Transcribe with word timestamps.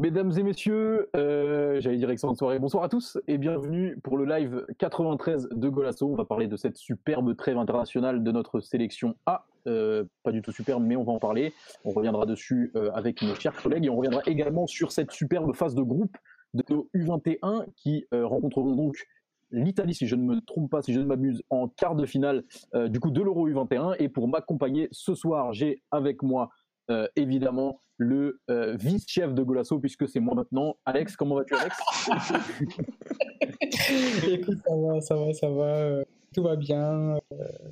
Mesdames 0.00 0.30
et 0.38 0.44
messieurs, 0.44 1.08
euh, 1.16 1.80
j'allais 1.80 1.96
dire 1.96 2.08
excellente 2.08 2.38
soirée, 2.38 2.60
bonsoir 2.60 2.84
à 2.84 2.88
tous 2.88 3.18
et 3.26 3.36
bienvenue 3.36 3.98
pour 4.04 4.16
le 4.16 4.26
live 4.26 4.64
93 4.78 5.48
de 5.50 5.68
Golasso. 5.68 6.06
On 6.06 6.14
va 6.14 6.24
parler 6.24 6.46
de 6.46 6.56
cette 6.56 6.76
superbe 6.76 7.34
trêve 7.34 7.58
internationale 7.58 8.22
de 8.22 8.30
notre 8.30 8.60
sélection 8.60 9.16
A. 9.26 9.44
Euh, 9.66 10.04
pas 10.22 10.30
du 10.30 10.40
tout 10.40 10.52
superbe, 10.52 10.84
mais 10.84 10.94
on 10.94 11.02
va 11.02 11.10
en 11.10 11.18
parler. 11.18 11.52
On 11.84 11.90
reviendra 11.90 12.26
dessus 12.26 12.70
euh, 12.76 12.92
avec 12.94 13.22
nos 13.22 13.34
chers 13.34 13.60
collègues 13.60 13.86
et 13.86 13.90
on 13.90 13.96
reviendra 13.96 14.22
également 14.26 14.68
sur 14.68 14.92
cette 14.92 15.10
superbe 15.10 15.52
phase 15.52 15.74
de 15.74 15.82
groupe 15.82 16.16
de 16.54 16.62
nos 16.70 16.88
U21 16.94 17.64
qui 17.74 18.06
rencontreront 18.12 18.76
donc 18.76 19.04
l'Italie, 19.50 19.94
si 19.94 20.06
je 20.06 20.14
ne 20.14 20.22
me 20.22 20.40
trompe 20.42 20.70
pas, 20.70 20.80
si 20.80 20.92
je 20.92 21.00
ne 21.00 21.06
m'abuse, 21.06 21.42
en 21.50 21.66
quart 21.66 21.96
de 21.96 22.06
finale 22.06 22.44
du 22.86 23.00
coup 23.00 23.10
de 23.10 23.20
l'Euro 23.20 23.48
U21. 23.48 23.96
Et 23.98 24.08
pour 24.08 24.28
m'accompagner 24.28 24.88
ce 24.92 25.16
soir, 25.16 25.52
j'ai 25.52 25.82
avec 25.90 26.22
moi 26.22 26.50
euh, 26.90 27.06
évidemment 27.16 27.80
le 27.98 28.40
euh, 28.48 28.76
vice-chef 28.76 29.34
de 29.34 29.42
Golasso, 29.42 29.78
puisque 29.80 30.08
c'est 30.08 30.20
moi 30.20 30.34
maintenant. 30.34 30.76
Alex, 30.86 31.16
comment 31.16 31.34
vas-tu, 31.34 31.54
Alex? 31.54 31.76
Écoute, 34.28 34.58
ça 34.64 34.76
va, 34.76 35.00
ça 35.00 35.16
va, 35.16 35.32
ça 35.32 35.50
va. 35.50 35.64
Euh, 35.64 36.04
tout 36.32 36.42
va 36.42 36.56
bien. 36.56 37.18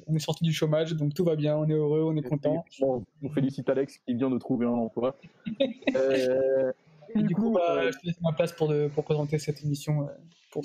on 0.06 0.14
est 0.14 0.18
sorti 0.18 0.42
du 0.42 0.52
chômage, 0.52 0.94
donc 0.94 1.14
tout 1.14 1.24
va 1.24 1.36
bien. 1.36 1.56
On 1.56 1.68
est 1.68 1.74
heureux, 1.74 2.02
on 2.02 2.16
est 2.16 2.22
content. 2.22 2.64
on 2.82 3.30
félicite 3.30 3.68
Alex 3.68 3.98
qui 3.98 4.14
vient 4.14 4.30
de 4.30 4.38
trouver 4.38 4.66
un 4.66 4.70
emploi. 4.70 5.16
Et 7.16 7.22
du 7.22 7.34
coup, 7.34 7.50
bah, 7.50 7.90
je 7.90 7.98
te 7.98 8.06
laisse 8.06 8.20
ma 8.20 8.32
place 8.32 8.52
pour, 8.52 8.72
pour 8.94 9.04
présenter 9.04 9.38
cette 9.38 9.62
émission. 9.62 10.08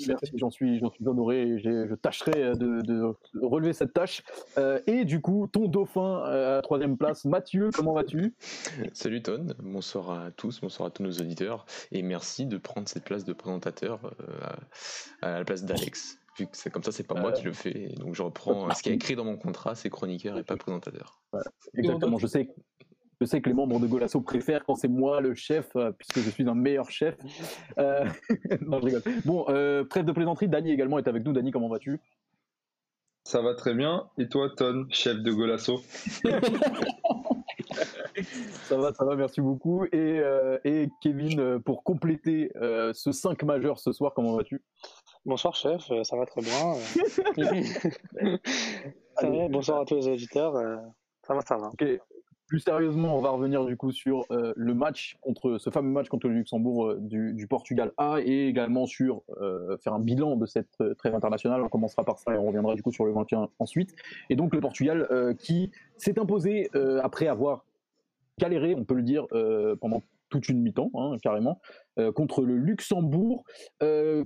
Merci, 0.06 0.32
j'en 0.38 0.50
suis, 0.50 0.78
j'en 0.78 0.90
suis 0.90 1.06
honoré 1.06 1.42
et 1.42 1.58
je 1.58 1.94
tâcherai 1.94 2.52
de, 2.54 3.14
relever 3.40 3.72
cette 3.72 3.92
tâche. 3.92 4.22
Euh, 4.58 4.80
et 4.86 5.04
du 5.04 5.20
coup, 5.20 5.46
ton 5.46 5.68
dauphin 5.68 6.24
euh, 6.26 6.52
à 6.52 6.56
la 6.56 6.62
troisième 6.62 6.96
place, 6.96 7.24
Mathieu, 7.24 7.70
comment 7.74 7.92
vas-tu? 7.92 8.34
Salut 8.92 9.22
Ton, 9.22 9.46
bonsoir 9.62 10.10
à 10.10 10.30
tous, 10.30 10.60
bonsoir 10.60 10.88
à 10.88 10.90
tous 10.90 11.02
nos 11.02 11.12
auditeurs 11.12 11.66
et 11.90 12.02
merci 12.02 12.46
de 12.46 12.56
prendre 12.56 12.88
cette 12.88 13.04
place 13.04 13.24
de 13.24 13.32
présentateur 13.32 14.00
euh, 14.20 14.46
à, 15.22 15.38
la 15.38 15.44
place 15.44 15.64
d'Alex. 15.64 16.18
Vu 16.38 16.46
que 16.46 16.56
c'est 16.56 16.70
comme 16.70 16.82
ça, 16.82 16.92
c'est 16.92 17.06
pas 17.06 17.20
moi 17.20 17.32
qui 17.32 17.44
le 17.44 17.52
fais, 17.52 17.92
donc 17.98 18.14
je 18.14 18.22
reprends 18.22 18.70
ce 18.70 18.82
qui 18.82 18.88
est 18.88 18.94
écrit 18.94 19.16
dans 19.16 19.24
mon 19.24 19.36
contrat, 19.36 19.74
c'est 19.74 19.90
chroniqueur 19.90 20.38
et 20.38 20.44
pas 20.44 20.56
présentateur. 20.56 21.20
exactement, 21.74 22.16
je 22.16 22.26
sais, 22.26 22.48
je 23.20 23.26
sais 23.26 23.40
que 23.40 23.48
les 23.48 23.54
membres 23.54 23.78
de 23.78 23.86
Golasso 23.86 24.20
préfèrent 24.20 24.64
quand 24.64 24.74
c'est 24.74 24.88
moi 24.88 25.20
le 25.20 25.34
chef, 25.34 25.68
euh, 25.76 25.92
puisque 25.92 26.18
je 26.20 26.30
suis 26.30 26.48
un 26.48 26.54
meilleur 26.54 26.90
chef. 26.90 27.16
Euh, 27.78 28.04
non, 28.66 28.80
je 28.80 28.86
rigole. 28.86 29.02
Bon, 29.24 29.44
euh, 29.48 29.84
trêve 29.84 30.04
de 30.04 30.12
plaisanterie, 30.12 30.48
Dany 30.48 30.72
également 30.72 30.98
est 30.98 31.06
avec 31.06 31.24
nous. 31.24 31.32
Dany, 31.32 31.50
comment 31.50 31.68
vas-tu? 31.68 32.00
Ça 33.24 33.40
va 33.40 33.54
très 33.54 33.74
bien. 33.74 34.08
Et 34.18 34.28
toi, 34.28 34.50
Ton, 34.56 34.86
chef 34.90 35.18
de 35.18 35.32
Golasso? 35.32 35.80
Ça 38.64 38.76
va, 38.76 38.92
ça 38.92 39.04
va, 39.04 39.16
merci 39.16 39.40
beaucoup. 39.40 39.84
Et, 39.92 40.20
et 40.64 40.88
Kevin, 41.00 41.60
pour 41.60 41.82
compléter 41.82 42.50
ce 42.92 43.12
5 43.12 43.42
majeur 43.44 43.78
ce 43.78 43.92
soir, 43.92 44.12
comment 44.14 44.36
vas-tu? 44.36 44.62
Bonsoir 45.24 45.54
chef, 45.54 45.90
ça 46.02 46.16
va 46.16 46.26
très 46.26 46.42
bien. 46.42 46.74
bonsoir 49.48 49.80
à 49.80 49.84
tous 49.84 49.94
les 49.96 50.08
auditeurs. 50.08 50.54
Ça 51.26 51.34
va, 51.34 51.40
ça 51.40 51.56
va. 51.56 51.70
Plus 52.52 52.60
sérieusement, 52.60 53.16
on 53.16 53.22
va 53.22 53.30
revenir 53.30 53.64
du 53.64 53.78
coup 53.78 53.92
sur 53.92 54.26
euh, 54.30 54.52
le 54.56 54.74
match 54.74 55.16
contre 55.22 55.56
ce 55.56 55.70
fameux 55.70 55.90
match 55.90 56.10
contre 56.10 56.28
le 56.28 56.34
Luxembourg 56.34 56.86
euh, 56.86 56.98
du, 57.00 57.46
Portugal 57.46 57.92
A 57.96 58.18
et 58.22 58.46
également 58.46 58.84
sur 58.84 59.22
euh, 59.40 59.78
faire 59.78 59.94
un 59.94 60.00
bilan 60.00 60.36
de 60.36 60.44
cette 60.44 60.76
trêve 60.98 61.14
internationale. 61.14 61.62
On 61.62 61.70
commencera 61.70 62.04
par 62.04 62.18
ça 62.18 62.34
et 62.34 62.36
on 62.36 62.44
reviendra 62.44 62.74
du 62.74 62.82
coup 62.82 62.92
sur 62.92 63.06
le 63.06 63.12
21 63.14 63.48
ensuite. 63.58 63.94
Et 64.28 64.36
donc 64.36 64.54
le 64.54 64.60
Portugal 64.60 65.08
qui 65.38 65.70
s'est 65.96 66.18
imposé 66.18 66.68
après 67.02 67.26
avoir 67.26 67.64
galéré, 68.38 68.74
on 68.74 68.84
peut 68.84 68.96
le 68.96 69.02
dire, 69.02 69.26
pendant 69.80 70.02
toute 70.28 70.50
une 70.50 70.60
mi-temps, 70.60 70.90
hein, 70.92 71.16
carrément, 71.22 71.58
contre 72.14 72.42
le 72.42 72.58
Luxembourg, 72.58 73.44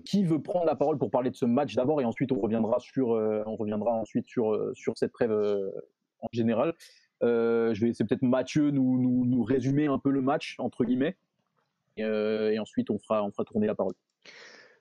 qui 0.05 0.25
veut 0.25 0.43
prendre 0.43 0.67
la 0.67 0.75
parole 0.75 0.99
pour 0.99 1.13
parler 1.13 1.31
de 1.31 1.37
ce 1.37 1.45
match 1.45 1.77
d'abord 1.77 2.01
et 2.01 2.05
ensuite 2.05 2.33
on 2.33 2.41
reviendra 2.41 2.81
sur, 2.81 3.11
on 3.11 3.55
reviendra 3.55 3.93
ensuite 3.93 4.27
sur, 4.27 4.73
sur 4.75 4.99
cette 4.99 5.13
trêve 5.13 5.31
en 5.31 6.29
général. 6.33 6.75
Euh, 7.23 7.75
je 7.75 7.81
vais 7.81 7.89
laisser 7.89 8.05
peut-être 8.05 8.23
Mathieu 8.23 8.71
nous, 8.71 8.99
nous, 8.99 9.25
nous, 9.25 9.43
résumer 9.43 9.87
un 9.87 9.99
peu 9.99 10.11
le 10.11 10.21
match, 10.21 10.57
entre 10.59 10.85
guillemets. 10.85 11.17
Et, 11.97 12.05
euh, 12.05 12.53
et, 12.53 12.59
ensuite, 12.59 12.91
on 12.91 12.99
fera, 12.99 13.25
on 13.25 13.31
fera 13.31 13.45
tourner 13.45 13.67
la 13.67 13.75
parole. 13.75 13.95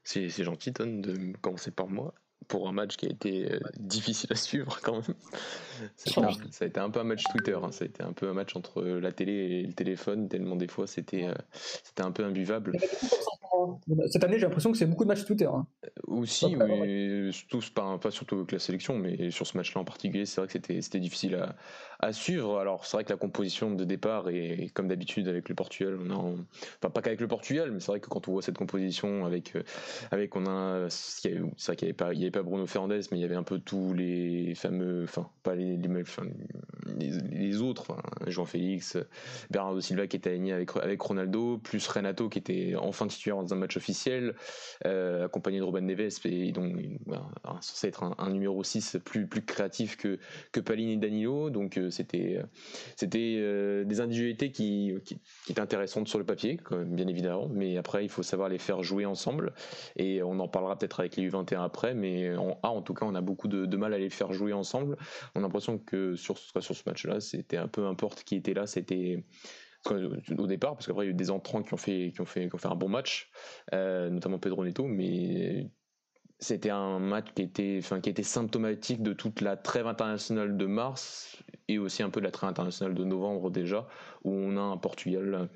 C'est 0.03 0.29
gentil, 0.29 0.73
Ton, 0.73 1.00
de 1.00 1.35
commencer 1.41 1.72
par 1.72 1.88
moi 1.88 2.13
pour 2.47 2.68
un 2.68 2.73
match 2.73 2.96
qui 2.96 3.07
a 3.07 3.09
été 3.09 3.51
euh, 3.51 3.59
difficile 3.78 4.31
à 4.31 4.35
suivre 4.35 4.79
quand 4.84 5.07
même. 5.07 5.16
Ça 5.96 6.66
a 6.66 6.68
été 6.68 6.79
un 6.79 6.90
peu 6.90 7.00
un 7.00 7.03
match 7.03 7.23
Twitter, 7.31 7.57
hein. 7.62 7.72
ça 7.72 7.85
a 7.85 7.88
été 7.88 8.03
un 8.03 8.13
peu 8.13 8.29
un 8.29 8.34
match 8.34 8.56
entre 8.56 8.84
la 8.84 9.12
télé 9.12 9.34
et 9.34 9.63
le 9.63 9.73
téléphone, 9.73 10.29
tellement 10.29 10.56
des 10.56 10.67
fois 10.67 10.85
c'était 10.85 11.28
c'était 11.84 12.03
un 12.03 12.12
peu 12.12 12.23
imbuvable. 12.23 12.78
Cette 14.12 14.23
année, 14.23 14.38
j'ai 14.38 14.46
l'impression 14.46 14.72
que 14.72 14.78
c'est 14.78 14.85
beaucoup 14.85 15.03
de 15.03 15.07
matchs 15.07 15.25
Twitter. 15.25 15.46
Hein. 15.46 15.66
Aussi, 16.07 16.56
mais 16.56 17.29
tous, 17.50 17.69
pas, 17.69 17.97
pas 17.97 18.12
surtout 18.12 18.35
avec 18.35 18.52
la 18.52 18.59
sélection, 18.59 18.97
mais 18.97 19.31
sur 19.31 19.47
ce 19.47 19.57
match-là 19.57 19.81
en 19.81 19.85
particulier, 19.85 20.25
c'est 20.25 20.41
vrai 20.41 20.47
que 20.47 20.81
c'était 20.81 21.00
difficile 21.00 21.35
à, 21.35 21.56
à 22.05 22.13
suivre. 22.13 22.59
Alors 22.59 22.85
c'est 22.85 22.97
vrai 22.97 23.03
que 23.03 23.09
la 23.11 23.17
composition 23.17 23.71
de 23.71 23.83
départ 23.83 24.29
est 24.29 24.71
comme 24.73 24.88
d'habitude 24.88 25.27
avec 25.27 25.49
le 25.49 25.55
Portugal. 25.55 25.97
On 25.99 26.11
a, 26.11 26.16
enfin 26.16 26.89
pas 26.89 27.01
qu'avec 27.01 27.19
le 27.19 27.27
Portugal, 27.27 27.71
mais 27.71 27.79
c'est 27.79 27.88
vrai 27.88 27.99
que 27.99 28.07
quand 28.07 28.27
on 28.27 28.33
voit 28.33 28.41
cette 28.41 28.57
composition 28.57 29.25
avec, 29.25 29.55
euh, 29.55 29.63
avec 30.11 30.35
on 30.35 30.45
a, 30.45 30.88
c'est 30.89 31.31
vrai 31.31 31.75
qu'il 31.75 31.88
n'y 31.88 31.89
avait 31.89 31.93
pas, 31.93 32.13
il 32.13 32.19
y 32.19 32.23
avait 32.23 32.31
pas 32.31 32.43
Bruno 32.43 32.67
Fernandes, 32.67 33.03
mais 33.11 33.17
il 33.17 33.21
y 33.21 33.25
avait 33.25 33.35
un 33.35 33.43
peu 33.43 33.59
tous 33.59 33.93
les 33.93 34.53
fameux, 34.55 35.03
enfin 35.03 35.29
pas 35.43 35.55
les, 35.55 35.77
les, 35.77 37.09
les, 37.31 37.61
autres, 37.61 37.89
enfin, 37.89 38.01
Jean 38.27 38.45
Félix, 38.45 38.97
Bernardo 39.49 39.81
Silva 39.81 40.07
qui 40.07 40.17
était 40.17 40.29
aligné 40.29 40.53
avec 40.53 40.75
avec 40.77 41.01
Ronaldo, 41.01 41.57
plus 41.57 41.85
Renato 41.87 42.29
qui 42.29 42.39
était 42.39 42.75
enfin 42.77 43.07
titulaire 43.07 43.37
dans 43.37 43.53
un 43.53 43.57
match 43.57 43.77
officiel, 43.77 44.35
euh, 44.85 45.25
accompagné 45.25 45.59
de 45.59 45.63
Ruben 45.63 45.85
Neves 45.85 46.19
et 46.25 46.51
donc 46.51 46.75
censé 47.61 47.87
être 47.87 48.03
un, 48.17 48.29
numéro 48.29 48.63
6 48.63 48.97
plus 49.03 49.27
plus 49.27 49.43
créatif 49.43 49.97
que 49.97 50.19
que 50.51 50.59
Palin 50.59 50.89
et 50.89 50.97
Danilo, 50.97 51.49
donc 51.49 51.77
euh, 51.77 51.89
c'était 51.95 52.41
c'était 52.95 53.38
euh, 53.39 53.83
des 53.83 54.01
individualités 54.01 54.51
qui, 54.51 54.94
qui, 55.03 55.19
étaient 55.50 55.61
intéressantes 55.61 56.07
sur 56.07 56.19
le 56.19 56.25
papier, 56.25 56.59
bien 56.85 57.07
évidemment, 57.07 57.47
mais 57.50 57.78
après 57.78 58.03
il 58.03 58.09
faut 58.09 58.23
savoir 58.23 58.50
les 58.50 58.57
faire 58.57 58.83
jouer 58.83 59.06
ensemble 59.06 59.53
et 59.95 60.22
on 60.23 60.39
en 60.39 60.47
parlera 60.47 60.78
peut-être 60.78 61.00
avec 61.00 61.16
les 61.16 61.29
U21 61.29 61.63
après, 61.63 61.94
mais 61.94 62.35
en 62.35 62.59
A 62.63 62.69
en 62.69 62.81
tout 62.81 62.94
cas 62.94 63.05
on 63.05 63.16
a 63.16 63.22
beaucoup 63.22 63.47
de, 63.47 63.78
mal 63.78 63.94
à 63.94 63.97
les 63.97 64.09
faire 64.09 64.31
jouer 64.34 64.53
ensemble. 64.53 64.97
On 65.35 65.39
a 65.39 65.44
l'impression 65.44 65.78
que 65.78 66.16
sur, 66.16 66.38
sur 66.38 66.63
ce 66.63 66.84
match-là, 66.85 67.19
c'était 67.19 67.57
un 67.57 67.67
peu 67.67 67.85
importe 67.88 68.23
qui 68.23 68.35
était 68.35 68.53
là, 68.53 68.67
c'était 68.67 69.23
au 69.91 70.47
départ, 70.47 70.73
parce 70.73 70.88
qu'après 70.88 71.05
il 71.05 71.07
y 71.07 71.11
a 71.11 71.13
eu 71.13 71.16
des 71.16 71.31
entrants 71.31 71.61
qui 71.61 71.73
ont 71.73 71.78
fait, 71.78 72.11
qui 72.13 72.22
ont 72.22 72.25
fait, 72.25 72.50
qui 72.50 72.55
ont 72.55 72.57
fait 72.57 72.67
un 72.67 72.75
bon 72.75 72.89
match, 72.89 73.29
euh, 73.73 74.09
notamment 74.09 74.39
Pedro 74.39 74.63
Neto, 74.63 74.85
mais 74.85 75.69
c'était 76.39 76.69
un 76.69 77.00
match 77.00 77.28
qui 77.34 77.44
était, 77.44 77.78
enfin, 77.79 78.01
qui 78.01 78.09
était 78.09 78.23
symptomatique 78.23 79.01
de 79.01 79.13
toute 79.13 79.41
la 79.41 79.55
trêve 79.55 79.88
internationale 79.88 80.57
de 80.57 80.66
mars 80.66 81.38
et 81.67 81.79
aussi 81.79 82.03
un 82.03 82.09
peu 82.09 82.19
de 82.19 82.25
la 82.25 82.31
trêve 82.31 82.49
internationale 82.49 82.93
de 82.93 83.03
novembre 83.03 83.49
déjà, 83.49 83.87
où 84.23 84.31
on 84.31 84.57
a 84.57 84.61
un 84.61 84.77
Portugal 84.77 85.49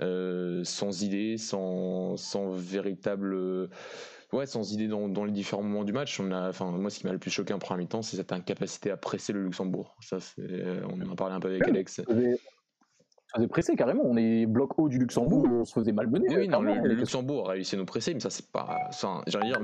euh, 0.00 0.62
sans 0.64 1.02
idée, 1.02 1.36
sans, 1.36 2.16
sans 2.16 2.50
véritable 2.50 3.68
ouais, 4.32 4.46
sans 4.46 4.72
idée 4.72 4.88
dans, 4.88 5.08
dans, 5.08 5.24
les 5.24 5.32
différents 5.32 5.62
moments 5.62 5.84
du 5.84 5.92
match. 5.92 6.20
On 6.20 6.30
a, 6.32 6.48
enfin, 6.48 6.70
moi, 6.70 6.90
ce 6.90 7.00
qui 7.00 7.06
m'a 7.06 7.12
le 7.12 7.18
plus 7.18 7.30
choqué 7.30 7.52
en 7.52 7.58
première 7.58 7.78
mi-temps, 7.78 8.02
c'est 8.02 8.16
cette 8.16 8.32
incapacité 8.32 8.90
à 8.90 8.96
presser 8.96 9.32
le 9.32 9.42
Luxembourg. 9.42 9.96
Ça, 10.00 10.18
on 10.38 11.00
en 11.00 11.12
a 11.12 11.16
parlé 11.16 11.34
un 11.34 11.40
peu 11.40 11.48
avec 11.48 11.66
Alex. 11.66 11.94
Ça 11.96 13.36
faisait 13.36 13.48
presser 13.48 13.76
carrément. 13.76 14.02
On 14.04 14.16
est 14.16 14.46
bloc 14.46 14.78
haut 14.78 14.88
du 14.88 14.98
Luxembourg, 14.98 15.46
on 15.50 15.64
se 15.64 15.72
faisait 15.72 15.92
malmener. 15.92 16.26
Oui, 16.36 16.48
non, 16.48 16.62
le, 16.62 16.94
Luxembourg 16.94 17.48
a 17.48 17.52
réussi 17.52 17.76
à 17.76 17.78
nous 17.78 17.84
presser, 17.84 18.14
mais 18.14 18.20
ça, 18.20 18.30
c'est 18.30 18.50
pas. 18.50 18.88
Ça, 18.90 19.22
dire, 19.26 19.60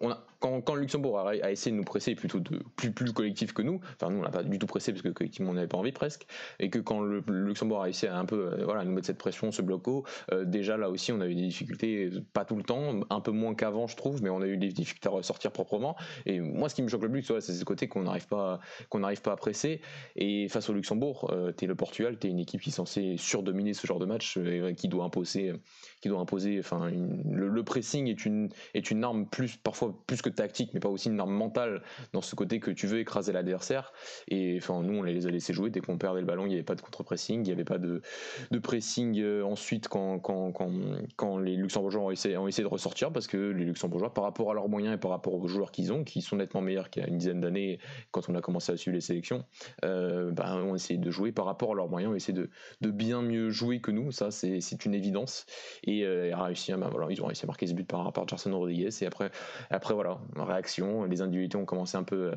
on 0.00 0.10
a, 0.10 0.24
quand, 0.42 0.74
le 0.74 0.80
Luxembourg 0.80 1.18
a, 1.20 1.50
essayé 1.50 1.70
de 1.70 1.76
nous 1.76 1.84
presser 1.84 2.14
plutôt 2.14 2.40
de 2.40 2.62
plus 2.76 2.92
plus 2.92 3.12
collectif 3.12 3.52
que 3.52 3.62
nous, 3.62 3.80
enfin 3.94 4.10
nous 4.10 4.18
on 4.18 4.22
l'a 4.22 4.30
pas 4.30 4.42
du 4.42 4.58
tout 4.58 4.66
pressé 4.66 4.92
parce 4.92 5.02
que 5.02 5.08
collectivement 5.08 5.50
on 5.50 5.54
n'avait 5.54 5.68
pas 5.68 5.78
envie 5.78 5.92
presque, 5.92 6.26
et 6.58 6.68
que 6.68 6.78
quand 6.78 7.00
le, 7.00 7.22
Luxembourg 7.28 7.82
a 7.82 7.88
essayé 7.88 8.12
un 8.12 8.24
peu 8.24 8.52
euh, 8.52 8.64
voilà 8.64 8.84
nous 8.84 8.92
mettre 8.92 9.06
cette 9.06 9.18
pression, 9.18 9.52
ce 9.52 9.62
bloc 9.62 9.86
haut, 9.86 10.04
euh, 10.32 10.44
déjà 10.44 10.76
là 10.76 10.90
aussi 10.90 11.12
on 11.12 11.20
a 11.20 11.26
eu 11.26 11.34
des 11.34 11.42
difficultés, 11.42 12.10
pas 12.32 12.44
tout 12.44 12.56
le 12.56 12.64
temps, 12.64 13.00
un 13.08 13.20
peu 13.20 13.30
moins 13.30 13.54
qu'avant 13.54 13.86
je 13.86 13.96
trouve, 13.96 14.22
mais 14.22 14.30
on 14.30 14.42
a 14.42 14.46
eu 14.46 14.56
des 14.56 14.68
difficultés 14.68 15.08
à 15.08 15.12
ressortir 15.12 15.52
proprement. 15.52 15.96
Et 16.26 16.40
moi 16.40 16.68
ce 16.68 16.74
qui 16.74 16.82
me 16.82 16.88
choque 16.88 17.02
le 17.02 17.10
plus, 17.10 17.22
c'est 17.22 17.52
ce 17.52 17.64
côté 17.64 17.88
qu'on 17.88 18.02
n'arrive 18.02 18.26
pas 18.26 18.60
qu'on 18.88 19.00
pas 19.00 19.32
à 19.32 19.36
presser. 19.36 19.80
Et 20.16 20.48
face 20.48 20.68
au 20.70 20.72
Luxembourg, 20.72 21.30
euh, 21.32 21.52
tu 21.56 21.64
es 21.64 21.68
le 21.68 21.74
Portugal, 21.74 22.18
tu 22.18 22.26
es 22.26 22.30
une 22.30 22.38
équipe 22.38 22.60
qui 22.60 22.70
est 22.70 22.72
censée 22.72 23.16
surdominer 23.18 23.74
ce 23.74 23.86
genre 23.86 23.98
de 23.98 24.06
match, 24.06 24.38
qui 24.76 24.88
doit 24.88 25.04
imposer 25.04 25.52
qui 26.00 26.08
doit 26.08 26.18
imposer, 26.18 26.58
enfin 26.58 26.90
le, 26.90 27.48
le, 27.48 27.62
pressing 27.62 28.08
est 28.08 28.26
une 28.26 28.48
est 28.74 28.90
une 28.90 29.04
arme 29.04 29.26
plus 29.26 29.56
parfois 29.56 29.82
fois 29.90 30.02
plus 30.06 30.20
que 30.20 30.28
tactique, 30.34 30.70
mais 30.74 30.80
pas 30.80 30.88
aussi 30.88 31.08
une 31.08 31.16
norme 31.16 31.32
mentale 31.32 31.82
dans 32.12 32.22
ce 32.22 32.34
côté 32.34 32.60
que 32.60 32.70
tu 32.70 32.86
veux 32.86 32.98
écraser 32.98 33.32
l'adversaire. 33.32 33.92
Et 34.28 34.56
enfin, 34.58 34.82
nous, 34.82 34.98
on 34.98 35.02
les 35.02 35.26
a 35.26 35.30
laissés 35.30 35.52
jouer. 35.52 35.70
Dès 35.70 35.80
qu'on 35.80 35.98
perdait 35.98 36.20
le 36.20 36.26
ballon, 36.26 36.46
il 36.46 36.50
n'y 36.50 36.54
avait 36.54 36.62
pas 36.62 36.74
de 36.74 36.80
contre-pressing, 36.80 37.40
il 37.40 37.46
n'y 37.46 37.52
avait 37.52 37.64
pas 37.64 37.78
de, 37.78 38.02
de 38.50 38.58
pressing 38.58 39.20
euh, 39.20 39.44
ensuite 39.44 39.88
quand, 39.88 40.18
quand, 40.18 40.52
quand, 40.52 40.70
quand, 41.16 41.38
les 41.38 41.56
Luxembourgeois 41.56 42.02
ont 42.02 42.10
essayé, 42.10 42.36
ont 42.36 42.48
essayé 42.48 42.64
de 42.64 42.72
ressortir, 42.72 43.12
parce 43.12 43.26
que 43.26 43.36
les 43.36 43.64
Luxembourgeois, 43.64 44.12
par 44.14 44.24
rapport 44.24 44.50
à 44.50 44.54
leurs 44.54 44.68
moyens 44.68 44.94
et 44.94 44.98
par 44.98 45.10
rapport 45.10 45.34
aux 45.34 45.48
joueurs 45.48 45.72
qu'ils 45.72 45.92
ont, 45.92 46.04
qui 46.04 46.22
sont 46.22 46.36
nettement 46.36 46.60
meilleurs 46.60 46.90
qu'il 46.90 47.02
y 47.02 47.06
a 47.06 47.08
une 47.08 47.18
dizaine 47.18 47.40
d'années, 47.40 47.78
quand 48.10 48.28
on 48.28 48.34
a 48.34 48.40
commencé 48.40 48.72
à 48.72 48.76
suivre 48.76 48.94
les 48.94 49.00
sélections, 49.00 49.44
euh, 49.84 50.30
bah, 50.32 50.56
ont 50.56 50.74
essayé 50.74 50.98
de 50.98 51.10
jouer 51.10 51.32
par 51.32 51.46
rapport 51.46 51.72
à 51.72 51.74
leurs 51.74 51.88
moyens, 51.88 52.12
ont 52.12 52.16
essayé 52.16 52.32
de, 52.32 52.50
de 52.80 52.90
bien 52.90 53.22
mieux 53.22 53.50
jouer 53.50 53.80
que 53.80 53.90
nous. 53.90 54.12
Ça, 54.12 54.30
c'est 54.30 54.84
une 54.84 54.94
évidence. 54.94 55.46
Et, 55.84 56.04
euh, 56.04 56.30
réussi, 56.34 56.72
bah, 56.72 56.88
voilà, 56.90 57.06
ils 57.10 57.22
ont 57.22 57.26
réussi 57.26 57.44
à 57.44 57.46
marquer 57.46 57.66
ce 57.66 57.74
but 57.74 57.86
par, 57.86 58.12
par 58.12 58.26
Gerson 58.26 58.56
Rodriguez. 58.56 58.90
Et 59.00 59.06
après, 59.06 59.30
après, 59.70 59.94
voilà, 59.94 60.20
réaction, 60.36 61.04
les 61.04 61.20
individualités 61.20 61.56
ont 61.56 61.64
commencé 61.64 61.96
un 61.96 62.04
peu 62.04 62.32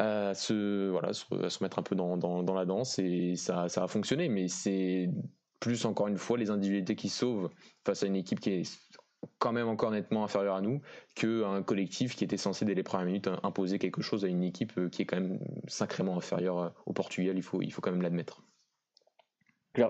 euh, 0.00 0.30
à 0.30 0.34
se, 0.34 0.88
voilà, 0.90 1.08
à 1.08 1.50
se 1.50 1.62
mettre 1.62 1.78
un 1.78 1.82
peu 1.82 1.94
dans, 1.94 2.16
dans, 2.16 2.54
la 2.54 2.64
danse 2.64 2.98
et 2.98 3.36
ça, 3.36 3.68
ça 3.68 3.84
a 3.84 3.88
fonctionné. 3.88 4.28
Mais 4.28 4.48
c'est 4.48 5.10
plus 5.60 5.84
encore 5.84 6.08
une 6.08 6.18
fois 6.18 6.38
les 6.38 6.50
individualités 6.50 6.96
qui 6.96 7.08
sauvent 7.08 7.50
face 7.84 8.02
à 8.02 8.06
une 8.06 8.16
équipe 8.16 8.40
qui 8.40 8.50
est 8.50 8.78
quand 9.38 9.52
même 9.52 9.68
encore 9.68 9.90
nettement 9.90 10.24
inférieure 10.24 10.54
à 10.54 10.60
nous 10.60 10.80
qu'un 11.14 11.62
collectif 11.62 12.14
qui 12.14 12.24
était 12.24 12.36
censé 12.36 12.64
dès 12.64 12.74
les 12.74 12.82
premières 12.82 13.06
minutes 13.06 13.28
imposer 13.42 13.78
quelque 13.78 14.02
chose 14.02 14.24
à 14.24 14.28
une 14.28 14.44
équipe 14.44 14.72
euh, 14.78 14.88
qui 14.88 15.02
est 15.02 15.06
quand 15.06 15.20
même 15.20 15.40
sacrément 15.66 16.16
inférieure 16.16 16.58
euh, 16.60 16.68
au 16.86 16.92
Portugal, 16.92 17.36
il 17.36 17.42
faut, 17.42 17.62
il 17.62 17.72
faut 17.72 17.80
quand 17.80 17.90
même 17.90 18.02
l'admettre. 18.02 18.42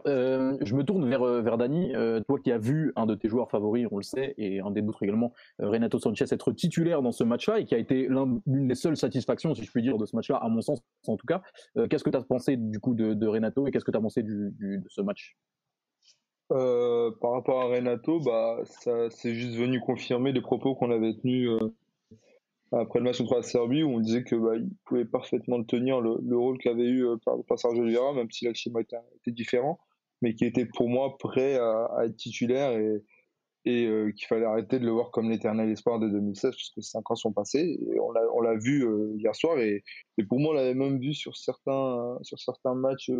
Euh, 0.06 0.56
je 0.60 0.74
me 0.74 0.84
tourne 0.84 1.08
vers, 1.08 1.24
vers 1.42 1.58
Dani, 1.58 1.92
toi 2.26 2.38
qui 2.38 2.52
as 2.52 2.58
vu 2.58 2.92
un 2.96 3.06
de 3.06 3.14
tes 3.14 3.28
joueurs 3.28 3.50
favoris, 3.50 3.86
on 3.90 3.96
le 3.96 4.02
sait, 4.02 4.34
et 4.38 4.60
un 4.60 4.70
des 4.70 4.82
autres 4.82 5.02
également, 5.02 5.32
Renato 5.58 5.98
Sanchez, 5.98 6.26
être 6.30 6.52
titulaire 6.52 7.02
dans 7.02 7.12
ce 7.12 7.24
match-là, 7.24 7.60
et 7.60 7.64
qui 7.64 7.74
a 7.74 7.78
été 7.78 8.08
l'une 8.08 8.68
des 8.68 8.74
seules 8.74 8.96
satisfactions, 8.96 9.54
si 9.54 9.64
je 9.64 9.70
puis 9.70 9.82
dire, 9.82 9.98
de 9.98 10.06
ce 10.06 10.16
match-là, 10.16 10.36
à 10.36 10.48
mon 10.48 10.60
sens 10.60 10.80
en 11.06 11.16
tout 11.16 11.26
cas. 11.26 11.42
qu'est-ce 11.88 12.04
que 12.04 12.10
tu 12.10 12.16
as 12.16 12.22
pensé 12.22 12.56
du 12.56 12.80
coup 12.80 12.94
de, 12.94 13.26
Renato, 13.26 13.66
et 13.66 13.70
qu'est-ce 13.70 13.84
que 13.84 13.90
tu 13.90 13.98
as 13.98 14.02
pensé 14.02 14.22
de 14.22 14.52
ce 14.88 15.00
match? 15.00 15.36
Euh, 16.50 17.10
par 17.20 17.32
rapport 17.32 17.60
à 17.60 17.66
Renato, 17.66 18.20
bah, 18.20 18.58
c'est 19.10 19.34
juste 19.34 19.56
venu 19.56 19.80
confirmer 19.80 20.32
les 20.32 20.40
propos 20.40 20.74
qu'on 20.74 20.90
avait 20.90 21.14
tenus 21.14 21.50
euh, 21.50 21.74
après 22.72 22.98
le 22.98 23.04
match 23.04 23.18
contre 23.18 23.36
la 23.36 23.42
Serbie, 23.42 23.82
où 23.82 23.90
on 23.90 24.00
disait 24.00 24.24
que 24.24 24.36
bah, 24.36 24.56
il 24.56 24.70
pouvait 24.84 25.04
parfaitement 25.04 25.62
tenir 25.64 26.00
le, 26.00 26.18
le 26.22 26.36
rôle 26.36 26.58
qu'avait 26.58 26.84
eu 26.84 27.06
euh, 27.06 27.16
par, 27.24 27.36
par 27.44 27.58
Sergio 27.58 27.82
Oliveira, 27.82 28.12
même 28.12 28.30
si 28.30 28.52
schéma 28.54 28.80
était, 28.80 28.96
différent, 29.28 29.78
mais 30.22 30.34
qui 30.34 30.44
était 30.44 30.66
pour 30.66 30.88
moi 30.88 31.16
prêt 31.18 31.56
à, 31.56 32.04
être 32.04 32.16
titulaire 32.16 32.72
et, 33.64 33.86
euh, 33.86 34.12
qu'il 34.12 34.26
fallait 34.26 34.46
arrêter 34.46 34.78
de 34.78 34.84
le 34.86 34.92
voir 34.92 35.10
comme 35.10 35.30
l'éternel 35.30 35.70
espoir 35.70 35.98
de 35.98 36.08
2016, 36.08 36.50
parce 36.50 36.70
que 36.70 36.80
cinq 36.80 37.10
ans 37.10 37.16
sont 37.16 37.32
passés. 37.32 37.78
On 38.00 38.40
l'a 38.40 38.54
vu 38.56 38.86
hier 39.18 39.34
soir, 39.34 39.58
et, 39.58 39.82
pour 40.28 40.40
moi, 40.40 40.52
on 40.52 40.54
l'avait 40.54 40.74
même 40.74 40.98
vu 40.98 41.14
sur 41.14 41.36
certains, 41.36 42.18
matchs 42.74 43.10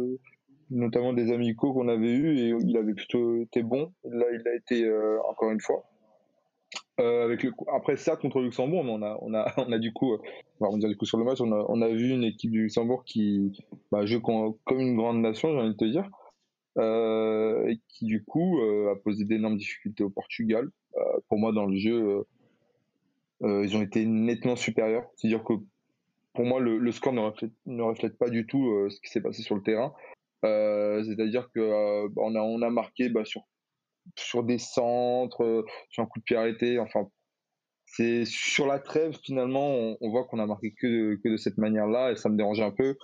notamment 0.71 1.13
des 1.13 1.33
amicaux 1.33 1.73
qu'on 1.73 1.89
avait 1.89 2.13
eu 2.13 2.39
et 2.39 2.55
il 2.61 2.77
avait 2.77 2.95
plutôt 2.95 3.41
été 3.41 3.63
bon. 3.63 3.93
Là, 4.05 4.27
il 4.33 4.47
a 4.47 4.55
été 4.55 4.85
euh, 4.85 5.19
encore 5.29 5.51
une 5.51 5.61
fois. 5.61 5.85
Euh, 7.01 7.37
après 7.73 7.97
ça 7.97 8.17
contre 8.17 8.41
Luxembourg, 8.41 8.85
on 9.23 9.35
a, 9.35 9.79
du 9.79 9.93
coup, 9.93 10.17
on 10.61 10.71
va 10.71 10.79
dire 10.79 10.89
du 10.89 10.97
coup 10.97 11.07
sur 11.07 11.19
le 11.19 11.25
match, 11.25 11.41
on 11.41 11.83
a, 11.83 11.89
vu 11.89 12.11
une 12.11 12.25
équipe 12.25 12.51
du 12.51 12.63
Luxembourg 12.63 13.05
qui 13.05 13.53
bah, 13.93 14.05
joue 14.05 14.21
comme 14.21 14.81
une 14.81 14.97
grande 14.97 15.21
nation, 15.21 15.53
j'ai 15.53 15.59
envie 15.59 15.71
de 15.71 15.77
te 15.77 15.85
dire, 15.85 16.09
euh, 16.79 17.69
et 17.69 17.81
qui 17.89 18.07
du 18.07 18.25
coup 18.25 18.61
euh, 18.61 18.93
a 18.93 18.97
posé 18.97 19.25
d'énormes 19.25 19.57
difficultés 19.57 20.05
au 20.05 20.11
Portugal. 20.11 20.69
Euh, 20.97 21.01
pour 21.29 21.39
moi, 21.39 21.53
dans 21.53 21.67
le 21.67 21.77
jeu, 21.77 22.25
ils 23.43 23.77
ont 23.77 23.83
été 23.83 24.05
nettement 24.05 24.57
supérieurs. 24.57 25.09
C'est-à-dire 25.15 25.45
que 25.45 25.55
pour 26.35 26.45
moi, 26.45 26.61
le, 26.61 26.91
score 26.93 27.13
ne 27.13 27.83
reflète, 27.83 28.19
pas 28.19 28.31
du 28.31 28.47
tout 28.47 28.89
ce 28.91 29.01
qui 29.01 29.11
s'est 29.11 29.21
passé 29.21 29.43
sur 29.43 29.55
le 29.55 29.63
terrain. 29.63 29.93
Euh, 30.45 31.03
c'est-à-dire 31.03 31.49
euh, 31.57 32.09
bah, 32.13 32.23
a 32.27 32.71
marqué 32.71 33.09
bah, 33.09 33.25
sur 33.25 33.43
sur 34.17 34.45
des 34.45 34.59
centres, 34.59 35.45
euh, 35.45 35.65
sur 35.91 36.03
un 36.03 36.07
coup 36.07 36.19
de 36.19 36.25
pied 36.25 36.37
arrêté. 36.37 36.79
Enfin, 36.79 37.09
c'est 37.87 38.25
sur 38.25 38.67
la 38.67 38.79
trêve 38.79 39.17
finalement, 39.23 39.97
on, 40.01 40.11
voit 40.11 40.25
qu'on 40.25 40.39
a 40.39 40.47
marqué 40.47 40.73
que 40.73 40.87
de, 40.87 41.15
que 41.23 41.29
de 41.31 41.37
cette 41.37 41.59
manière-là 41.59 42.13
et 42.13 42.17
ça 42.17 42.29
me 42.29 42.37
dérangeait 42.37 42.65
un 42.65 42.71
peu. 42.71 42.97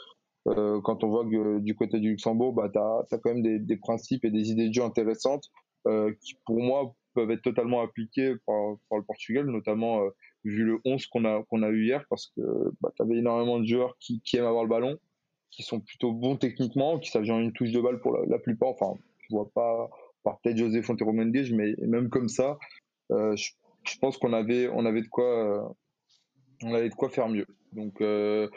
Euh, 0.47 0.81
quand 0.83 1.05
on 1.05 1.09
voit 1.09 1.25
que 1.25 1.59
du 1.61 1.75
côté 1.75 2.01
du 2.01 2.11
Luxembourg, 2.11 2.53
bah, 2.53 2.69
tu 2.71 2.79
as, 2.79 3.19
quand 3.19 3.31
même 3.31 3.43
des, 3.43 3.59
des, 3.59 3.77
principes 3.77 4.25
et 4.25 4.31
des 4.31 4.51
idées 4.51 4.69
de 4.69 4.75
jeu 4.75 4.83
intéressantes 4.83 5.51
euh, 5.87 6.13
qui, 6.21 6.35
pour 6.45 6.61
moi, 6.61 6.95
peuvent 7.15 7.31
être 7.31 7.43
totalement 7.43 7.81
appliquées 7.81 8.35
par, 8.47 8.77
par 8.91 8.99
le 8.99 9.05
Portugal, 9.05 9.47
notamment 9.47 10.03
euh, 10.03 10.11
vu 10.45 10.65
le 10.65 10.81
11 10.85 11.07
qu'on 11.07 11.25
a, 11.25 11.39
a 11.39 11.71
eu 11.71 11.85
hier, 11.85 12.05
parce 12.11 12.27
que 12.37 12.43
bah, 12.81 12.93
tu 12.95 13.03
avais 13.03 13.17
énormément 13.17 13.59
de 13.59 13.65
joueurs 13.65 13.97
qui, 13.99 14.21
qui 14.21 14.37
aiment 14.37 14.47
avoir 14.47 14.65
le 14.65 14.69
ballon, 14.69 14.99
qui 15.51 15.63
sont 15.63 15.81
plutôt 15.81 16.13
bons 16.13 16.37
techniquement, 16.37 16.99
qui 16.99 17.11
savent 17.11 17.25
gérer 17.25 17.43
une 17.43 17.53
touche 17.53 17.73
de 17.73 17.81
balle 17.81 18.01
pour 18.01 18.17
la, 18.17 18.39
plupart. 18.39 18.71
Enfin, 18.71 18.99
je 19.21 19.35
vois 19.35 19.51
pas, 19.55 19.89
par 20.25 20.41
peut-être 20.41 20.57
José 20.57 20.83
Fontero 20.83 21.13
Mendes, 21.13 21.51
mais 21.53 21.75
même 21.87 22.09
comme 22.09 22.29
ça, 22.29 22.59
euh, 23.13 23.37
je, 23.37 23.99
pense 24.01 24.17
qu'on 24.17 24.33
avait, 24.33 24.69
on 24.69 24.85
avait 24.87 25.03
de 25.03 25.09
quoi, 25.09 25.25
euh, 25.25 25.69
on 26.65 26.75
avait 26.75 26.89
de 26.89 26.95
quoi 26.95 27.11
faire 27.11 27.29
mieux. 27.29 27.47
Donc 27.73 28.01
euh, 28.01 28.49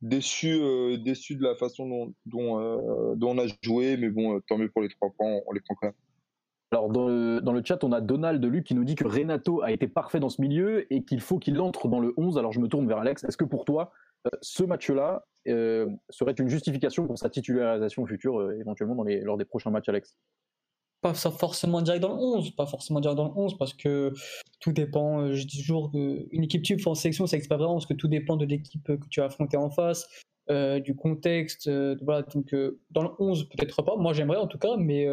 déçu, 0.00 0.58
déçu 0.98 1.34
de 1.34 1.42
la 1.42 1.56
façon 1.56 1.88
dont, 1.88 2.14
dont, 2.24 3.16
dont, 3.16 3.30
on 3.30 3.38
a 3.38 3.46
joué, 3.62 3.96
mais 3.96 4.08
bon, 4.08 4.40
tant 4.48 4.56
mieux 4.56 4.70
pour 4.70 4.82
les 4.82 4.88
trois 4.88 5.10
points, 5.10 5.40
on 5.46 5.52
les 5.52 5.60
prend 5.60 5.74
quand 5.74 5.88
même. 5.88 5.94
Alors 6.72 6.88
dans 6.88 7.08
le, 7.08 7.40
dans 7.40 7.52
le, 7.52 7.62
chat, 7.64 7.82
on 7.84 7.92
a 7.92 8.00
Donald 8.00 8.40
de 8.40 8.48
Luc 8.48 8.64
qui 8.64 8.74
nous 8.74 8.84
dit 8.84 8.96
que 8.96 9.06
Renato 9.06 9.62
a 9.62 9.70
été 9.70 9.86
parfait 9.86 10.18
dans 10.18 10.28
ce 10.28 10.40
milieu 10.40 10.92
et 10.92 11.04
qu'il 11.04 11.20
faut 11.20 11.38
qu'il 11.38 11.60
entre 11.60 11.88
dans 11.88 12.00
le 12.00 12.12
11. 12.16 12.38
Alors 12.38 12.52
je 12.52 12.60
me 12.60 12.68
tourne 12.68 12.86
vers 12.88 12.98
Alex. 12.98 13.24
Est-ce 13.24 13.36
que 13.36 13.44
pour 13.44 13.64
toi, 13.64 13.92
ce 14.42 14.64
match-là 14.64 15.24
serait 15.46 16.32
une 16.32 16.48
justification 16.48 17.06
pour 17.06 17.18
sa 17.18 17.30
titularisation 17.30 18.04
future, 18.04 18.52
éventuellement 18.52 18.96
dans 18.96 19.04
les, 19.04 19.20
lors 19.20 19.36
des 19.36 19.44
prochains 19.44 19.70
matchs, 19.70 19.88
Alex? 19.88 20.16
Pas 21.12 21.30
forcément 21.30 21.82
direct 21.82 22.02
dans 22.02 22.14
le 22.14 22.20
11, 22.20 22.50
pas 22.56 22.66
forcément 22.66 23.00
direct 23.00 23.16
dans 23.16 23.26
le 23.26 23.32
11, 23.36 23.56
parce 23.58 23.74
que 23.74 24.12
tout 24.60 24.72
dépend, 24.72 25.20
euh, 25.20 25.34
je 25.34 25.46
dis 25.46 25.58
toujours 25.58 25.90
qu'une 25.90 26.42
équipe 26.42 26.62
type 26.62 26.84
en 26.86 26.94
sélection, 26.94 27.26
ça 27.26 27.36
n'existe 27.36 27.48
pas 27.48 27.56
vraiment, 27.56 27.74
parce 27.74 27.86
que 27.86 27.94
tout 27.94 28.08
dépend 28.08 28.36
de 28.36 28.44
l'équipe 28.44 28.84
que 28.84 29.08
tu 29.08 29.20
as 29.20 29.26
affronté 29.26 29.56
en 29.56 29.70
face, 29.70 30.08
euh, 30.48 30.78
du 30.78 30.94
contexte. 30.94 31.66
Euh, 31.66 31.96
voilà, 32.02 32.22
donc 32.22 32.54
euh, 32.54 32.78
dans 32.92 33.02
le 33.02 33.08
11, 33.18 33.48
peut-être 33.48 33.82
pas. 33.82 33.96
Moi, 33.96 34.12
j'aimerais 34.12 34.36
en 34.36 34.46
tout 34.46 34.58
cas, 34.58 34.76
mais 34.78 35.08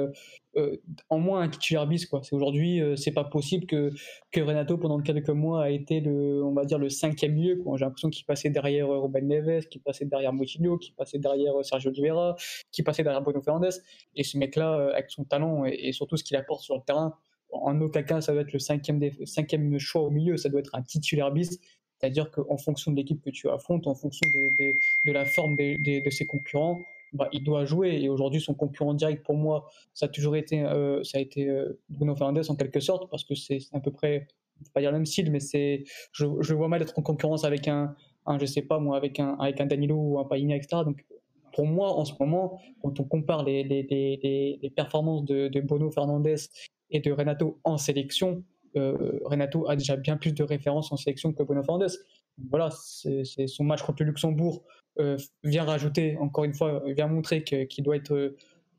en 1.09 1.17
moins 1.17 1.41
un 1.41 1.49
titulaire 1.49 1.87
bis. 1.87 2.05
Quoi. 2.05 2.21
C'est 2.21 2.35
aujourd'hui, 2.35 2.79
c'est 2.95 3.11
pas 3.11 3.23
possible 3.23 3.65
que, 3.65 3.89
que 4.31 4.41
Renato 4.41 4.77
pendant 4.77 4.99
quelques 4.99 5.29
mois 5.29 5.63
a 5.63 5.69
été 5.71 6.01
le, 6.01 6.43
on 6.43 6.53
va 6.53 6.65
dire 6.65 6.77
le 6.77 6.89
cinquième 6.89 7.33
milieu. 7.33 7.63
J'ai 7.75 7.85
l'impression 7.85 8.11
qu'il 8.11 8.25
passait 8.25 8.51
derrière 8.51 8.87
Ruben 8.89 9.27
Neves, 9.27 9.65
qu'il 9.69 9.81
passait 9.81 10.05
derrière 10.05 10.33
Moutinho, 10.33 10.77
qu'il 10.77 10.93
passait 10.93 11.17
derrière 11.17 11.53
Sergio 11.63 11.89
Oliveira, 11.89 12.35
qu'il 12.71 12.83
passait 12.83 13.01
derrière 13.01 13.23
Bruno 13.23 13.41
Fernandes. 13.41 13.73
Et 14.15 14.23
ce 14.23 14.37
mec-là, 14.37 14.91
avec 14.93 15.09
son 15.09 15.23
talent 15.23 15.65
et, 15.65 15.91
surtout 15.93 16.17
ce 16.17 16.23
qu'il 16.23 16.37
apporte 16.37 16.61
sur 16.61 16.75
le 16.75 16.81
terrain, 16.85 17.15
en 17.51 17.79
aucun 17.81 18.03
cas 18.03 18.21
ça 18.21 18.33
doit 18.33 18.41
être 18.43 18.53
le 18.53 18.59
cinquième, 18.59 18.99
cinquième 19.25 19.79
choix 19.79 20.01
au 20.01 20.11
milieu, 20.11 20.37
ça 20.37 20.49
doit 20.49 20.59
être 20.59 20.75
un 20.75 20.83
titulaire 20.83 21.31
bis. 21.31 21.59
C'est-à-dire 22.03 22.31
qu'en 22.31 22.57
fonction 22.57 22.91
de 22.91 22.97
l'équipe 22.97 23.21
que 23.21 23.29
tu 23.29 23.49
affrontes, 23.49 23.87
en 23.87 23.95
fonction 23.95 24.29
de 24.29 25.11
la 25.13 25.23
forme 25.23 25.55
de 25.55 26.09
ses 26.09 26.25
concurrents, 26.25 26.81
bah, 27.13 27.29
il 27.31 27.45
doit 27.45 27.63
jouer. 27.63 27.97
Et 28.01 28.09
aujourd'hui, 28.09 28.41
son 28.41 28.53
concurrent 28.53 28.93
direct, 28.93 29.23
pour 29.23 29.35
moi, 29.35 29.69
ça 29.93 30.07
a 30.07 30.09
toujours 30.09 30.35
été, 30.35 30.63
euh, 30.63 31.01
ça 31.03 31.19
a 31.19 31.21
été 31.21 31.47
euh, 31.47 31.79
Bruno 31.87 32.13
Fernandes 32.13 32.43
en 32.49 32.55
quelque 32.55 32.81
sorte, 32.81 33.09
parce 33.09 33.23
que 33.23 33.35
c'est 33.35 33.59
à 33.71 33.79
peu 33.79 33.91
près, 33.91 34.27
je 34.65 34.69
pas 34.71 34.81
dire 34.81 34.91
le 34.91 34.97
même 34.97 35.05
style, 35.05 35.31
mais 35.31 35.39
c'est, 35.39 35.85
je, 36.11 36.53
vois 36.53 36.67
mal 36.67 36.81
être 36.81 36.99
en 36.99 37.03
concurrence 37.03 37.45
avec 37.45 37.69
un, 37.69 37.95
je 38.37 38.45
sais 38.45 38.63
pas 38.63 38.79
moi, 38.79 38.97
avec 38.97 39.21
un, 39.21 39.37
avec 39.39 39.61
un 39.61 39.65
Danilo 39.65 39.95
ou 39.95 40.19
un 40.19 40.25
Pagina, 40.25 40.57
etc. 40.57 40.81
Donc, 40.83 41.05
pour 41.55 41.65
moi, 41.65 41.93
en 41.97 42.03
ce 42.03 42.11
moment, 42.19 42.59
quand 42.81 42.99
on 42.99 43.05
compare 43.05 43.45
les, 43.45 44.73
performances 44.75 45.23
de, 45.23 45.61
Bruno 45.61 45.89
Fernandes 45.89 46.35
et 46.89 46.99
de 46.99 47.11
Renato 47.13 47.61
en 47.63 47.77
sélection, 47.77 48.43
Renato 48.75 49.69
a 49.69 49.75
déjà 49.75 49.95
bien 49.95 50.17
plus 50.17 50.33
de 50.33 50.43
références 50.43 50.91
en 50.91 50.97
sélection 50.97 51.33
que 51.33 51.43
Bruno 51.43 51.63
Fernandes. 51.63 51.91
Voilà, 52.49 52.69
c'est 52.71 53.47
son 53.47 53.63
match 53.63 53.83
contre 53.83 54.03
le 54.03 54.09
Luxembourg 54.09 54.63
euh, 54.99 55.17
vient 55.43 55.63
rajouter, 55.63 56.17
encore 56.17 56.43
une 56.43 56.53
fois, 56.53 56.83
vient 56.87 57.07
montrer 57.07 57.43
qu'il 57.43 57.83
doit 57.83 57.95
être 57.95 58.13
euh, 58.13 58.37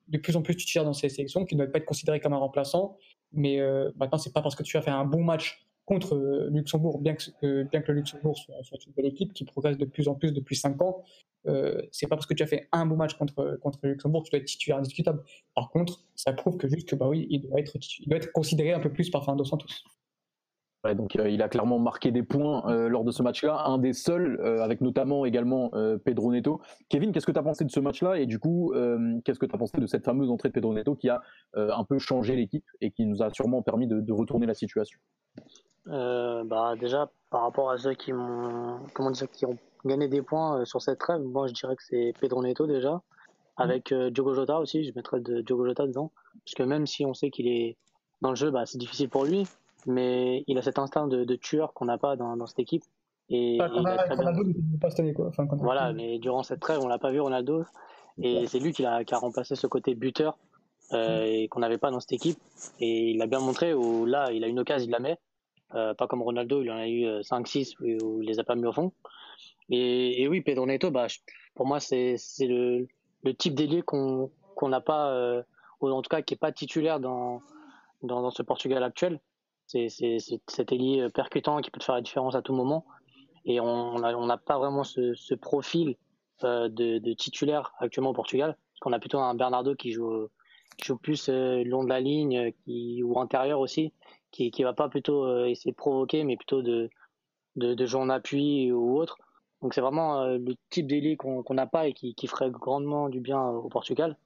de 0.08 0.18
plus 0.18 0.36
en 0.36 0.42
plus 0.42 0.56
titulaire 0.56 0.84
dans 0.84 0.92
ces 0.92 1.08
sélections, 1.08 1.44
qu'il 1.44 1.58
ne 1.58 1.64
doit 1.64 1.72
pas 1.72 1.78
être 1.78 1.86
considéré 1.86 2.20
comme 2.20 2.32
un 2.32 2.38
remplaçant. 2.38 2.96
Mais 3.32 3.58
maintenant, 3.96 4.18
c'est 4.18 4.32
pas 4.32 4.42
parce 4.42 4.54
que 4.54 4.62
tu 4.62 4.76
as 4.76 4.82
fait 4.82 4.92
un 4.92 5.04
bon 5.04 5.24
match 5.24 5.66
contre 5.84 6.16
le 6.16 6.48
Luxembourg, 6.48 7.00
bien 7.00 7.14
que, 7.14 7.30
le 7.42 7.94
Luxembourg 7.94 8.38
soit, 8.38 8.78
une 8.86 8.92
belle 8.92 9.06
équipe 9.06 9.32
qui 9.32 9.44
progresse 9.44 9.76
de 9.76 9.84
plus 9.84 10.08
en 10.08 10.14
plus 10.14 10.32
depuis 10.32 10.56
5 10.56 10.80
ans, 10.82 11.02
euh, 11.46 11.82
c'est 11.92 12.06
pas 12.06 12.16
parce 12.16 12.26
que 12.26 12.34
tu 12.34 12.42
as 12.42 12.46
fait 12.46 12.68
un 12.72 12.86
bon 12.86 12.96
match 12.96 13.14
contre, 13.14 13.58
Luxembourg 13.82 14.22
que 14.22 14.28
tu 14.28 14.30
dois 14.30 14.40
être 14.40 14.46
titulaire 14.46 14.78
indiscutable. 14.78 15.22
Par 15.54 15.70
contre, 15.70 16.00
ça 16.14 16.32
prouve 16.32 16.56
que 16.56 16.68
juste 16.68 16.88
que 16.88 16.96
bah 16.96 17.08
oui, 17.08 17.26
il 17.30 17.42
doit 17.42 17.60
être, 17.60 18.32
considéré 18.32 18.72
un 18.72 18.80
peu 18.80 18.90
plus 18.90 19.10
par 19.10 19.24
Fernando 19.24 19.44
Santos. 19.44 19.66
Donc 20.92 21.16
euh, 21.16 21.30
il 21.30 21.40
a 21.40 21.48
clairement 21.48 21.78
marqué 21.78 22.10
des 22.10 22.22
points 22.22 22.68
euh, 22.68 22.88
lors 22.90 23.04
de 23.04 23.10
ce 23.10 23.22
match-là, 23.22 23.64
un 23.64 23.78
des 23.78 23.94
seuls, 23.94 24.38
euh, 24.42 24.62
avec 24.62 24.82
notamment 24.82 25.24
également 25.24 25.70
euh, 25.72 25.96
Pedro 25.96 26.30
Neto. 26.30 26.60
Kevin, 26.90 27.10
qu'est-ce 27.10 27.24
que 27.24 27.32
tu 27.32 27.38
as 27.38 27.42
pensé 27.42 27.64
de 27.64 27.70
ce 27.70 27.80
match-là? 27.80 28.18
Et 28.18 28.26
du 28.26 28.38
coup, 28.38 28.74
qu'est-ce 29.24 29.38
que 29.38 29.46
tu 29.46 29.54
as 29.54 29.58
pensé 29.58 29.78
de 29.78 29.86
cette 29.86 30.04
fameuse 30.04 30.30
entrée 30.30 30.50
de 30.50 30.52
Pedro 30.52 30.74
Neto 30.74 30.94
qui 30.94 31.08
a 31.08 31.22
un 31.54 31.84
peu 31.84 31.98
changé 31.98 32.36
l'équipe 32.36 32.66
et 32.82 32.90
qui 32.90 33.06
nous 33.06 33.22
a 33.22 33.30
sûrement 33.30 33.62
permis 33.62 33.86
de 33.86 34.12
retourner 34.12 34.46
la 34.46 34.54
situation? 34.54 34.98
Euh, 35.88 36.44
bah 36.44 36.74
déjà 36.80 37.10
par 37.30 37.42
rapport 37.42 37.70
à 37.70 37.76
ceux 37.76 37.92
qui 37.92 38.12
m'ont 38.12 38.78
comment 38.94 39.10
dire 39.10 39.30
qui 39.30 39.44
ont 39.44 39.58
gagné 39.84 40.08
des 40.08 40.22
points 40.22 40.60
euh, 40.60 40.64
sur 40.64 40.80
cette 40.80 40.98
trêve, 40.98 41.20
moi 41.20 41.46
je 41.46 41.52
dirais 41.52 41.76
que 41.76 41.82
c'est 41.82 42.14
Pedro 42.20 42.42
Neto 42.42 42.66
déjà. 42.66 43.02
Avec 43.56 43.92
euh, 43.92 44.10
Diogo 44.10 44.34
Jota 44.34 44.58
aussi, 44.58 44.82
je 44.84 44.92
mettrais 44.96 45.20
de 45.20 45.40
Diogo 45.42 45.64
Jota 45.66 45.86
dedans. 45.86 46.10
Parce 46.44 46.54
que 46.54 46.62
même 46.64 46.86
si 46.86 47.04
on 47.06 47.14
sait 47.14 47.30
qu'il 47.30 47.46
est 47.46 47.76
dans 48.20 48.30
le 48.30 48.34
jeu, 48.36 48.50
bah 48.50 48.66
c'est 48.66 48.78
difficile 48.78 49.08
pour 49.08 49.24
lui, 49.24 49.46
mais 49.86 50.42
il 50.48 50.58
a 50.58 50.62
cet 50.62 50.78
instinct 50.78 51.06
de, 51.06 51.22
de 51.24 51.34
tueur 51.36 51.72
qu'on 51.72 51.84
n'a 51.84 51.98
pas 51.98 52.16
dans, 52.16 52.36
dans 52.36 52.46
cette 52.46 52.58
équipe. 52.58 52.82
Et 53.28 53.58
Enfin, 53.60 53.72
il 53.80 53.86
a 53.86 53.96
très 53.98 54.06
bien- 54.16 54.16
Ronaldo 54.16 54.42
ne 54.44 54.78
pas 54.78 54.90
cette 54.90 55.00
année, 55.00 55.12
quoi. 55.14 55.28
Enfin, 55.28 55.46
quand- 55.46 55.56
voilà, 55.58 55.92
mais 55.92 56.18
durant 56.18 56.42
cette 56.42 56.60
trêve, 56.60 56.80
on 56.82 56.88
l'a 56.88 56.98
pas 56.98 57.10
vu 57.12 57.20
Ronaldo. 57.20 57.64
Et 58.18 58.46
c'est 58.46 58.58
lui 58.58 58.72
qui 58.72 58.84
a, 58.86 59.04
qui 59.04 59.14
a 59.14 59.18
remplacé 59.18 59.54
ce 59.56 59.66
côté 59.66 59.94
buteur 59.94 60.36
euh, 60.92 61.22
et 61.24 61.48
qu'on 61.48 61.60
n'avait 61.60 61.78
pas 61.78 61.90
dans 61.90 62.00
cette 62.00 62.12
équipe. 62.12 62.38
Et 62.80 63.10
il 63.10 63.22
a 63.22 63.26
bien 63.26 63.40
montré 63.40 63.72
où 63.74 64.04
là 64.06 64.30
il 64.32 64.42
a 64.44 64.46
une 64.48 64.58
occasion, 64.60 64.86
il 64.86 64.90
la 64.90 64.98
met. 65.00 65.18
Euh, 65.75 65.94
pas 65.94 66.06
comme 66.06 66.23
Ronaldo, 66.23 66.62
il 66.62 66.71
en 66.71 66.76
a 66.76 66.88
eu 66.88 67.04
5-6 67.21 67.76
où, 67.80 68.04
où 68.04 68.23
il 68.23 68.28
les 68.28 68.38
a 68.38 68.44
pas 68.44 68.54
mis 68.54 68.66
au 68.66 68.73
fond. 68.73 68.92
Et, 69.71 70.28
oui, 70.28 70.40
Pedro 70.40 70.66
Neto, 70.66 70.90
bah, 70.90 71.06
pour 71.54 71.66
moi, 71.66 71.80
c'est 71.80 72.16
le, 72.40 72.87
le 73.23 73.35
type 73.35 73.54
d'ailier 73.54 73.83
qu'on 73.83 74.30
n'a 74.62 74.80
pas, 74.80 75.11
euh, 75.11 75.42
ou 75.80 75.88
en 75.88 76.02
tout 76.02 76.09
cas 76.09 76.23
qui 76.23 76.35
est 76.35 76.38
pas 76.38 76.52
titulaire 76.52 77.00
dans, 77.00 77.42
dans, 78.02 78.30
ce 78.30 78.42
Portugal 78.42 78.83
actuel. 78.83 79.21
C'est 79.66 79.88
cet 79.88 80.73
ailier 80.73 81.09
percutant 81.09 81.61
qui 81.61 81.71
peut 81.71 81.80
te 81.80 81.85
faire 81.85 81.94
la 81.94 82.02
différence 82.02 82.35
à 82.35 82.42
tout 82.42 82.52
moment. 82.52 82.85
Et 83.47 83.61
on 83.61 83.99
n'a 83.99 84.37
pas 84.37 84.59
vraiment 84.59 84.85
ce, 84.85 85.14
ce 85.14 85.35
profil 85.35 85.97
euh, 86.42 86.68
de, 86.68 86.99
de 86.99 87.12
titulaire 87.12 87.73
actuellement 87.78 88.11
au 88.11 88.14
Portugal. 88.14 88.56
Parce 88.73 88.80
qu'on 88.80 88.92
a 88.92 88.99
plutôt 88.99 89.21
un 89.21 89.35
Bernardo 89.35 89.75
qui 89.75 89.92
joue, 89.92 90.28
qui 90.76 90.87
joue 90.87 90.97
plus 90.97 91.28
euh, 91.28 91.62
long 91.64 91.85
de 91.85 91.88
la 91.88 92.00
ligne 92.00 92.38
euh, 92.38 92.50
qui, 92.64 93.02
ou 93.04 93.21
intérieur 93.21 93.61
aussi, 93.61 93.92
qui 94.34 94.50
qui 94.50 94.64
va 94.64 94.72
pas 94.72 94.88
plutôt 94.88 95.24
euh, 95.24 95.46
essayer 95.46 95.70
de 95.70 95.76
provoquer, 95.76 96.24
mais 96.24 96.36
plutôt 96.36 96.60
de, 96.62 96.90
de, 97.56 97.86
jouer 97.86 98.00
en 98.00 98.10
appui 98.10 98.72
ou 98.72 98.98
autre. 98.98 99.16
Donc 99.62 99.74
c'est 99.74 99.80
vraiment 99.80 100.22
euh, 100.22 100.38
le 100.38 100.56
type 100.70 100.86
d'ailier 100.88 101.16
qu'on 101.16 101.42
qu'on 101.42 101.54
n'a 101.54 101.66
pas 101.66 101.86
et 101.86 101.94
qui, 101.94 102.14
qui 102.14 102.26
ferait 102.26 102.50
grandement 102.50 103.08
du 103.08 103.20
bien 103.20 103.40
au 103.40 103.68
Portugal. 103.68 104.16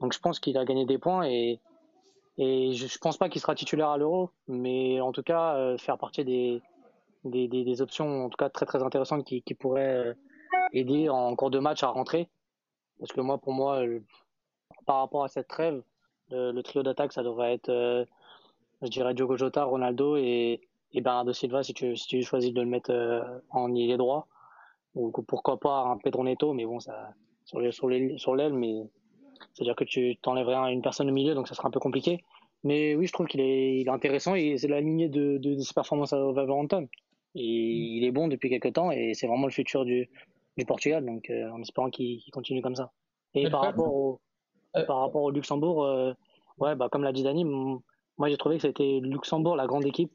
Donc 0.00 0.12
je 0.12 0.20
pense 0.20 0.38
qu'il 0.40 0.58
a 0.58 0.64
gagné 0.64 0.84
des 0.84 0.98
points 0.98 1.26
et, 1.26 1.58
et 2.38 2.72
je, 2.74 2.86
je 2.86 2.98
pense 2.98 3.16
pas 3.16 3.28
qu'il 3.30 3.40
sera 3.40 3.54
titulaire 3.54 3.88
à 3.88 3.96
l'Euro, 3.96 4.30
mais 4.46 5.00
en 5.00 5.12
tout 5.12 5.22
cas 5.22 5.56
euh, 5.56 5.78
faire 5.78 5.96
partie 5.96 6.24
des, 6.24 6.60
des, 7.24 7.48
des, 7.48 7.82
options 7.82 8.26
en 8.26 8.28
tout 8.28 8.36
cas 8.36 8.50
très 8.50 8.66
très 8.66 8.82
intéressantes 8.82 9.24
qui, 9.24 9.42
qui 9.42 9.54
pourraient 9.54 10.14
aider 10.74 11.08
en 11.08 11.34
cours 11.34 11.50
de 11.50 11.58
match 11.58 11.82
à 11.82 11.88
rentrer. 11.88 12.28
Parce 12.98 13.12
que 13.12 13.22
moi 13.22 13.38
pour 13.38 13.54
moi 13.54 13.82
par 14.84 14.98
rapport 14.98 15.24
à 15.24 15.28
cette 15.28 15.48
trêve, 15.48 15.82
le, 16.30 16.52
le 16.52 16.62
trio 16.62 16.82
d'attaque 16.82 17.12
ça 17.12 17.22
devrait 17.22 17.54
être 17.54 18.06
je 18.82 18.88
dirais 18.88 19.14
Diogo 19.14 19.36
Jota, 19.36 19.64
Ronaldo 19.64 20.16
et, 20.16 20.60
et 20.92 21.00
Bernardo 21.00 21.32
Silva 21.32 21.62
si 21.62 21.72
tu, 21.74 21.96
si 21.96 22.06
tu 22.08 22.22
choisis 22.22 22.52
de 22.52 22.60
le 22.60 22.66
mettre 22.68 22.90
euh, 22.92 23.22
en 23.50 23.74
ailier 23.74 23.96
droit. 23.96 24.26
Ou 24.94 25.10
pourquoi 25.10 25.58
pas 25.60 25.80
un 25.82 25.98
Pedro 25.98 26.24
Neto 26.24 26.52
mais 26.54 26.64
bon 26.64 26.80
ça 26.80 27.12
sur 27.44 27.60
les- 27.60 27.72
sur 27.72 27.88
les- 27.88 28.16
sur 28.18 28.34
l'aile 28.34 28.54
mais 28.54 28.82
c'est 29.52 29.62
à 29.62 29.64
dire 29.64 29.76
que 29.76 29.84
tu 29.84 30.16
t'enlèverais 30.22 30.72
une 30.72 30.80
personne 30.82 31.08
au 31.10 31.12
milieu 31.12 31.34
donc 31.34 31.48
ça 31.48 31.54
sera 31.54 31.68
un 31.68 31.70
peu 31.70 31.80
compliqué. 31.80 32.24
Mais 32.64 32.94
oui 32.94 33.06
je 33.06 33.12
trouve 33.12 33.26
qu'il 33.26 33.40
est, 33.40 33.80
il 33.80 33.86
est 33.86 33.90
intéressant 33.90 34.34
et 34.34 34.56
c'est 34.56 34.68
la 34.68 34.80
lignée 34.80 35.08
de, 35.10 35.36
de, 35.38 35.54
de 35.54 35.60
ses 35.60 35.74
performances 35.74 36.12
à 36.14 36.18
Wolverhampton. 36.18 36.88
Et 37.34 37.42
il 37.44 38.04
est 38.04 38.10
bon 38.10 38.28
depuis 38.28 38.48
quelques 38.48 38.72
temps 38.72 38.90
et 38.90 39.12
c'est 39.12 39.26
vraiment 39.26 39.44
le 39.46 39.52
futur 39.52 39.84
du, 39.84 40.08
du 40.56 40.64
Portugal 40.64 41.04
donc 41.04 41.28
euh, 41.28 41.50
en 41.50 41.60
espérant 41.60 41.90
qu'il 41.90 42.22
continue 42.32 42.62
comme 42.62 42.76
ça. 42.76 42.90
Et 43.34 43.44
par 43.50 43.60
rapport 43.62 43.94
au 43.94 44.20
Euh, 44.76 44.84
par 44.86 44.98
rapport 45.00 45.22
au 45.22 45.30
Luxembourg 45.30 45.84
euh, 45.84 46.12
ouais 46.58 46.74
bah 46.74 46.88
comme 46.90 47.02
l'a 47.04 47.12
dit 47.12 47.22
Dani 47.22 47.44
moi 48.18 48.28
j'ai 48.28 48.36
trouvé 48.36 48.56
que 48.56 48.62
c'était 48.62 49.00
Luxembourg 49.02 49.56
la 49.56 49.66
grande 49.66 49.84
équipe. 49.84 50.12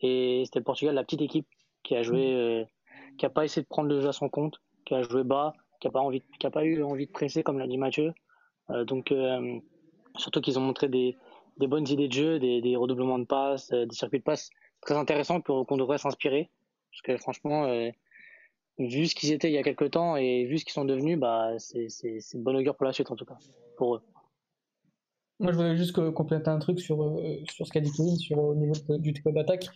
Et 0.00 0.42
c'était 0.44 0.58
le 0.58 0.64
Portugal 0.64 0.94
la 0.94 1.04
petite 1.04 1.22
équipe 1.22 1.46
qui 1.82 1.94
a 1.96 2.02
joué 2.02 2.34
euh, 2.34 2.64
qui 3.18 3.26
a 3.26 3.30
pas 3.30 3.44
essayé 3.44 3.62
de 3.62 3.68
prendre 3.68 3.88
le 3.88 4.00
jeu 4.00 4.08
à 4.08 4.12
son 4.12 4.28
compte 4.28 4.60
qui 4.84 4.94
a 4.94 5.02
joué 5.02 5.24
bas 5.24 5.54
qui 5.80 5.88
a 5.88 5.90
pas 5.90 6.00
envie 6.00 6.22
qui 6.38 6.46
a 6.46 6.50
pas 6.50 6.64
eu 6.64 6.82
envie 6.82 7.06
de 7.06 7.12
presser 7.12 7.42
comme 7.42 7.58
l'a 7.58 7.66
dit 7.66 7.78
Mathieu. 7.78 8.12
Euh, 8.70 8.84
donc 8.84 9.12
euh, 9.12 9.58
surtout 10.16 10.40
qu'ils 10.40 10.58
ont 10.58 10.62
montré 10.62 10.88
des, 10.88 11.16
des 11.58 11.66
bonnes 11.66 11.88
idées 11.88 12.08
de 12.08 12.12
jeu 12.12 12.38
des, 12.38 12.60
des 12.60 12.76
redoublements 12.76 13.18
de 13.18 13.24
passes 13.24 13.70
des 13.70 13.94
circuits 13.94 14.18
de 14.18 14.24
passes 14.24 14.50
très 14.80 14.96
intéressants 14.96 15.40
qu'on 15.40 15.76
devrait 15.76 15.98
s'inspirer. 15.98 16.50
Parce 16.90 17.02
que 17.02 17.16
franchement 17.16 17.66
vu 18.78 19.06
ce 19.06 19.14
qu'ils 19.14 19.32
étaient 19.32 19.50
il 19.50 19.54
y 19.54 19.58
a 19.58 19.62
quelques 19.62 19.92
temps 19.92 20.16
et 20.16 20.44
vu 20.44 20.58
ce 20.58 20.64
qu'ils 20.64 20.72
sont 20.72 20.84
devenus 20.84 21.18
bah 21.18 21.58
c'est 21.58 21.88
c'est 21.88 22.20
c'est 22.20 22.38
bon 22.38 22.56
augure 22.56 22.76
pour 22.76 22.86
la 22.86 22.92
suite 22.92 23.10
en 23.10 23.16
tout 23.16 23.24
cas 23.24 23.38
pour 23.76 23.96
eux 23.96 24.02
Moi, 25.40 25.52
je 25.52 25.56
voulais 25.56 25.76
juste 25.76 25.92
co- 25.92 26.12
compléter 26.12 26.48
un 26.48 26.58
truc 26.58 26.80
sur, 26.80 27.02
euh, 27.02 27.38
sur 27.50 27.66
ce 27.66 27.72
qu'a 27.72 27.80
dit 27.80 27.90
Kevin 27.92 28.16
sur 28.16 28.38
au 28.38 28.54
niveau 28.54 28.74
du 28.98 29.12
trio 29.12 29.32
d'attaque. 29.32 29.66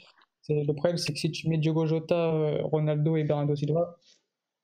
Le 0.49 0.73
problème, 0.73 0.97
c'est 0.99 1.13
que 1.13 1.19
si 1.19 1.31
tu 1.31 1.49
mets 1.49 1.59
Diogo 1.59 1.85
Jota, 1.87 2.33
euh, 2.35 2.63
Ronaldo 2.63 3.17
et 3.17 3.25
Bernardo 3.25 3.55
Silva, 3.57 3.97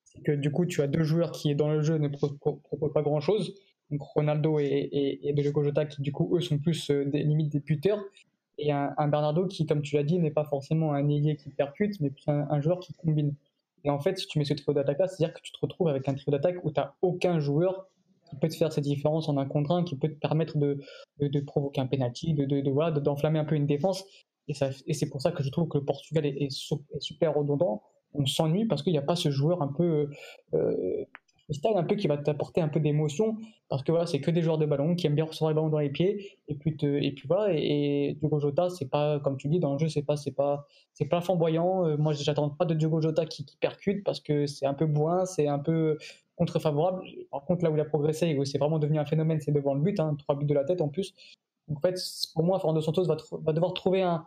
c'est 0.05 0.23
que 0.23 0.33
du 0.33 0.51
coup, 0.53 0.67
tu 0.67 0.83
as 0.83 0.87
deux 0.89 1.05
joueurs 1.05 1.33
qui, 1.33 1.55
dans 1.57 1.71
le 1.71 1.83
jeu, 1.83 1.99
ne 1.99 2.09
pro- 2.09 2.31
pro- 2.41 2.57
proposent 2.57 2.93
pas 2.93 3.03
grand-chose. 3.03 3.55
Donc 3.91 4.03
Ronaldo 4.03 4.59
et, 4.61 4.91
et, 5.23 5.33
Diogo 5.35 5.63
Jota, 5.65 5.87
qui 5.87 6.03
du 6.03 6.13
coup, 6.13 6.37
eux, 6.37 6.41
sont 6.41 6.59
plus 6.59 6.91
euh, 6.91 7.05
des 7.07 7.23
limites 7.25 7.53
des 7.53 7.61
buteurs. 7.61 8.01
Et 8.59 8.73
un, 8.73 8.95
Bernardo 9.09 9.47
qui, 9.47 9.67
comme 9.67 9.83
tu 9.83 9.97
l'as 9.97 10.05
dit, 10.05 10.19
n'est 10.19 10.31
pas 10.31 10.45
forcément 10.45 10.93
un 10.95 11.09
ailier 11.09 11.37
qui 11.37 11.51
percute, 11.51 12.01
mais 12.01 12.13
un, 12.29 12.47
un 12.51 12.61
joueur 12.61 12.81
qui 12.81 12.93
combine. 12.95 13.35
Et 13.85 13.91
en 13.91 13.99
fait, 13.99 14.19
si 14.19 14.27
tu 14.27 14.39
mets 14.39 14.45
ce 14.45 14.55
trio 14.55 14.75
d'attaque-là, 14.75 15.09
c'est-à-dire 15.09 15.35
que 15.35 15.43
tu 15.43 15.53
te 15.53 15.59
retrouves 15.61 15.89
avec 15.89 16.09
un 16.09 16.15
trio 16.15 16.31
d'attaque 16.33 16.57
où 16.65 16.71
tu 16.71 16.81
n'as 16.81 16.95
aucun 17.03 17.41
joueur 17.41 17.89
qui 18.35 18.41
peut 18.41 18.49
te 18.49 18.57
faire 18.57 18.73
cette 18.73 18.85
différence 18.85 19.29
en 19.29 19.37
un 19.37 19.47
contre 19.47 19.71
un, 19.73 19.85
qui 19.85 19.97
peut 19.97 20.09
te 20.09 20.19
permettre 20.19 20.59
de, 20.59 20.81
de, 21.21 21.41
provoquer 21.41 21.81
un 21.81 21.87
penalty, 21.87 22.35
de, 22.35 22.45
de, 22.45 23.01
d'enflammer 23.01 23.39
un 23.39 23.45
peu 23.45 23.55
une 23.55 23.67
défense. 23.67 24.05
Et, 24.49 24.55
et 24.87 24.95
c'est 24.95 25.09
pour 25.09 25.23
ça 25.23 25.33
que 25.33 25.43
je 25.43 25.51
trouve 25.51 25.69
que 25.69 25.79
le 25.79 25.85
Portugal 25.85 26.27
est, 26.27 26.37
est 26.43 26.51
su- 26.51 26.75
est 26.95 27.01
super 27.01 27.35
redondant. 27.35 27.83
On 28.13 28.27
s'ennuie 28.27 28.67
parce 28.67 28.83
qu'il 28.83 28.93
n'y 28.93 28.99
a 28.99 29.03
pas 29.03 29.17
ce 29.17 29.31
joueur 29.31 29.63
un 29.63 29.69
peu 29.69 30.09
euh, 30.55 31.05
freestyle, 31.45 31.73
un 31.77 31.85
peu 31.85 31.97
qui 31.97 32.07
va 32.07 32.17
t'apporter 32.17 32.61
un 32.61 32.69
peu 32.69 32.81
d'émotion. 32.81 33.37
Parce 33.69 33.83
que 33.83 33.91
voilà, 33.93 34.07
c'est 34.07 34.21
que 34.21 34.31
des 34.31 34.43
joueurs 34.43 34.59
de 34.59 34.67
ballon 34.67 34.95
qui 34.95 35.07
aiment 35.07 35.15
bien 35.15 35.25
recevoir 35.25 35.51
le 35.51 35.55
ballon 35.57 35.69
dans 35.69 35.79
les 35.79 35.91
pieds. 35.91 36.39
Et 36.49 36.55
puis, 36.55 36.77
te- 36.77 36.87
et 36.87 37.13
puis 37.13 37.27
voilà. 37.27 37.55
Et, 37.57 38.17
Diogo 38.21 38.39
Jota, 38.41 38.71
c'est 38.71 38.89
pas, 38.89 39.19
comme 39.21 39.37
tu 39.37 39.49
dis, 39.49 39.59
dans 39.61 39.73
le 39.73 39.79
jeu, 39.79 39.89
c'est 39.89 40.03
pas, 40.03 40.15
pas, 40.37 40.67
pas 41.11 41.21
flamboyant. 41.21 41.87
Euh, 41.87 41.97
moi, 41.97 42.13
j'attends 42.13 42.51
pas 42.51 42.65
de 42.67 42.75
Diogo 42.75 43.01
Jota 43.01 43.27
qui, 43.27 43.45
qui 43.45 43.57
percute 43.57 44.05
parce 44.05 44.21
que 44.21 44.47
c'est 44.47 44.67
un 44.67 44.75
peu 44.75 44.87
bourrin, 44.87 45.25
c'est 45.27 45.49
un 45.49 45.59
peu 45.59 45.99
contre-favorable. 46.37 47.03
Par 47.31 47.45
contre, 47.45 47.65
là 47.65 47.71
où 47.71 47.77
il 47.77 47.81
a 47.81 47.85
progressé 47.85 48.29
et 48.29 48.39
où 48.39 48.45
c'est 48.45 48.59
vraiment 48.59 48.79
devenu 48.79 48.99
un 48.99 49.05
phénomène, 49.05 49.41
c'est 49.41 49.53
devant 49.53 49.75
le 49.75 49.81
but, 49.81 49.99
hein, 50.01 50.17
trois 50.19 50.37
buts 50.37 50.47
de 50.47 50.55
la 50.55 50.65
tête 50.65 50.81
en 50.81 50.89
plus. 50.89 51.15
En 51.75 51.81
fait, 51.81 51.99
pour 52.35 52.45
moi, 52.45 52.59
Fernando 52.59 52.81
Santos 52.81 53.05
va, 53.05 53.53
devoir 53.53 53.73
trouver 53.75 54.03
un, 54.03 54.27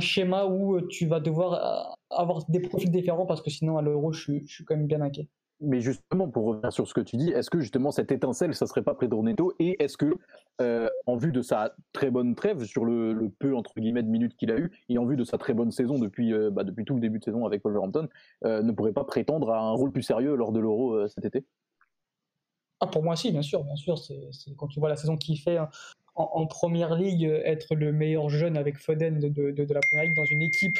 schéma 0.00 0.46
où 0.46 0.76
euh, 0.76 0.86
tu 0.88 1.06
vas 1.06 1.20
devoir 1.20 1.54
euh, 1.54 1.92
avoir 2.10 2.44
des 2.48 2.60
profils 2.60 2.90
différents 2.90 3.26
parce 3.26 3.42
que 3.42 3.50
sinon, 3.50 3.78
à 3.78 3.82
l'Euro, 3.82 4.12
je, 4.12 4.40
je 4.44 4.52
suis 4.52 4.64
quand 4.64 4.76
même 4.76 4.86
bien 4.86 5.00
inquiet. 5.00 5.28
Mais 5.60 5.80
justement, 5.80 6.28
pour 6.28 6.44
revenir 6.44 6.72
sur 6.72 6.86
ce 6.86 6.94
que 6.94 7.00
tu 7.00 7.16
dis, 7.16 7.30
est-ce 7.30 7.50
que 7.50 7.58
justement 7.58 7.90
cette 7.90 8.12
étincelle, 8.12 8.54
ça 8.54 8.66
serait 8.66 8.82
pas 8.82 8.94
Pedro 8.94 9.24
Neto 9.24 9.54
Et 9.58 9.82
est-ce 9.82 9.96
que, 9.96 10.16
euh, 10.60 10.88
en 11.06 11.16
vue 11.16 11.32
de 11.32 11.42
sa 11.42 11.74
très 11.92 12.10
bonne 12.12 12.36
trêve, 12.36 12.62
sur 12.64 12.84
le, 12.84 13.28
peu 13.40 13.56
entre 13.56 13.72
guillemets 13.76 14.04
de 14.04 14.08
minutes 14.08 14.36
qu'il 14.36 14.52
a 14.52 14.56
eu, 14.56 14.70
et 14.88 14.98
en 14.98 15.04
vue 15.04 15.16
de 15.16 15.24
sa 15.24 15.36
très 15.36 15.54
bonne 15.54 15.72
saison 15.72 15.98
depuis, 15.98 16.32
euh, 16.32 16.50
bah, 16.50 16.62
depuis 16.62 16.84
tout 16.84 16.94
le 16.94 17.00
début 17.00 17.18
de 17.18 17.24
saison 17.24 17.44
avec 17.44 17.64
Wolverhampton, 17.64 18.08
euh, 18.44 18.62
ne 18.62 18.70
pourrait 18.70 18.92
pas 18.92 19.02
prétendre 19.04 19.50
à 19.50 19.58
un 19.58 19.72
rôle 19.72 19.90
plus 19.90 20.02
sérieux 20.04 20.36
lors 20.36 20.52
de 20.52 20.60
l'Euro 20.60 21.08
cet 21.08 21.24
été? 21.24 21.44
Ah, 22.80 22.86
pour 22.86 23.02
moi, 23.02 23.16
si, 23.16 23.32
bien 23.32 23.42
sûr, 23.42 23.64
bien 23.64 23.74
sûr. 23.74 23.98
C'est, 23.98 24.30
quand 24.56 24.68
tu 24.68 24.78
vois 24.78 24.88
la 24.88 24.96
saison 24.96 25.16
qu'il 25.16 25.40
fait 25.40 25.56
hein, 25.56 25.68
en, 26.14 26.30
en 26.34 26.46
première 26.46 26.94
ligue, 26.94 27.24
être 27.24 27.74
le 27.74 27.92
meilleur 27.92 28.28
jeune 28.28 28.56
avec 28.56 28.78
Foden 28.78 29.18
de, 29.18 29.28
de, 29.28 29.50
de- 29.50 29.64
de 29.64 29.74
la 29.74 29.80
première 29.80 30.04
ligue 30.04 30.14
dans 30.16 30.24
une 30.24 30.42
équipe 30.42 30.78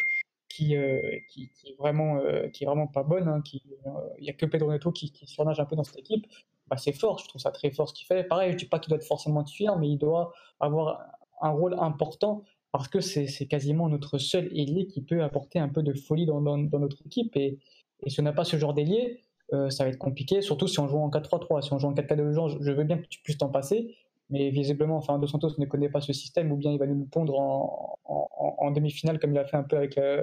qui, 0.49 0.76
euh, 0.76 1.00
qui, 1.28 1.50
qui 1.50 1.71
est 1.71 1.76
vraiment, 1.78 2.19
euh, 2.19 2.49
qui 2.49 2.64
est 2.64 2.67
vraiment 2.67 2.87
pas 2.87 3.02
bonne. 3.02 3.28
hein, 3.28 3.43
qui, 3.43 3.62
euh, 3.87 3.90
Il 4.19 4.25
y 4.25 4.31
a 4.31 4.33
que 4.33 4.47
Pedro 4.47 4.71
Neto 4.71 4.93
qui, 4.93 5.12
qui 5.12 5.26
surnage 5.26 5.61
un 5.61 5.64
peu 5.64 5.76
dans 5.76 5.85
cette 5.85 5.99
équipe. 5.99 6.26
Bah, 6.69 6.76
c'est 6.76 6.93
fort, 6.93 7.19
je 7.19 7.28
trouve 7.28 7.40
ça 7.40 7.50
très 7.50 7.71
fort 7.71 7.88
ce 7.88 7.95
qu'il 7.95 8.07
fait. 8.07 8.25
Pareil, 8.25 8.52
je 8.52 8.57
dis 8.59 8.67
pas 8.67 8.78
qu'il 8.78 8.90
doit 8.90 8.99
être 8.99 9.07
forcément 9.07 9.43
titulaire, 9.45 9.78
mais 9.78 9.88
il 9.88 9.99
doit 9.99 10.33
avoir 10.61 11.00
un 11.40 11.50
rôle 11.50 11.75
important 11.78 12.45
parce 12.73 12.88
que 12.88 13.00
c'est, 13.00 13.26
quasiment 13.47 13.88
notre 13.88 14.19
seul 14.19 14.47
ailier 14.57 14.87
qui 14.87 15.00
peut 15.02 15.23
apporter 15.23 15.59
un 15.59 15.69
peu 15.69 15.83
de 15.83 15.95
folie 15.95 16.26
dans, 16.26 16.40
dans, 16.43 16.78
notre 16.78 16.99
équipe. 17.07 17.35
Et, 17.37 17.59
et 18.02 18.11
si 18.11 18.21
on 18.21 18.25
n'a 18.25 18.33
pas 18.33 18.45
ce 18.45 18.59
genre 18.59 18.75
d'ailier, 18.75 19.23
euh, 19.55 19.71
ça 19.71 19.85
va 19.85 19.90
être 19.90 19.99
compliqué, 19.99 20.43
surtout 20.43 20.67
si 20.67 20.78
on 20.78 20.88
joue 20.88 20.99
en 20.99 21.09
4-3-3. 21.09 21.62
Si 21.62 21.73
on 21.73 21.78
joue 21.78 21.88
en 21.88 21.95
4-4-2, 21.95 22.33
je, 22.59 22.62
je 22.62 22.73
veux 22.73 22.85
bien 22.85 22.99
que 22.99 23.07
tu 23.07 23.21
puisses 23.23 23.38
t'en 23.38 23.49
passer, 23.49 23.95
mais 24.30 24.50
visiblement, 24.50 24.97
enfin, 24.97 25.18
Dos 25.18 25.26
Santos 25.26 25.54
ne 25.58 25.64
connaît 25.64 25.88
pas 25.88 26.00
ce 26.00 26.12
système, 26.12 26.52
ou 26.52 26.56
bien 26.56 26.70
il 26.70 26.78
va 26.78 26.87
nous 26.87 27.06
pondre 27.06 27.38
en, 27.38 27.99
en, 28.04 28.70
demi-finale, 28.70 29.18
comme 29.18 29.32
il 29.32 29.38
a 29.38 29.47
fait 29.47 29.56
un 29.56 29.62
peu 29.62 29.76
avec, 29.76 29.97
euh, 29.97 30.23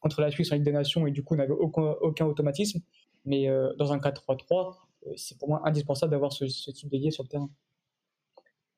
contre 0.00 0.20
la 0.20 0.30
Suisse 0.30 0.50
en 0.50 0.56
Ligue 0.56 0.64
des 0.64 0.72
Nations, 0.72 1.06
et 1.06 1.12
du 1.12 1.22
coup, 1.22 1.36
n'avait 1.36 1.52
aucun, 1.52 2.26
automatisme. 2.26 2.80
Mais 3.24 3.48
euh, 3.48 3.72
dans 3.78 3.92
un 3.92 3.98
4-3-3, 3.98 4.74
euh, 5.06 5.12
c'est 5.16 5.38
pour 5.38 5.48
moi 5.48 5.62
indispensable 5.64 6.10
d'avoir 6.10 6.32
ce, 6.32 6.48
ce 6.48 6.70
type 6.72 6.90
d'ailier 6.90 7.10
sur 7.10 7.22
le 7.22 7.28
terrain. 7.28 7.48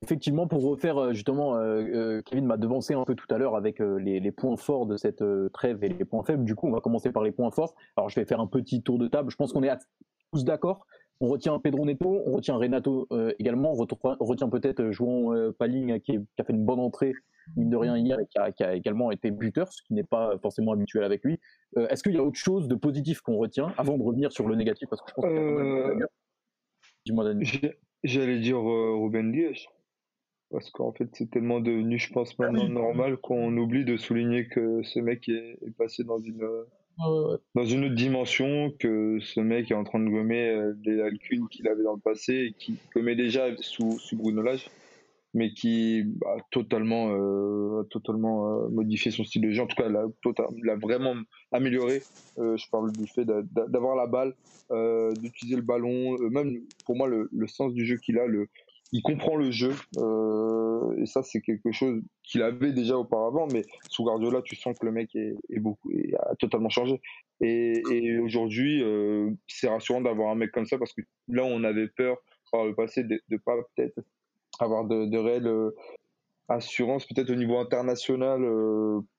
Effectivement, 0.03 0.47
pour 0.47 0.63
refaire 0.63 1.15
justement, 1.15 1.55
Kevin 2.27 2.45
m'a 2.45 2.59
devancé 2.59 2.93
un 2.93 3.03
peu 3.05 3.15
tout 3.15 3.27
à 3.35 3.39
l'heure 3.39 3.57
avec 3.57 3.79
les, 3.81 4.31
points 4.31 4.59
forts 4.59 4.85
de 4.85 4.99
cette 4.99 5.25
trêve 5.55 5.83
et 5.83 5.89
les 5.89 6.05
points 6.05 6.23
faibles. 6.23 6.45
Du 6.45 6.55
coup, 6.55 6.69
on 6.69 6.71
va 6.71 6.81
commencer 6.81 7.11
par 7.11 7.25
les 7.25 7.33
points 7.33 7.51
forts. 7.51 7.75
Alors, 7.97 8.11
je 8.11 8.21
vais 8.21 8.27
faire 8.27 8.39
un 8.39 8.47
petit 8.47 8.83
tour 8.83 8.99
de 8.99 9.09
table. 9.09 9.31
Je 9.31 9.37
pense 9.37 9.55
qu'on 9.55 9.63
est 9.63 9.73
tous 10.33 10.45
d'accord 10.45 10.87
on 11.21 11.29
retient 11.29 11.59
Pedro 11.59 11.85
Neto, 11.85 12.23
on 12.27 12.33
retient 12.33 12.57
Renato 12.57 13.09
également, 13.39 13.73
on 13.73 14.25
retient 14.25 14.49
peut-être 14.49 14.91
Jouan 14.91 15.53
Paling 15.59 16.01
qui, 16.01 16.19
a 16.39 16.45
fait 16.45 16.53
une 16.53 16.65
bonne 16.65 16.81
entrée 16.81 17.15
mine 17.57 17.71
de 17.71 17.77
rien 17.77 17.97
hier 17.97 18.19
et 18.19 18.27
qui 18.27 18.63
a, 18.63 18.75
également 18.75 19.11
été 19.13 19.31
buteur, 19.31 19.73
ce 19.73 19.81
qui 19.83 19.95
n'est 19.95 20.05
pas 20.05 20.37
forcément 20.43 20.73
habituel 20.73 21.05
avec 21.05 21.23
lui. 21.25 21.39
Est-ce 21.77 22.03
qu'il 22.03 22.15
y 22.15 22.19
a 22.19 22.23
autre 22.23 22.39
chose 22.39 22.69
de 22.69 22.75
positif 22.75 23.21
qu'on 23.21 23.37
retient 23.37 23.73
avant 23.79 23.97
de 23.97 24.03
revenir 24.03 24.33
sur 24.33 24.49
le 24.49 24.57
négatif? 24.57 24.89
Parce 24.89 25.03
que 25.03 25.09
je 25.09 25.15
pense 25.15 25.25
que 25.25 26.07
Dis-moi 27.07 27.25
J'allais 28.05 28.41
dire 28.41 28.59
Ruben 28.59 29.33
Diaz. 29.33 29.67
Parce 30.51 30.71
qu'en 30.71 30.93
fait, 30.93 31.09
c'est 31.13 31.29
tellement 31.31 31.61
devenu, 31.61 31.99
je 31.99 32.13
pense, 32.13 32.39
maintenant 32.39 32.69
normal 32.69 33.17
qu'on 33.17 33.57
oublie 33.57 33.85
de 33.85 33.97
souligner 33.97 34.47
que 34.47 34.83
ce 34.85 35.01
mec 35.01 35.29
est, 35.29 35.59
passé 35.77 36.05
dans 36.05 36.19
une, 36.19 36.47
dans 36.99 37.65
une 37.65 37.85
autre 37.85 37.95
dimension, 37.95 38.73
que 38.79 39.19
ce 39.21 39.41
mec 39.41 39.71
est 39.71 39.75
en 39.75 39.85
train 39.85 40.01
de 40.01 40.09
gommer 40.09 40.49
euh, 40.49 40.73
des 40.77 40.97
lacunes 40.97 41.49
qu'il 41.49 41.69
avait 41.69 41.83
dans 41.83 41.95
le 41.95 42.01
passé 42.01 42.35
et 42.35 42.53
qui 42.53 42.77
gommait 42.95 43.17
déjà 43.17 43.55
sous, 43.59 43.99
sous 43.99 44.17
Bruno 44.17 44.43
Lage, 44.43 44.71
mais 45.35 45.53
qui 45.53 46.05
a 46.25 46.37
totalement, 46.51 47.11
euh, 47.11 47.83
totalement 47.91 48.65
euh, 48.65 48.69
modifié 48.69 49.11
son 49.11 49.25
style 49.25 49.43
de 49.43 49.51
jeu. 49.51 49.63
En 49.63 49.67
tout 49.67 49.77
cas, 49.77 49.89
l'a, 49.89 50.07
tota-, 50.23 50.49
vraiment 50.81 51.15
amélioré. 51.53 52.03
je 52.39 52.71
parle 52.71 52.93
du 52.93 53.07
fait 53.07 53.25
d'avoir 53.25 53.97
la 53.97 54.07
balle, 54.07 54.35
d'utiliser 55.21 55.57
le 55.57 55.63
ballon, 55.63 56.17
même 56.31 56.61
pour 56.87 56.97
moi, 56.97 57.09
le, 57.09 57.29
le 57.31 57.47
sens 57.47 57.75
du 57.75 57.85
jeu 57.85 57.97
qu'il 57.97 58.19
a, 58.19 58.27
le, 58.27 58.49
il 58.93 59.03
comprend 59.03 59.37
le 59.37 59.51
jeu 59.51 59.75
euh, 59.99 60.95
et 60.99 61.07
ça 61.07 61.23
c'est 61.23 61.41
quelque 61.41 61.73
chose 61.73 62.01
qu'il 62.27 62.43
avait 62.43 62.73
déjà 62.73 62.99
auparavant 62.99 63.47
mais 63.53 63.63
sous 63.89 64.05
Guardiola 64.05 64.43
tu 64.43 64.57
sens 64.57 64.79
que 64.79 64.85
le 64.85 64.93
mec 64.93 65.15
est, 65.15 65.37
beaucoup 65.59 65.91
a 66.19 66.35
totalement 66.37 66.69
changé. 66.69 67.01
Et, 67.41 68.19
aujourd'hui 68.19 68.83
euh, 68.83 69.31
c'est 69.47 69.69
rassurant 69.69 70.01
d'avoir 70.01 70.31
un 70.31 70.35
mec 70.35 70.51
comme 70.53 70.67
ça 70.67 70.79
parce 70.79 70.93
que 70.93 71.03
là 71.29 71.45
on 71.45 71.65
avait 71.65 71.89
peur 71.89 72.19
par 72.53 72.65
le 72.65 72.75
passé 72.75 73.05
de, 73.05 73.21
ne 73.31 73.37
pas 73.39 73.55
peut-être 73.75 73.99
avoir 74.59 74.85
de, 74.85 75.07
de 75.07 75.19
réelles 75.19 75.47
euh, 75.47 75.71
assurances 76.49 77.07
peut-être 77.07 77.31
au 77.31 77.35
niveau 77.35 77.59
international 77.59 78.41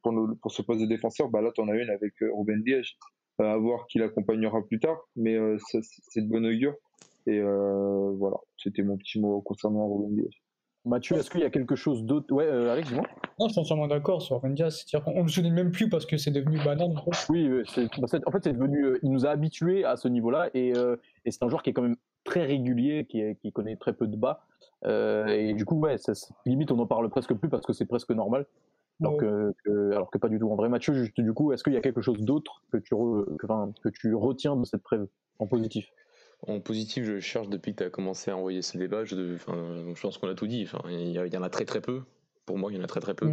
pour, 0.01 0.13
pour 0.41 0.51
ce 0.51 0.61
poste 0.61 0.81
de 0.81 0.85
défenseur. 0.85 1.29
Bah 1.29 1.41
là 1.41 1.51
tu 1.53 1.61
en 1.61 1.67
as 1.67 1.75
une 1.75 1.89
avec 1.89 2.13
Ruben 2.21 2.61
Diaz 2.63 2.85
à 3.39 3.57
voir 3.57 3.85
qui 3.87 3.99
l'accompagnera 3.99 4.61
plus 4.65 4.79
tard. 4.79 4.97
Mais 5.15 5.37
c'est 5.57 6.21
de 6.21 6.27
bonne 6.29 6.45
augure. 6.45 6.75
Et 7.27 7.39
euh, 7.39 8.11
voilà, 8.17 8.37
c'était 8.57 8.83
mon 8.83 8.97
petit 8.97 9.19
mot 9.19 9.41
concernant 9.41 9.87
Ruben 9.87 10.15
Diaz. 10.15 10.31
Mathieu, 10.87 11.17
est-ce 11.17 11.29
qu'il 11.29 11.41
y 11.41 11.45
a 11.45 11.49
quelque 11.49 11.75
chose 11.75 12.03
d'autre? 12.03 12.33
Ouais, 12.33 12.45
euh, 12.45 12.71
Alex, 12.71 12.87
dis-moi. 12.89 13.05
Non, 13.39 13.47
je 13.47 13.53
suis 13.53 13.61
entièrement 13.61 13.87
d'accord 13.87 14.21
sur 14.21 14.37
Ruben 14.37 14.55
Diaz. 14.55 14.85
C'est-à-dire 14.85 15.05
qu'on 15.05 15.19
ne 15.19 15.23
le 15.23 15.29
souligne 15.29 15.53
même 15.53 15.71
plus 15.71 15.89
parce 15.89 16.05
que 16.05 16.17
c'est 16.17 16.31
devenu 16.31 16.57
banal. 16.63 16.89
Oui, 17.29 17.49
en 18.01 18.31
fait, 18.31 18.43
c'est 18.43 18.53
devenu. 18.53 18.85
Euh, 18.85 18.99
il 19.03 19.11
nous 19.11 19.25
a 19.25 19.29
habitués 19.29 19.85
à 19.85 19.97
ce 19.97 20.07
niveau-là 20.07 20.49
et, 20.53 20.73
et 21.25 21.31
c'est 21.31 21.43
un 21.43 21.49
joueur 21.49 21.61
qui 21.61 21.69
est 21.69 21.73
quand 21.73 21.83
même 21.83 21.97
très 22.23 22.45
régulier, 22.45 23.05
qui, 23.05 23.21
est, 23.21 23.35
qui 23.35 23.51
connaît 23.51 23.75
très 23.75 23.93
peu 23.93 24.07
de 24.07 24.15
bas. 24.15 24.45
et 24.85 25.53
du 25.53 25.65
coup, 25.65 25.79
ouais, 25.79 25.97
ça, 25.97 26.13
limite, 26.45 26.71
on 26.71 26.77
n'en 26.77 26.87
parle 26.87 27.09
presque 27.09 27.33
plus 27.33 27.49
parce 27.49 27.65
que 27.65 27.73
c'est 27.73 27.85
presque 27.85 28.11
normal. 28.11 28.45
Alors, 28.99 29.17
que, 29.17 29.53
alors 29.91 30.09
que 30.09 30.17
pas 30.17 30.29
du 30.29 30.39
tout. 30.39 30.49
En 30.49 30.55
vrai, 30.55 30.69
Mathieu, 30.69 30.93
juste 30.93 31.21
du 31.21 31.33
coup, 31.33 31.51
est-ce 31.53 31.63
qu'il 31.63 31.73
y 31.73 31.77
a 31.77 31.81
quelque 31.81 32.01
chose 32.01 32.19
d'autre 32.21 32.63
que, 32.71 32.77
tu 32.77 32.95
que, 32.95 33.45
que 33.83 33.89
tu 33.89 34.15
retiens 34.15 34.55
de 34.55 34.65
cette 34.65 34.83
trêve 34.83 35.05
en 35.39 35.45
positif? 35.45 35.91
En 36.45 36.59
positif, 36.59 37.03
je 37.03 37.19
cherche 37.19 37.49
depuis 37.49 37.73
que 37.73 37.79
tu 37.79 37.83
as 37.83 37.89
commencé 37.89 38.31
à 38.31 38.37
envoyer 38.37 38.61
ce 38.61 38.77
débat. 38.77 39.03
Je, 39.03 39.15
je 39.37 40.01
pense 40.01 40.17
qu'on 40.17 40.29
a 40.29 40.35
tout 40.35 40.47
dit. 40.47 40.63
Enfin, 40.63 40.81
il 40.89 41.11
y, 41.11 41.37
en 41.37 41.43
a 41.43 41.49
très 41.49 41.65
très 41.65 41.81
peu. 41.81 42.03
Pour 42.45 42.57
moi, 42.57 42.71
il 42.71 42.77
y 42.77 42.79
en 42.79 42.83
a 42.83 42.87
très 42.87 42.99
très 42.99 43.13
peu. 43.13 43.29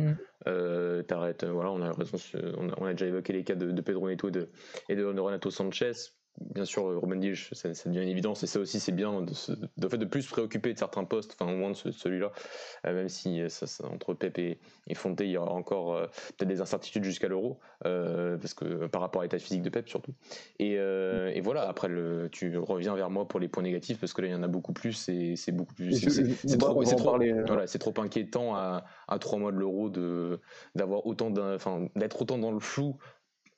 Euh, 0.47 1.03
t'arrêtes, 1.03 1.45
voilà, 1.45 1.71
on 1.71 1.81
a 1.83 1.93
raison. 1.93 2.17
On 2.57 2.87
a, 2.87 2.93
déjà 2.93 3.07
évoqué 3.07 3.33
les 3.33 3.45
cas 3.45 3.55
de, 3.55 3.81
Pedro 3.81 4.09
Neto 4.09 4.29
et 4.29 4.33
de, 4.33 4.49
et 4.89 4.97
de 4.97 5.05
Renato 5.05 5.51
Sanchez 5.51 5.93
bien 6.41 6.65
sûr, 6.65 6.83
Roman 7.01 7.17
Dish, 7.17 7.53
ça, 7.53 7.69
devient 7.69 8.03
une 8.03 8.09
évidence, 8.09 8.43
et 8.43 8.47
ça 8.47 8.59
aussi, 8.59 8.81
c'est 8.81 8.93
bien 8.93 9.23
de, 9.23 9.33
de, 9.77 9.89
fait 9.89 9.99
de 9.99 10.05
plus 10.05 10.23
se 10.23 10.31
préoccuper 10.31 10.73
de 10.73 10.79
certains 10.79 11.05
postes, 11.05 11.37
enfin, 11.39 11.53
au 11.53 11.57
moins 11.57 11.71
de 11.71 11.75
celui-là, 11.77 12.33
euh, 12.87 12.95
même 12.95 13.09
si 13.09 13.41
euh, 13.41 13.49
ça, 13.49 13.67
entre 13.87 14.15
Pep 14.15 14.39
et, 14.39 14.59
et, 14.89 14.95
Fonte, 14.95 15.21
il 15.21 15.31
y 15.31 15.37
aura 15.37 15.53
encore 15.53 15.95
euh, 15.95 16.07
peut-être 16.37 16.49
des 16.49 16.61
incertitudes 16.61 17.05
jusqu'à 17.05 17.29
l'euro, 17.29 17.59
parce 17.81 18.55
que 18.55 18.87
par 18.87 19.01
rapport 19.01 19.23
à 19.23 19.25
l'état 19.25 19.39
physique 19.39 19.63
de 19.63 19.71
Pep 19.71 19.89
surtout. 19.89 20.13
Et, 20.59 20.73
et, 20.75 21.41
voilà, 21.41 21.69
après, 21.69 21.89
le, 21.89 22.29
tu 22.31 22.57
reviens 22.59 22.95
vers 22.95 23.11
moi 23.11 23.29
pour 23.29 23.41
les 23.41 23.49
points 23.49 23.63
négatifs, 23.63 23.99
parce 23.99 24.13
que 24.13 24.23
là, 24.23 24.29
il 24.29 24.33
y 24.33 24.35
en 24.35 24.43
a 24.43 24.49
beaucoup 24.49 24.73
plus, 24.73 25.09
et 25.09 25.37
c'est 25.37 25.53
beaucoup 25.53 25.75
plus. 25.75 25.93
C'est 25.95 26.59
trop, 26.59 26.83
trop, 26.83 27.19
voilà, 27.47 27.67
trop, 27.67 27.95
inquiétant 27.99 28.55
à, 28.55 28.85
à 29.09 29.19
trois 29.19 29.39
mois 29.39 29.53
de 29.53 29.59
l'euro 29.59 29.91
d'avoir 30.75 31.07
autant 31.07 31.31
d'être 31.31 32.23
autant 32.23 32.39
dans 32.39 32.53
le 32.53 32.61
flou 32.61 32.97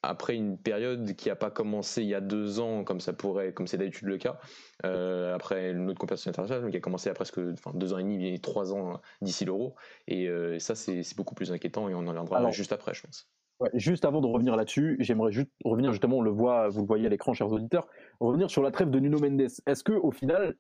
après 0.09 0.35
une 0.35 0.59
période 0.59 1.15
qui 1.15 1.29
n'a 1.29 1.37
pas 1.37 1.51
commencé 1.51 2.03
il 2.03 2.09
y 2.09 2.15
a 2.15 2.21
deux 2.21 2.61
ans, 2.61 2.85
comme 2.85 3.01
ça 3.01 3.13
pourrait, 3.13 3.53
comme 3.53 3.67
c'est 3.67 3.79
d'habitude 3.79 4.09
le 4.09 4.19
cas, 4.19 4.39
euh, 4.85 5.35
après 5.35 5.75
notre 5.75 5.99
compétition 5.99 6.31
internationale, 6.31 6.71
qui 6.71 6.77
a 6.77 6.81
commencé 6.81 7.11
à 7.11 7.15
presque 7.15 7.39
enfin, 7.39 7.73
deux 7.75 7.93
ans 7.93 7.99
et 7.99 8.03
demi, 8.03 8.27
et 8.29 8.39
trois 8.39 8.73
ans 8.73 9.01
d'ici 9.21 9.45
l'euro. 9.45 9.75
Et 10.07 10.29
euh, 10.29 10.59
ça, 10.59 10.75
c'est 10.75 11.03
beaucoup 11.17 11.35
plus 11.35 11.53
inquiétant 11.53 11.89
et 11.89 11.95
on 11.95 12.07
en 12.07 12.23
reviendra 12.23 12.51
juste 12.51 12.73
après, 12.73 12.95
je 12.95 13.03
pense. 13.03 13.29
juste 13.75 14.05
avant 14.05 14.21
de 14.21 14.27
revenir 14.27 14.57
là-dessus, 14.57 14.97
j'aimerais 15.01 15.33
juste 15.33 15.51
revenir 15.65 15.93
justement, 15.93 16.19
on 16.19 16.23
le 16.23 16.31
voit, 16.31 16.69
vous 16.69 16.81
le 16.81 16.87
voyez 16.87 17.07
à 17.07 17.11
l'écran, 17.11 17.35
chers 17.35 17.51
auditeurs, 17.51 17.87
revenir 18.21 18.51
sur 18.51 18.63
la 18.63 18.71
trêve 18.71 18.91
de 18.91 19.01
Nuno 19.01 19.19
Mendes. 19.19 19.49
Est-ce 19.67 19.83
que 19.85 19.93
au 19.93 20.11
final, 20.11 20.57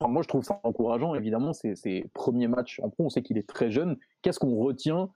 moi 0.00 0.22
je 0.22 0.28
trouve 0.28 0.44
ça 0.44 0.60
encourageant, 0.62 1.14
évidemment, 1.14 1.52
ses 1.52 2.10
premiers 2.14 2.48
matchs 2.48 2.80
en 2.80 2.90
pro, 2.90 3.04
on 3.04 3.10
sait 3.10 3.22
qu'il 3.22 3.38
est 3.38 3.48
très 3.48 3.70
jeune. 3.70 3.96
Qu'est-ce 4.22 4.38
qu'on 4.38 4.56
retient 4.56 5.10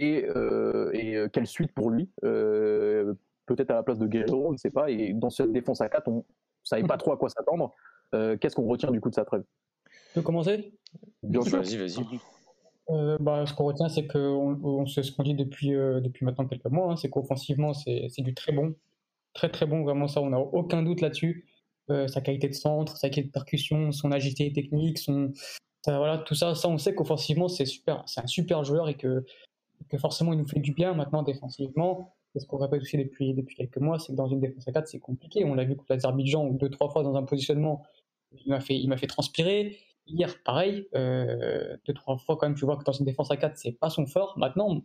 et, 0.00 0.24
euh, 0.28 0.90
et 0.92 1.16
euh, 1.16 1.28
quelle 1.28 1.46
suite 1.46 1.72
pour 1.72 1.90
lui 1.90 2.08
euh, 2.24 3.14
Peut-être 3.46 3.70
à 3.70 3.74
la 3.74 3.82
place 3.82 3.98
de 3.98 4.06
Guerrero, 4.06 4.48
on 4.48 4.52
ne 4.52 4.56
sait 4.56 4.70
pas. 4.70 4.90
Et 4.90 5.12
dans 5.14 5.30
cette 5.30 5.52
défense 5.52 5.80
à 5.80 5.88
4, 5.88 6.08
on 6.08 6.16
ne 6.16 6.22
savait 6.64 6.82
pas 6.82 6.98
trop 6.98 7.12
à 7.12 7.16
quoi 7.16 7.30
s'attendre. 7.30 7.74
Qu'est-ce 8.12 8.54
qu'on 8.54 8.66
retient 8.66 8.90
du 8.90 9.00
coup 9.00 9.08
de 9.08 9.14
sa 9.14 9.24
trêve? 9.24 9.42
Tu 9.86 10.14
peux 10.14 10.22
commencer? 10.22 10.74
Bien 11.22 11.40
sûr. 11.40 11.62
Vas-y, 11.62 11.76
vas-y. 11.78 13.18
bah, 13.20 13.46
ce 13.46 13.54
qu'on 13.54 13.64
retient, 13.64 13.88
c'est 13.88 14.06
qu'on 14.06 14.58
on, 14.62 14.86
ce 14.86 15.10
qu'on 15.12 15.22
dit 15.22 15.34
depuis, 15.34 15.70
depuis 15.70 16.26
maintenant 16.26 16.46
quelques 16.46 16.66
mois, 16.66 16.92
hein, 16.92 16.96
c'est 16.96 17.08
qu'offensivement, 17.08 17.72
c'est 17.72 18.10
du 18.18 18.34
très 18.34 18.52
bon. 18.52 18.74
Très 19.32 19.48
très 19.50 19.64
bon, 19.64 19.82
vraiment 19.82 20.08
ça, 20.08 20.20
on 20.20 20.28
n'a 20.28 20.38
aucun 20.38 20.82
doute 20.82 21.00
là-dessus. 21.00 21.46
sa 21.88 22.20
qualité 22.20 22.48
de 22.48 22.54
centre, 22.54 22.98
sa 22.98 23.08
qualité 23.08 23.28
de 23.28 23.32
percussion, 23.32 23.92
son 23.92 24.12
agilité 24.12 24.52
technique, 24.52 24.98
son, 24.98 25.32
voilà, 25.86 26.18
tout 26.18 26.34
ça, 26.34 26.54
ça 26.54 26.68
on 26.68 26.76
sait 26.76 26.94
qu'offensivement 26.94 27.48
c'est 27.48 27.64
super, 27.64 28.02
c'est 28.06 28.20
un 28.20 28.26
super 28.26 28.62
joueur 28.62 28.90
et 28.90 28.94
que 28.94 29.24
que 29.88 29.98
forcément 29.98 30.32
il 30.32 30.38
nous 30.38 30.46
fait 30.46 30.60
du 30.60 30.72
bien 30.72 30.94
maintenant 30.94 31.22
défensivement. 31.22 32.14
Et 32.34 32.40
ce 32.40 32.46
qu'on 32.46 32.58
répète 32.58 32.82
aussi 32.82 32.96
depuis, 32.96 33.34
depuis 33.34 33.56
quelques 33.56 33.78
mois, 33.78 33.98
c'est 33.98 34.12
que 34.12 34.16
dans 34.16 34.28
une 34.28 34.40
défense 34.40 34.68
à 34.68 34.72
4, 34.72 34.86
c'est 34.86 34.98
compliqué. 34.98 35.44
On 35.44 35.54
l'a 35.54 35.64
vu 35.64 35.76
contre 35.76 35.92
l'Azerbaïdjan, 35.92 36.46
ou 36.46 36.56
deux, 36.56 36.68
trois 36.68 36.90
fois 36.90 37.02
dans 37.02 37.16
un 37.16 37.22
positionnement, 37.22 37.82
il 38.32 38.50
m'a 38.50 38.60
fait, 38.60 38.80
fait 38.96 39.06
transpirer. 39.06 39.78
Hier, 40.06 40.34
pareil, 40.44 40.86
euh, 40.94 41.76
deux, 41.86 41.94
trois 41.94 42.18
fois 42.18 42.36
quand 42.36 42.46
même, 42.46 42.56
tu 42.56 42.64
vois 42.64 42.76
que 42.76 42.84
dans 42.84 42.92
une 42.92 43.06
défense 43.06 43.30
à 43.30 43.36
4, 43.36 43.56
c'est 43.56 43.72
pas 43.72 43.90
son 43.90 44.06
fort. 44.06 44.34
Maintenant, 44.36 44.82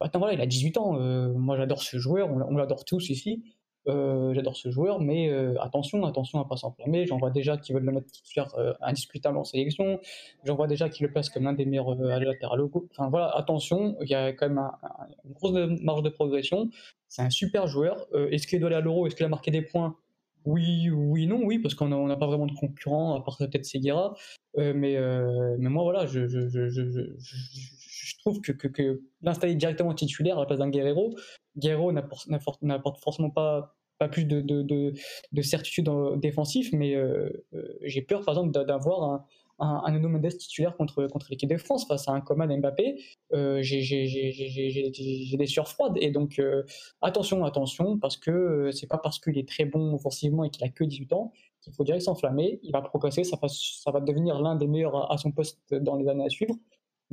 maintenant 0.00 0.20
voilà, 0.20 0.34
il 0.34 0.40
a 0.40 0.46
18 0.46 0.76
ans. 0.78 1.00
Euh, 1.00 1.32
moi, 1.32 1.56
j'adore 1.56 1.82
ce 1.82 1.98
joueur, 1.98 2.30
on 2.30 2.56
l'adore 2.56 2.84
tous 2.84 3.10
ici. 3.10 3.42
Euh, 3.86 4.32
j'adore 4.32 4.56
ce 4.56 4.70
joueur, 4.70 5.00
mais 5.00 5.30
euh, 5.30 5.60
attention, 5.60 6.04
attention 6.04 6.40
à 6.40 6.48
pas 6.48 6.56
s'enflammer. 6.56 7.06
J'en 7.06 7.18
vois 7.18 7.30
déjà 7.30 7.56
qui 7.56 7.72
veulent 7.72 7.84
le 7.84 7.92
mettre 7.92 8.10
titulaire 8.10 8.54
euh, 8.56 8.72
indiscutable 8.80 9.36
en 9.36 9.44
sélection. 9.44 10.00
J'en 10.44 10.54
vois 10.54 10.66
déjà 10.66 10.88
qui 10.88 11.02
le 11.02 11.10
placent 11.10 11.28
comme 11.28 11.44
l'un 11.44 11.52
des 11.52 11.66
meilleurs 11.66 11.94
latéraux. 11.94 12.70
Enfin 12.90 13.10
voilà, 13.10 13.30
attention, 13.36 13.96
il 14.00 14.08
y 14.08 14.14
a 14.14 14.32
quand 14.32 14.48
même 14.48 14.62
une 15.24 15.32
grosse 15.32 15.52
marge 15.82 16.02
de 16.02 16.08
progression. 16.08 16.70
C'est 17.08 17.22
un 17.22 17.30
super 17.30 17.66
joueur. 17.66 18.06
Est-ce 18.30 18.46
qu'il 18.46 18.58
doit 18.60 18.68
aller 18.68 18.76
à 18.76 18.80
l'euro? 18.80 19.06
Est-ce 19.06 19.16
qu'il 19.16 19.26
a 19.26 19.28
marqué 19.28 19.50
des 19.50 19.62
points? 19.62 19.96
Oui, 20.46 20.90
oui, 20.90 21.26
non, 21.26 21.40
oui, 21.42 21.58
parce 21.58 21.74
qu'on 21.74 21.88
n'a 21.88 22.16
pas 22.16 22.26
vraiment 22.26 22.46
de 22.46 22.54
concurrent, 22.54 23.14
à 23.14 23.22
part 23.22 23.38
peut-être 23.38 23.64
Seguera. 23.64 24.14
mais, 24.56 24.98
mais 25.58 25.68
moi, 25.68 25.82
voilà, 25.82 26.06
je 26.06 26.20
trouve 28.24 28.40
que, 28.40 29.02
l'installer 29.22 29.54
directement 29.54 29.94
titulaire 29.94 30.38
à 30.38 30.40
la 30.40 30.46
place 30.46 30.58
d'un 30.58 30.70
Guerrero, 30.70 31.14
Guerrero 31.56 31.92
n'apporte 31.92 33.02
forcément 33.02 33.30
pas, 33.30 33.76
pas 33.98 34.08
plus 34.08 34.24
de, 34.24 34.40
de, 34.40 34.62
de, 35.32 35.42
certitude 35.42 35.88
défensif, 36.16 36.70
mais 36.72 36.94
euh, 36.94 37.28
euh, 37.54 37.78
j'ai 37.82 38.02
peur, 38.02 38.24
par 38.24 38.34
exemple, 38.34 38.52
d'avoir 38.64 39.02
un, 39.02 39.24
un, 39.58 39.98
Mendes 39.98 40.36
titulaire 40.36 40.76
contre, 40.76 41.06
l'équipe 41.30 41.48
de 41.48 41.56
France 41.58 41.86
face 41.86 42.08
à 42.08 42.12
un 42.12 42.20
Coman 42.20 42.48
Mbappé. 42.60 42.98
Euh, 43.32 43.60
j'ai 43.62 45.36
des 45.36 45.46
sueurs 45.46 45.68
froides. 45.68 45.96
Et 46.00 46.10
donc, 46.10 46.40
attention, 47.02 47.44
attention, 47.44 47.98
parce 47.98 48.16
que 48.16 48.70
c'est 48.72 48.88
pas 48.88 48.98
parce 48.98 49.18
qu'il 49.18 49.38
est 49.38 49.48
très 49.48 49.64
bon 49.64 49.94
offensivement 49.94 50.44
et 50.44 50.50
qu'il 50.50 50.64
a 50.64 50.68
que 50.70 50.84
18 50.84 51.12
ans 51.12 51.32
qu'il 51.60 51.72
faut 51.72 51.84
direct 51.84 52.02
s'enflammer. 52.02 52.60
Il 52.62 52.72
va 52.72 52.82
progresser, 52.82 53.24
ça 53.24 53.38
va 53.90 54.00
devenir 54.00 54.40
l'un 54.40 54.54
des 54.54 54.66
meilleurs 54.66 55.10
à, 55.10 55.16
son 55.16 55.32
poste 55.32 55.74
dans 55.74 55.96
les 55.96 56.08
années 56.08 56.26
à 56.26 56.28
suivre 56.28 56.54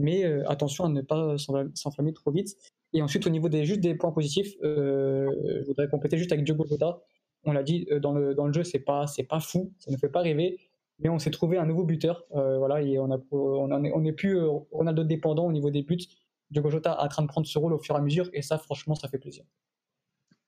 mais 0.02 0.24
attention 0.48 0.86
à 0.86 0.90
ne 0.90 1.02
pas 1.02 1.36
s'enflammer 1.38 2.14
trop 2.14 2.32
vite. 2.32 2.58
Et 2.94 3.02
ensuite, 3.02 3.26
au 3.26 3.30
niveau 3.30 3.48
des 3.50 3.66
juste 3.66 3.80
des 3.80 3.96
points 3.96 4.12
positifs, 4.12 4.54
euh, 4.64 5.30
je 5.62 5.66
voudrais 5.66 5.88
compléter 5.88 6.18
juste 6.18 6.32
avec 6.32 6.44
Diogo 6.44 6.66
Jota. 6.68 7.02
On 7.44 7.54
l'a 7.54 7.64
dit 7.64 7.88
dans 8.02 8.14
le, 8.14 8.36
dans 8.36 8.46
le 8.46 8.54
jeu, 8.54 8.64
c'est 8.64 8.80
pas 8.80 9.08
c'est 9.08 9.24
pas 9.24 9.40
fou, 9.40 9.74
ça 9.80 9.92
ne 9.92 9.98
fait 9.98 10.10
pas 10.10 10.22
rêver, 10.22 10.60
mais 11.00 11.10
on 11.10 11.18
s'est 11.18 11.32
trouvé 11.32 11.58
un 11.58 11.66
nouveau 11.66 11.86
buteur. 11.86 12.26
Euh, 12.36 12.58
voilà, 12.58 12.82
et 12.82 13.00
on 13.00 13.12
a 13.12 13.18
on 13.32 13.84
est 13.84 13.92
on 13.94 14.06
est 14.06 14.12
plus 14.12 14.40
Ronaldo 14.72 15.04
dépendant 15.04 15.46
au 15.46 15.52
niveau 15.52 15.72
des 15.72 15.84
buts. 15.84 16.06
Diogo 16.52 16.70
Jota 16.70 16.98
est 17.00 17.04
en 17.04 17.08
train 17.08 17.22
de 17.24 17.28
prendre 17.28 17.48
ce 17.48 17.58
rôle 17.58 17.74
au 17.74 17.80
fur 17.80 17.96
et 17.96 17.98
à 17.98 18.02
mesure, 18.02 18.30
et 18.34 18.42
ça, 18.42 18.58
franchement, 18.58 18.94
ça 18.94 19.08
fait 19.08 19.18
plaisir. 19.18 19.46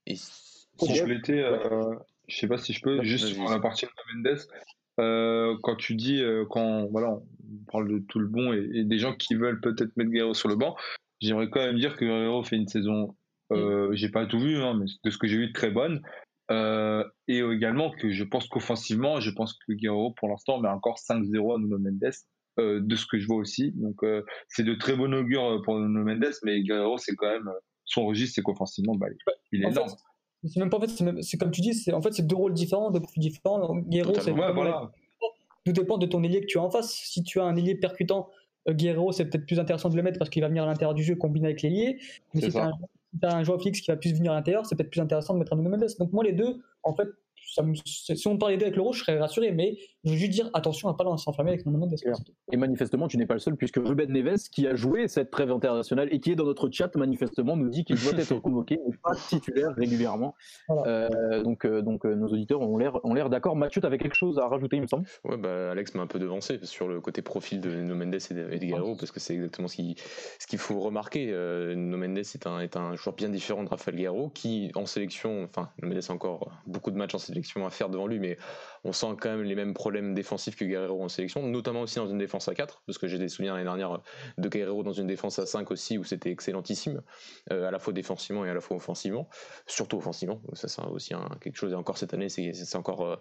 Et 0.06 0.16
si 0.16 0.96
je 0.96 1.06
l'étais, 1.06 1.40
euh, 1.40 1.96
je 2.28 2.38
sais 2.38 2.48
pas 2.48 2.58
si 2.58 2.74
je 2.74 2.82
peux, 2.82 3.02
juste 3.04 3.28
sur 3.28 3.50
la 3.50 3.60
partie 3.60 3.86
de 3.86 3.92
Mendes, 4.14 4.38
quand 4.98 5.76
tu 5.78 5.96
dis, 5.96 6.24
quand 6.50 6.88
voilà, 6.88 7.10
on 7.12 7.24
parle 7.72 7.90
de 7.90 8.00
tout 8.08 8.20
le 8.20 8.28
bon 8.28 8.54
et, 8.54 8.84
des 8.84 9.00
gens 9.00 9.16
qui 9.16 9.36
veulent 9.36 9.62
peut-être 9.62 9.96
mettre 9.98 10.12
Guerrero 10.12 10.34
sur 10.34 10.50
le 10.50 10.56
banc, 10.56 10.76
j'aimerais 11.22 11.50
quand 11.50 11.62
même 11.62 11.78
dire 11.78 11.96
que 11.96 12.06
Guerrero 12.06 12.44
fait 12.44 12.56
une 12.56 12.68
saison, 12.68 13.16
mm. 13.50 13.94
j'ai 13.94 14.10
pas 14.10 14.26
tout 14.26 14.40
vu, 14.40 14.58
hein, 14.58 14.76
mais 14.80 14.86
de 15.04 15.10
ce 15.10 15.18
que 15.18 15.28
j'ai 15.28 15.38
vu, 15.38 15.54
très 15.54 15.72
bonne. 15.72 16.02
et 16.50 17.40
également 17.40 17.92
que 17.92 18.12
je 18.12 18.24
pense 18.24 18.48
qu'offensivement, 18.48 19.20
je 19.20 19.32
pense 19.32 19.54
que 19.54 19.74
Guerrero 19.74 20.12
pour 20.12 20.30
l'instant 20.30 20.60
met 20.60 20.70
encore 20.70 20.98
5-0 20.98 21.56
à 21.56 21.60
Nuno 21.60 21.80
Mendes. 21.80 22.14
de 22.58 22.96
ce 22.96 23.06
que 23.06 23.18
je 23.18 23.28
vois 23.28 23.38
aussi. 23.38 23.72
Donc, 23.76 24.02
c'est 24.48 24.64
de 24.64 24.76
très 24.76 24.96
bon 24.96 25.14
augure 25.14 25.62
pour 25.64 25.80
Nuno 25.80 26.04
Mendes, 26.04 26.34
mais 26.44 26.62
Guerrero, 26.62 26.98
c'est 26.98 27.16
quand 27.16 27.30
même 27.30 27.50
son 27.86 28.06
registre, 28.06 28.36
c'est 28.36 28.42
qu'offensivement, 28.42 28.96
bah, 28.96 29.08
il 29.52 29.64
est 29.64 29.70
énorme. 29.70 29.90
C'est 30.46 30.60
même 30.60 30.70
pas 30.70 30.78
en 30.78 30.82
fait, 30.82 31.22
c'est 31.22 31.38
comme 31.38 31.52
tu 31.52 31.62
dis, 31.62 31.74
c'est 31.74 31.94
en 31.94 32.02
fait 32.02 32.14
c'est 32.14 32.28
deux 32.28 32.36
rôles 32.36 32.54
différents, 32.54 32.92
deux 32.92 33.00
profils 33.00 33.22
différents. 33.22 33.76
Guerrero, 33.76 34.14
c'est 34.20 34.34
tout 35.66 35.72
dépend 35.72 35.98
de 35.98 36.06
ton 36.06 36.24
ailier 36.24 36.42
que 36.42 36.46
tu 36.46 36.58
as 36.58 36.62
en 36.62 36.70
face. 36.70 36.92
Si 36.92 37.24
tu 37.24 37.40
as 37.40 37.44
un 37.44 37.56
ailier 37.56 37.76
percutant, 37.76 38.30
euh, 38.68 38.74
Guerrero, 38.74 39.12
c'est 39.12 39.26
peut-être 39.26 39.46
plus 39.46 39.60
intéressant 39.60 39.90
de 39.90 39.96
le 39.96 40.04
mettre 40.04 40.20
parce 40.20 40.30
qu'il 40.30 40.42
va 40.42 40.50
venir 40.50 40.64
à 40.64 40.66
l'intérieur 40.66 40.94
du 40.94 41.04
jeu 41.04 41.16
combiné 41.16 41.48
avec 41.48 41.62
l'ailier. 41.62 42.00
Mais 42.34 42.42
si 42.42 42.50
tu 42.50 42.58
as, 42.58 43.36
un 43.36 43.44
joueur 43.44 43.62
fixe 43.62 43.82
qui 43.82 43.90
va 43.90 43.98
plus 43.98 44.14
venir 44.14 44.32
à 44.32 44.36
l'intérieur, 44.36 44.66
c'est 44.66 44.76
peut-être 44.76 44.90
plus 44.90 45.02
intéressant 45.02 45.34
de 45.34 45.40
mettre 45.40 45.54
un 45.54 45.58
Nuno 45.58 45.70
Mendes. 45.70 45.88
Donc 46.00 46.12
moi 46.12 46.24
les 46.24 46.34
deux, 46.34 46.62
en 46.84 46.94
fait, 46.94 47.08
si 47.86 48.28
on 48.28 48.38
parlait 48.38 48.62
avec 48.62 48.76
l'euro, 48.76 48.94
je 48.94 49.00
serais 49.00 49.18
rassuré, 49.18 49.52
mais 49.52 49.78
je 50.04 50.12
veux 50.12 50.18
juste 50.18 50.32
dire 50.32 50.50
attention 50.54 50.90
à 50.90 50.96
pas 50.96 51.06
s'enflammer 51.18 51.52
avec 51.52 51.66
Mendes. 51.66 51.96
Et 52.52 52.58
manifestement, 52.58 53.08
tu 53.08 53.18
n'es 53.18 53.26
pas 53.26 53.36
le 53.36 53.40
seul, 53.40 53.56
puisque 53.56 53.78
Ruben 53.78 54.12
Neves, 54.12 54.50
qui 54.52 54.68
a 54.68 54.76
joué 54.76 55.08
cette 55.08 55.32
trêve 55.32 55.52
internationale 55.52 56.10
et 56.12 56.20
qui 56.20 56.32
est 56.32 56.36
dans 56.36 56.46
notre 56.46 56.70
chat, 56.70 56.94
manifestement, 56.96 57.56
nous 57.56 57.70
dit 57.70 57.86
qu'il 57.86 57.98
doit 57.98 58.14
être 58.20 58.40
convoqué 58.40 58.76
et 58.76 58.98
pas 59.02 59.16
titulaire 59.16 59.74
régulièrement. 59.76 60.36
Euh, 60.70 61.42
donc, 61.44 61.66
euh, 61.66 61.82
donc 61.82 62.06
euh, 62.06 62.16
nos 62.16 62.28
auditeurs 62.28 62.62
ont 62.62 62.78
l'air 62.78 63.30
d'accord. 63.30 63.56
Mathieu, 63.56 63.82
tu 63.82 63.88
avais 63.88 63.98
quelque 63.98 64.16
chose 64.16 64.40
à 64.40 64.48
rajouter, 64.48 64.78
il 64.78 64.82
me 64.82 64.88
semble? 64.88 65.06
Ouais, 65.24 65.38
bah, 65.38 65.72
Alex 65.72 65.96
m'a 65.96 66.04
un 66.04 66.08
peu 66.08 66.20
devancé 66.20 66.60
sur 66.64 66.88
le 66.88 67.00
côté 67.00 67.22
profil 67.22 67.62
de 67.62 67.70
No 67.70 67.96
Mendes 67.96 68.16
et 68.16 68.34
de, 68.34 68.96
parce 68.98 69.12
que 69.12 69.20
c'est 69.20 69.36
exactement 69.36 69.68
ce 69.68 69.76
qu'il 69.76 69.96
ce 70.40 70.58
faut 70.58 70.80
remarquer. 70.80 71.32
No 71.76 71.98
Mendes 71.98 72.18
est 72.18 72.48
un, 72.48 72.60
est 72.60 72.76
un 72.76 72.96
joueur 72.96 73.16
bien 73.16 73.30
différent 73.30 73.64
de 73.64 73.70
Rafael 73.70 73.96
Guerrero, 73.96 74.30
qui 74.30 74.72
en 74.76 74.86
sélection, 74.86 75.44
enfin, 75.44 75.70
No 75.82 75.88
Mendes 75.88 76.04
a 76.08 76.12
encore 76.12 76.52
beaucoup 76.68 76.92
de 76.92 76.98
matchs 76.98 77.16
en 77.16 77.20
sélection 77.20 77.43
à 77.66 77.70
faire 77.70 77.90
devant 77.90 78.08
lui, 78.08 78.20
mais 78.20 78.38
on 78.84 78.92
sent 78.92 79.16
quand 79.20 79.30
même 79.30 79.44
les 79.44 79.56
mêmes 79.56 79.74
problèmes 79.74 80.14
défensifs 80.14 80.56
que 80.56 80.66
Guerrero 80.66 81.02
en 81.02 81.10
sélection, 81.10 81.48
notamment 81.48 81.82
aussi 81.82 81.96
dans 81.96 82.08
une 82.08 82.18
défense 82.18 82.48
à 82.48 82.54
4, 82.54 82.84
parce 82.86 82.98
que 82.98 83.08
j'ai 83.08 83.18
des 83.18 83.30
souvenirs 83.30 83.54
l'année 83.54 83.66
dernière 83.66 84.02
de 84.38 84.50
Guerrero 84.50 84.84
dans 84.84 84.94
une 84.94 85.08
défense 85.08 85.40
à 85.40 85.46
5 85.46 85.72
aussi, 85.72 85.98
où 85.98 86.04
c'était 86.04 86.32
excellentissime, 86.32 87.02
euh, 87.52 87.68
à 87.68 87.72
la 87.72 87.80
fois 87.80 87.94
défensivement 87.94 88.46
et 88.46 88.50
à 88.50 88.54
la 88.54 88.62
fois 88.62 88.78
offensivement, 88.78 89.30
surtout 89.68 89.98
offensivement, 89.98 90.42
ça 90.54 90.68
c'est 90.68 90.82
aussi 90.84 91.14
quelque 91.40 91.56
chose, 91.56 91.72
et 91.72 91.76
encore 91.76 91.98
cette 91.98 92.14
année 92.14 92.30
c'est 92.30 92.76
encore, 92.76 93.06
euh, 93.06 93.16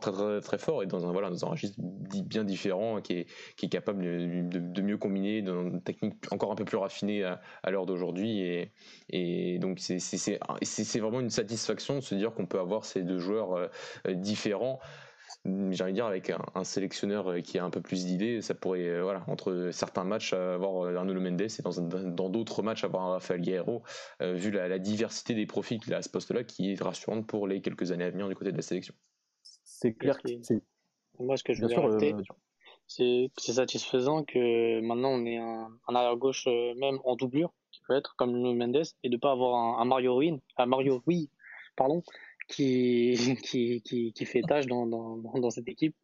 très, 0.00 0.40
très, 0.40 0.58
fort, 0.58 0.82
et 0.82 0.86
dans 0.86 1.06
un, 1.06 1.12
voilà, 1.12 1.30
dans 1.30 1.44
un 1.44 1.48
registre 1.48 1.76
bien 1.80 2.44
différent, 2.44 3.00
qui 3.00 3.14
est, 3.14 3.26
qui 3.56 3.66
est 3.66 3.70
capable 3.70 4.02
de, 4.02 4.82
mieux 4.82 4.98
combiner, 4.98 5.38
une 5.38 5.82
technique 5.82 6.14
encore 6.30 6.52
un 6.52 6.56
peu 6.56 6.64
plus 6.64 6.76
raffinée 6.76 7.24
à, 7.24 7.70
l'heure 7.70 7.86
d'aujourd'hui, 7.86 8.40
et, 8.40 8.72
et 9.10 9.58
donc 9.58 9.78
c'est 9.80 10.98
vraiment 10.98 11.20
une 11.20 11.30
satisfaction 11.30 11.96
de 11.96 12.00
se 12.00 12.14
dire 12.14 12.32
qu'on 12.32 12.46
peut 12.46 12.58
avoir 12.58 12.84
ces 12.84 13.02
deux 13.02 13.18
joueurs 13.18 13.54
euh, 13.54 13.68
différents 14.14 14.80
j'ai 15.44 15.82
envie 15.82 15.92
de 15.92 15.96
dire 15.96 16.06
avec 16.06 16.32
un, 16.54 16.64
sélectionneur 16.64 17.30
euh, 17.30 17.40
qui 17.40 17.58
a 17.58 17.64
un 17.64 17.70
peu 17.70 17.82
plus 17.82 18.06
d'idées, 18.06 18.40
ça 18.40 18.54
pourrait, 18.54 18.88
euh, 18.88 19.02
voilà, 19.02 19.24
entre 19.26 19.70
certains 19.72 20.04
matchs 20.04 20.32
avoir 20.32 20.96
Arnaud 20.96 21.20
Mendes 21.20 21.42
et 21.42 21.62
dans 22.06 22.30
d'autres 22.30 22.62
matchs 22.62 22.84
avoir 22.84 23.04
un 23.04 23.10
Rafael 23.12 23.40
Guerrero, 23.40 23.82
vu 24.20 24.50
la, 24.50 24.78
diversité 24.78 25.34
des 25.34 25.44
profils 25.44 25.78
qu'il 25.80 25.92
a 25.92 25.98
à 25.98 26.02
ce 26.02 26.08
poste-là, 26.08 26.44
qui 26.44 26.72
est 26.72 26.80
rassurante 26.80 27.26
pour 27.26 27.46
les 27.46 27.60
quelques 27.60 27.92
années 27.92 28.04
à 28.04 28.10
venir 28.10 28.28
du 28.28 28.34
côté 28.34 28.52
de 28.52 28.56
la 28.56 28.62
sélection. 28.62 28.94
C'est 29.42 29.92
clair 29.92 30.18
que 30.18 30.28
c'est. 30.42 30.62
Moi, 31.18 31.36
ce 31.36 31.44
que 31.44 31.52
je 31.52 31.62
veux 31.62 31.74
rajouter, 31.74 32.14
c'est 32.86 33.30
c'est 33.36 33.52
satisfaisant 33.52 34.24
que 34.24 34.80
maintenant 34.80 35.10
on 35.10 35.24
ait 35.26 35.38
un, 35.38 35.68
arrière-gauche 35.88 36.46
même 36.46 36.98
en 37.04 37.16
doublure, 37.16 37.52
qui 37.74 37.80
peut 37.86 37.96
être 37.96 38.14
comme 38.16 38.32
Mendes, 38.56 38.82
et 39.02 39.08
de 39.08 39.16
pas 39.16 39.32
avoir 39.32 39.80
un, 39.80 39.84
Mario 39.84 40.14
Ruin, 40.14 40.38
un 40.56 40.66
Mario, 40.66 41.02
pardon, 41.76 42.02
qui, 42.48 43.14
qui, 43.44 43.82
qui, 43.82 44.12
qui 44.12 44.24
fait 44.24 44.42
tâche 44.42 44.66
dans, 44.66 44.86
dans, 44.86 45.50
cette 45.50 45.68
équipe. 45.68 45.94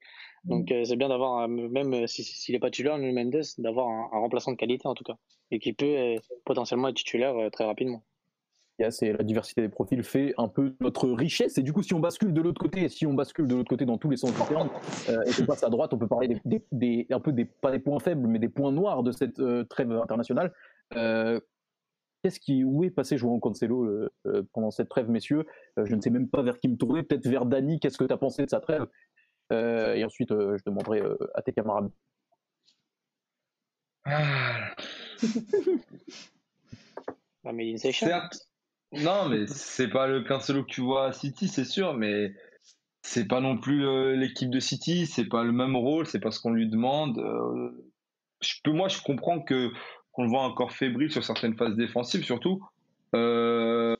Donc 0.45 0.73
euh, 0.73 0.85
c'est 0.85 0.97
bien 0.97 1.09
d'avoir, 1.09 1.49
même 1.49 2.07
s'il 2.07 2.55
n'est 2.55 2.59
pas 2.59 2.71
titulaire, 2.71 2.99
Mendes, 2.99 3.43
d'avoir 3.59 3.89
un, 3.89 4.19
remplaçant 4.19 4.53
de 4.53 4.57
qualité 4.57 4.89
en 4.89 4.95
tout 4.95 5.05
cas, 5.05 5.17
et 5.51 5.59
qui 5.59 5.73
peut 5.73 5.85
euh, 5.85 6.17
potentiellement 6.45 6.89
être 6.89 6.97
titulaire 6.97 7.37
euh, 7.37 7.51
très 7.51 7.65
rapidement. 7.65 8.03
C'est 8.89 9.13
la 9.13 9.23
diversité 9.23 9.61
des 9.61 9.69
profils 9.69 10.03
fait 10.03 10.33
un 10.39 10.49
peu 10.49 10.75
notre 10.81 11.11
richesse. 11.11 11.59
Et 11.59 11.63
du 11.63 11.71
coup, 11.71 11.83
si 11.83 11.93
on 11.93 12.01
bascule 12.01 12.33
de 12.33 12.41
l'autre 12.41 12.59
côté, 12.59 12.89
si 12.89 13.05
on 13.05 13.13
bascule 13.13 13.47
de 13.47 13.55
l'autre 13.55 13.69
côté 13.69 13.85
dans 13.85 13.99
tous 13.99 14.09
les 14.09 14.17
sens 14.17 14.33
du 14.33 14.41
terme, 14.49 14.71
et 15.07 15.33
qu'on 15.35 15.45
passe 15.45 15.63
à 15.63 15.69
droite, 15.69 15.93
on 15.93 15.99
peut 15.99 16.09
parler 16.09 16.41
des, 16.73 17.07
un 17.11 17.21
peu 17.21 17.31
des, 17.31 17.45
pas 17.45 17.73
des 17.73 17.79
points 17.79 18.01
faibles, 18.01 18.27
mais 18.27 18.39
des 18.39 18.49
points 18.49 18.73
noirs 18.73 19.03
de 19.03 19.13
cette 19.13 19.39
trêve 19.69 19.93
internationale. 19.93 20.55
Qu'est-ce 22.23 22.39
qui, 22.39 22.65
où 22.65 22.85
est 22.85 22.91
passé 22.91 23.17
João 23.17 23.41
Cancelo 23.41 23.85
euh, 23.85 24.11
euh, 24.27 24.43
pendant 24.53 24.71
cette 24.71 24.91
trêve, 24.91 25.09
messieurs? 25.09 25.47
Euh, 25.79 25.87
Je 25.87 25.95
ne 25.95 26.03
sais 26.03 26.11
même 26.11 26.29
pas 26.29 26.43
vers 26.43 26.59
qui 26.59 26.69
me 26.69 26.77
tourner, 26.77 27.03
peut-être 27.03 27.27
vers 27.27 27.47
Dani. 27.47 27.81
Qu'est-ce 27.81 27.97
que 27.97 28.05
tu 28.05 28.13
as 28.13 28.19
pensé 28.19 28.45
de 28.45 28.51
sa 28.51 28.61
trêve? 28.61 28.87
Et 29.53 30.05
ensuite, 30.05 30.29
je 30.31 30.63
demanderai 30.65 31.03
à 31.35 31.43
tes 31.43 31.53
camarades. 31.53 31.91
Ah. 34.05 34.71
mais 37.53 37.77
Certes, 37.77 38.49
non, 38.93 39.29
mais 39.29 39.49
c'est 39.49 39.89
pas 39.89 40.07
le 40.07 40.23
Cancelo 40.23 40.63
que 40.63 40.71
tu 40.71 40.83
vois 40.83 41.07
à 41.07 41.13
City, 41.13 41.49
c'est 41.49 41.65
sûr, 41.65 41.95
mais 41.95 42.33
c'est 43.03 43.27
pas 43.27 43.41
non 43.41 43.59
plus 43.59 44.17
l'équipe 44.17 44.51
de 44.51 44.61
City, 44.61 45.07
c'est 45.07 45.29
pas 45.29 45.43
le 45.43 45.51
même 45.51 45.75
rôle, 45.75 46.07
c'est 46.07 46.21
pas 46.21 46.31
ce 46.31 46.39
qu'on 46.39 46.53
lui 46.53 46.71
demande. 46.71 47.21
je 48.41 48.55
peux, 48.63 48.71
moi, 48.71 48.87
je 48.87 49.03
comprends 49.03 49.41
que 49.41 49.73
qu'on 50.13 50.25
le 50.25 50.29
voit 50.29 50.43
encore 50.43 50.73
fébrile 50.73 51.11
sur 51.11 51.25
certaines 51.25 51.57
phases 51.57 51.77
défensives, 51.77 52.25
surtout. 52.25 52.61
Euh, 53.15 53.97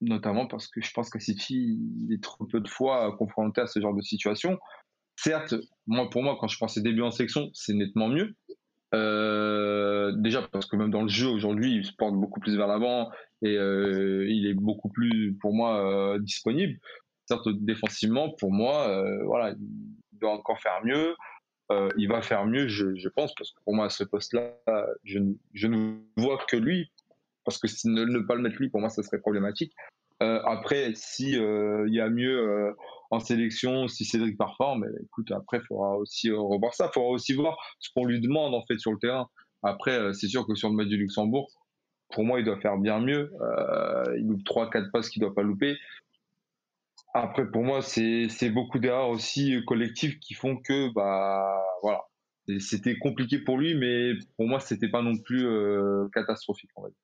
notamment 0.00 0.46
parce 0.46 0.66
que 0.66 0.80
je 0.80 0.90
pense 0.92 1.10
que 1.10 1.18
City 1.18 1.78
est 2.10 2.22
trop 2.22 2.44
peu 2.44 2.60
de 2.60 2.68
fois 2.68 3.16
confronté 3.16 3.60
à 3.60 3.66
ce 3.66 3.80
genre 3.80 3.94
de 3.94 4.00
situation. 4.00 4.58
Certes, 5.16 5.54
moi 5.86 6.08
pour 6.08 6.22
moi, 6.22 6.36
quand 6.40 6.48
je 6.48 6.58
pensais 6.58 6.80
début 6.80 7.02
en 7.02 7.10
section, 7.10 7.50
c'est 7.52 7.74
nettement 7.74 8.08
mieux. 8.08 8.34
Euh, 8.92 10.12
déjà 10.16 10.42
parce 10.42 10.66
que 10.66 10.76
même 10.76 10.90
dans 10.90 11.02
le 11.02 11.08
jeu 11.08 11.28
aujourd'hui, 11.28 11.76
il 11.76 11.84
se 11.84 11.92
porte 11.92 12.14
beaucoup 12.14 12.40
plus 12.40 12.56
vers 12.56 12.66
l'avant 12.66 13.10
et 13.42 13.56
euh, 13.56 14.26
il 14.28 14.46
est 14.46 14.54
beaucoup 14.54 14.88
plus, 14.88 15.36
pour 15.40 15.54
moi, 15.54 16.16
disponible. 16.20 16.78
Certes, 17.26 17.48
défensivement, 17.48 18.30
pour 18.30 18.52
moi, 18.52 19.04
voilà, 19.24 19.54
il 20.12 20.18
doit 20.18 20.32
encore 20.32 20.60
faire 20.60 20.80
mieux. 20.84 21.14
Euh, 21.70 21.88
il 21.96 22.08
va 22.08 22.20
faire 22.20 22.46
mieux, 22.46 22.66
je, 22.66 23.08
pense, 23.08 23.34
parce 23.34 23.52
que 23.52 23.60
pour 23.64 23.74
moi, 23.74 23.86
à 23.86 23.90
ce 23.90 24.02
poste-là, 24.02 24.56
je, 25.04 25.18
ne 25.18 25.94
vois 26.16 26.38
que 26.48 26.56
lui, 26.56 26.90
parce 27.44 27.58
que 27.58 27.68
ne, 27.88 28.18
pas 28.20 28.34
le 28.34 28.42
mettre 28.42 28.56
lui, 28.56 28.68
pour 28.68 28.80
moi, 28.80 28.88
ça 28.88 29.02
serait 29.02 29.20
problématique. 29.20 29.72
Euh, 30.22 30.40
après, 30.44 30.92
si 30.94 31.38
euh, 31.38 31.86
il 31.86 31.94
y 31.94 32.00
a 32.00 32.10
mieux 32.10 32.74
en 33.10 33.20
sélection, 33.20 33.86
si 33.88 34.04
Cédric 34.04 34.36
performe, 34.36 34.86
écoute, 35.02 35.30
après, 35.30 35.58
il 35.58 35.66
faudra 35.66 35.96
aussi 35.96 36.30
revoir 36.30 36.74
ça. 36.74 36.90
Il 36.90 36.94
faudra 36.94 37.10
aussi 37.10 37.34
voir 37.34 37.56
ce 37.78 37.88
qu'on 37.94 38.04
lui 38.04 38.20
demande 38.20 38.54
en 38.54 38.64
fait 38.66 38.78
sur 38.78 38.92
le 38.92 38.98
terrain. 38.98 39.28
Après, 39.62 40.12
c'est 40.12 40.28
sûr 40.28 40.46
que 40.46 40.54
sur 40.54 40.70
le 40.70 40.74
match 40.74 40.88
du 40.88 40.96
Luxembourg, 40.96 41.50
pour 42.12 42.24
moi, 42.24 42.40
il 42.40 42.44
doit 42.44 42.58
faire 42.58 42.78
bien 42.78 42.98
mieux. 42.98 43.30
il 44.16 44.26
loupe 44.26 44.42
3-4 44.42 44.90
passes 44.90 45.08
qu'il 45.08 45.22
ne 45.22 45.28
doit 45.28 45.34
pas 45.34 45.42
louper. 45.42 45.76
Après, 47.12 47.50
pour 47.50 47.62
moi, 47.62 47.82
c'est 47.82 48.50
beaucoup 48.50 48.78
d'erreurs 48.78 49.08
aussi 49.08 49.56
euh, 49.56 49.62
collectives 49.66 50.18
qui 50.18 50.34
font 50.34 50.56
que, 50.56 50.92
bah, 50.92 51.62
voilà. 51.82 52.02
C'était 52.58 52.98
compliqué 52.98 53.38
pour 53.38 53.58
lui, 53.58 53.76
mais 53.76 54.12
pour 54.36 54.46
moi, 54.46 54.58
c'était 54.58 54.88
pas 54.88 55.02
non 55.02 55.16
plus 55.16 55.46
euh, 55.46 56.08
catastrophique, 56.12 56.70
on 56.76 56.82
va 56.82 56.88
dire. 56.88 56.98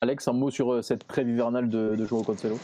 Alex, 0.00 0.28
un 0.28 0.32
mot 0.32 0.50
sur 0.50 0.72
euh, 0.72 0.82
cette 0.82 1.06
trêve 1.06 1.28
hivernale 1.28 1.68
de, 1.68 1.94
de 1.94 2.06
Joao 2.06 2.22
Cancelo? 2.22 2.58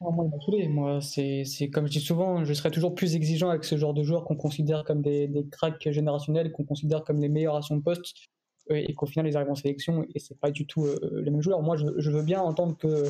Ah, 0.00 0.10
moi, 0.10 0.26
il 0.48 0.70
Moi, 0.70 1.00
c'est 1.00 1.70
comme 1.72 1.86
je 1.86 1.92
dis 1.92 2.00
souvent, 2.00 2.44
je 2.44 2.52
serais 2.52 2.70
toujours 2.70 2.94
plus 2.94 3.14
exigeant 3.14 3.50
avec 3.50 3.64
ce 3.64 3.76
genre 3.76 3.94
de 3.94 4.02
joueurs 4.02 4.24
qu'on 4.24 4.36
considère 4.36 4.84
comme 4.84 5.02
des, 5.02 5.26
des 5.26 5.46
cracks 5.48 5.90
générationnels, 5.90 6.52
qu'on 6.52 6.64
considère 6.64 7.02
comme 7.02 7.20
les 7.20 7.28
meilleurs 7.28 7.56
à 7.56 7.62
son 7.62 7.80
poste, 7.80 8.14
et 8.70 8.92
qu'au 8.94 9.06
final, 9.06 9.26
ils 9.26 9.36
arrivent 9.36 9.50
en 9.50 9.54
sélection, 9.54 10.04
et 10.14 10.18
c'est 10.18 10.38
pas 10.38 10.50
du 10.50 10.66
tout 10.66 10.86
les 11.12 11.30
mêmes 11.30 11.42
joueurs. 11.42 11.62
Moi, 11.62 11.76
je, 11.76 11.86
je, 11.96 12.10
veux 12.10 12.22
bien 12.22 12.40
entendre 12.40 12.76
que 12.76 13.04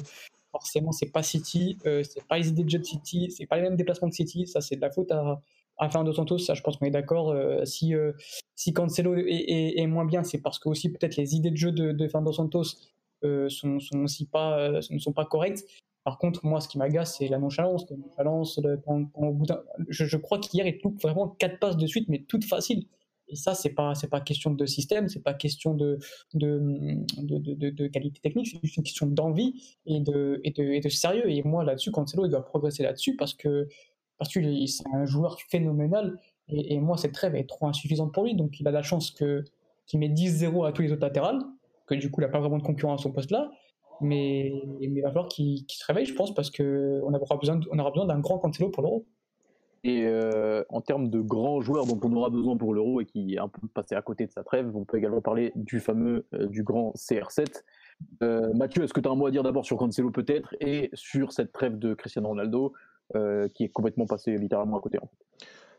forcément 0.59 0.93
c'est 0.93 1.11
pas 1.11 1.23
City, 1.23 1.79
euh, 1.87 2.03
c'est 2.03 2.25
pas 2.27 2.39
les 2.39 2.49
idées 2.49 2.65
de 2.65 2.71
jeu 2.71 2.79
de 2.79 2.85
City, 2.85 3.31
c'est 3.31 3.47
pas 3.47 3.57
les 3.57 3.63
mêmes 3.63 3.77
déplacements 3.77 4.09
que 4.09 4.15
City, 4.15 4.47
ça 4.47 4.61
c'est 4.61 4.77
de 4.77 4.81
la 4.81 4.91
faute 4.91 5.11
à, 5.13 5.41
à 5.79 5.91
Fernando 5.91 6.13
Santos, 6.13 6.39
ça 6.39 6.55
je 6.55 6.63
pense 6.63 6.77
qu'on 6.77 6.87
est 6.87 6.91
d'accord. 6.91 7.31
Euh, 7.31 7.65
si, 7.65 7.95
euh, 7.95 8.13
si 8.55 8.73
Cancelo 8.73 9.15
est, 9.17 9.87
moins 9.87 10.05
bien, 10.05 10.23
c'est 10.25 10.39
parce 10.39 10.59
que 10.59 10.69
aussi 10.69 10.91
peut-être 10.91 11.17
les 11.17 11.35
idées 11.35 11.51
de 11.51 11.57
jeu 11.57 11.73
de, 11.73 11.93
de 11.93 12.09
Fernando 12.09 12.33
Santos 12.33 12.65
sont, 13.49 13.81
sont, 13.81 13.99
aussi 14.05 14.27
pas, 14.27 14.71
ne 14.71 14.99
sont 14.99 15.13
pas 15.13 15.25
correctes. 15.25 15.65
Par 16.05 16.19
contre, 16.19 16.47
moi, 16.47 16.61
ce 16.61 16.69
qui 16.69 16.79
m'agace, 16.79 17.17
c'est 17.19 17.27
la 17.27 17.39
nonchalance. 17.39 17.85
La 17.91 17.97
nonchalance 17.97 18.61
je, 19.89 20.05
je, 20.05 20.17
crois 20.17 20.39
qu'hier, 20.39 20.65
il 20.65 20.79
loupe 20.85 21.03
vraiment 21.03 21.27
quatre 21.27 21.59
passes 21.59 21.77
de 21.77 21.87
suite, 21.89 22.09
mais 22.09 22.21
toutes 22.29 22.45
faciles. 22.45 22.87
Et 23.29 23.37
ça, 23.37 23.55
c'est 23.55 23.71
pas 23.71 23.95
c'est 23.95 24.09
pas 24.09 24.21
question 24.21 24.53
de 24.53 24.67
système, 24.67 25.09
c'est 25.09 25.23
pas 25.23 25.35
question 25.35 25.75
de 25.75 25.99
de, 26.35 26.61
de, 27.23 27.87
qualité 27.89 28.21
technique, 28.21 28.47
c'est 28.47 28.61
juste 28.63 28.77
une 28.77 28.85
question 28.85 29.07
d'envie 29.07 29.77
et 29.87 30.01
de, 30.01 30.41
et 30.45 30.81
de, 30.81 30.89
sérieux. 30.89 31.29
Et 31.31 31.43
moi, 31.43 31.65
là-dessus, 31.65 31.91
Cancelo, 31.91 32.27
il 32.27 32.31
doit 32.31 32.45
progresser 32.45 32.83
là-dessus 32.83 33.17
parce 33.17 33.35
que 33.35 33.69
parce 34.19 34.33
que 34.33 34.41
c'est 34.67 34.85
un 34.93 35.05
joueur 35.05 35.39
phénoménal. 35.49 36.19
Et, 36.49 36.79
moi, 36.79 36.97
cette 36.97 37.13
trêve 37.13 37.35
est 37.35 37.49
trop 37.49 37.67
insuffisante 37.67 38.15
pour 38.15 38.25
lui. 38.25 38.37
Donc, 38.37 38.61
il 38.61 38.69
a 38.69 38.71
la 38.71 38.83
chance 38.83 39.11
que 39.11 39.45
qu'il 39.87 40.01
met 40.01 40.09
10-0 40.09 40.67
à 40.67 40.73
tous 40.73 40.83
les 40.83 40.93
autres 40.93 41.03
latérales, 41.03 41.41
que 41.87 41.95
du 41.95 42.11
coup, 42.11 42.21
il 42.21 42.25
n'a 42.25 42.31
pas 42.31 42.41
vraiment 42.41 42.59
de 42.59 42.63
concurrent 42.63 42.95
à 42.95 42.99
son 42.99 43.13
poste-là. 43.13 43.51
Mais, 44.01 44.53
il 44.81 45.01
va 45.03 45.09
falloir 45.09 45.29
qu'il 45.29 45.65
se 45.69 45.85
réveille, 45.87 46.07
je 46.07 46.15
pense, 46.15 46.35
parce 46.35 46.51
qu'on 46.51 47.15
aura 47.15 47.37
besoin, 47.37 47.61
aura 47.79 47.91
besoin 47.91 48.07
d'un 48.07 48.21
grand 48.21 48.39
Cancelo 48.39 48.71
pour 48.71 48.83
l'Euro. 48.83 49.07
Et 49.87 50.05
euh, 50.05 50.65
en 50.69 50.81
termes 50.81 51.11
de 51.11 51.21
grands 51.21 51.61
joueurs 51.61 51.87
dont 51.87 52.01
on 52.03 52.13
aura 52.17 52.29
besoin 52.29 52.57
pour 52.57 52.75
l'Euro 52.75 53.01
et 53.01 53.07
qui 53.07 53.35
est 53.35 53.39
un 53.39 53.47
peu 53.47 53.69
passé 53.69 53.95
à 53.95 54.03
côté 54.03 54.27
de 54.27 54.33
sa 54.33 54.43
trêve, 54.43 54.75
on 54.75 54.85
peut 54.85 54.99
également 54.99 55.21
parler 55.21 55.53
du 55.55 55.79
fameux, 55.79 56.27
euh, 56.35 56.47
du 56.49 56.65
grand 56.65 56.93
CR7. 56.97 57.63
Euh, 58.25 58.53
Mathieu, 58.53 58.83
est-ce 58.83 58.93
que 58.93 58.99
tu 58.99 59.09
as 59.09 59.13
un 59.13 59.15
mot 59.15 59.27
à 59.27 59.31
dire 59.31 59.45
d'abord 59.45 59.65
sur 59.65 59.77
Cancelo 59.77 60.11
peut-être 60.11 60.57
et 60.59 60.91
sur 60.93 61.33
cette 61.33 61.53
trêve 61.53 61.79
de 61.79 61.95
Cristiano 61.95 62.29
Ronaldo 62.29 62.73
qui 63.55 63.63
est 63.63 63.69
complètement 63.69 64.07
passé 64.07 64.37
littéralement 64.37 64.79
à 64.79 64.81
côté 64.81 64.99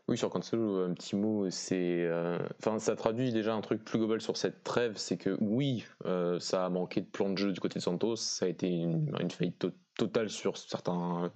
oui, 0.08 0.16
sur 0.16 0.30
Cancelo, 0.30 0.84
un 0.84 0.94
petit 0.94 1.16
mot, 1.16 1.50
c'est, 1.50 2.06
euh, 2.06 2.38
ça 2.78 2.96
traduit 2.96 3.30
déjà 3.30 3.54
un 3.54 3.60
truc 3.60 3.84
plus 3.84 3.98
global 3.98 4.22
sur 4.22 4.38
cette 4.38 4.64
trêve, 4.64 4.94
c'est 4.96 5.18
que 5.18 5.36
oui, 5.42 5.84
euh, 6.06 6.40
ça 6.40 6.64
a 6.64 6.70
manqué 6.70 7.02
de 7.02 7.06
plan 7.06 7.28
de 7.28 7.36
jeu 7.36 7.52
du 7.52 7.60
côté 7.60 7.78
de 7.78 7.84
Santos, 7.84 8.16
ça 8.16 8.46
a 8.46 8.48
été 8.48 8.70
une, 8.70 9.14
une 9.20 9.30
faillite 9.30 9.66
total 9.98 10.30
sur 10.30 10.56
certains 10.56 11.30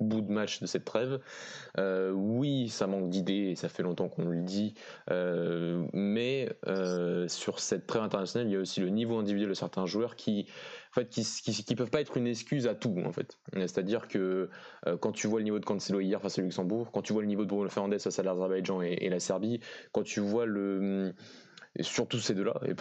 bouts 0.00 0.20
de 0.20 0.30
match 0.30 0.60
de 0.60 0.66
cette 0.66 0.84
trêve. 0.84 1.20
Euh, 1.78 2.10
oui, 2.10 2.68
ça 2.68 2.86
manque 2.86 3.08
d'idées, 3.08 3.50
et 3.50 3.54
ça 3.54 3.70
fait 3.70 3.82
longtemps 3.82 4.08
qu'on 4.08 4.26
le 4.26 4.42
dit, 4.42 4.74
euh, 5.10 5.86
mais 5.94 6.50
euh, 6.66 7.28
sur 7.28 7.60
cette 7.60 7.86
trêve 7.86 8.02
internationale, 8.02 8.48
il 8.48 8.52
y 8.52 8.56
a 8.56 8.60
aussi 8.60 8.80
le 8.80 8.90
niveau 8.90 9.16
individuel 9.16 9.48
de 9.48 9.54
certains 9.54 9.86
joueurs 9.86 10.16
qui, 10.16 10.46
en 10.90 11.00
fait, 11.00 11.08
qui, 11.08 11.74
peuvent 11.76 11.90
pas 11.90 12.00
être 12.00 12.16
une 12.16 12.26
excuse 12.26 12.66
à 12.66 12.74
tout, 12.74 12.96
en 13.06 13.12
fait. 13.12 13.38
C'est-à-dire 13.54 14.08
que 14.08 14.50
quand 15.00 15.12
tu 15.12 15.28
vois 15.28 15.38
le 15.38 15.44
niveau 15.44 15.60
de 15.60 15.64
Cancelo 15.64 16.00
hier 16.00 16.20
face 16.20 16.38
à 16.38 16.42
Luxembourg, 16.42 16.90
quand 16.92 17.02
tu 17.02 17.12
vois 17.12 17.22
le 17.22 17.28
niveau 17.28 17.44
de 17.44 17.48
Bruno 17.48 17.68
Fernandes 17.68 17.98
face 17.98 18.18
à 18.18 18.22
l'Azerbaïdjan 18.24 18.82
et, 18.82 19.08
la 19.08 19.20
Serbie, 19.20 19.60
quand 19.92 20.02
tu 20.02 20.20
vois 20.20 20.44
le 20.44 21.14
et 21.76 21.82
surtout 21.82 22.18
ces 22.18 22.34
deux-là, 22.34 22.54
et, 22.66 22.74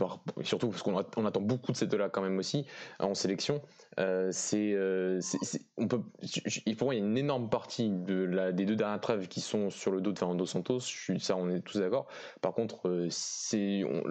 surtout 0.44 0.70
parce 0.70 0.82
qu'on 0.82 0.98
attend 0.98 1.42
beaucoup 1.42 1.72
de 1.72 1.78
ces 1.78 1.88
deux-là 1.88 2.10
quand 2.10 2.22
même 2.22 2.38
aussi 2.38 2.66
en 3.00 3.14
sélection. 3.14 3.62
Euh, 4.00 4.32
euh, 4.54 5.20
pour 5.78 6.86
moi, 6.88 6.96
il 6.96 7.00
y 7.00 7.02
a 7.02 7.06
une 7.06 7.18
énorme 7.18 7.50
partie 7.50 7.90
des 7.90 8.66
deux 8.66 8.76
dernières 8.76 9.02
trêves 9.02 9.28
qui 9.28 9.42
sont 9.42 9.70
sur 9.70 9.92
le 9.92 10.02
dos 10.02 10.12
de 10.12 10.20
Fernando 10.20 10.46
Santos. 10.46 10.82
Ça, 11.20 11.36
on 11.36 11.50
est 11.50 11.62
tous 11.62 11.80
d'accord. 11.80 12.08
Par 12.42 12.54
contre, 12.54 12.88
euh, 12.88 13.10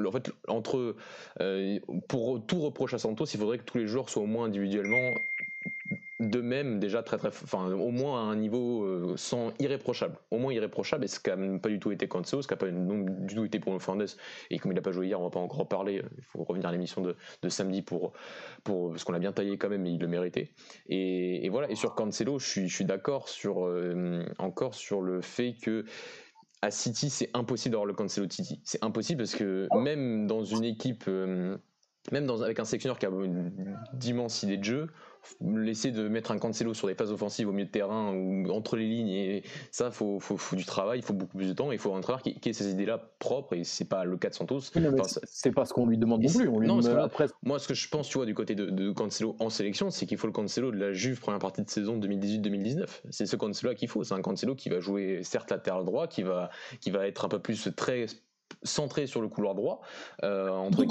en 0.07 0.13
fait, 0.13 0.31
entre, 0.49 0.97
pour 2.09 2.47
tout 2.47 2.61
reproche 2.61 2.95
à 2.95 2.99
Santos, 2.99 3.27
il 3.27 3.39
faudrait 3.39 3.59
que 3.59 3.65
tous 3.65 3.79
les 3.79 3.87
joueurs 3.87 4.09
soient 4.09 4.23
au 4.23 4.27
moins 4.27 4.47
individuellement 4.47 5.13
de 6.19 6.41
même 6.41 6.81
déjà 6.81 7.03
très 7.03 7.19
très 7.19 7.29
enfin 7.29 7.71
au 7.73 7.91
moins 7.91 8.21
à 8.21 8.33
un 8.33 8.37
niveau 8.37 8.85
euh, 8.85 9.15
sans 9.17 9.53
irréprochable. 9.59 10.17
Au 10.31 10.39
moins 10.39 10.53
irréprochable 10.53 11.05
et 11.05 11.09
ce 11.09 11.21
qui 11.21 11.31
n'a 11.31 11.59
pas 11.59 11.69
du 11.69 11.79
tout 11.79 11.91
été 11.91 12.09
Cancelo 12.09 12.41
ce 12.41 12.49
qui 12.49 12.55
n'a 12.55 12.59
pas 12.59 12.71
du 12.71 13.35
tout 13.35 13.45
été 13.45 13.61
pour 13.61 13.81
Fernandes 13.83 14.09
et 14.51 14.59
comme 14.59 14.73
il 14.73 14.75
n'a 14.75 14.83
pas 14.83 14.93
joué 14.93 15.09
hier 15.09 15.21
on 15.21 15.25
va 15.25 15.31
pas 15.31 15.41
encore 15.41 15.61
reparler 15.61 16.03
il 16.17 16.25
faut 16.25 16.43
revenir 16.45 16.69
à 16.69 16.73
l'émission 16.73 17.03
de, 17.03 17.49
samedi 17.49 17.83
pour 17.83 18.13
pour 18.65 18.91
parce 18.91 19.05
qu'on 19.05 19.13
l'a 19.13 19.19
bien 19.19 19.33
taillé 19.33 19.59
quand 19.59 19.69
même 19.69 19.83
mais 19.83 19.93
il 19.93 20.01
le 20.01 20.09
méritait. 20.09 20.53
Et, 20.89 21.49
voilà. 21.51 21.71
Et 21.71 21.75
sur 21.75 21.95
Cancelo 21.95 22.39
je 22.39 22.47
suis 22.47 22.69
je 22.69 22.75
suis 22.75 22.87
d'accord 22.87 23.29
sur 23.29 23.67
euh, 23.67 24.25
encore 24.39 24.75
sur 24.75 25.03
le 25.03 25.21
fait 25.21 25.55
que 25.61 25.85
à 26.63 26.71
City 26.71 27.11
c'est 27.11 27.31
impossible 27.35 27.73
d'avoir 27.73 27.87
le 27.87 27.95
Cancelo 27.95 28.27
de 28.27 28.33
City. 28.33 28.61
C'est 28.65 28.83
impossible 28.83 29.19
parce 29.19 29.35
que 29.35 29.69
même 29.79 30.27
dans 30.27 30.45
une 30.45 30.65
équipe 30.65 31.05
euh, 31.09 31.59
même 32.11 32.27
dans, 32.27 32.43
avec 32.43 32.59
un 32.59 32.65
sélectionneur 32.65 32.99
qui 32.99 33.05
a 33.05 33.11
une 33.11 33.77
d'immense 33.93 34.43
idée 34.43 34.57
de 34.57 34.65
jeu 34.65 34.89
laisser 35.41 35.91
de 35.91 36.09
mettre 36.09 36.31
un 36.31 36.39
Cancelo 36.39 36.75
sur 36.75 36.89
des 36.89 36.95
phases 36.95 37.13
offensives 37.13 37.49
au 37.49 37.53
milieu 37.53 37.67
de 37.67 37.71
terrain 37.71 38.13
ou 38.13 38.51
entre 38.51 38.77
les 38.77 38.87
lignes 38.87 39.11
et 39.11 39.43
ça 39.71 39.91
faut, 39.91 40.21
faut, 40.21 40.37
faut 40.37 40.57
du 40.57 40.65
travail 40.65 40.99
il 40.99 41.03
faut 41.03 41.15
beaucoup 41.15 41.37
plus 41.37 41.49
de 41.49 41.53
temps 41.53 41.73
il 41.73 41.79
faut 41.79 41.95
un 41.95 41.99
entraîneur 41.99 42.23
qui, 42.23 42.39
qui 42.39 42.49
ait 42.49 42.53
ces 42.53 42.71
idées 42.71 42.87
là 42.87 42.99
propres 43.19 43.55
et 43.55 43.65
c'est 43.65 43.85
pas 43.85 44.05
le 44.05 44.17
cas 44.17 44.29
de 44.29 44.35
Santos. 44.35 44.61
C'est 45.25 45.53
pas 45.53 45.65
ce 45.65 45.73
qu'on 45.73 45.87
lui 45.87 45.99
demande 45.99 46.23
non 46.23 46.33
plus 46.33 46.49
on 46.49 46.59
lui 46.59 46.69
non, 46.69 46.81
moi 47.43 47.59
ce 47.59 47.69
que 47.69 47.75
je 47.75 47.89
pense 47.89 48.09
tu 48.09 48.19
vois 48.19 48.27
du 48.27 48.35
côté 48.35 48.55
de, 48.55 48.67
de 48.67 48.91
Cancelo 48.93 49.37
en 49.39 49.51
sélection 49.51 49.91
c'est 49.91 50.07
qu'il 50.07 50.19
faut 50.19 50.27
le 50.27 50.33
Cancelo 50.33 50.71
de 50.71 50.79
la 50.79 50.93
Juve 50.93 51.21
première 51.21 51.41
partie 51.41 51.63
de 51.63 51.71
saison 51.71 51.99
2018-2019 51.99 52.87
c'est 53.11 53.27
ce 53.27 53.37
Cancelo 53.37 53.75
qu'il 53.75 53.89
faut 53.89 54.05
c'est 54.05 54.15
un 54.15 54.23
Cancelo 54.23 54.55
qui 54.55 54.69
va 54.69 54.81
jouer 54.81 55.21
certes 55.23 55.51
latéral 55.51 55.85
droit 55.85 56.07
qui 56.07 56.23
va 56.23 56.51
qui 56.81 56.91
va 56.91 57.07
être 57.07 57.25
un 57.25 57.29
peu 57.29 57.39
plus 57.39 57.69
très 57.75 58.07
centré 58.63 59.07
sur 59.07 59.21
le 59.21 59.29
couloir 59.29 59.55
droit 59.55 59.81
euh, 60.23 60.49
entre 60.51 60.85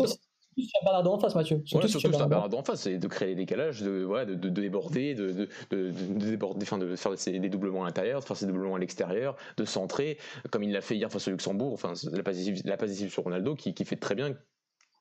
sur 0.63 0.83
Bernardo 0.83 1.11
en 1.11 1.19
face, 1.19 1.35
Mathieu. 1.35 1.61
Surtout, 1.65 1.87
surtout 1.87 2.13
sur 2.13 2.27
Bernardo 2.27 2.57
en 2.57 2.63
face, 2.63 2.85
et 2.87 2.97
de 2.97 3.07
créer 3.07 3.29
des 3.29 3.35
décalages, 3.35 3.81
de, 3.81 4.03
voilà, 4.03 4.25
de, 4.25 4.35
de, 4.35 4.49
déborder, 4.49 5.13
de, 5.15 5.31
de, 5.31 5.49
de, 5.71 5.91
déborder, 5.91 6.63
enfin, 6.63 6.77
de 6.77 6.95
faire 6.95 7.13
des 7.13 7.49
doublements 7.49 7.83
à 7.83 7.85
l'intérieur, 7.85 8.21
de 8.21 8.25
faire 8.25 8.37
ses 8.37 8.47
doublements 8.47 8.75
à 8.75 8.79
l'extérieur, 8.79 9.35
de 9.57 9.65
centrer, 9.65 10.17
comme 10.51 10.63
il 10.63 10.71
l'a 10.71 10.81
fait 10.81 10.95
hier 10.95 11.11
face 11.11 11.27
au 11.27 11.31
Luxembourg, 11.31 11.73
enfin, 11.73 11.93
la 12.11 12.23
passe 12.23 12.37
la 12.63 13.09
sur 13.09 13.23
Ronaldo, 13.23 13.55
qui, 13.55 13.73
qui 13.73 13.85
fait 13.85 13.95
très 13.95 14.15
bien, 14.15 14.35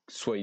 soit, 0.08 0.36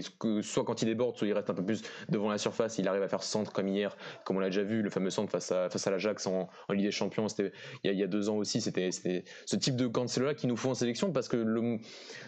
quand 0.65 0.81
il 0.81 0.85
déborde, 0.85 1.17
soit 1.17 1.27
il 1.27 1.33
reste 1.33 1.49
un 1.49 1.53
peu 1.53 1.63
plus 1.63 1.81
devant 2.09 2.29
la 2.29 2.37
surface, 2.37 2.77
il 2.77 2.87
arrive 2.87 3.03
à 3.03 3.07
faire 3.07 3.23
centre 3.23 3.51
comme 3.51 3.67
hier, 3.67 3.95
comme 4.25 4.37
on 4.37 4.39
l'a 4.39 4.49
déjà 4.49 4.63
vu, 4.63 4.81
le 4.81 4.89
fameux 4.89 5.09
centre 5.09 5.31
face 5.31 5.51
à, 5.51 5.69
face 5.69 5.85
à 5.87 5.91
l'Ajax 5.91 6.27
en, 6.27 6.49
Ligue 6.69 6.85
des 6.85 6.91
Champions, 6.91 7.27
c'était 7.27 7.51
il, 7.83 7.93
y 7.93 8.03
a 8.03 8.07
deux 8.07 8.29
ans 8.29 8.37
aussi, 8.37 8.61
c'était 8.61 8.89
ce 8.91 9.55
type 9.55 9.75
de 9.75 9.87
Cancelo-là 9.87 10.33
qu'il 10.33 10.49
nous 10.49 10.57
faut 10.57 10.69
en 10.69 10.73
sélection 10.73 11.11
parce 11.11 11.27
que 11.27 11.37
le, 11.37 11.79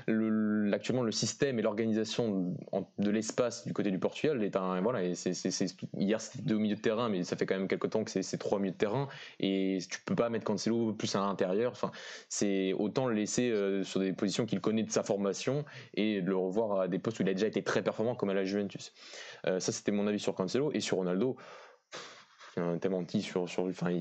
le, 0.07 0.73
actuellement 0.73 1.03
le 1.03 1.11
système 1.11 1.59
et 1.59 1.61
l'organisation 1.61 2.55
de 2.97 3.09
l'espace 3.09 3.65
du 3.65 3.73
côté 3.73 3.91
du 3.91 3.99
Portugal 3.99 4.43
est 4.43 4.55
un 4.55 4.81
voilà 4.81 5.03
et 5.03 5.15
c'est, 5.15 5.33
hier 5.97 6.19
c'était 6.19 6.43
deux 6.43 6.57
milieux 6.57 6.75
de 6.75 6.81
terrain 6.81 7.09
mais 7.09 7.23
ça 7.23 7.35
fait 7.35 7.45
quand 7.45 7.57
même 7.57 7.67
quelques 7.67 7.89
temps 7.89 8.03
que 8.03 8.11
c'est, 8.11 8.37
trois 8.37 8.59
milieux 8.59 8.73
de 8.73 8.77
terrain 8.77 9.07
et 9.39 9.79
tu 9.89 9.99
peux 10.05 10.15
pas 10.15 10.29
mettre 10.29 10.45
Cancelo 10.45 10.93
plus 10.93 11.15
à 11.15 11.19
l'intérieur. 11.19 11.71
Enfin 11.71 11.91
c'est 12.29 12.73
autant 12.73 13.07
le 13.07 13.15
laisser 13.15 13.49
euh, 13.49 13.83
sur 13.83 13.99
des 13.99 14.13
positions 14.13 14.45
qu'il 14.45 14.59
connaît 14.59 14.83
de 14.83 14.91
sa 14.91 15.03
formation 15.03 15.65
et 15.93 16.21
de 16.21 16.27
le 16.27 16.37
revoir 16.37 16.81
à 16.81 16.87
des 16.87 16.99
postes 16.99 17.19
où 17.19 17.22
il 17.23 17.29
a 17.29 17.33
déjà 17.33 17.47
été 17.47 17.63
très 17.63 17.81
performant 17.81 18.15
comme 18.15 18.29
à 18.29 18.33
la 18.33 18.45
Juventus. 18.45 18.93
Euh, 19.47 19.59
ça, 19.59 19.71
c'était 19.71 19.91
mon 19.91 20.07
avis 20.07 20.19
sur 20.19 20.35
Cancelo. 20.35 20.71
Et 20.73 20.79
sur 20.79 20.97
Ronaldo, 20.97 21.37
tellement 22.79 23.03
petit 23.03 23.21
sur, 23.21 23.49
sur 23.49 23.63
enfin, 23.63 23.91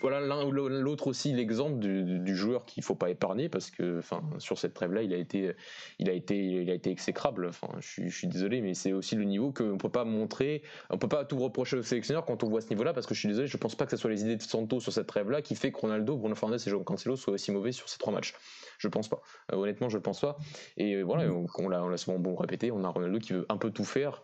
voilà 0.00 0.20
l'un 0.20 0.44
ou 0.44 0.50
l'autre 0.52 1.06
aussi 1.06 1.32
l'exemple 1.32 1.78
du, 1.78 2.36
joueur 2.36 2.64
qu'il 2.64 2.82
faut 2.82 2.94
pas 2.94 3.10
épargner 3.10 3.48
parce 3.48 3.70
que 3.70 3.98
enfin 3.98 4.22
sur 4.38 4.58
cette 4.58 4.74
trêve 4.74 4.92
là 4.92 5.02
il 5.02 5.12
a 5.12 5.16
été 5.16 5.54
il 5.98 6.10
a 6.10 6.12
été 6.12 6.36
il 6.36 6.70
a 6.70 6.74
été 6.74 6.90
exécrable 6.90 7.46
enfin 7.46 7.68
je 7.80 8.08
suis, 8.08 8.26
désolé 8.26 8.60
mais 8.60 8.74
c'est 8.74 8.92
aussi 8.92 9.16
le 9.16 9.24
niveau 9.24 9.52
qu'on 9.52 9.78
peut 9.78 9.88
pas 9.88 10.04
montrer 10.04 10.62
on 10.90 10.98
peut 10.98 11.08
pas 11.08 11.24
tout 11.24 11.38
reprocher 11.38 11.76
au 11.76 11.82
sélectionneur 11.82 12.24
quand 12.24 12.42
on 12.42 12.48
voit 12.48 12.60
ce 12.60 12.68
niveau 12.68 12.84
là 12.84 12.92
parce 12.92 13.06
que 13.06 13.14
je 13.14 13.20
suis 13.20 13.28
désolé 13.28 13.46
je 13.46 13.56
pense 13.56 13.74
pas 13.74 13.84
que 13.84 13.90
ce 13.92 13.96
soit 13.96 14.10
les 14.10 14.22
idées 14.22 14.36
de 14.36 14.42
Santos 14.42 14.80
sur 14.80 14.92
cette 14.92 15.06
trêve 15.06 15.30
là 15.30 15.42
qui 15.42 15.54
fait 15.54 15.72
que 15.72 15.78
Ronaldo 15.78 16.16
Bruno 16.16 16.34
Fernandes 16.34 16.60
et 16.66 16.70
João 16.70 16.84
Cancelo 16.84 17.16
soient 17.16 17.34
aussi 17.34 17.52
mauvais 17.52 17.72
sur 17.72 17.88
ces 17.88 17.98
trois 17.98 18.12
matchs 18.12 18.34
je 18.82 18.88
pense 18.88 19.08
pas. 19.08 19.22
Euh, 19.52 19.56
honnêtement, 19.56 19.88
je 19.88 19.98
pense 19.98 20.20
pas. 20.20 20.36
Et 20.76 20.94
euh, 20.94 21.02
voilà, 21.02 21.26
mm. 21.26 21.46
on, 21.58 21.68
l'a, 21.68 21.96
souvent 21.96 22.18
bon 22.18 22.34
répété. 22.34 22.70
On 22.72 22.84
a 22.84 22.88
Ronaldo 22.88 23.18
qui 23.20 23.32
veut 23.32 23.46
un 23.48 23.56
peu 23.56 23.70
tout 23.70 23.84
faire. 23.84 24.22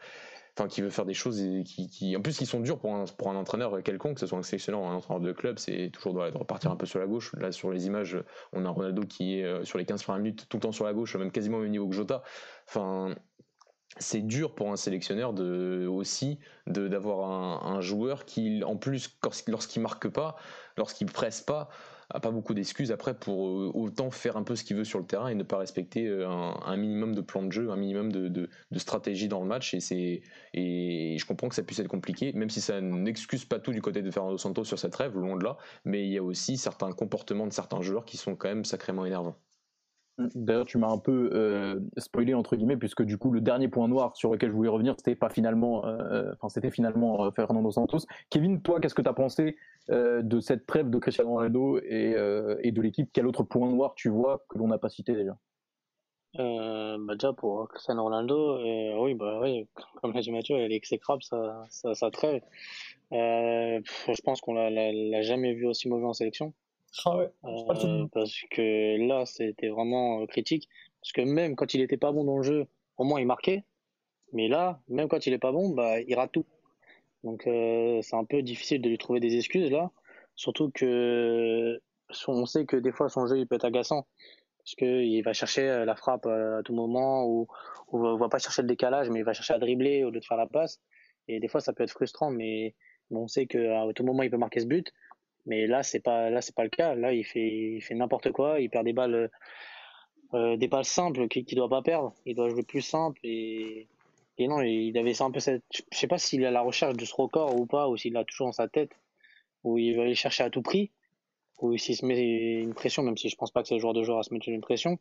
Enfin, 0.58 0.66
qui 0.66 0.82
veut 0.82 0.90
faire 0.90 1.04
des 1.04 1.14
choses 1.14 1.40
qui, 1.64 2.16
en 2.16 2.20
plus, 2.20 2.36
qui 2.36 2.44
sont 2.44 2.58
durs 2.58 2.80
pour 2.80 2.92
un, 2.92 3.04
pour 3.16 3.30
un 3.30 3.36
entraîneur 3.36 3.80
quelconque, 3.84 4.14
que 4.14 4.20
ce 4.20 4.26
soit 4.26 4.38
un 4.38 4.42
sélectionneur 4.42 4.80
ou 4.80 4.86
un 4.86 4.94
entraîneur 4.94 5.20
de 5.20 5.30
club, 5.30 5.56
c'est 5.56 5.88
toujours 5.92 6.14
de, 6.14 6.36
repartir 6.36 6.72
un 6.72 6.76
peu 6.76 6.84
sur 6.84 6.98
la 6.98 7.06
gauche. 7.06 7.32
Là, 7.36 7.52
sur 7.52 7.70
les 7.70 7.86
images, 7.86 8.18
on 8.52 8.64
a 8.64 8.68
Ronaldo 8.68 9.02
qui 9.02 9.38
est 9.38 9.44
euh, 9.44 9.64
sur 9.64 9.78
les 9.78 9.84
15 9.84 10.02
premières 10.02 10.20
minutes 10.20 10.48
tout 10.48 10.56
le 10.56 10.62
temps 10.62 10.72
sur 10.72 10.84
la 10.84 10.92
gauche, 10.92 11.14
même 11.14 11.30
quasiment 11.30 11.58
au 11.58 11.66
niveau 11.68 11.86
que 11.86 11.94
Jota. 11.94 12.24
Enfin, 12.66 13.14
c'est 13.98 14.20
dur 14.20 14.56
pour 14.56 14.72
un 14.72 14.76
sélectionneur 14.76 15.32
de 15.32 15.86
aussi 15.86 16.40
d'avoir 16.66 17.30
un, 17.30 17.76
un, 17.76 17.80
joueur 17.80 18.24
qui, 18.24 18.64
en 18.64 18.76
plus, 18.76 19.16
lorsqu'il 19.46 19.80
marque 19.80 20.08
pas, 20.08 20.34
lorsqu'il 20.76 21.06
presse 21.06 21.40
pas, 21.40 21.68
a 22.10 22.20
pas 22.20 22.30
beaucoup 22.30 22.54
d'excuses 22.54 22.90
après 22.90 23.14
pour 23.14 23.48
euh, 23.48 23.70
autant 23.74 24.10
faire 24.10 24.36
un 24.36 24.42
peu 24.42 24.56
ce 24.56 24.64
qu'il 24.64 24.76
veut 24.76 24.84
sur 24.84 24.98
le 24.98 25.04
terrain 25.04 25.28
et 25.28 25.34
ne 25.34 25.42
pas 25.42 25.58
respecter 25.58 26.06
euh, 26.06 26.26
un, 26.26 26.76
minimum 26.76 27.14
de 27.14 27.20
plan 27.20 27.42
de 27.42 27.52
jeu, 27.52 27.70
un 27.70 27.76
minimum 27.76 28.10
de, 28.10 28.48
stratégie 28.76 29.28
dans 29.28 29.40
le 29.40 29.46
match. 29.46 29.74
Et, 29.74 30.22
et 30.54 31.18
je 31.18 31.26
comprends 31.26 31.48
que 31.48 31.54
ça 31.54 31.62
puisse 31.62 31.80
être 31.80 31.88
compliqué, 31.88 32.32
même 32.32 32.48
si 32.48 32.60
ça 32.60 32.80
n'excuse 32.80 33.44
pas 33.44 33.58
tout 33.58 33.72
du 33.72 33.82
côté 33.82 34.02
de 34.02 34.10
Fernando 34.10 34.38
Santos 34.38 34.64
sur 34.64 34.78
cette 34.78 34.94
rêve, 34.94 35.16
loin 35.16 35.36
de 35.36 35.44
là. 35.44 35.58
Mais 35.84 36.04
il 36.04 36.12
y 36.12 36.18
a 36.18 36.22
aussi 36.22 36.56
certains 36.56 36.92
comportements 36.92 37.46
de 37.46 37.52
certains 37.52 37.82
joueurs 37.82 38.06
qui 38.06 38.16
sont 38.16 38.36
quand 38.36 38.48
même 38.48 38.64
sacrément 38.64 39.04
énervants. 39.04 39.36
D'ailleurs, 40.34 40.64
tu 40.64 40.78
m'as 40.78 40.90
un 40.90 40.98
peu 40.98 41.30
euh, 41.32 41.78
spoilé 41.96 42.34
entre 42.34 42.56
guillemets, 42.56 42.76
puisque 42.76 43.02
du 43.02 43.18
coup, 43.18 43.30
le 43.30 43.40
dernier 43.40 43.68
point 43.68 43.86
noir 43.86 44.16
sur 44.16 44.32
lequel 44.32 44.50
je 44.50 44.54
voulais 44.54 44.68
revenir, 44.68 44.94
c'était 44.96 45.14
pas 45.14 45.28
finalement, 45.28 45.84
enfin, 46.32 46.48
c'était 46.48 46.70
finalement 46.70 47.30
Fernando 47.32 47.70
Santos. 47.70 48.00
Kevin, 48.30 48.60
toi, 48.60 48.80
qu'est-ce 48.80 48.94
que 48.94 49.02
tu 49.02 49.08
as 49.08 49.12
pensé 49.12 49.56
de 49.88 50.40
cette 50.40 50.66
trêve 50.66 50.90
de 50.90 50.98
Cristiano 50.98 51.30
Ronaldo 51.30 51.78
et, 51.78 52.14
et 52.62 52.72
de 52.72 52.82
l'équipe 52.82 53.08
Quel 53.12 53.26
autre 53.26 53.42
point 53.42 53.70
noir 53.70 53.94
tu 53.94 54.08
vois 54.08 54.44
que 54.48 54.58
l'on 54.58 54.68
n'a 54.68 54.78
pas 54.78 54.88
cité 54.88 55.14
déjà? 55.14 55.36
Bah 56.34 57.14
déjà 57.14 57.32
pour 57.32 57.66
Cristiano 57.68 58.02
Ronaldo, 58.02 58.58
oui, 59.02 59.14
bah 59.14 59.40
oui, 59.40 59.66
comme 60.02 60.12
l'a 60.12 60.20
dit 60.20 60.30
Mathieu, 60.30 60.56
elle 60.56 60.72
est 60.72 60.76
exécrable 60.76 61.22
ça, 61.22 61.64
ça, 61.70 61.94
ça 61.94 62.10
trêve. 62.10 62.42
je 63.10 64.20
pense 64.22 64.40
qu'on 64.40 64.54
l'a 64.54 65.22
jamais 65.22 65.54
vu 65.54 65.66
aussi 65.66 65.88
mauvais 65.88 66.06
en 66.06 66.12
sélection. 66.12 66.52
Ah 67.04 67.18
euh, 67.44 68.06
parce 68.12 68.40
que 68.50 69.06
là, 69.06 69.26
c'était 69.26 69.68
vraiment 69.68 70.22
euh, 70.22 70.26
critique. 70.26 70.68
Parce 71.00 71.12
que 71.12 71.20
même 71.20 71.54
quand 71.54 71.74
il 71.74 71.80
était 71.80 71.96
pas 71.96 72.12
bon 72.12 72.24
dans 72.24 72.38
le 72.38 72.42
jeu, 72.42 72.66
au 72.96 73.04
moins 73.04 73.20
il 73.20 73.26
marquait. 73.26 73.64
Mais 74.32 74.48
là, 74.48 74.80
même 74.88 75.08
quand 75.08 75.26
il 75.26 75.32
est 75.32 75.38
pas 75.38 75.52
bon, 75.52 75.70
bah, 75.70 76.00
il 76.00 76.14
rate 76.14 76.32
tout. 76.32 76.44
Donc 77.24 77.46
euh, 77.46 78.00
c'est 78.02 78.16
un 78.16 78.24
peu 78.24 78.42
difficile 78.42 78.80
de 78.80 78.88
lui 78.88 78.98
trouver 78.98 79.20
des 79.20 79.36
excuses 79.36 79.70
là. 79.70 79.90
Surtout 80.36 80.70
que 80.70 81.80
on 82.28 82.46
sait 82.46 82.64
que 82.64 82.76
des 82.76 82.92
fois 82.92 83.08
son 83.08 83.26
jeu 83.26 83.38
il 83.38 83.46
peut 83.46 83.56
être 83.56 83.64
agaçant. 83.64 84.06
Parce 84.58 84.74
qu'il 84.74 85.22
va 85.24 85.32
chercher 85.32 85.84
la 85.86 85.96
frappe 85.96 86.26
à 86.26 86.60
tout 86.62 86.74
moment 86.74 87.24
ou, 87.26 87.48
on 87.90 88.16
va 88.16 88.28
pas 88.28 88.38
chercher 88.38 88.62
le 88.62 88.68
décalage 88.68 89.08
mais 89.10 89.20
il 89.20 89.24
va 89.24 89.32
chercher 89.32 89.54
à 89.54 89.58
dribbler 89.58 90.04
au 90.04 90.10
lieu 90.10 90.20
de 90.20 90.24
faire 90.24 90.36
la 90.36 90.46
passe. 90.46 90.80
Et 91.26 91.40
des 91.40 91.48
fois 91.48 91.60
ça 91.60 91.72
peut 91.72 91.84
être 91.84 91.90
frustrant 91.90 92.30
mais 92.30 92.74
on 93.10 93.26
sait 93.26 93.46
qu'à 93.46 93.86
tout 93.94 94.04
moment 94.04 94.22
il 94.22 94.30
peut 94.30 94.36
marquer 94.36 94.60
ce 94.60 94.66
but. 94.66 94.92
Mais 95.46 95.66
là 95.66 95.82
c'est 95.82 96.00
pas 96.00 96.30
là 96.30 96.40
c'est 96.42 96.54
pas 96.54 96.64
le 96.64 96.70
cas. 96.70 96.94
Là 96.94 97.12
il 97.12 97.24
fait 97.24 97.48
il 97.76 97.80
fait 97.82 97.94
n'importe 97.94 98.30
quoi. 98.32 98.60
Il 98.60 98.70
perd 98.70 98.84
des 98.84 98.92
balles 98.92 99.30
euh, 100.34 100.56
des 100.58 100.68
balles 100.68 100.84
simples 100.84 101.26
qu'il 101.28 101.44
ne 101.50 101.56
doit 101.56 101.68
pas 101.68 101.82
perdre. 101.82 102.14
Il 102.26 102.34
doit 102.36 102.48
jouer 102.48 102.62
plus 102.62 102.82
simple 102.82 103.18
et 103.24 103.88
et 104.38 104.48
non 104.48 104.60
il 104.62 104.96
avait 104.98 105.20
un 105.22 105.30
peu 105.30 105.40
cette 105.40 105.62
je 105.70 105.98
sais 105.98 106.06
pas 106.06 106.18
s'il 106.18 106.42
est 106.42 106.46
à 106.46 106.50
la 106.50 106.60
recherche 106.60 106.96
de 106.96 107.04
ce 107.04 107.14
record 107.14 107.58
ou 107.58 107.66
pas 107.66 107.88
ou 107.88 107.96
s'il 107.96 108.12
l'a 108.12 108.24
toujours 108.24 108.48
dans 108.48 108.52
sa 108.52 108.68
tête 108.68 108.92
ou 109.64 109.78
il 109.78 109.96
va 109.96 110.02
aller 110.02 110.14
chercher 110.14 110.44
à 110.44 110.50
tout 110.50 110.62
prix 110.62 110.90
ou 111.60 111.76
s'il 111.76 111.96
se 111.96 112.06
met 112.06 112.60
une 112.60 112.74
pression 112.74 113.02
même 113.02 113.16
si 113.16 113.28
je 113.28 113.36
pense 113.36 113.50
pas 113.50 113.62
que 113.62 113.68
c'est 113.68 113.74
le 113.74 113.80
joueur 113.80 113.94
de 113.94 114.02
joueur 114.02 114.18
à 114.18 114.22
se 114.22 114.32
mettre 114.32 114.48
une 114.48 114.60
pression. 114.60 114.98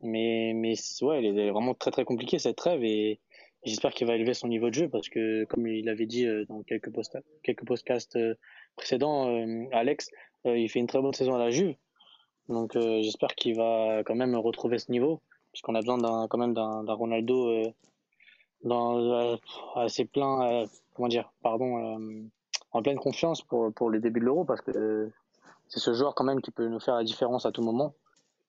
Mais 0.00 0.52
mais 0.54 0.74
ouais 1.02 1.18
elle 1.18 1.38
est 1.38 1.50
vraiment 1.50 1.74
très 1.74 1.90
très 1.90 2.04
compliquée 2.04 2.38
cette 2.38 2.56
trêve 2.56 2.84
et 2.84 3.18
j'espère 3.64 3.92
qu'il 3.92 4.06
va 4.06 4.14
élever 4.14 4.34
son 4.34 4.48
niveau 4.48 4.68
de 4.68 4.74
jeu 4.74 4.88
parce 4.88 5.08
que 5.08 5.44
comme 5.44 5.66
il 5.66 5.88
avait 5.88 6.06
dit 6.06 6.26
euh, 6.26 6.44
dans 6.44 6.62
quelques 6.62 6.92
post 6.92 7.18
quelques 7.42 7.64
podcasts 7.64 8.16
euh, 8.16 8.34
précédents 8.76 9.26
Alex 9.72 10.10
il 10.44 10.68
fait 10.68 10.78
une 10.78 10.86
très 10.86 11.00
bonne 11.00 11.14
saison 11.14 11.34
à 11.34 11.38
la 11.38 11.50
Juve. 11.50 11.74
Donc 12.48 12.76
euh, 12.76 13.02
j'espère 13.02 13.34
qu'il 13.34 13.56
va 13.56 14.02
quand 14.04 14.14
même 14.14 14.34
retrouver 14.34 14.78
ce 14.78 14.90
niveau, 14.90 15.20
puisqu'on 15.52 15.74
a 15.74 15.80
besoin 15.80 16.26
quand 16.28 16.38
même 16.38 16.54
d'un 16.54 16.94
Ronaldo 16.94 17.48
euh, 17.48 17.72
dans 18.62 18.98
euh, 18.98 19.36
assez 19.76 20.04
plein, 20.04 20.66
comment 20.94 21.08
dire, 21.08 21.32
pardon, 21.42 22.20
en 22.72 22.82
pleine 22.82 22.98
confiance 22.98 23.42
pour 23.42 23.72
pour 23.72 23.90
le 23.90 24.00
début 24.00 24.20
de 24.20 24.24
l'Euro, 24.26 24.44
parce 24.44 24.60
que 24.60 25.10
c'est 25.68 25.80
ce 25.80 25.92
joueur 25.92 26.14
quand 26.14 26.24
même 26.24 26.40
qui 26.40 26.50
peut 26.50 26.68
nous 26.68 26.80
faire 26.80 26.96
la 26.96 27.04
différence 27.04 27.46
à 27.46 27.52
tout 27.52 27.62
moment. 27.62 27.94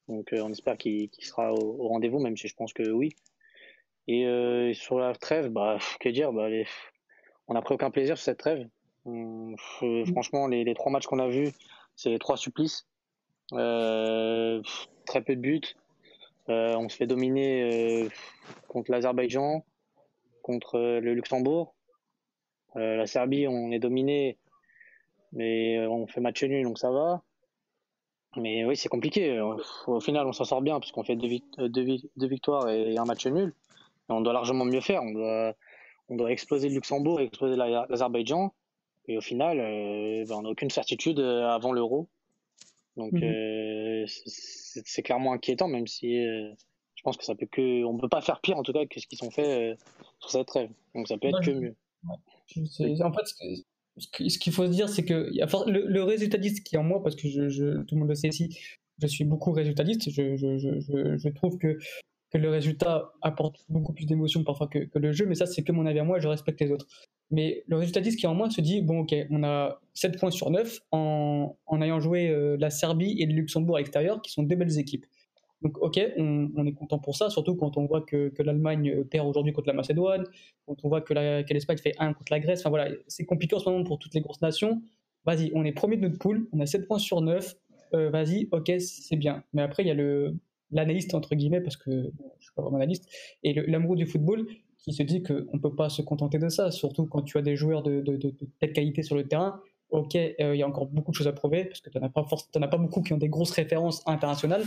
Donc 0.08 0.30
on 0.34 0.52
espère 0.52 0.78
qu'il 0.78 1.10
sera 1.19 1.54
au, 1.54 1.88
rendez-vous, 1.88 2.19
même 2.19 2.38
si 2.38 2.48
je 2.48 2.56
pense 2.56 2.74
que 2.74 2.89
oui. 2.89 3.10
Et 4.08 4.72
sur 4.74 5.00
la 5.00 5.13
trêve, 5.13 5.50
bah 5.50 5.78
que 6.00 6.10
dire, 6.10 6.34
bah 6.34 6.50
les, 6.50 6.65
on 7.48 7.54
n'a 7.54 7.62
pris 7.62 7.76
aucun 7.76 7.91
plaisir 7.91 8.17
sur 8.17 8.26
cette 8.26 8.39
trêve. 8.39 8.67
Hum, 9.06 9.56
franchement, 10.12 10.48
les, 10.48 10.63
les 10.63 10.74
trois 10.74 10.91
matchs 10.91 11.06
qu'on 11.08 11.19
a 11.19 11.28
vus, 11.28 11.52
c'est 11.95 12.17
trois 12.17 12.38
supplices. 12.38 12.88
Euh, 13.54 14.62
très 15.06 15.22
peu 15.22 15.36
de 15.36 15.41
buts. 15.41 15.62
Euh, 16.50 16.76
on 16.76 16.89
se 16.89 16.95
fait 16.95 17.08
dominer 17.08 18.04
euh, 18.04 18.10
contre 18.67 18.91
l'Azerbaïdjan, 18.91 19.63
contre 20.50 20.80
le 20.80 21.14
Luxembourg. 21.14 21.76
la 22.76 23.06
Serbie, 23.06 23.48
on 23.48 23.72
est 23.72 23.80
dominé, 23.80 24.38
mais 25.32 25.86
on 25.86 26.08
fait 26.08 26.22
match 26.22 26.44
nul, 26.44 26.64
donc 26.64 26.80
ça 26.80 26.92
va. 26.92 27.22
Mais 28.36 28.66
oui, 28.66 28.76
c'est 28.76 28.90
compliqué. 28.90 29.40
Au 29.88 30.00
final, 30.00 30.26
on 30.26 30.34
s'en 30.34 30.46
sort 30.46 30.62
bien 30.62 30.80
parce 30.80 30.92
qu'on 30.92 31.04
fait 31.04 31.16
deux, 31.16 32.28
victoires 32.28 32.68
et 32.70 32.98
un 32.98 33.06
match 33.06 33.28
nul. 33.28 33.54
on 34.08 34.22
doit 34.22 34.34
largement 34.34 34.66
mieux 34.66 34.82
faire. 34.82 35.04
On 35.04 35.12
doit, 35.12 35.54
on 36.10 36.16
doit 36.16 36.32
exploser 36.32 36.70
le 36.70 36.76
Luxembourg 36.76 37.22
et 37.22 37.26
exploser 37.26 37.56
l'Azerbaïdjan. 37.56 38.54
Et 39.08 39.18
au 39.18 39.22
final, 39.22 39.58
ben, 39.58 40.36
on 40.36 40.42
n'a 40.44 40.50
aucune 40.50 40.72
certitude 40.72 41.20
avant 41.20 41.74
l'euro. 41.74 42.08
Donc 43.00 43.14
mmh 43.14 43.24
euh, 43.24 44.06
c'est 44.06 45.02
clairement 45.02 45.34
inquiétant, 45.34 45.68
même 45.68 45.88
si 45.88 46.18
euh, 46.18 46.52
je 47.00 47.04
pense 47.04 47.16
que 47.16 47.24
ça 47.24 47.34
peut 47.34 47.48
que, 47.50 47.86
on 47.86 47.98
peut 47.98 48.10
pas 48.10 48.20
faire 48.20 48.42
pire 48.42 48.58
en 48.58 48.64
tout 48.64 48.74
cas 48.74 48.86
que 48.86 49.00
ce 49.00 49.08
qu'ils 49.08 49.24
ont 49.24 49.32
fait 49.32 49.72
euh, 49.72 49.76
sur 50.20 50.32
cette 50.32 50.48
trêve. 50.48 50.70
Donc 50.94 51.08
ça 51.08 51.18
peut 51.18 51.30
être 51.30 51.42
que 51.42 51.52
mieux. 51.52 51.76
En 52.06 53.14
fait, 53.14 53.26
ce 53.98 54.38
qu'il 54.38 54.52
faut 54.52 54.66
se 54.66 54.72
dire, 54.72 54.90
c'est 54.90 55.06
que 55.06 55.32
le, 55.70 55.88
le, 55.88 56.04
résultatiste 56.04 56.62
qui 56.62 56.76
est 56.76 56.78
en 56.78 56.84
moi, 56.84 57.02
parce 57.02 57.16
que 57.16 57.30
je, 57.30 57.82
tout 57.84 57.96
le 57.96 58.00
monde 58.00 58.10
le 58.10 58.16
sait 58.16 58.28
ici, 58.28 58.50
je 59.02 59.08
suis 59.08 59.24
beaucoup 59.24 59.54
résultatiste. 59.54 60.10
Je, 60.10 60.36
je 60.36 61.30
trouve 61.30 61.58
que, 61.58 61.78
que, 62.32 62.38
le 62.38 62.50
résultat 62.50 63.14
apporte 63.22 63.64
beaucoup 63.70 63.94
plus 63.94 64.06
d'émotion 64.06 64.44
parfois 64.44 64.68
que, 64.68 64.80
que, 64.80 65.00
le 65.00 65.14
jeu, 65.14 65.26
mais 65.26 65.36
ça, 65.36 65.46
c'est 65.46 65.64
que 65.64 65.72
mon 65.72 65.86
avis 65.86 66.00
à 66.00 66.04
moi, 66.04 66.20
je 66.20 66.28
respecte 66.28 66.60
les 66.60 66.72
autres. 66.72 66.88
Mais 67.32 67.64
le 67.68 67.78
résultatiste 67.78 68.20
qui 68.20 68.26
est 68.26 68.30
en 68.30 68.36
moi 68.36 68.50
se 68.50 68.60
dit 68.60 68.82
bon, 68.82 69.00
ok, 69.02 69.16
on 69.30 69.44
a 69.46 69.80
7 69.94 70.20
points 70.20 70.32
sur 70.32 70.50
9 70.50 70.80
en, 70.92 71.56
en 71.66 71.82
ayant 71.82 72.02
joué 72.02 72.28
euh, 72.28 72.58
la 72.60 72.72
Serbie 72.72 73.22
et 73.22 73.26
le 73.26 73.36
Luxembourg 73.36 73.78
à 73.78 73.80
l'extérieur, 73.80 74.22
qui 74.22 74.32
sont 74.32 74.44
deux 74.44 74.58
belles 74.58 74.80
équipes. 74.80 75.06
Donc, 75.62 75.78
ok, 75.82 76.00
on, 76.17 76.65
est 76.65 76.74
content 76.74 77.00
pour 77.00 77.15
ça, 77.15 77.30
surtout 77.30 77.56
quand 77.56 77.78
on 77.78 77.86
voit 77.86 78.02
que, 78.02 78.32
l'Allemagne 78.39 79.04
perd 79.06 79.28
aujourd'hui 79.28 79.52
contre 79.52 79.67
la 79.67 79.74
Macédoine, 79.74 80.24
quand 80.65 80.78
on 80.84 80.89
voit 80.89 81.02
que 81.02 81.13
l'Espagne 81.54 81.78
fait 81.78 81.93
1 82.00 82.13
contre 82.13 82.32
la 82.32 82.39
Grèce. 82.39 82.62
Enfin 82.62 82.69
voilà, 82.69 82.89
c'est 83.08 83.26
compliqué 83.26 83.56
en 83.56 83.60
ce 83.60 83.69
moment 83.69 83.84
pour 83.84 84.00
toutes 84.00 84.13
les 84.13 84.22
grosses 84.22 84.41
nations. 84.41 84.82
Vas-y, 85.26 85.52
on 85.54 85.65
est 85.65 85.74
premier 85.74 85.98
de 85.98 86.04
notre 86.04 86.17
poule, 86.17 86.48
on 86.54 86.60
a 86.62 86.65
7 86.65 86.88
points 86.88 87.00
sur 87.00 87.22
9. 87.22 87.56
Euh, 87.93 88.10
vas-y, 88.10 88.48
ok, 88.52 88.72
c'est 88.80 89.17
bien. 89.17 89.43
Mais 89.54 89.62
après, 89.62 89.84
il 89.84 89.88
y 89.88 89.91
a 89.91 89.95
le 89.95 90.36
l'analyste 90.72 91.15
entre 91.15 91.34
guillemets 91.34 91.62
parce 91.62 91.78
que 91.78 92.12
je 92.38 92.43
suis 92.43 92.54
pas 92.56 92.62
vraiment 92.62 92.78
analyste 92.78 93.10
et 93.41 93.54
l'amour 93.54 93.95
du 93.95 94.06
football 94.06 94.45
qui 94.78 94.93
se 94.93 95.02
dit 95.02 95.24
qu'on 95.24 95.34
ne 95.52 95.60
peut 95.60 95.76
pas 95.76 95.89
se 95.89 96.02
contenter 96.02 96.38
de 96.38 96.48
ça, 96.48 96.72
surtout 96.72 97.06
quand 97.06 97.24
tu 97.24 97.38
as 97.38 97.41
des 97.41 97.56
joueurs 97.56 97.84
de, 97.84 98.02
de, 98.02 98.15
de, 98.15 98.34
telle 98.60 98.72
qualité 98.72 99.04
sur 99.04 99.15
le 99.15 99.28
terrain. 99.28 99.62
Ok, 99.89 100.15
euh, 100.15 100.32
il 100.39 100.60
y 100.60 100.62
a 100.62 100.67
encore 100.67 100.86
beaucoup 100.86 101.12
de 101.12 101.15
choses 101.15 101.28
à 101.28 101.34
prouver, 101.34 101.65
parce 101.65 101.82
que 101.82 101.89
tu 101.89 101.98
n'en 101.98 102.06
as 102.06 102.67
pas 102.67 102.78
beaucoup 102.78 103.02
qui 103.02 103.12
ont 103.12 103.17
des 103.17 103.28
grosses 103.28 103.52
références 103.52 104.04
internationales. 104.08 104.63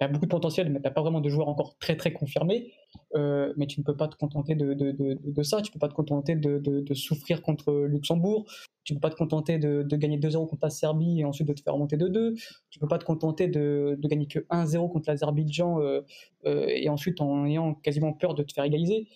Tu 0.00 0.04
as 0.04 0.08
beaucoup 0.08 0.26
de 0.26 0.30
potentiel, 0.30 0.70
mais 0.70 0.80
tu 0.80 0.84
n'as 0.84 0.90
pas 0.90 1.02
vraiment 1.02 1.20
de 1.20 1.28
joueurs 1.28 1.48
encore 1.48 1.76
très 1.78 1.96
très 1.96 2.12
confirmés. 2.12 2.72
Euh, 3.14 3.52
mais 3.56 3.66
tu 3.66 3.80
ne 3.80 3.84
peux 3.84 3.96
pas 3.96 4.08
te 4.08 4.16
contenter 4.16 4.54
de, 4.54 5.42
ça, 5.42 5.62
tu 5.62 5.70
ne 5.70 5.72
peux 5.72 5.78
pas 5.78 5.88
te 5.88 5.94
contenter 5.94 6.34
de, 6.36 6.94
souffrir 6.94 7.42
contre 7.42 7.72
Luxembourg, 7.86 8.46
tu 8.82 8.92
ne 8.92 8.98
peux 8.98 9.00
pas 9.02 9.10
te 9.10 9.16
contenter 9.16 9.58
de, 9.58 9.96
gagner 9.96 10.18
2-0 10.18 10.48
contre 10.48 10.64
la 10.64 10.70
Serbie 10.70 11.20
et 11.20 11.24
ensuite 11.24 11.48
de 11.48 11.52
te 11.52 11.62
faire 11.62 11.74
remonter 11.74 11.96
de 11.96 12.08
2, 12.08 12.34
tu 12.34 12.78
ne 12.78 12.80
peux 12.80 12.88
pas 12.88 12.98
te 12.98 13.04
contenter 13.04 13.48
de, 13.48 13.98
gagner 14.02 14.26
que 14.26 14.40
1-0 14.50 14.90
contre 14.90 15.10
l'Azerbaïdjan 15.10 15.80
euh, 15.80 16.02
et 16.44 16.88
ensuite 16.88 17.20
en 17.20 17.46
ayant 17.46 17.74
quasiment 17.74 18.12
peur 18.12 18.34
de 18.34 18.42
te 18.42 18.52
faire 18.52 18.64
égaliser. 18.64 19.08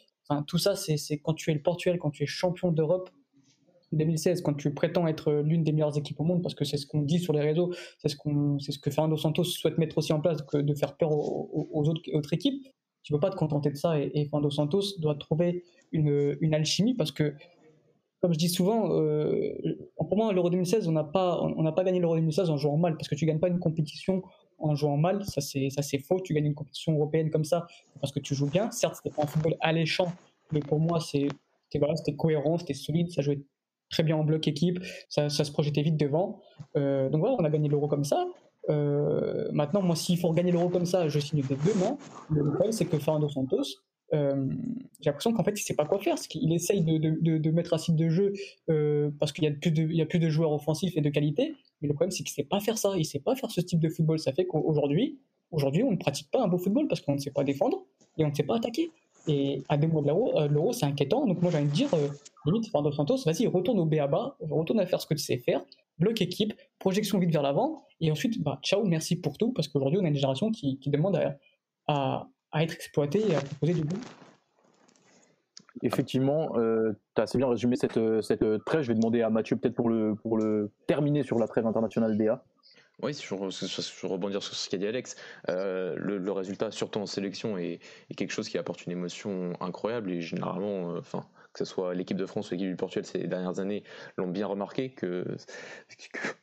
Tout 0.47 0.59
ça, 0.59 0.77
c'est 0.77 1.19
quand 1.19 1.35
tu 1.35 1.51
es 1.51 1.55
le 1.55 1.63
Portugal, 1.63 1.99
quand 1.99 2.11
tu 2.11 2.23
es 2.23 2.27
champion 2.27 2.71
d'Europe 2.71 3.11
2016, 3.93 4.43
quand 4.43 4.55
tu 4.55 4.73
prétends 4.73 5.07
être 5.07 5.33
l'une 5.33 5.65
des 5.65 5.73
meilleures 5.73 5.97
équipes 5.97 6.21
au 6.21 6.25
monde, 6.25 6.43
parce 6.43 6.55
que 6.55 6.65
c'est 6.65 6.77
ce 6.77 6.87
qu'on 6.87 7.03
dit 7.03 7.19
sur 7.19 7.33
les 7.33 7.41
réseaux, 7.41 7.73
c'est 7.99 8.09
ce, 8.09 8.17
qu'on, 8.17 8.59
ce 8.59 8.79
que 8.79 8.91
Fernando 8.91 9.17
Santos 9.17 9.45
souhaite 9.45 9.79
mettre 9.79 9.99
aussi 9.99 10.13
en 10.13 10.21
place, 10.21 10.43
que 10.43 10.59
de 10.59 10.75
faire 10.75 10.97
peur 10.97 11.11
aux, 11.13 11.89
autres, 11.89 12.03
autres, 12.13 12.33
équipes. 12.33 12.67
Tu 13.03 13.13
ne 13.13 13.19
peux 13.19 13.21
pas 13.21 13.31
te 13.31 13.37
contenter 13.37 13.71
de 13.71 13.77
ça 13.77 13.99
et, 13.99 14.27
Fernando 14.31 14.51
Santos 14.51 14.99
doit 14.99 15.15
trouver 15.15 15.65
une, 15.93 16.37
une, 16.41 16.55
alchimie 16.55 16.95
parce 16.95 17.13
que, 17.13 17.35
comme 18.21 18.33
je 18.33 18.39
dis 18.39 18.51
souvent, 18.51 18.93
euh, 18.93 19.55
pour 19.97 20.17
moi, 20.17 20.33
l'Euro 20.33 20.51
2016, 20.51 20.89
on 20.89 20.93
n'a 20.93 21.05
pas, 21.05 21.41
on, 21.43 21.73
pas 21.73 21.85
gagné 21.85 22.01
l'Euro 22.01 22.17
2016 22.17 22.51
en 22.51 22.59
jouant 22.59 22.77
mal 22.77 22.97
parce 22.97 23.09
que 23.09 23.15
tu 23.15 23.25
ne 23.25 23.31
gagnes 23.31 23.41
pas 23.41 23.49
une 23.49 23.61
compétition 23.61 24.23
en 24.59 24.75
jouant 24.75 24.97
mal, 24.97 25.25
ça 25.25 25.41
c'est 25.41 25.99
faux. 26.01 26.21
Tu 26.21 26.35
gagnes 26.35 26.47
une 26.47 26.55
compétition 26.55 26.93
européenne 26.95 27.31
comme 27.31 27.45
ça 27.45 27.67
parce 28.01 28.13
que 28.13 28.19
tu 28.19 28.35
joues 28.35 28.51
bien. 28.51 28.71
Certes, 28.73 28.97
c'était 28.97 29.15
pas 29.15 29.23
un 29.23 29.27
football 29.27 29.57
alléchant, 29.61 30.13
mais 30.53 30.61
pour 30.61 30.81
moi 30.81 31.01
c'est 31.01 31.29
voilà, 31.77 31.97
c'était 31.97 32.17
cohérent, 32.17 32.59
c'était 32.59 32.75
solide, 32.75 33.11
ça 33.11 33.23
jouait 33.23 33.41
très 33.91 34.03
bien 34.03 34.17
en 34.17 34.25
bloc 34.25 34.47
équipe, 34.49 34.81
ça, 35.09 35.29
se 35.29 35.51
projetait 35.51 35.83
vite 35.83 35.97
devant. 35.97 36.41
Euh, 36.77 37.09
donc 37.09 37.21
voilà, 37.21 37.37
on 37.39 37.45
a 37.45 37.51
gagné 37.51 37.69
l'euro 37.69 37.89
comme 37.89 38.05
ça. 38.05 38.27
Euh, 38.71 39.49
maintenant, 39.53 39.83
moi, 39.83 39.97
s'il 39.97 40.19
faut 40.19 40.33
gagner 40.33 40.53
l'euro 40.53 40.69
comme 40.69 40.87
ça, 40.87 41.09
je 41.09 41.19
signe 41.19 41.43
des 41.43 41.57
deux 41.57 41.75
mains. 41.75 41.97
Le 42.31 42.45
problème, 42.45 42.73
c'est 42.73 42.85
que 42.85 42.99
Fernando 42.99 43.29
Santos, 43.29 43.63
euh, 44.15 44.47
j'ai 45.01 45.11
l'impression 45.11 45.33
qu'en 45.33 45.45
fait, 45.45 45.59
il 45.59 45.63
sait 45.63 45.75
pas 45.75 45.87
quoi 45.87 45.99
faire. 45.99 46.15
Parce 46.15 46.27
qu'il 46.27 46.53
essaye 46.53 46.83
de, 46.83 47.51
mettre 47.51 47.75
un 47.75 47.79
site 47.79 47.97
de 47.97 48.09
jeu 48.09 48.33
parce 49.19 49.33
qu'il 49.33 49.45
y, 49.45 49.47
a 49.47 50.07
plus 50.07 50.19
de, 50.19 50.29
joueurs 50.29 50.53
offensifs 50.53 50.97
et 50.97 51.01
de 51.01 51.11
qualité. 51.11 51.55
Mais 51.81 51.89
le 51.89 51.95
problème, 51.95 52.11
c'est 52.11 52.25
qu'il 52.25 52.33
sait 52.33 52.45
pas 52.45 52.61
faire 52.61 52.77
ça. 52.77 52.93
Il 52.97 53.05
sait 53.05 53.21
pas 53.21 53.35
faire 53.37 53.51
ce 53.51 53.61
type 53.61 53.81
de 53.81 53.89
football. 53.89 54.19
Ça 54.19 54.33
fait 54.33 54.45
qu'aujourd'hui, 54.45 55.19
aujourd'hui, 55.51 55.83
on 55.83 55.93
ne 55.93 55.97
pratique 55.97 56.31
pas 56.31 56.43
un 56.43 56.49
beau 56.49 56.59
football 56.59 56.89
parce 56.89 57.01
qu'on 57.01 57.15
ne 57.15 57.19
sait 57.19 57.31
pas 57.31 57.45
défendre 57.45 57.87
et 58.19 58.25
on 58.25 58.29
ne 58.29 58.35
sait 58.35 58.43
pas 58.43 58.57
attaquer. 58.57 58.91
Et 59.29 59.63
à 59.69 59.77
deux 59.77 59.87
mois 59.87 60.03
de 60.03 60.09
euh, 60.09 60.49
l'euro 60.49 60.73
c'est 60.73 60.87
inquiétant. 60.87 61.27
Donc 61.27 61.41
moi, 61.43 61.51
j'ai 61.51 61.59
envie 61.59 61.69
de 61.69 61.73
dire, 61.73 61.89
limite, 62.47 62.71
Fernando 62.71 62.95
Santos, 62.95 63.19
vas-y, 63.25 63.47
retourne 63.47 63.79
au 63.79 63.85
BABA, 63.85 64.37
retourne 64.41 64.81
à 64.81 64.87
faire 64.87 65.01
ce 65.01 65.07
que 65.07 65.15
tu 65.15 65.23
sais 65.23 65.39
faire, 65.39 65.63
bloc 65.99 66.21
équipe, 66.21 66.55
projection 66.79 67.19
vite 67.19 67.31
vers 67.31 67.43
l'avant, 67.43 67.85
et 68.01 68.11
ensuite, 68.11 68.43
bah, 68.43 68.59
ciao, 68.63 68.85
merci 68.85 69.17
pour 69.17 69.39
tout, 69.39 69.53
parce 69.53 69.69
qu'aujourd'hui, 69.69 69.99
on 70.01 70.05
a 70.05 70.09
une 70.09 70.15
génération 70.15 70.51
qui, 70.51 70.79
demande 70.87 71.21
à, 71.87 72.29
être 72.55 72.75
exploité 72.75 73.23
et 73.29 73.35
à 73.35 73.41
proposer 73.41 73.75
du 73.75 73.83
goût. 73.83 74.01
Effectivement, 75.83 76.57
euh, 76.57 76.93
tu 77.15 77.21
as 77.21 77.25
assez 77.25 77.39
bien 77.39 77.49
résumé 77.49 77.77
cette, 77.77 77.99
euh, 77.99 78.21
cette 78.21 78.43
euh, 78.43 78.59
trêve. 78.59 78.83
Je 78.83 78.89
vais 78.89 78.95
demander 78.95 79.23
à 79.23 79.31
Mathieu 79.31 79.57
peut-être 79.57 79.77
pour 79.77 79.89
le, 79.89 80.17
pour 80.17 80.37
le 80.37 80.73
terminer 80.89 81.23
sur 81.23 81.39
la 81.39 81.47
trêve 81.47 81.67
internationale 81.67 82.17
DA. 82.17 82.43
Oui, 83.03 83.13
je, 83.13 83.21
je, 83.21 84.07
rebondir 84.07 84.43
sur 84.43 84.55
ce 84.55 84.69
qu'a 84.69 84.77
dit 84.77 84.87
Alex. 84.87 85.17
le, 85.47 86.31
résultat, 86.31 86.71
surtout 86.71 87.01
en 87.01 87.07
sélection, 87.07 87.57
est, 87.59 87.81
quelque 88.17 88.33
chose 88.33 88.49
qui 88.49 88.59
apporte 88.59 88.87
une 88.87 88.93
émotion 88.93 89.53
incroyable 89.61 90.11
et 90.11 90.21
généralement, 90.21 90.95
enfin, 90.97 91.25
que 91.53 91.65
ce 91.65 91.65
soit 91.65 91.95
l'équipe 91.95 92.17
de 92.17 92.27
France 92.27 92.51
ou 92.51 92.55
l'équipe 92.55 92.69
du 92.69 92.77
Portugal 92.77 93.05
ces 93.05 93.27
dernières 93.27 93.59
années, 93.61 93.83
l'ont 94.17 94.29
bien 94.29 94.47
remarqué 94.47 94.91
que, 94.91 95.25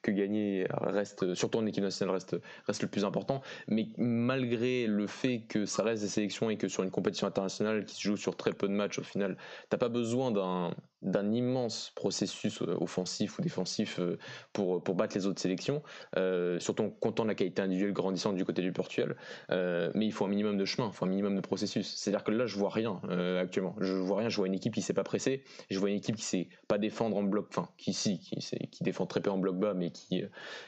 que, 0.02 0.12
gagner 0.12 0.68
reste, 0.70 1.34
surtout 1.36 1.60
en 1.60 1.66
équipe 1.66 1.84
nationale, 1.84 2.16
reste, 2.16 2.36
reste 2.68 2.82
le 2.82 2.90
plus 2.90 3.06
important. 3.06 3.42
Mais 3.68 3.88
malgré 3.98 4.88
le 4.88 5.08
fait 5.08 5.42
que 5.48 5.66
ça 5.66 5.84
reste 5.84 6.04
des 6.04 6.10
sélections 6.10 6.50
et 6.50 6.58
que 6.58 6.68
sur 6.68 6.84
une 6.84 6.92
compétition 6.92 7.28
internationale 7.28 7.86
qui 7.86 7.96
se 7.96 8.02
joue 8.02 8.18
sur 8.18 8.36
très 8.36 8.52
peu 8.52 8.68
de 8.68 8.74
matchs 8.74 9.00
au 9.00 9.04
final, 9.04 9.38
t'as 9.70 9.78
pas 9.78 9.90
besoin 9.90 10.32
d'un 10.32 10.74
d'un 11.02 11.32
immense 11.32 11.92
processus 11.96 12.62
euh, 12.62 12.78
offensif 12.80 13.38
ou 13.38 13.42
défensif 13.42 14.00
euh, 14.00 14.18
pour, 14.54 14.84
pour 14.84 14.96
battre 14.96 15.16
les 15.16 15.28
autres 15.28 15.42
sélections, 15.42 15.84
euh, 16.18 16.60
surtout 16.60 16.84
en 16.84 16.90
comptant 16.90 17.26
la 17.26 17.36
qualité 17.36 17.62
individuelle 17.62 17.94
grandissante 17.94 18.36
du 18.36 18.46
côté 18.46 18.62
du 18.62 18.72
Portugal. 18.72 19.16
mais 19.50 20.06
il 20.06 20.12
faut 20.12 20.26
un 20.26 20.30
minimum 20.30 20.58
de 20.58 20.66
chemin, 20.66 20.90
il 20.92 20.96
faut 20.96 21.06
un 21.06 21.10
minimum 21.10 21.36
de 21.36 21.42
processus. 21.42 21.96
C'est-à-dire 21.96 22.24
que 22.24 22.32
là, 22.32 22.46
je 22.46 22.58
vois 22.58 22.70
rien 22.70 23.02
actuellement. 23.40 23.76
Je 23.80 23.94
vois 23.94 24.18
rien. 24.18 24.30
Je 24.30 24.38
vois 24.38 24.48
une 24.48 24.54
équipe 24.54 24.74
qui 24.74 24.82
s'est 24.82 24.94
pas 24.94 25.04
pressée. 25.04 25.44
Je 25.70 25.80
vois 25.80 25.90
une 25.90 25.98
équipe 25.98 26.16
qui 26.16 26.24
sait 26.24 26.50
pas 26.68 26.78
défendre 26.78 27.18
en 27.18 27.24
bloc, 27.24 27.48
enfin 27.50 27.70
qui 27.78 27.94
si, 27.94 28.20
qui, 28.20 28.84
défend 28.84 29.06
très 29.06 29.22
peu 29.22 29.30
en 29.30 29.38
bloc 29.38 29.58
bas, 29.58 29.74
mais 29.74 29.92
qui 29.92 30.24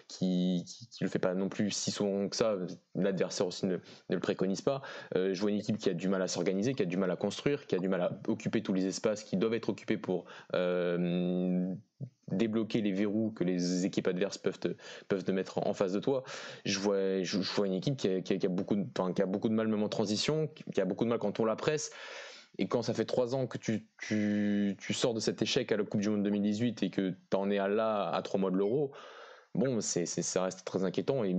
qui, 0.08 0.64
qui, 0.66 1.04
le 1.04 1.10
fait 1.10 1.20
pas 1.20 1.34
non 1.34 1.50
plus 1.50 1.72
si 1.72 1.92
souvent 1.92 2.28
que 2.30 2.36
ça. 2.36 2.56
L'adversaire 2.96 3.48
aussi 3.48 3.66
ne, 3.66 3.78
ne, 4.10 4.16
le 4.16 4.20
préconise 4.20 4.62
pas. 4.62 4.82
je 5.16 5.40
vois 5.40 5.52
une 5.52 5.58
équipe 5.58 5.78
qui 5.78 5.90
a 5.90 5.94
du 5.94 6.08
mal 6.08 6.22
à 6.22 6.28
s'organiser, 6.28 6.74
qui 6.74 6.84
a 6.84 6.86
du 6.86 6.98
mal 6.98 7.12
à 7.12 7.16
construire, 7.16 7.68
qui 7.68 7.76
a 7.76 7.80
du 7.80 7.90
mal 7.90 8.02
à 8.02 8.20
occuper 8.28 8.62
tous 8.62 8.74
les 8.74 8.86
espaces 8.86 9.24
qui 9.24 9.38
doivent 9.38 9.54
être 9.54 9.70
occupés 9.70 9.98
pour 9.98 10.27
euh, 10.27 10.27
débloquer 12.32 12.82
les 12.82 12.92
verrous 12.92 13.32
que 13.32 13.44
les 13.44 13.86
équipes 13.86 14.08
adverses 14.08 14.38
peuvent 14.38 14.60
te, 14.60 14.76
peuvent 15.08 15.24
te 15.24 15.32
mettre 15.32 15.60
en 15.66 15.74
face 15.74 15.94
de 15.94 16.00
toi. 16.00 16.24
Je 16.66 16.80
vois, 16.80 17.24
je, 17.24 17.38
vois 17.38 17.68
une 17.68 17.74
équipe 17.74 17.96
qui 17.96 18.08
a, 18.08 18.50
beaucoup 18.50 18.76
de, 18.76 18.86
qui 19.14 19.22
a 19.22 19.26
beaucoup 19.26 19.50
de 19.50 19.54
mal 19.54 19.68
même 19.68 19.84
en 19.84 19.90
transition, 19.90 20.50
qui 20.74 20.82
a 20.82 20.86
beaucoup 20.86 21.06
de 21.06 21.10
mal 21.10 21.20
quand 21.20 21.40
on 21.40 21.46
la 21.46 21.56
presse. 21.56 21.92
Et 22.60 22.68
quand 22.68 22.82
ça 22.82 22.94
fait 22.94 23.06
trois 23.06 23.36
ans 23.36 23.46
que 23.46 23.58
tu, 23.58 23.86
tu, 24.00 24.76
tu, 24.80 24.94
sors 24.94 25.14
de 25.14 25.20
cet 25.20 25.42
échec 25.42 25.72
à 25.72 25.78
la 25.78 25.84
Coupe 25.84 26.02
du 26.02 26.10
Monde 26.10 26.24
2018 26.24 26.84
et 26.84 26.90
que 26.90 27.14
tu 27.30 27.38
en 27.38 27.52
es 27.52 27.60
à 27.60 27.68
là 27.68 28.10
à 28.10 28.22
trois 28.24 28.40
mois 28.40 28.50
de 28.50 28.58
l'Euro, 28.58 28.92
bon, 29.58 29.82
c'est, 29.82 30.06
ça 30.06 30.44
reste 30.44 30.64
très 30.64 30.84
inquiétant 30.84 31.24
et 31.24 31.36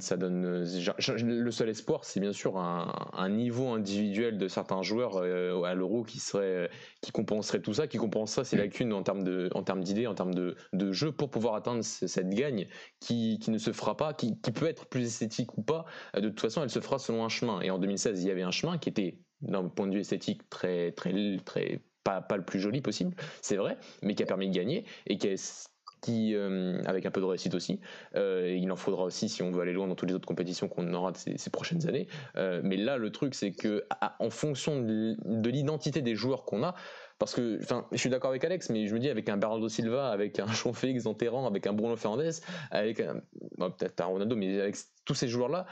ça 0.00 0.16
donne. 0.16 0.64
Le 0.64 1.50
seul 1.50 1.68
espoir, 1.68 2.04
c'est 2.04 2.20
bien 2.20 2.32
sûr 2.32 2.58
un, 2.58 3.28
niveau 3.30 3.68
individuel 3.68 4.36
de 4.36 4.48
certains 4.48 4.82
joueurs 4.82 5.16
euh, 5.16 5.62
à 5.62 5.74
l'Euro 5.74 6.02
qui 6.02 6.18
serait, 6.18 6.68
qui 7.00 7.12
compenserait 7.12 7.60
tout 7.62 7.72
ça, 7.72 7.86
qui 7.86 7.96
compenserait 7.96 8.44
ces 8.44 8.56
lacunes 8.56 8.92
en 8.92 9.02
termes 9.02 9.22
de, 9.22 9.48
en 9.54 9.62
termes 9.62 9.82
d'idées, 9.82 10.06
en 10.06 10.14
termes 10.14 10.34
de, 10.34 10.56
de, 10.72 10.92
jeu 10.92 11.12
pour 11.12 11.30
pouvoir 11.30 11.54
atteindre 11.54 11.82
cette 11.82 12.30
gagne 12.30 12.66
qui, 13.00 13.38
qui 13.40 13.50
ne 13.50 13.58
se 13.58 13.72
fera 13.72 13.96
pas, 13.96 14.12
qui, 14.12 14.38
qui, 14.40 14.50
peut 14.50 14.66
être 14.66 14.86
plus 14.86 15.06
esthétique 15.06 15.56
ou 15.56 15.62
pas. 15.62 15.86
De 16.14 16.28
toute 16.28 16.40
façon, 16.40 16.62
elle 16.62 16.70
se 16.70 16.80
fera 16.80 16.98
selon 16.98 17.24
un 17.24 17.28
chemin. 17.28 17.60
Et 17.60 17.70
en 17.70 17.78
2016, 17.78 18.22
il 18.22 18.28
y 18.28 18.30
avait 18.30 18.42
un 18.42 18.50
chemin 18.50 18.76
qui 18.78 18.88
était, 18.88 19.18
d'un 19.40 19.68
point 19.68 19.86
de 19.86 19.94
vue 19.94 20.00
esthétique, 20.00 20.48
très, 20.50 20.92
très, 20.92 21.12
très 21.44 21.80
pas, 22.04 22.20
pas, 22.20 22.36
le 22.36 22.44
plus 22.44 22.58
joli 22.58 22.80
possible, 22.80 23.14
c'est 23.40 23.56
vrai, 23.56 23.78
mais 24.02 24.14
qui 24.14 24.22
a 24.24 24.26
permis 24.26 24.48
de 24.48 24.54
gagner 24.54 24.84
et 25.06 25.18
qui 25.18 25.28
est 25.28 25.70
qui, 26.02 26.34
euh, 26.34 26.82
avec 26.84 27.06
un 27.06 27.10
peu 27.10 27.20
de 27.20 27.26
réussite 27.26 27.54
aussi. 27.54 27.80
Euh, 28.16 28.54
il 28.60 28.70
en 28.70 28.76
faudra 28.76 29.04
aussi 29.04 29.28
si 29.28 29.42
on 29.42 29.50
veut 29.50 29.62
aller 29.62 29.72
loin 29.72 29.86
dans 29.86 29.94
toutes 29.94 30.10
les 30.10 30.14
autres 30.14 30.26
compétitions 30.26 30.68
qu'on 30.68 30.92
aura 30.92 31.14
ces, 31.14 31.38
ces, 31.38 31.48
prochaines 31.48 31.88
années. 31.88 32.08
Euh, 32.36 32.60
mais 32.62 32.76
là, 32.76 32.98
le 32.98 33.10
truc, 33.10 33.34
c'est 33.34 33.52
que 33.52 33.84
en 34.18 34.28
fonction 34.28 34.82
de, 34.82 35.16
l'identité 35.48 36.02
des 36.02 36.14
joueurs 36.14 36.44
qu'on 36.44 36.64
a, 36.64 36.74
parce 37.18 37.34
que, 37.34 37.58
enfin, 37.62 37.86
je 37.92 37.98
suis 37.98 38.10
d'accord 38.10 38.30
avec 38.30 38.44
Alex, 38.44 38.68
mais 38.68 38.88
je 38.88 38.94
me 38.94 38.98
dis 38.98 39.08
avec 39.08 39.28
un 39.28 39.36
Bernardo 39.36 39.68
Silva, 39.68 40.10
avec 40.10 40.38
un 40.40 40.46
Jean 40.52 40.72
Félix 40.72 41.06
en 41.06 41.14
terrain, 41.14 41.46
avec 41.46 41.66
un 41.66 41.72
Bruno 41.72 41.96
Fernandes, 41.96 42.34
avec 42.72 42.98
peut-être 42.98 44.00
un 44.00 44.06
Ronaldo, 44.06 44.34
mais 44.34 44.60
avec 44.60 44.76
tous 45.04 45.14
ces 45.14 45.28
joueurs-là, 45.28 45.66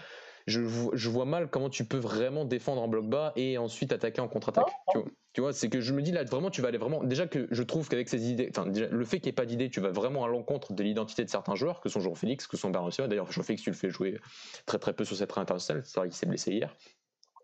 je, 0.47 0.61
vois 1.09 1.25
mal 1.25 1.49
comment 1.51 1.71
tu 1.71 1.85
peux 1.85 1.99
vraiment 1.99 2.45
défendre 2.45 2.83
en 2.83 2.89
bloc 2.89 3.09
bas 3.09 3.33
et 3.37 3.59
ensuite 3.59 3.93
attaquer 3.93 4.21
en 4.21 4.29
contre-attaque. 4.29 4.73
Tu 5.33 5.41
vois, 5.41 5.53
c'est 5.53 5.69
que 5.69 5.81
je 5.81 5.93
me 5.93 6.03
dis 6.03 6.11
là 6.11 6.25
vraiment 6.25 6.51
tu 6.51 6.61
vas 6.61 6.69
aller 6.69 6.79
vraiment 6.79 7.05
déjà 7.05 7.27
que 7.27 7.47
je 7.51 7.63
trouve 7.63 7.89
qu'avec 7.89 8.09
ces 8.09 8.31
idées, 8.31 8.51
enfin 8.51 8.67
le 8.67 9.05
fait 9.05 9.19
qu'il 9.21 9.27
n'y 9.27 9.31
ait 9.31 9.33
pas 9.33 9.47
d'idée, 9.47 9.71
tu 9.71 9.81
vas 9.81 9.91
vraiment 9.91 10.25
à 10.25 10.29
l'encontre 10.29 10.73
de 10.73 10.83
l'identité 10.83 11.25
de 11.25 11.31
certains 11.31 11.55
joueurs, 11.55 11.81
que 11.81 11.89
sont 11.89 12.01
Jean 12.01 12.15
Félix, 12.15 12.49
que 12.49 12.57
sont 12.57 12.71
Bernard 12.71 12.93
Silva. 12.93 13.09
D'ailleurs 13.09 13.31
Jean 13.31 13.43
Félix 13.43 13.63
tu 13.63 13.71
le 13.71 13.77
fais 13.77 13.91
jouer 13.91 14.19
très 14.67 14.79
très 14.79 14.93
peu 14.93 15.05
sur 15.05 15.17
cette 15.17 15.37
internationale, 15.39 15.83
c'est 15.85 16.01
vrai 16.01 16.09
qu'il 16.09 16.17
s'est 16.17 16.27
blessé 16.27 16.53
hier. 16.53 16.75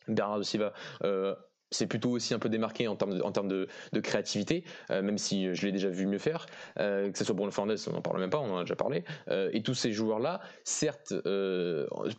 Bernard 0.09 0.45
Silva, 0.45 0.73
euh, 1.05 1.35
c'est 1.71 1.87
plutôt 1.87 2.11
aussi 2.11 2.33
un 2.33 2.39
peu 2.39 2.49
démarqué 2.49 2.87
en 2.87 2.97
termes 2.97 3.49
de, 3.49 3.69
créativité, 4.01 4.65
euh, 4.91 5.03
même 5.03 5.19
si 5.19 5.55
je 5.55 5.67
l'ai 5.67 5.73
déjà 5.73 5.89
vu 5.89 6.07
mieux 6.07 6.19
faire. 6.19 6.47
Euh, 6.79 7.11
que 7.11 7.19
ce 7.19 7.25
soit 7.25 7.35
Bruno 7.35 7.51
Fernandes, 7.51 7.79
on 7.89 7.93
n'en 7.93 8.03
parle 8.03 8.21
même 8.21 8.31
pas, 8.31 8.39
on 8.39 8.53
en 8.53 8.59
a 8.59 8.61
déjà 8.63 8.77
parlé. 8.77 9.05
Et 9.53 9.63
tous 9.63 9.75
ces 9.75 9.93
joueurs-là, 9.93 10.41
certes, 10.65 11.13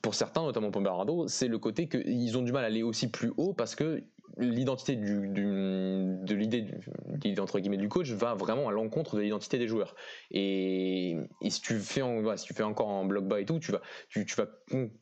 pour 0.01 0.15
certains, 0.15 0.43
notamment 0.43 0.71
pour 0.71 0.81
Bernardo, 0.81 1.27
c'est 1.27 1.47
le 1.47 1.59
côté 1.59 1.87
qu'ils 1.87 2.37
ont 2.37 2.41
du 2.41 2.51
mal 2.51 2.63
à 2.63 2.67
aller 2.67 2.83
aussi 2.83 3.09
plus 3.09 3.31
haut 3.37 3.53
parce 3.53 3.75
que 3.75 4.03
l'identité 4.39 4.95
de 4.95 6.33
l'idée 6.33 6.65
entre 7.39 7.59
guillemets 7.59 7.77
du 7.77 7.89
coach 7.89 8.09
va 8.11 8.33
vraiment 8.33 8.67
à 8.67 8.71
l'encontre 8.71 9.15
de 9.15 9.21
l'identité 9.21 9.57
des 9.57 9.67
joueurs. 9.67 9.95
Et, 10.31 11.17
si 11.49 11.61
tu 11.61 11.79
fais 11.79 12.01
si 12.35 12.45
tu 12.45 12.53
fais 12.53 12.63
encore 12.63 12.87
en 12.87 13.05
bloc 13.05 13.25
bas 13.25 13.39
et 13.39 13.45
tout 13.45 13.59
tu 13.59 13.71
vas 13.71 13.81
tu 14.09 14.25
vas 14.35 14.47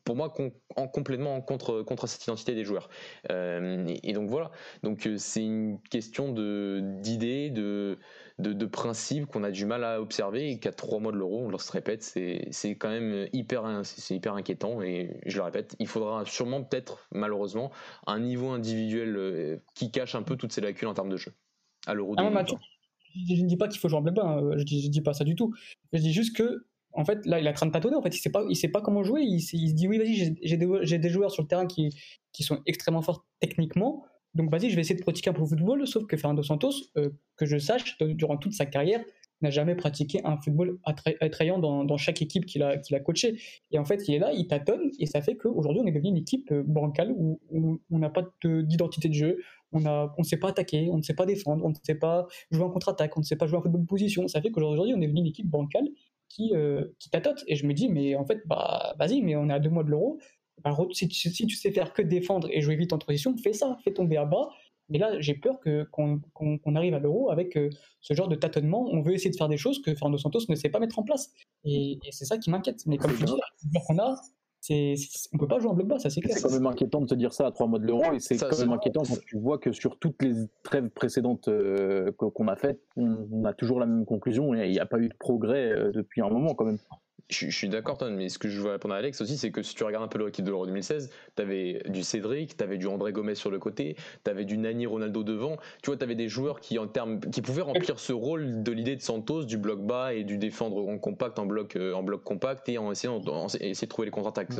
pour 0.04 0.16
moi 0.16 0.32
en 0.76 0.88
complètement 0.88 1.40
contre 1.40 1.82
contre 1.82 2.06
cette 2.06 2.22
identité 2.24 2.54
des 2.54 2.64
joueurs. 2.64 2.88
Euh, 3.30 3.86
et, 4.02 4.12
donc 4.12 4.30
voilà. 4.30 4.50
Donc 4.82 5.06
euh, 5.06 5.16
c'est 5.18 5.44
une 5.44 5.80
question 5.90 6.32
de 6.32 6.80
d'idées 7.00 7.50
de 7.50 7.98
de, 8.38 8.52
de 8.52 8.66
principes 8.66 9.26
qu'on 9.26 9.44
a 9.44 9.50
du 9.50 9.64
mal 9.64 9.82
à 9.84 10.00
observer 10.00 10.50
et 10.50 10.58
qu'à 10.58 10.72
trois 10.72 10.98
mois 10.98 11.12
de 11.12 11.16
l'euro, 11.16 11.46
on 11.46 11.48
leur 11.48 11.60
se 11.60 11.72
répète, 11.72 12.02
c'est 12.02 12.70
quand 12.70 12.90
même 12.90 13.28
hyper, 13.32 13.80
c'est 13.84 14.14
hyper 14.14 14.34
inquiétant 14.34 14.82
et 14.82 15.20
je 15.26 15.38
le 15.38 15.44
répète, 15.44 15.74
il 15.78 15.86
faudra 15.86 16.24
sûrement 16.26 16.62
peut-être, 16.62 17.08
malheureusement, 17.12 17.70
un 18.06 18.20
niveau 18.20 18.50
individuel 18.50 19.16
euh, 19.16 19.56
qui 19.74 19.90
cache 19.90 20.14
un 20.14 20.22
peu 20.22 20.36
toutes 20.36 20.52
ces 20.52 20.60
lacunes 20.60 20.88
en 20.88 20.94
termes 20.94 21.08
de 21.08 21.16
jeu 21.16 21.32
à 21.86 21.94
l'euro. 21.94 22.14
Ah, 22.18 22.30
je 23.28 23.42
ne 23.42 23.48
dis 23.48 23.56
pas 23.56 23.68
qu'il 23.68 23.80
faut 23.80 23.88
jouer 23.88 23.98
en 23.98 24.02
bleu 24.02 24.12
hein, 24.18 24.40
je 24.58 24.64
dis, 24.64 24.90
dis 24.90 25.00
pas 25.00 25.14
ça 25.14 25.24
du 25.24 25.34
tout. 25.34 25.54
Je 25.92 26.00
dis 26.00 26.12
juste 26.12 26.36
que 26.36 26.66
en 26.92 27.04
fait, 27.04 27.24
là, 27.26 27.38
il 27.38 27.46
a 27.46 27.52
train 27.52 27.66
de 27.66 27.72
tâtonner. 27.72 27.94
En 27.94 28.02
fait, 28.02 28.14
il 28.16 28.18
sait 28.18 28.30
pas, 28.30 28.44
il 28.48 28.56
sait 28.56 28.68
pas 28.68 28.80
comment 28.80 29.04
jouer. 29.04 29.22
Il, 29.22 29.40
se 29.40 29.54
dit 29.54 29.86
oui, 29.86 29.98
vas-y, 29.98 30.14
j'ai 30.14 30.56
des, 30.56 30.98
des, 30.98 31.08
joueurs 31.10 31.30
sur 31.30 31.42
le 31.42 31.48
terrain 31.48 31.66
qui, 31.66 31.94
qui 32.32 32.42
sont 32.42 32.62
extrêmement 32.64 33.02
forts 33.02 33.26
techniquement. 33.38 34.06
Donc 34.36 34.50
vas-y, 34.50 34.70
je 34.70 34.76
vais 34.76 34.82
essayer 34.82 34.96
de 34.96 35.02
pratiquer 35.02 35.30
un 35.30 35.32
peu 35.32 35.42
de 35.42 35.48
football, 35.48 35.86
sauf 35.86 36.06
que 36.06 36.16
Fernando 36.16 36.42
Santos, 36.42 36.72
euh, 36.96 37.08
que 37.36 37.46
je 37.46 37.56
sache, 37.58 37.96
durant 38.00 38.36
toute 38.36 38.52
sa 38.52 38.66
carrière, 38.66 39.02
n'a 39.42 39.50
jamais 39.50 39.74
pratiqué 39.74 40.20
un 40.24 40.36
football 40.38 40.78
attrayant 41.20 41.58
dans, 41.58 41.96
chaque 41.96 42.22
équipe 42.22 42.46
qu'il 42.46 42.62
a, 42.62 42.78
qu'il 42.78 42.96
a 42.96 43.00
coaché. 43.00 43.38
Et 43.70 43.78
en 43.78 43.84
fait, 43.84 44.08
il 44.08 44.14
est 44.14 44.18
là, 44.18 44.32
il 44.32 44.46
tâtonne, 44.46 44.90
et 44.98 45.06
ça 45.06 45.20
fait 45.20 45.36
qu'aujourd'hui, 45.36 45.82
on 45.82 45.86
est 45.86 45.92
devenu 45.92 46.10
une 46.10 46.16
équipe 46.16 46.50
euh, 46.52 46.62
bancale 46.66 47.12
où, 47.16 47.40
on 47.90 47.98
n'a 47.98 48.10
pas 48.10 48.22
d'identité 48.44 49.08
de 49.08 49.14
jeu, 49.14 49.38
on 49.72 49.80
ne 49.80 50.22
sait 50.22 50.38
pas 50.38 50.48
attaquer, 50.48 50.88
on 50.90 50.98
ne 50.98 51.02
sait 51.02 51.14
pas 51.14 51.26
défendre, 51.26 51.64
on 51.64 51.70
ne 51.70 51.74
sait 51.82 51.94
pas 51.94 52.26
jouer 52.50 52.64
en 52.64 52.70
contre-attaque, 52.70 53.16
on 53.16 53.20
ne 53.20 53.24
sait 53.24 53.36
pas 53.36 53.46
jouer 53.46 53.58
en 53.58 53.62
football 53.62 53.82
de 53.82 53.86
position. 53.86 54.28
Ça 54.28 54.40
fait 54.40 54.50
qu'aujourd'hui, 54.50 54.94
on 54.94 55.00
est 55.00 55.06
devenu 55.06 55.20
une 55.20 55.26
équipe 55.26 55.48
bancale 55.48 55.88
qui, 56.28 56.52
euh. 56.54 56.84
Et 57.46 57.56
je 57.56 57.66
me 57.66 57.72
dis, 57.72 57.88
mais 57.88 58.14
en 58.16 58.24
fait, 58.24 58.42
bah, 58.46 58.94
vas-y, 58.98 59.22
mais 59.22 59.36
on 59.36 59.48
est 59.48 59.52
à 59.52 59.58
deux 59.58 59.70
mois 59.70 59.84
de 59.84 59.90
l'euro, 59.90 60.18
si, 60.92 61.08
tu, 61.08 61.30
si, 61.30 61.46
tu, 61.46 61.56
sais 61.56 61.70
faire 61.70 61.92
que 61.92 62.02
défendre 62.02 62.48
et 62.50 62.60
jouer 62.60 62.76
vite 62.76 62.92
en 62.92 62.98
transition, 62.98 63.36
fais 63.36 63.52
ça, 63.52 63.78
fais 63.84 63.92
tomber 63.92 64.16
à 64.16 64.24
bas. 64.24 64.48
Mais 64.88 64.98
là, 64.98 65.20
j'ai 65.20 65.34
peur 65.34 65.58
que, 65.60 65.84
qu'on, 65.90 66.76
arrive 66.76 66.94
à 66.94 67.00
l'euro 67.00 67.30
avec 67.30 67.56
euh, 67.56 67.70
ce 68.00 68.14
genre 68.14 68.28
de 68.28 68.36
tâtonnement. 68.36 68.86
On 68.92 69.00
veut 69.00 69.14
essayer 69.14 69.30
de 69.30 69.36
faire 69.36 69.48
des 69.48 69.56
choses 69.56 69.82
que 69.82 69.94
Fernando 69.94 70.18
Santos 70.18 70.40
ne 70.48 70.54
sait 70.54 70.68
pas 70.68 70.78
mettre 70.78 70.98
en 70.98 71.02
place. 71.02 71.32
Et, 71.64 71.98
c'est 72.10 72.24
ça 72.24 72.38
qui 72.38 72.50
m'inquiète. 72.50 72.86
Mais 72.86 72.96
comme 72.96 73.16
tu 73.16 73.24
dis, 73.24 73.32
la 73.74 73.80
qu'on 73.80 73.98
a, 73.98 74.14
c'est, 74.60 74.94
on 75.32 75.38
peut 75.38 75.46
pas 75.46 75.58
jouer 75.58 75.70
en 75.70 75.74
bloc 75.74 75.86
bas, 75.86 75.98
ça 75.98 76.10
c'est 76.10 76.20
clair. 76.20 76.36
C'est 76.36 76.42
quand 76.42 76.52
même 76.52 76.66
inquiétant 76.66 77.00
de 77.00 77.08
se 77.08 77.14
dire 77.14 77.32
ça 77.32 77.46
à 77.46 77.52
trois 77.52 77.66
mois 77.66 77.78
de 77.78 77.86
l'euro. 77.86 78.12
Et 78.12 78.20
c'est 78.20 78.36
quand 78.36 78.58
même 78.58 78.72
inquiétant 78.72 79.02
quand 79.02 79.18
tu 79.26 79.38
vois 79.38 79.58
que 79.58 79.72
sur 79.72 79.98
toutes 79.98 80.20
les 80.22 80.34
trêves 80.62 80.88
précédentes 80.90 81.48
euh, 81.48 82.10
qu'on 82.12 82.48
a 82.48 82.56
faites, 82.56 82.80
on, 82.96 83.44
a 83.44 83.52
toujours 83.52 83.80
la 83.80 83.86
même 83.86 84.04
conclusion 84.04 84.54
et 84.54 84.66
il 84.66 84.72
n'y 84.72 84.80
a 84.80 84.86
pas 84.86 84.98
eu 84.98 85.08
de 85.08 85.14
progrès 85.18 85.70
euh, 85.70 85.92
depuis 85.92 86.20
un 86.20 86.28
moment 86.28 86.54
quand 86.54 86.64
même 86.64 86.78
je, 87.28 87.50
suis 87.50 87.68
d'accord, 87.68 87.98
mais 88.10 88.28
ce 88.28 88.38
que 88.38 88.48
je 88.48 88.60
veux 88.60 88.70
répondre 88.70 88.94
à 88.94 88.98
Alex 88.98 89.20
aussi, 89.20 89.36
c'est 89.36 89.50
que 89.50 89.62
si 89.62 89.74
tu 89.74 89.84
regardes 89.84 90.04
un 90.04 90.08
peu 90.08 90.24
l'équipe 90.24 90.44
de 90.44 90.50
l'Euro 90.50 90.66
2016, 90.66 91.10
tu 91.34 91.42
avais 91.42 91.82
du 91.88 92.02
Cédric, 92.02 92.56
tu 92.56 92.62
avais 92.62 92.78
du 92.78 92.86
André 92.86 93.12
Gomez 93.12 93.34
sur 93.34 93.50
le 93.50 93.58
côté, 93.58 93.96
tu 94.24 94.30
avais 94.30 94.44
du 94.44 94.56
Nani 94.58 94.86
Ronaldo 94.86 95.24
devant. 95.24 95.56
Tu 95.82 95.90
vois, 95.90 95.96
tu 95.96 96.04
avais 96.04 96.14
des 96.14 96.28
joueurs 96.28 96.60
qui, 96.60 96.78
en 96.78 96.86
termes, 96.86 97.20
qui 97.20 97.42
pouvaient 97.42 97.62
remplir 97.62 97.98
ce 97.98 98.12
rôle 98.12 98.62
de 98.62 98.72
l'idée 98.72 98.96
de 98.96 99.02
Santos, 99.02 99.44
du 99.44 99.58
bloc 99.58 99.80
bas 99.80 100.14
et 100.14 100.24
du 100.24 100.38
défendre 100.38 100.86
en 100.88 100.98
compact, 100.98 101.38
en 101.38 101.46
bloc, 101.46 101.76
euh, 101.76 101.92
en 101.94 102.02
bloc 102.02 102.22
compact 102.22 102.68
et 102.68 102.78
en 102.78 102.92
essayant, 102.92 103.20
essayer 103.60 103.86
de 103.86 103.90
trouver 103.90 104.06
les 104.06 104.12
contre-attaques. 104.12 104.50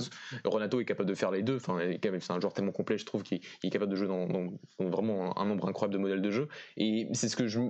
Ronaldo 0.44 0.80
est 0.80 0.84
capable 0.84 1.08
de 1.08 1.14
faire 1.14 1.30
les 1.30 1.42
deux. 1.42 1.56
Enfin, 1.56 1.78
c'est 2.02 2.30
un 2.32 2.40
joueur 2.40 2.52
tellement 2.52 2.72
complet, 2.72 2.98
je 2.98 3.06
trouve, 3.06 3.22
qu'il 3.22 3.40
est 3.62 3.70
capable 3.70 3.92
de 3.92 3.96
jouer 3.96 4.08
dans, 4.08 4.26
vraiment 4.80 5.38
un, 5.38 5.46
nombre 5.46 5.68
incroyable 5.68 5.94
de 5.94 5.98
modèles 5.98 6.22
de 6.22 6.30
jeu. 6.30 6.48
Et 6.76 7.08
c'est 7.12 7.28
ce 7.28 7.36
que 7.36 7.46
je, 7.46 7.60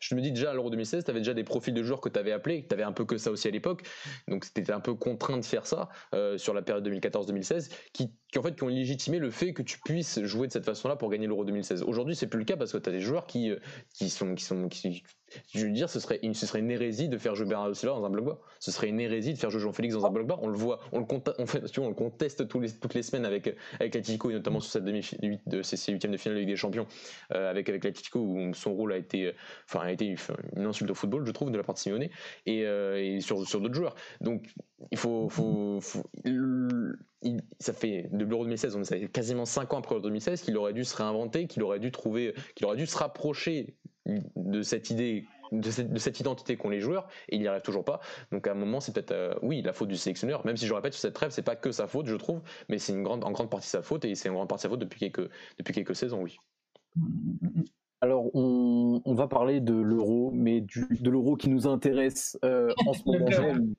je 0.00 0.14
me 0.14 0.20
dis 0.20 0.32
déjà 0.32 0.50
à 0.50 0.54
l'Euro 0.54 0.68
2016, 0.68 1.04
tu 1.04 1.10
avais 1.10 1.20
déjà 1.20 1.34
des 1.34 1.44
profils 1.44 1.72
de 1.72 1.82
joueurs 1.82 2.00
que 2.00 2.10
tu 2.10 2.18
avais 2.18 2.32
appelés, 2.32 2.66
tu 2.68 2.74
avais 2.74 2.82
un 2.82 2.92
peu 2.92 3.04
que 3.06 3.16
ça 3.16 3.30
aussi 3.30 3.48
à 3.48 3.50
l'époque. 3.50 3.82
Donc, 4.28 4.41
c'était 4.44 4.72
un 4.72 4.80
peu 4.80 4.94
contraint 4.94 5.38
de 5.38 5.44
faire 5.44 5.66
ça 5.66 5.88
euh, 6.14 6.38
sur 6.38 6.54
la 6.54 6.62
période 6.62 6.86
2014-2016, 6.88 7.70
qui 7.92 8.12
qui 8.32 8.38
en 8.38 8.42
fait 8.42 8.56
qui 8.56 8.64
ont 8.64 8.68
légitimé 8.68 9.18
le 9.18 9.30
fait 9.30 9.52
que 9.52 9.62
tu 9.62 9.78
puisses 9.78 10.20
jouer 10.24 10.48
de 10.48 10.52
cette 10.52 10.64
façon-là 10.64 10.96
pour 10.96 11.10
gagner 11.10 11.26
l'Euro 11.26 11.44
2016. 11.44 11.82
Aujourd'hui, 11.82 12.16
c'est 12.16 12.26
plus 12.26 12.38
le 12.38 12.44
cas 12.46 12.56
parce 12.56 12.72
que 12.72 12.78
tu 12.78 12.88
as 12.88 12.92
des 12.92 13.00
joueurs 13.00 13.26
qui 13.26 13.50
euh, 13.50 13.58
qui 13.94 14.08
sont 14.08 14.34
qui 14.34 14.44
sont 14.44 14.68
je 15.54 15.64
veux 15.64 15.70
dire, 15.70 15.88
ce 15.88 16.00
serait 16.00 16.18
une 16.22 16.32
ce 16.32 16.46
serait 16.46 16.60
une 16.60 16.70
hérésie 16.70 17.08
de 17.08 17.18
faire 17.18 17.34
jouer 17.34 17.46
Bernardo 17.46 17.74
Silva 17.74 17.94
dans 17.94 18.04
un 18.04 18.10
bloc 18.10 18.24
bas. 18.24 18.38
Ce 18.58 18.70
serait 18.70 18.88
une 18.88 19.00
hérésie 19.00 19.34
de 19.34 19.38
faire 19.38 19.50
jouer 19.50 19.60
Jean-Félix 19.60 19.94
dans 19.94 20.06
un 20.06 20.10
bloc 20.10 20.26
bas. 20.26 20.38
On 20.40 20.48
le 20.48 20.56
voit, 20.56 20.80
on 20.92 20.98
le 20.98 21.06
on 21.38 21.46
fait, 21.46 21.62
tu 21.70 21.80
vois, 21.80 21.88
on 21.90 21.94
conteste 21.94 22.48
tous 22.48 22.60
les, 22.60 22.72
toutes 22.72 22.94
les 22.94 23.02
semaines 23.02 23.26
avec 23.26 23.48
avec 23.78 23.94
l'Atlético 23.94 24.30
et 24.30 24.32
notamment 24.32 24.60
sur 24.60 24.72
cette 24.72 24.84
demi 24.84 25.02
de 25.46 25.62
ces 25.62 25.92
huitièmes 25.92 26.12
de 26.12 26.16
finale 26.16 26.36
de 26.36 26.40
Ligue 26.40 26.50
des 26.50 26.56
Champions 26.56 26.86
euh, 27.34 27.50
avec 27.50 27.68
avec 27.68 27.84
l'Atlético 27.84 28.20
où 28.20 28.54
son 28.54 28.72
rôle 28.74 28.94
a 28.94 28.96
été 28.96 29.34
enfin 29.68 29.80
a 29.80 29.92
été 29.92 30.14
une 30.56 30.64
insulte 30.64 30.90
au 30.90 30.94
football, 30.94 31.26
je 31.26 31.32
trouve, 31.32 31.50
de 31.50 31.58
la 31.58 31.64
part 31.64 31.74
de 31.74 31.80
Simeone 31.80 32.08
et, 32.46 32.64
euh, 32.64 33.20
sur 33.20 33.46
sur 33.46 33.60
d'autres 33.60 33.74
joueurs. 33.74 33.94
Donc 34.22 34.46
il 34.90 34.98
faut, 34.98 35.28
faut, 35.28 35.80
faut 35.80 36.04
ça 37.58 37.72
fait 37.72 38.08
de 38.12 38.24
l'Euro 38.24 38.44
2016, 38.44 38.76
on 38.76 38.82
est 38.82 39.08
quasiment 39.08 39.44
5 39.44 39.72
ans 39.74 39.78
après 39.78 39.94
l'Euro 39.94 40.02
2016, 40.02 40.42
qu'il 40.42 40.56
aurait 40.56 40.72
dû 40.72 40.84
se 40.84 40.96
réinventer, 40.96 41.46
qu'il 41.46 41.62
aurait 41.62 41.78
dû 41.78 41.90
trouver, 41.90 42.34
qu'il 42.54 42.66
aurait 42.66 42.76
dû 42.76 42.86
se 42.86 42.96
rapprocher 42.96 43.76
de 44.06 44.62
cette 44.62 44.90
idée 44.90 45.26
de 45.52 45.98
cette, 45.98 46.18
identité 46.18 46.56
qu'ont 46.56 46.70
les 46.70 46.80
joueurs 46.80 47.08
et 47.28 47.36
il 47.36 47.42
n'y 47.42 47.46
arrive 47.46 47.62
toujours 47.62 47.84
pas. 47.84 48.00
Donc 48.30 48.46
à 48.46 48.52
un 48.52 48.54
moment, 48.54 48.80
c'est 48.80 48.92
peut-être 48.92 49.12
euh, 49.12 49.34
oui 49.42 49.62
la 49.62 49.72
faute 49.72 49.88
du 49.88 49.96
sélectionneur. 49.96 50.44
Même 50.46 50.56
si 50.56 50.66
je 50.66 50.72
répète 50.72 50.94
sur 50.94 51.02
cette 51.02 51.14
trêve, 51.14 51.30
c'est 51.30 51.42
pas 51.42 51.56
que 51.56 51.70
sa 51.72 51.86
faute, 51.86 52.06
je 52.06 52.16
trouve, 52.16 52.40
mais 52.68 52.78
c'est 52.78 52.92
une 52.92 53.02
grande 53.02 53.22
en 53.22 53.30
grande 53.30 53.50
partie 53.50 53.68
sa 53.68 53.82
faute 53.82 54.04
et 54.04 54.14
c'est 54.14 54.28
en 54.30 54.34
grande 54.34 54.48
partie 54.48 54.62
sa 54.62 54.70
faute 54.70 54.80
depuis 54.80 54.98
quelques 54.98 55.28
depuis 55.58 55.74
quelques 55.74 55.94
saisons, 55.94 56.22
oui. 56.22 56.38
Alors 58.00 58.34
on, 58.34 59.14
va 59.14 59.28
parler 59.28 59.60
de 59.60 59.74
l'euro, 59.74 60.30
mais 60.32 60.60
du, 60.60 60.86
de 61.00 61.10
l'euro 61.10 61.36
qui 61.36 61.48
nous 61.48 61.66
intéresse 61.66 62.38
euh, 62.44 62.72
en 62.86 62.94
ce 62.94 63.02
moment 63.06 63.26
même 63.28 63.74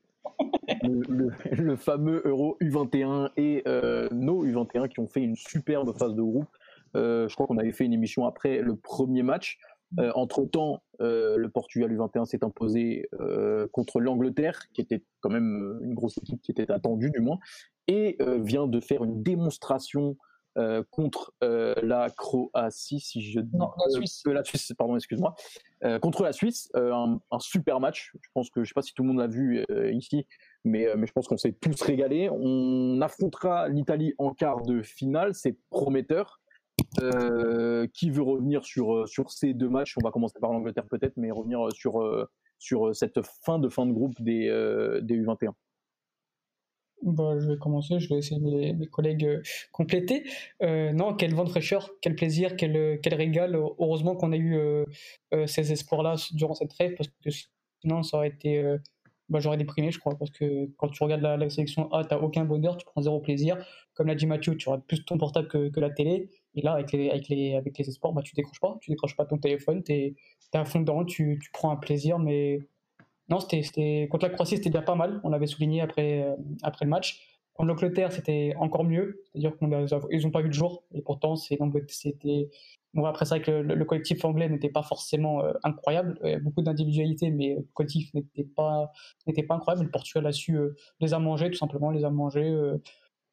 le, 0.84 1.76
fameux 1.76 2.22
Euro 2.26 2.58
U21 2.62 3.30
et 3.38 3.64
euh, 3.68 4.08
nos 4.12 4.46
U21 4.46 4.88
qui 4.88 5.00
ont 5.00 5.08
fait 5.08 5.22
une 5.22 5.36
superbe 5.36 5.98
phase 5.98 6.16
de 6.16 6.22
groupe. 6.22 6.50
Euh, 6.96 7.28
je 7.28 7.34
crois 7.34 7.48
qu'on 7.48 7.58
avait 7.58 7.72
fait 7.72 7.86
une 7.86 7.94
émission 7.94 8.26
après 8.26 8.60
le 8.60 8.76
premier 8.76 9.24
match. 9.24 9.58
Euh, 10.00 10.12
entre-temps, 10.16 10.82
le 11.00 11.48
Portugal 11.48 11.92
U21 11.92 12.26
s'est 12.26 12.44
imposé 12.44 13.10
contre 13.72 14.00
l'Angleterre, 14.00 14.60
qui 14.74 14.82
était 14.82 15.04
quand 15.20 15.30
même 15.30 15.80
une 15.82 15.94
grosse 15.94 16.18
équipe 16.18 16.42
qui 16.42 16.52
était 16.52 16.72
attendue 16.72 17.12
du 17.12 17.20
moins, 17.20 17.40
et 17.88 18.18
vient 18.40 18.68
de 18.68 18.80
faire 18.80 19.04
une 19.04 19.22
démonstration 19.22 20.16
euh, 20.56 20.84
contre 20.92 21.34
euh, 21.44 21.74
la 21.82 22.12
Croatie, 22.12 23.00
si 23.00 23.24
je 23.24 23.40
non, 23.40 23.72
la 23.76 23.90
Suisse. 23.90 24.22
Euh, 24.28 24.34
la 24.34 24.44
Suisse, 24.44 24.72
pardon, 24.78 24.96
excuse-moi, 24.96 25.34
contre 26.00 26.24
la 26.24 26.32
Suisse, 26.32 26.70
un, 26.76 27.20
super 27.40 27.80
match. 27.80 28.14
Je 28.22 28.30
pense 28.34 28.50
que 28.52 28.64
je 28.64 28.70
sais 28.70 28.74
pas 28.76 28.84
si 28.84 28.94
tout 28.94 29.02
le 29.02 29.10
monde 29.10 29.18
l'a 29.18 29.28
vu 29.28 29.66
ici, 29.92 30.26
mais, 30.64 30.88
mais 30.96 31.08
je 31.08 31.12
pense 31.12 31.28
qu'on 31.28 31.38
s'est 31.38 31.54
tous 31.54 31.82
régalés. 31.82 32.30
On 32.32 33.02
affrontera 33.02 33.70
l'Italie 33.70 34.14
en 34.18 34.34
quart 34.34 34.62
de 34.62 34.82
finale, 34.82 35.34
c'est 35.34 35.58
prometteur. 35.70 36.42
qui 37.94 38.10
veut 38.10 38.24
revenir 38.24 38.64
sur, 38.66 39.08
sur 39.08 39.32
ces 39.32 39.54
deux 39.54 39.70
matchs? 39.70 39.96
On 39.98 40.04
va 40.04 40.12
commencer 40.12 40.40
par 40.40 40.52
l'Angleterre 40.52 40.88
peut-être, 40.90 41.18
mais 41.18 41.32
revenir 41.32 41.68
sur, 41.74 42.26
cette 42.94 43.22
fin 43.46 43.60
de 43.60 43.70
fin 43.70 43.86
de 43.86 43.92
groupe 43.92 44.22
des, 44.22 44.48
des 45.02 45.18
U21. 45.18 45.54
Bah, 47.04 47.38
je 47.38 47.48
vais 47.48 47.58
commencer, 47.58 48.00
je 48.00 48.08
vais 48.08 48.16
laisser 48.16 48.40
mes, 48.40 48.74
mes 48.74 48.88
collègues 48.88 49.26
euh, 49.26 49.42
compléter. 49.74 50.24
Euh, 50.62 50.94
non, 50.94 51.14
quel 51.14 51.36
vent 51.36 51.44
de 51.44 51.50
fraîcheur, 51.50 51.90
quel 52.02 52.16
plaisir, 52.16 52.56
quel, 52.56 52.78
euh, 52.78 52.98
régal. 53.12 53.56
Heureusement 53.56 54.16
qu'on 54.16 54.32
a 54.32 54.38
eu 54.38 54.58
ces 55.48 55.72
espoirs-là 55.72 56.16
durant 56.34 56.54
cette 56.54 56.70
trêve, 56.70 56.96
parce 56.96 57.10
que 57.10 57.30
sinon 57.82 58.04
ça 58.04 58.18
aurait 58.18 58.30
été. 58.30 58.78
Bah, 59.30 59.40
J'aurais 59.40 59.58
déprimé, 59.58 59.92
je 59.92 60.00
crois, 60.00 60.18
parce 60.18 60.32
que 60.32 60.70
quand 60.78 60.90
tu 60.90 61.04
regardes 61.04 61.22
la, 61.22 61.50
sélection 61.50 61.92
A, 61.92 62.04
tu 62.04 62.14
n'as 62.14 62.22
aucun 62.22 62.46
bonheur, 62.46 62.78
tu 62.78 62.86
prends 62.86 63.02
zéro 63.02 63.20
plaisir. 63.20 63.58
Comme 63.94 64.08
l'a 64.08 64.16
dit 64.16 64.26
Mathieu, 64.26 64.56
tu 64.58 64.70
auras 64.70 64.80
plus 64.80 65.04
ton 65.06 65.18
portable 65.18 65.48
que, 65.48 65.70
que, 65.70 65.80
la 65.80 65.90
télé. 65.90 66.30
Et 66.56 66.62
là, 66.62 66.74
avec 66.74 66.92
les, 66.92 67.10
avec 67.10 67.30
les, 67.30 67.56
avec 67.56 67.78
les 67.78 67.88
espoirs, 67.88 68.14
bah, 68.14 68.22
tu 68.24 68.36
décroches 68.36 68.60
pas, 68.60 68.78
tu 68.82 68.92
décroches 68.92 69.16
pas 69.16 69.26
ton 69.26 69.38
téléphone, 69.38 69.84
tu 69.84 69.94
es, 69.94 70.16
à 70.54 70.66
fond 70.66 70.82
dedans, 70.82 71.04
tu, 71.06 71.40
tu 71.42 71.52
prends 71.52 71.72
un 71.72 71.78
plaisir, 71.78 72.20
mais 72.20 72.60
non, 73.30 73.40
contre 73.40 74.26
la 74.26 74.30
Croatie, 74.30 74.58
c'était 74.58 74.70
déjà 74.70 74.82
pas 74.82 74.96
mal. 74.96 75.22
On 75.24 75.30
l'avait 75.30 75.48
souligné 75.48 75.82
après, 75.82 76.24
euh, 76.24 76.36
après 76.62 76.86
le 76.86 76.90
match. 76.90 77.40
Contre 77.54 77.68
l'Angleterre, 77.68 78.12
c'était 78.12 78.54
encore 78.58 78.84
mieux. 78.84 79.24
C'est-à-dire 79.32 79.58
qu'ils 79.58 80.22
n'ont 80.24 80.32
pas 80.32 80.42
vu 80.42 80.48
le 80.48 80.54
jour. 80.54 80.84
Et 80.94 81.02
pourtant, 81.02 81.36
c'était. 81.36 82.50
Après, 82.96 83.26
c'est 83.26 83.36
vrai 83.36 83.42
que 83.42 83.52
le, 83.52 83.86
collectif 83.86 84.24
anglais 84.24 84.48
n'était 84.50 84.70
pas 84.70 84.84
forcément 84.84 85.44
euh, 85.44 85.54
incroyable. 85.64 86.20
Il 86.24 86.30
y 86.30 86.34
avait 86.34 86.44
beaucoup 86.44 86.62
d'individualité, 86.62 87.32
mais 87.32 87.56
le 87.56 87.68
collectif 87.74 88.14
n'était 88.14 88.44
pas, 88.44 88.92
pas 89.26 89.56
incroyable. 89.56 89.86
Le 89.86 89.92
Portugal 89.92 90.28
a 90.28 90.32
su 90.32 90.56
euh, 90.58 90.76
les 91.00 91.14
a 91.14 91.20
mangés, 91.20 91.50
tout 91.50 91.58
simplement, 91.58 91.90
les 91.90 92.06
a 92.06 92.12
mangés. 92.12 92.56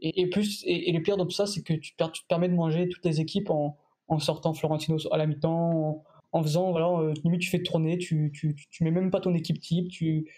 Et, 0.01 0.31
plus, 0.31 0.63
et, 0.67 0.91
le 0.93 1.03
pire 1.03 1.19
de 1.19 1.25
tout 1.25 1.31
ça, 1.31 1.47
c'est 1.47 1.63
que 1.63 1.75
tu, 1.75 1.95
te 1.95 2.05
permets 2.29 2.49
de 2.49 2.55
manger 2.55 2.89
toutes 2.89 3.05
les 3.05 3.21
équipes 3.21 3.51
en, 3.51 3.77
en 4.09 4.19
sortant 4.19 4.55
Florentino 4.55 4.97
à 5.13 5.19
la 5.19 5.27
mi-temps, 5.27 6.05
en 6.33 6.43
faisant, 6.43 6.71
voilà, 6.71 6.89
euh, 7.01 7.15
limite 7.25 7.41
tu 7.41 7.51
fais 7.51 7.63
tourner, 7.63 7.99
tu, 7.99 8.31
tu, 8.33 8.85
mets 8.85 8.91
même 8.91 9.11
pas 9.11 9.21
ton 9.21 9.35
équipe 9.35 9.61
type, 9.61 9.89
tu, 9.89 10.31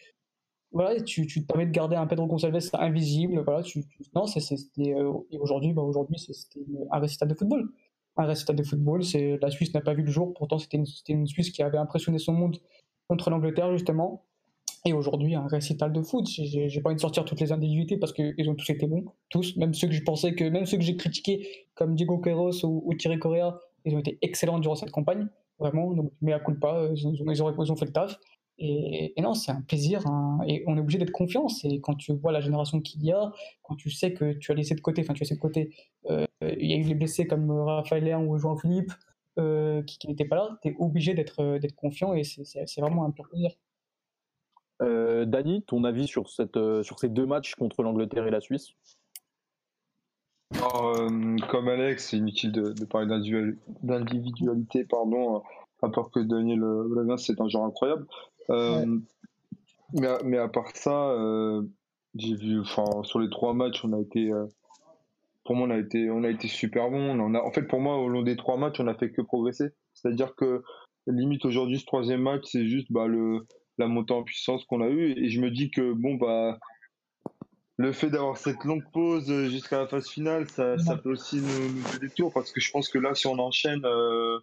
voilà, 0.73 1.01
tu, 1.03 1.27
tu 1.27 1.43
te 1.43 1.47
permets 1.47 1.67
de 1.67 1.73
garder 1.73 1.97
un 1.97 2.07
Pedro 2.07 2.27
Gonçalves 2.27 2.59
invisible, 2.75 3.43
voilà, 3.45 3.63
tu, 3.63 3.85
non, 4.15 4.27
c'était, 4.27 4.95
euh, 4.95 5.13
aujourd'hui, 5.39 5.73
bah, 5.73 5.83
aujourd'hui, 5.83 6.19
c'était 6.19 6.65
un 6.91 6.99
récital 6.99 7.29
de 7.29 7.35
football. 7.35 7.69
Un 8.17 8.27
récital 8.27 8.57
de 8.57 8.63
football, 8.63 9.05
c'est, 9.05 9.39
la 9.41 9.51
Suisse 9.51 9.73
n'a 9.73 9.81
pas 9.81 9.95
vu 9.95 10.03
le 10.03 10.11
jour, 10.11 10.35
pourtant 10.35 10.59
c'était 10.59 10.77
une, 11.09 11.27
Suisse 11.27 11.51
qui 11.51 11.63
avait 11.63 11.79
impressionné 11.79 12.19
son 12.19 12.33
monde 12.33 12.59
contre 13.09 13.31
l'Angleterre, 13.31 13.73
justement. 13.73 14.25
Et 14.85 14.93
aujourd'hui, 14.93 15.35
un 15.37 15.47
récital 15.47 15.93
de 15.93 16.03
foot. 16.03 16.27
J'ai 16.29 16.81
pas 16.81 16.91
envie 16.91 16.97
de 16.97 17.01
sortir 17.01 17.25
toutes 17.25 17.41
les 17.41 17.53
individualités 17.53 17.97
parce 17.97 18.13
qu'ils 18.13 18.51
ont 18.51 18.55
tous 18.55 18.69
été 18.71 18.87
bons, 18.87 19.05
tous, 19.29 19.57
même 19.57 19.75
ceux 19.75 19.87
que 19.87 19.95
je 19.95 20.03
pensais 20.03 20.35
que, 20.35 20.45
même 20.45 20.67
ceux 20.67 20.77
que 20.77 20.83
j'ai 20.83 20.97
critiqués, 20.97 21.47
comme 21.75 21.95
Diego 21.95 22.19
Queiroz 22.19 22.65
ou, 22.65 22.93
Thierry 22.99 23.19
Correa, 23.19 23.61
ils 23.85 23.95
ont 23.95 24.01
été 24.01 24.19
excellents 24.23 24.59
durant 24.59 24.75
cette 24.75 24.91
campagne 24.91 25.29
vraiment. 25.59 25.93
Donc, 25.95 26.13
mais 26.21 26.33
à 26.33 26.41
coup 26.41 26.53
de 26.53 26.59
pas, 26.59 26.89
ils 26.95 27.07
ont, 27.07 27.13
ils 27.15 27.73
ont, 27.73 27.77
fait 27.77 27.87
le 27.87 27.93
taf. 27.93 28.19
Et, 28.59 29.15
non, 29.21 29.35
c'est 29.35 29.53
un 29.53 29.61
plaisir. 29.61 30.07
Hein, 30.07 30.39
et 30.47 30.63
on 30.67 30.77
est 30.77 30.81
obligé 30.81 30.99
d'être 30.99 31.13
confiant. 31.13 31.49
C'est 31.49 31.81
quand 31.81 31.95
tu 31.95 32.13
vois 32.13 32.33
la 32.33 32.41
génération 32.41 32.81
qu'il 32.81 33.05
y 33.05 33.13
a, 33.13 33.33
quand 33.63 33.77
tu 33.77 33.91
sais 33.91 34.13
que 34.13 34.33
tu 34.35 34.53
as 34.53 34.55
laissé 34.55 34.75
de 34.75 34.81
côté, 34.81 35.03
enfin, 35.03 35.15
tu 35.15 35.23
as 35.23 35.25
laissé 35.25 35.35
de 35.35 35.41
côté, 35.41 35.75
euh, 36.11 36.27
il 36.59 36.71
y 36.71 36.75
a 36.75 36.77
eu 36.77 36.85
des 36.85 36.95
blessés 36.95 37.27
comme 37.27 37.51
Raphaël 37.51 38.05
Léon 38.05 38.27
ou 38.29 38.39
Jean-Philippe 38.39 38.93
euh, 39.39 39.83
qui, 39.83 40.07
n'étaient 40.09 40.27
pas 40.27 40.37
là. 40.37 40.59
Tu 40.63 40.69
es 40.69 40.77
obligé 40.79 41.15
d'être 41.15 41.41
euh, 41.41 41.59
d'être 41.59 41.75
confiant 41.75 42.15
et 42.15 42.25
c'est 42.25 42.81
vraiment 42.81 43.05
un 43.05 43.11
pur 43.11 43.29
plaisir. 43.29 43.53
Dani, 44.81 45.63
ton 45.63 45.85
avis 45.85 46.09
sur, 46.09 46.29
cette, 46.29 46.59
sur 46.83 46.99
ces 46.99 47.09
deux 47.09 47.25
matchs 47.25 47.55
contre 47.55 47.85
l'Angleterre 47.85 48.27
et 48.27 48.33
la 48.33 48.41
Suisse? 48.41 48.75
Euh, 50.55 51.37
comme 51.51 51.69
Alex, 51.69 52.11
c'est 52.11 52.17
inutile 52.17 52.53
de, 52.53 52.73
de 52.73 52.85
parler 52.85 53.07
d'individualité, 53.83 54.85
pardon, 54.85 55.43
à 55.83 55.89
part 55.89 56.11
que 56.11 56.21
Daniel 56.21 56.61
Lavin, 56.61 57.17
c'est 57.17 57.41
un 57.41 57.49
genre 57.49 57.65
incroyable. 57.65 58.07
Euh, 58.51 58.99
mais, 59.95 60.09
mais, 60.25 60.39
à 60.39 60.49
part 60.49 60.75
ça, 60.75 61.11
euh, 61.11 61.63
j'ai 62.15 62.35
vu, 62.35 62.61
enfin, 62.61 62.85
sur 63.03 63.19
les 63.19 63.31
trois 63.31 63.55
matchs, 63.55 63.85
on 63.85 63.93
a 63.93 64.01
été, 64.01 64.31
pour 65.45 65.57
moi, 65.57 65.67
on 65.67 65.71
a 65.71 65.79
été, 65.79 66.11
on 66.11 66.25
a 66.25 66.31
été 66.31 66.49
super 66.49 66.91
bon. 66.91 67.19
On 67.19 67.35
a, 67.35 67.41
en 67.41 67.51
fait, 67.53 67.63
pour 67.63 67.81
moi, 67.81 67.97
au 67.99 68.09
long 68.09 68.23
des 68.23 68.37
trois 68.37 68.57
matchs, 68.57 68.81
on 68.81 68.87
a 68.87 68.95
fait 68.95 69.11
que 69.11 69.23
progresser. 69.23 69.71
C'est-à-dire 69.95 70.35
que 70.37 70.63
limite 71.07 71.45
aujourd'hui, 71.45 71.79
ce 71.79 71.87
troisième 71.87 72.23
match, 72.23 72.45
c'est 72.45 72.67
juste 72.67 72.87
bah, 72.91 73.07
le, 73.07 73.47
la 73.79 73.87
montée 73.87 74.15
en 74.15 74.23
puissance 74.23 74.65
qu'on 74.65 74.81
a 74.83 74.89
eue. 74.89 75.13
Et 75.17 75.29
je 75.31 75.41
me 75.41 75.51
dis 75.51 75.71
que 75.71 75.93
bon, 75.93 76.15
bah 76.15 76.59
le 77.77 77.93
fait 77.93 78.11
d'avoir 78.11 78.37
cette 78.37 78.65
longue 78.65 78.85
pause 78.93 79.31
euh, 79.31 79.49
jusqu'à 79.49 79.79
la 79.79 79.87
phase 79.87 80.09
finale, 80.09 80.49
ça, 80.49 80.79
ça 80.79 80.97
peut 80.97 81.11
aussi 81.11 81.37
nous, 81.37 81.73
nous 81.73 81.99
des 81.99 82.11
tours 82.11 82.33
parce 82.33 82.53
que 82.53 82.61
je 82.61 82.71
pense 82.71 82.89
que 82.89 82.99
là, 82.99 83.15
si 83.15 83.27
on 83.27 83.39
enchaîne, 83.39 83.85
euh, 83.85 84.39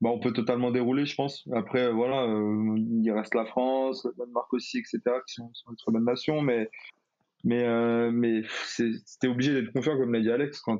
bah, 0.00 0.10
on 0.10 0.18
peut 0.18 0.32
totalement 0.32 0.70
dérouler, 0.70 1.06
je 1.06 1.14
pense. 1.14 1.46
Après, 1.52 1.92
voilà, 1.92 2.24
euh, 2.24 2.74
il 2.76 3.10
reste 3.12 3.34
la 3.34 3.46
France, 3.46 4.04
le 4.04 4.12
Danemark 4.18 4.52
aussi, 4.52 4.78
etc., 4.78 5.00
qui 5.26 5.34
sont, 5.34 5.50
sont 5.54 5.70
une 5.70 5.76
très 5.76 5.92
bonne 5.92 6.04
nation, 6.04 6.40
mais, 6.40 6.68
mais, 7.46 7.64
euh, 7.64 8.10
mais 8.12 8.42
c'était 8.66 9.28
obligé 9.28 9.54
d'être 9.54 9.72
confiant, 9.72 9.96
comme 9.96 10.12
l'a 10.12 10.20
dit 10.20 10.30
Alex, 10.30 10.60
quand 10.60 10.78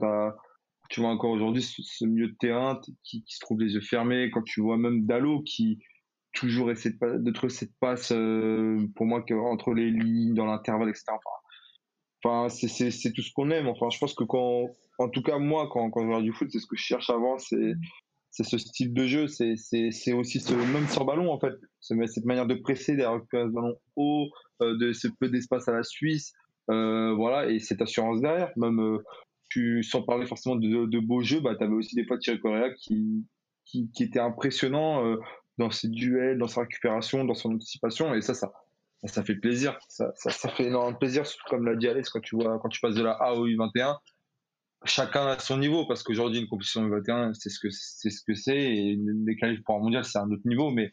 tu 0.90 1.00
vois 1.00 1.10
encore 1.10 1.30
aujourd'hui 1.30 1.62
ce, 1.62 2.04
milieu 2.04 2.28
de 2.28 2.36
terrain 2.38 2.78
qui, 3.02 3.24
se 3.26 3.40
trouve 3.40 3.60
les 3.60 3.72
yeux 3.72 3.80
fermés, 3.80 4.30
quand 4.30 4.42
tu 4.42 4.60
vois 4.60 4.76
même 4.76 5.06
Dalo 5.06 5.42
qui 5.42 5.78
toujours 6.34 6.70
essaie 6.70 6.90
de, 6.90 7.30
trouver 7.30 7.52
cette 7.52 7.72
passe, 7.80 8.08
pour 8.08 9.06
moi, 9.06 9.24
entre 9.30 9.72
les 9.72 9.90
lignes, 9.90 10.34
dans 10.34 10.44
l'intervalle, 10.44 10.90
etc. 10.90 11.04
Enfin, 11.08 11.36
Enfin, 12.24 12.48
c'est 12.48 13.12
tout 13.12 13.22
ce 13.22 13.32
qu'on 13.32 13.50
aime. 13.50 13.68
Enfin, 13.68 13.88
je 13.90 13.98
pense 13.98 14.14
que 14.14 14.24
quand, 14.24 14.68
en 14.98 15.08
tout 15.08 15.22
cas 15.22 15.38
moi, 15.38 15.68
quand, 15.70 15.90
quand 15.90 16.00
je 16.00 16.06
regarde 16.06 16.24
du 16.24 16.32
foot, 16.32 16.48
c'est 16.50 16.58
ce 16.58 16.66
que 16.66 16.76
je 16.76 16.82
cherche 16.82 17.10
avant, 17.10 17.38
c'est 17.38 17.74
c'est 18.36 18.44
ce 18.44 18.58
style 18.58 18.92
de 18.92 19.06
jeu, 19.06 19.28
c'est 19.28 20.12
aussi 20.12 20.40
ce 20.40 20.52
même 20.52 20.86
sur 20.88 21.06
ballon 21.06 21.32
en 21.32 21.40
fait, 21.40 21.54
cette 21.80 22.26
manière 22.26 22.46
de 22.46 22.54
presser, 22.54 22.94
de 22.94 23.02
récupérer 23.02 23.44
ce 23.44 23.50
ballon 23.50 23.74
haut, 23.96 24.28
euh, 24.60 24.76
de 24.76 24.92
ce 24.92 25.08
peu 25.08 25.30
d'espace 25.30 25.68
à 25.68 25.72
la 25.72 25.82
Suisse, 25.82 26.34
euh, 26.34 26.45
voilà, 26.68 27.50
et 27.50 27.58
cette 27.58 27.82
assurance 27.82 28.20
derrière. 28.20 28.50
Même 28.56 28.80
euh, 28.80 29.82
sans 29.82 30.02
parler 30.02 30.26
forcément 30.26 30.56
de, 30.56 30.86
de 30.86 30.98
beaux 30.98 31.22
jeux, 31.22 31.40
bah, 31.40 31.54
tu 31.56 31.64
avais 31.64 31.74
aussi 31.74 31.94
des 31.94 32.04
fois 32.04 32.18
Thierry 32.18 32.40
Correa 32.40 32.70
qui, 32.74 33.26
qui, 33.64 33.90
était 34.00 34.20
impressionnant 34.20 35.16
dans 35.58 35.70
ses 35.70 35.88
duels, 35.88 36.38
dans 36.38 36.48
sa 36.48 36.62
récupération, 36.62 37.24
dans 37.24 37.34
son 37.34 37.54
anticipation, 37.54 38.14
et 38.14 38.20
ça, 38.20 38.34
ça, 38.34 38.52
ça 39.04 39.22
fait 39.22 39.36
plaisir. 39.36 39.78
Ça, 39.88 40.12
ça, 40.14 40.48
fait 40.48 40.64
énormément 40.64 40.98
plaisir, 40.98 41.24
comme 41.48 41.64
l'a 41.64 41.76
dit 41.76 41.88
Alex, 41.88 42.10
quand 42.10 42.20
tu 42.20 42.36
vois, 42.36 42.58
quand 42.60 42.68
tu 42.68 42.80
passes 42.80 42.94
de 42.94 43.02
la 43.02 43.12
A 43.12 43.34
au 43.34 43.46
U21. 43.46 43.96
chacun 44.84 45.26
à 45.26 45.38
son 45.38 45.58
niveau, 45.58 45.86
parce 45.86 46.02
qu'aujourd'hui, 46.02 46.40
une 46.40 46.48
compétition 46.48 46.84
de 46.84 46.90
21, 46.90 47.34
c'est 47.34 47.50
ce 47.50 47.58
que 47.58 47.68
c'est, 47.70 48.10
ce 48.10 48.22
que 48.26 48.34
c'est, 48.34 48.58
et 48.58 48.98
les 49.26 49.36
qualifs 49.36 49.62
pour 49.64 49.76
un 49.76 49.80
mondial, 49.80 50.04
c'est 50.04 50.18
un 50.18 50.30
autre 50.30 50.46
niveau, 50.46 50.70
mais, 50.70 50.92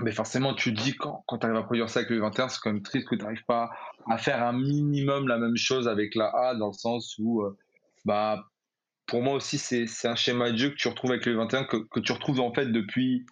mais 0.00 0.12
forcément, 0.12 0.54
tu 0.54 0.74
te 0.74 0.80
dis, 0.80 0.94
quand, 0.94 1.22
quand 1.26 1.38
tu 1.38 1.46
arrives 1.46 1.58
à 1.58 1.62
produire 1.62 1.88
ça 1.88 2.00
avec 2.00 2.10
le 2.10 2.20
21, 2.20 2.48
c'est 2.48 2.58
quand 2.60 2.72
même 2.72 2.82
triste 2.82 3.08
que 3.08 3.14
tu 3.14 3.22
n'arrives 3.22 3.44
pas 3.46 3.70
à 4.08 4.18
faire 4.18 4.42
un 4.42 4.52
minimum 4.52 5.28
la 5.28 5.38
même 5.38 5.56
chose 5.56 5.88
avec 5.88 6.14
la 6.14 6.26
A, 6.26 6.54
dans 6.54 6.68
le 6.68 6.72
sens 6.72 7.16
où, 7.18 7.42
euh, 7.42 7.56
bah, 8.04 8.44
pour 9.06 9.22
moi 9.22 9.34
aussi, 9.34 9.58
c'est, 9.58 9.86
un 10.06 10.14
schéma 10.16 10.50
de 10.50 10.56
jeu 10.56 10.70
que 10.70 10.76
tu 10.76 10.88
retrouves 10.88 11.12
avec 11.12 11.26
le 11.26 11.36
21, 11.36 11.64
que, 11.64 11.76
que 11.76 12.00
tu 12.00 12.12
retrouves 12.12 12.40
en 12.40 12.52
fait 12.52 12.66
depuis, 12.66 13.24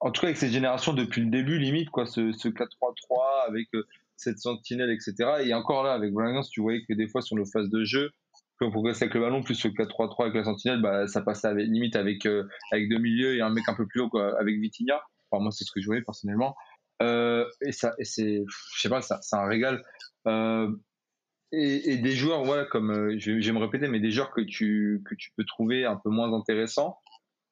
en 0.00 0.10
tout 0.10 0.20
cas 0.20 0.28
avec 0.28 0.38
cette 0.38 0.52
génération 0.52 0.94
depuis 0.94 1.22
le 1.22 1.30
début, 1.30 1.58
limite, 1.58 1.90
quoi, 1.90 2.06
ce, 2.06 2.32
ce 2.32 2.48
4-3-3 2.48 3.48
avec 3.48 3.68
euh, 3.74 3.86
cette 4.16 4.38
sentinelle, 4.38 4.90
etc. 4.90 5.42
Et 5.44 5.54
encore 5.54 5.82
là, 5.82 5.92
avec 5.92 6.12
Valence, 6.12 6.50
tu 6.50 6.60
voyais 6.60 6.84
que 6.88 6.94
des 6.94 7.08
fois 7.08 7.22
sur 7.22 7.36
nos 7.36 7.44
phases 7.44 7.68
de 7.68 7.84
jeu, 7.84 8.10
plus 8.56 8.66
on 8.66 8.70
progressait 8.70 9.04
avec 9.04 9.14
le 9.14 9.20
ballon, 9.20 9.42
plus 9.42 9.62
le 9.64 9.70
4-3-3 9.70 10.22
avec 10.22 10.34
la 10.34 10.44
sentinelle, 10.44 10.80
bah, 10.80 11.06
ça 11.06 11.22
passait 11.22 11.48
avec, 11.48 11.66
limite 11.66 11.96
avec, 11.96 12.26
euh, 12.26 12.44
avec 12.72 12.88
deux 12.88 12.98
milieux 12.98 13.36
et 13.36 13.40
un 13.40 13.50
mec 13.50 13.68
un 13.68 13.74
peu 13.74 13.86
plus 13.86 14.00
haut 14.00 14.08
quoi, 14.08 14.38
avec 14.40 14.58
Vitinha. 14.58 15.00
Moi, 15.32 15.50
c'est 15.52 15.64
ce 15.64 15.72
que 15.72 15.80
je 15.80 15.86
voyais 15.86 16.02
personnellement. 16.02 16.56
Euh, 17.02 17.44
et 17.62 17.72
ça, 17.72 17.94
c'est, 18.02 18.44
je 18.46 18.80
sais 18.80 18.88
pas, 18.88 19.02
ça, 19.02 19.20
c'est 19.22 19.36
un 19.36 19.46
régal. 19.46 19.84
Euh, 20.26 20.70
et, 21.52 21.96
des 21.96 22.12
joueurs, 22.12 22.44
voilà, 22.44 22.64
comme 22.64 22.90
euh, 22.90 23.18
je, 23.18 23.52
me 23.52 23.58
répéter, 23.58 23.88
mais 23.88 24.00
des 24.00 24.10
joueurs 24.10 24.30
que 24.30 24.40
tu, 24.40 25.02
que 25.06 25.14
tu 25.14 25.30
peux 25.36 25.44
trouver 25.44 25.84
un 25.84 25.96
peu 25.96 26.10
moins 26.10 26.32
intéressants, 26.32 26.98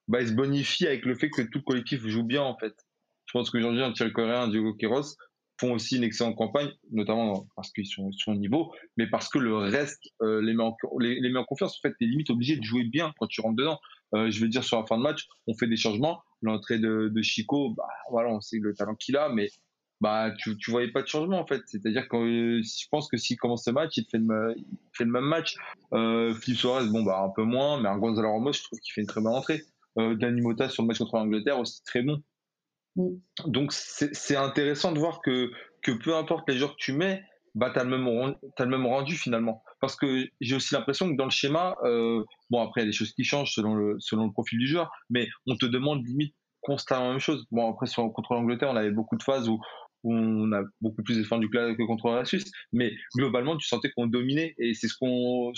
bah, 0.09 0.21
ils 0.21 0.29
se 0.29 0.33
bonifient 0.33 0.87
avec 0.87 1.05
le 1.05 1.15
fait 1.15 1.31
que 1.31 1.43
tout 1.43 1.59
le 1.59 1.65
collectif 1.65 2.07
joue 2.07 2.25
bien, 2.25 2.43
en 2.43 2.57
fait. 2.59 2.75
Je 3.27 3.33
pense 3.33 3.51
qu'aujourd'hui, 3.51 3.83
un 3.83 3.93
Thierry 3.93 4.13
Coréen, 4.13 4.43
un 4.43 4.49
Diego 4.49 4.75
Queiroz, 4.75 5.17
font 5.59 5.73
aussi 5.73 5.97
une 5.97 6.05
excellente 6.05 6.37
campagne, 6.37 6.71
notamment 6.91 7.47
parce 7.57 7.71
qu'ils 7.73 7.87
sont, 7.87 8.11
au 8.27 8.35
niveau, 8.35 8.73
mais 8.97 9.07
parce 9.07 9.29
que 9.29 9.39
le 9.39 9.57
reste 9.57 10.03
euh, 10.23 10.43
les, 10.43 10.55
met 10.55 10.63
en, 10.63 11.45
confiance. 11.45 11.79
En 11.79 11.81
fait, 11.81 11.95
tu 11.99 12.05
es 12.05 12.09
limite 12.09 12.31
obligé 12.31 12.57
de 12.57 12.63
jouer 12.63 12.85
bien 12.85 13.13
quand 13.19 13.27
tu 13.27 13.41
rentres 13.41 13.57
dedans. 13.57 13.81
Euh, 14.15 14.31
je 14.31 14.41
veux 14.41 14.49
dire, 14.49 14.65
sur 14.65 14.79
la 14.79 14.87
fin 14.87 14.99
de 14.99 15.03
match, 15.03 15.27
on 15.47 15.55
fait 15.55 15.67
des 15.67 15.77
changements. 15.77 16.23
L'entrée 16.43 16.79
de, 16.79 17.11
Chico, 17.23 17.71
bah, 17.71 17.89
voilà, 18.11 18.31
on 18.31 18.41
sait 18.41 18.59
le 18.59 18.75
talent 18.75 18.95
qu'il 18.95 19.17
a, 19.17 19.29
mais 19.31 19.49
bah, 20.01 20.31
tu, 20.39 20.57
tu 20.59 20.71
voyais 20.71 20.91
pas 20.91 21.03
de 21.03 21.07
changement 21.07 21.41
en 21.41 21.47
fait. 21.47 21.63
C'est-à-dire 21.67 22.09
que 22.09 22.17
euh, 22.17 22.63
je 22.63 22.87
pense 22.91 23.09
que 23.09 23.17
s'il 23.17 23.37
commence 23.39 23.65
ce 23.65 23.71
match, 23.71 23.97
il 23.97 24.05
fait 24.05 24.19
le, 24.19 25.11
même 25.11 25.25
match. 25.25 25.57
Euh, 25.93 26.35
Philippe 26.35 26.61
Suarez, 26.61 26.87
bon, 26.89 27.03
bah, 27.03 27.23
un 27.23 27.31
peu 27.31 27.45
moins, 27.45 27.81
mais 27.81 27.89
un 27.89 27.99
Gonzalo 27.99 28.31
Ramos, 28.31 28.53
je 28.53 28.63
trouve 28.63 28.79
qu'il 28.81 28.93
fait 28.93 29.01
une 29.01 29.07
très 29.07 29.21
bonne 29.21 29.35
entrée. 29.35 29.63
Euh, 29.99 30.15
Dani 30.15 30.43
sur 30.69 30.83
le 30.83 30.89
match 30.89 30.99
contre 30.99 31.17
l'Angleterre 31.17 31.59
aussi 31.59 31.83
très 31.85 32.03
bon. 32.03 32.23
Donc 33.47 33.73
c'est 33.73 34.37
intéressant 34.37 34.93
de 34.93 34.99
voir 34.99 35.21
que, 35.21 35.51
que 35.83 35.93
peu 35.93 36.15
importe 36.17 36.49
les 36.49 36.57
joueurs 36.57 36.73
que 36.73 36.83
tu 36.83 36.93
mets, 36.93 37.23
bah, 37.55 37.71
tu 37.73 37.79
as, 37.79 37.85
le 37.85 38.71
même 38.71 38.87
rendu 38.87 39.17
finalement. 39.17 39.63
Parce 39.81 39.97
que 39.97 40.27
j'ai 40.41 40.57
aussi 40.57 40.75
l'impression 40.75 41.11
que 41.11 41.17
dans 41.17 41.25
le 41.25 41.31
schéma, 41.31 41.75
euh, 41.85 42.23
bon 42.51 42.63
après 42.63 42.83
il 42.83 42.85
y 42.85 42.87
a 42.87 42.91
des 42.91 42.97
choses 42.97 43.13
qui 43.13 43.25
changent 43.25 43.53
selon 43.53 43.75
le, 43.75 43.97
selon 43.99 44.27
le 44.27 44.33
profil 44.33 44.59
du 44.59 44.67
joueur, 44.67 44.91
mais 45.11 45.29
on 45.47 45.57
te 45.57 45.67
demande 45.67 46.07
limite 46.07 46.35
constamment 46.61 47.05
la 47.05 47.11
même 47.13 47.19
chose. 47.19 47.47
Bon 47.51 47.71
après 47.71 47.87
sur, 47.87 48.11
contre 48.13 48.35
l'Angleterre, 48.35 48.71
on 48.71 48.77
avait 48.77 48.91
beaucoup 48.91 49.17
de 49.17 49.23
phases 49.23 49.49
où, 49.49 49.61
on 50.09 50.53
a 50.53 50.63
beaucoup 50.81 51.03
plus 51.03 51.17
défendu 51.17 51.49
que 51.51 51.85
contre 51.85 52.11
la 52.11 52.25
Suisse, 52.25 52.49
mais 52.73 52.93
globalement 53.17 53.57
tu 53.57 53.67
sentais 53.67 53.91
qu'on 53.91 54.07
dominait 54.07 54.55
et 54.57 54.73
c'est 54.73 54.87
ce 54.87 54.95
qu'on, 54.97 55.53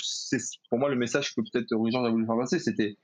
pour 0.70 0.78
moi 0.78 0.89
le 0.89 0.97
message 0.97 1.34
que 1.34 1.43
peut-être 1.43 1.74
Rui 1.74 1.95
a 1.95 2.09
voulu 2.09 2.24
faire 2.24 2.39
passer, 2.39 2.59
c'était 2.59 2.97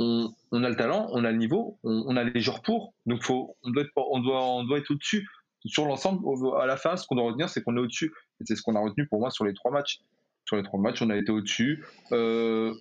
on, 0.00 0.64
a 0.64 0.68
le 0.68 0.76
talent, 0.76 1.08
on 1.12 1.24
a 1.24 1.30
le 1.30 1.36
niveau, 1.36 1.78
on, 1.82 2.16
a 2.16 2.24
les 2.24 2.40
joueurs 2.40 2.62
pour, 2.62 2.94
donc 3.06 3.22
faut, 3.22 3.56
on, 3.62 3.70
doit 3.70 3.82
être, 3.82 3.92
on, 3.96 4.20
doit, 4.20 4.42
on 4.42 4.64
doit 4.64 4.78
être 4.78 4.90
au-dessus. 4.90 5.28
Sur 5.66 5.84
l'ensemble, 5.84 6.24
à 6.58 6.66
la 6.66 6.76
fin, 6.76 6.96
ce 6.96 7.06
qu'on 7.06 7.16
doit 7.16 7.24
retenir, 7.24 7.50
c'est 7.50 7.62
qu'on 7.62 7.76
est 7.76 7.80
au-dessus. 7.80 8.12
C'est 8.40 8.56
ce 8.56 8.62
qu'on 8.62 8.76
a 8.76 8.80
retenu 8.80 9.06
pour 9.06 9.20
moi 9.20 9.30
sur 9.30 9.44
les 9.44 9.52
trois 9.52 9.70
matchs. 9.70 10.00
Sur 10.46 10.56
les 10.56 10.62
trois 10.62 10.80
matchs, 10.80 11.02
on 11.02 11.10
a 11.10 11.16
été 11.16 11.30
au-dessus. 11.30 11.84
Euh, 12.12 12.72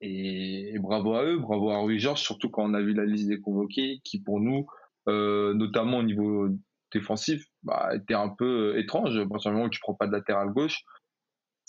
et, 0.00 0.78
bravo 0.78 1.14
à 1.14 1.24
eux, 1.24 1.38
bravo 1.38 1.70
à 1.70 1.78
Rui 1.78 1.98
Georges, 1.98 2.22
surtout 2.22 2.50
quand 2.50 2.62
on 2.62 2.74
a 2.74 2.80
vu 2.80 2.94
la 2.94 3.04
liste 3.04 3.26
des 3.26 3.40
convoqués, 3.40 4.00
qui 4.04 4.20
pour 4.20 4.38
nous, 4.38 4.68
euh, 5.08 5.54
notamment 5.54 5.98
au 5.98 6.02
niveau 6.04 6.48
défensif, 6.92 7.44
bah, 7.64 7.90
était 7.94 8.14
un 8.14 8.28
peu 8.28 8.78
étrange. 8.78 9.18
À 9.18 9.26
partir 9.26 9.50
du 9.50 9.56
moment 9.56 9.66
où 9.66 9.70
tu 9.70 9.80
prends 9.80 9.94
pas 9.94 10.06
de 10.06 10.12
latéral 10.12 10.50
gauche, 10.50 10.84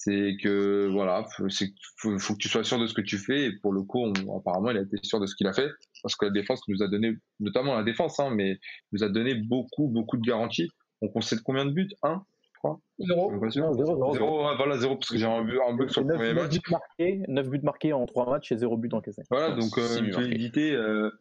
c'est 0.02 0.38
que 0.42 0.88
voilà, 0.94 1.26
c'est 1.50 1.74
faut, 1.98 2.18
faut, 2.20 2.34
que 2.34 2.40
tu 2.40 2.48
sois 2.48 2.64
sûr 2.64 2.80
de 2.80 2.88
ce 2.88 2.94
que 2.94 3.02
tu 3.02 3.18
fais. 3.18 3.48
Et 3.48 3.52
pour 3.60 3.74
le 3.74 3.82
coup, 3.82 4.00
on, 4.00 4.38
apparemment, 4.38 4.72
il 4.72 4.78
a 4.78 4.82
été 4.82 4.96
sûr 5.04 5.20
de 5.20 5.26
ce 5.26 5.36
qu'il 5.36 5.46
a 5.46 5.52
fait 5.52 5.70
parce 6.02 6.16
que 6.16 6.26
la 6.26 6.32
défense 6.32 6.62
nous 6.70 6.82
a 6.82 6.88
donné, 6.88 7.18
notamment 7.42 7.76
la 7.76 7.84
défense, 7.84 8.18
hein, 8.22 8.30
mais 8.34 8.60
nous 8.94 9.04
a 9.04 9.10
donné 9.10 9.36
beaucoup, 9.36 9.90
beaucoup 9.90 10.16
de 10.16 10.26
garanties. 10.26 10.70
On 11.02 11.10
concède 11.10 11.42
combien 11.44 11.66
de 11.66 11.72
buts? 11.72 11.90
Un, 12.02 12.24
je 12.42 12.60
crois. 12.60 12.80
Zéro. 12.98 13.50
Zéro, 13.50 13.74
zéro, 13.74 14.14
zéro. 14.14 14.56
voilà, 14.56 14.78
zéro 14.78 14.96
parce 14.96 15.10
que 15.10 15.18
j'ai 15.18 15.26
un, 15.26 15.46
un 15.46 15.74
bug 15.74 15.90
sur 15.90 16.02
le 16.02 16.14
premier 16.14 16.34
9 16.34 16.44
match. 16.44 16.54
Buts 16.54 16.72
marqués, 16.72 17.22
9 17.28 17.50
buts 17.50 17.62
marqués 17.64 17.92
en 17.92 18.06
3 18.06 18.30
matchs 18.30 18.54
et 18.54 18.58
0 18.58 18.78
but 18.78 18.94
encaissé. 18.94 19.24
Voilà, 19.30 19.54
donc 19.54 19.78
euh, 19.78 20.00
une 20.00 20.14
solidité, 20.14 20.72
euh, 20.72 21.12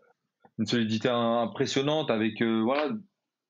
une 0.60 0.66
solidité 0.66 1.08
impressionnante 1.08 2.12
avec 2.12 2.40
euh, 2.42 2.62
voilà 2.62 2.92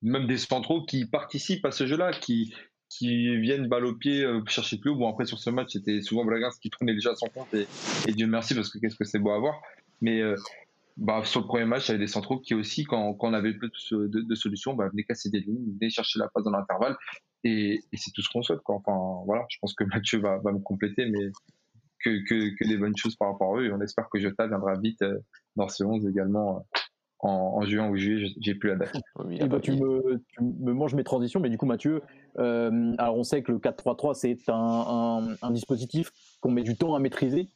même 0.01 0.27
des 0.27 0.39
centraux 0.39 0.87
qui 0.87 1.05
participent 1.05 1.67
à 1.67 1.71
ce 1.71 1.87
jeu-là, 1.87 2.13
qui 2.13 2.55
qui 2.89 3.37
viennent 3.39 3.69
balle 3.69 3.85
au 3.85 3.95
pied 3.95 4.25
euh, 4.25 4.41
chercher 4.47 4.79
plus 4.79 4.91
haut. 4.91 4.97
Bon, 4.97 5.11
après, 5.11 5.27
sur 5.27 5.39
ce 5.39 5.51
match, 5.51 5.73
c'était 5.73 6.01
souvent 6.01 6.25
Blagars 6.25 6.59
qui 6.61 6.71
tournait 6.71 6.95
déjà 6.95 7.11
à 7.11 7.15
son 7.15 7.29
compte 7.29 7.53
et, 7.55 7.67
et 8.07 8.13
Dieu 8.13 8.27
merci 8.27 8.55
parce 8.55 8.71
que 8.71 8.79
qu'est-ce 8.79 8.97
que 8.97 9.05
c'est 9.05 9.19
beau 9.19 9.31
à 9.31 9.39
voir. 9.39 9.61
Mais 10.01 10.21
euh, 10.21 10.37
bah, 10.97 11.23
sur 11.25 11.41
le 11.41 11.47
premier 11.47 11.65
match, 11.65 11.87
il 11.87 11.93
y 11.93 11.95
avait 11.95 12.05
des 12.05 12.11
centraux 12.11 12.41
qui 12.41 12.55
aussi, 12.55 12.85
quand, 12.85 13.15
quand 13.15 13.29
on 13.29 13.35
avait 13.35 13.55
peu 13.55 13.69
de, 13.69 14.07
de, 14.07 14.21
de 14.21 14.35
solutions, 14.35 14.75
bah, 14.75 14.89
venaient 14.89 15.05
casser 15.05 15.31
des 15.31 15.41
lignes, 15.41 15.75
venaient 15.79 15.91
chercher 15.91 16.19
la 16.19 16.29
passe 16.29 16.45
dans 16.45 16.51
l'intervalle. 16.51 16.97
Et, 17.45 17.75
et 17.93 17.97
c'est 17.97 18.11
tout 18.13 18.23
ce 18.23 18.29
qu'on 18.29 18.43
souhaite. 18.43 18.61
Quoi. 18.61 18.77
Enfin, 18.77 19.23
voilà, 19.27 19.45
je 19.49 19.59
pense 19.61 19.75
que 19.75 19.85
Mathieu 19.85 20.19
va, 20.21 20.39
va 20.39 20.53
me 20.53 20.59
compléter, 20.59 21.07
mais 21.07 21.31
que, 22.05 22.25
que, 22.29 22.57
que, 22.57 22.69
des 22.69 22.77
bonnes 22.77 22.97
choses 22.97 23.17
par 23.17 23.33
rapport 23.33 23.57
à 23.57 23.61
eux. 23.61 23.67
Et 23.67 23.73
on 23.73 23.81
espère 23.81 24.09
que 24.11 24.19
Jota 24.19 24.47
viendra 24.47 24.75
vite 24.79 25.03
euh, 25.03 25.19
dans 25.57 25.69
ces 25.69 25.85
11 25.85 26.07
également. 26.09 26.67
En, 27.21 27.31
en, 27.31 27.63
juin 27.63 27.89
ou 27.89 27.97
juillet, 27.97 28.33
j'ai 28.39 28.55
plus 28.55 28.69
la 28.71 28.77
date. 28.77 28.93
Oui, 29.25 29.39
bah, 29.49 29.59
tu, 29.61 29.73
me, 29.73 30.23
tu, 30.29 30.43
me, 30.43 30.73
manges 30.73 30.95
mes 30.95 31.03
transitions, 31.03 31.41
mais 31.41 31.51
du 31.51 31.59
coup, 31.59 31.67
Mathieu, 31.67 32.01
euh, 32.39 32.95
alors 32.99 33.17
on 33.17 33.25
sait 33.25 33.43
que 33.43 33.51
le 33.51 33.59
4-3-3, 33.59 34.15
c'est 34.15 34.37
un, 34.49 34.55
un, 34.55 35.35
un, 35.43 35.51
dispositif 35.51 36.13
qu'on 36.41 36.53
met 36.53 36.63
du 36.63 36.77
temps 36.77 36.95
à 36.95 37.01
maîtriser, 37.01 37.51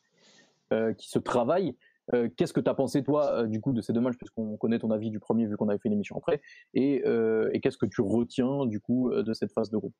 euh, 0.72 0.92
qui 0.94 1.08
se 1.08 1.20
travaille. 1.20 1.76
Euh, 2.12 2.28
Qu'est-ce 2.36 2.52
que 2.52 2.60
tu 2.60 2.68
as 2.68 2.74
pensé, 2.74 3.04
toi, 3.04 3.46
du 3.46 3.60
coup, 3.60 3.72
de 3.72 3.80
ces 3.80 3.92
deux 3.92 4.00
matchs, 4.00 4.16
puisqu'on 4.16 4.56
connaît 4.56 4.80
ton 4.80 4.90
avis 4.90 5.10
du 5.10 5.20
premier, 5.20 5.46
vu 5.46 5.56
qu'on 5.56 5.68
avait 5.68 5.78
fait 5.78 5.88
une 5.88 5.94
émission 5.94 6.16
après, 6.16 6.42
et, 6.74 7.04
et 7.52 7.60
qu'est-ce 7.60 7.78
que 7.78 7.86
tu 7.86 8.00
retiens, 8.00 8.66
du 8.66 8.80
coup, 8.80 9.12
de 9.14 9.32
cette 9.32 9.52
phase 9.52 9.70
de 9.70 9.76
groupe? 9.76 9.94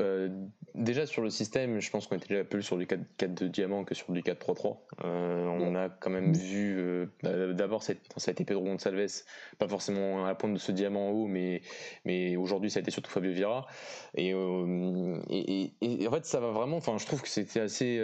Euh, 0.00 0.28
déjà 0.74 1.06
sur 1.06 1.22
le 1.22 1.30
système, 1.30 1.80
je 1.80 1.90
pense 1.90 2.06
qu'on 2.06 2.16
était 2.16 2.28
déjà 2.28 2.44
plus 2.44 2.62
sur 2.62 2.76
du 2.76 2.86
4, 2.86 3.34
de 3.34 3.46
diamant 3.46 3.84
que 3.84 3.94
sur 3.94 4.12
du 4.12 4.20
4-3-3. 4.22 4.78
Euh, 5.04 5.46
on 5.46 5.74
a 5.74 5.88
quand 5.88 6.10
même 6.10 6.32
vu, 6.32 6.76
euh, 6.78 7.06
bah, 7.22 7.52
d'abord 7.52 7.82
ça 7.82 7.92
a 7.92 8.30
été 8.30 8.44
Pedro 8.44 8.64
Gonçalves, 8.64 9.22
pas 9.58 9.68
forcément 9.68 10.24
à 10.24 10.28
la 10.28 10.34
pointe 10.34 10.54
de 10.54 10.58
ce 10.58 10.72
diamant 10.72 11.08
en 11.08 11.12
haut, 11.12 11.26
mais, 11.26 11.62
mais 12.04 12.36
aujourd'hui 12.36 12.70
ça 12.70 12.78
a 12.78 12.82
été 12.82 12.90
surtout 12.90 13.10
Fabio 13.10 13.32
Vieira. 13.32 13.66
Et, 14.14 14.30
et, 14.30 15.72
et, 15.80 16.02
et, 16.02 16.08
en 16.08 16.10
fait 16.10 16.24
ça 16.24 16.40
va 16.40 16.50
vraiment, 16.50 16.78
enfin 16.78 16.96
je 16.98 17.06
trouve 17.06 17.22
que 17.22 17.28
c'était 17.28 17.60
assez, 17.60 18.02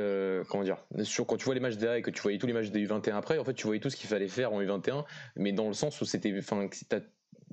comment 0.48 0.64
dire, 0.64 0.78
sur, 1.02 1.26
quand 1.26 1.36
tu 1.36 1.44
vois 1.44 1.54
les 1.54 1.60
matchs 1.60 1.76
derrière 1.76 1.98
et 1.98 2.02
que 2.02 2.10
tu 2.10 2.20
voyais 2.22 2.38
tous 2.38 2.46
les 2.46 2.52
matchs 2.52 2.70
des 2.70 2.86
U21 2.86 3.14
après, 3.14 3.38
en 3.38 3.44
fait 3.44 3.54
tu 3.54 3.66
voyais 3.66 3.80
tout 3.80 3.90
ce 3.90 3.96
qu'il 3.96 4.08
fallait 4.08 4.28
faire 4.28 4.52
en 4.52 4.60
U21, 4.60 5.04
mais 5.36 5.52
dans 5.52 5.68
le 5.68 5.74
sens 5.74 6.00
où 6.00 6.04
c'était, 6.04 6.34
enfin 6.38 6.68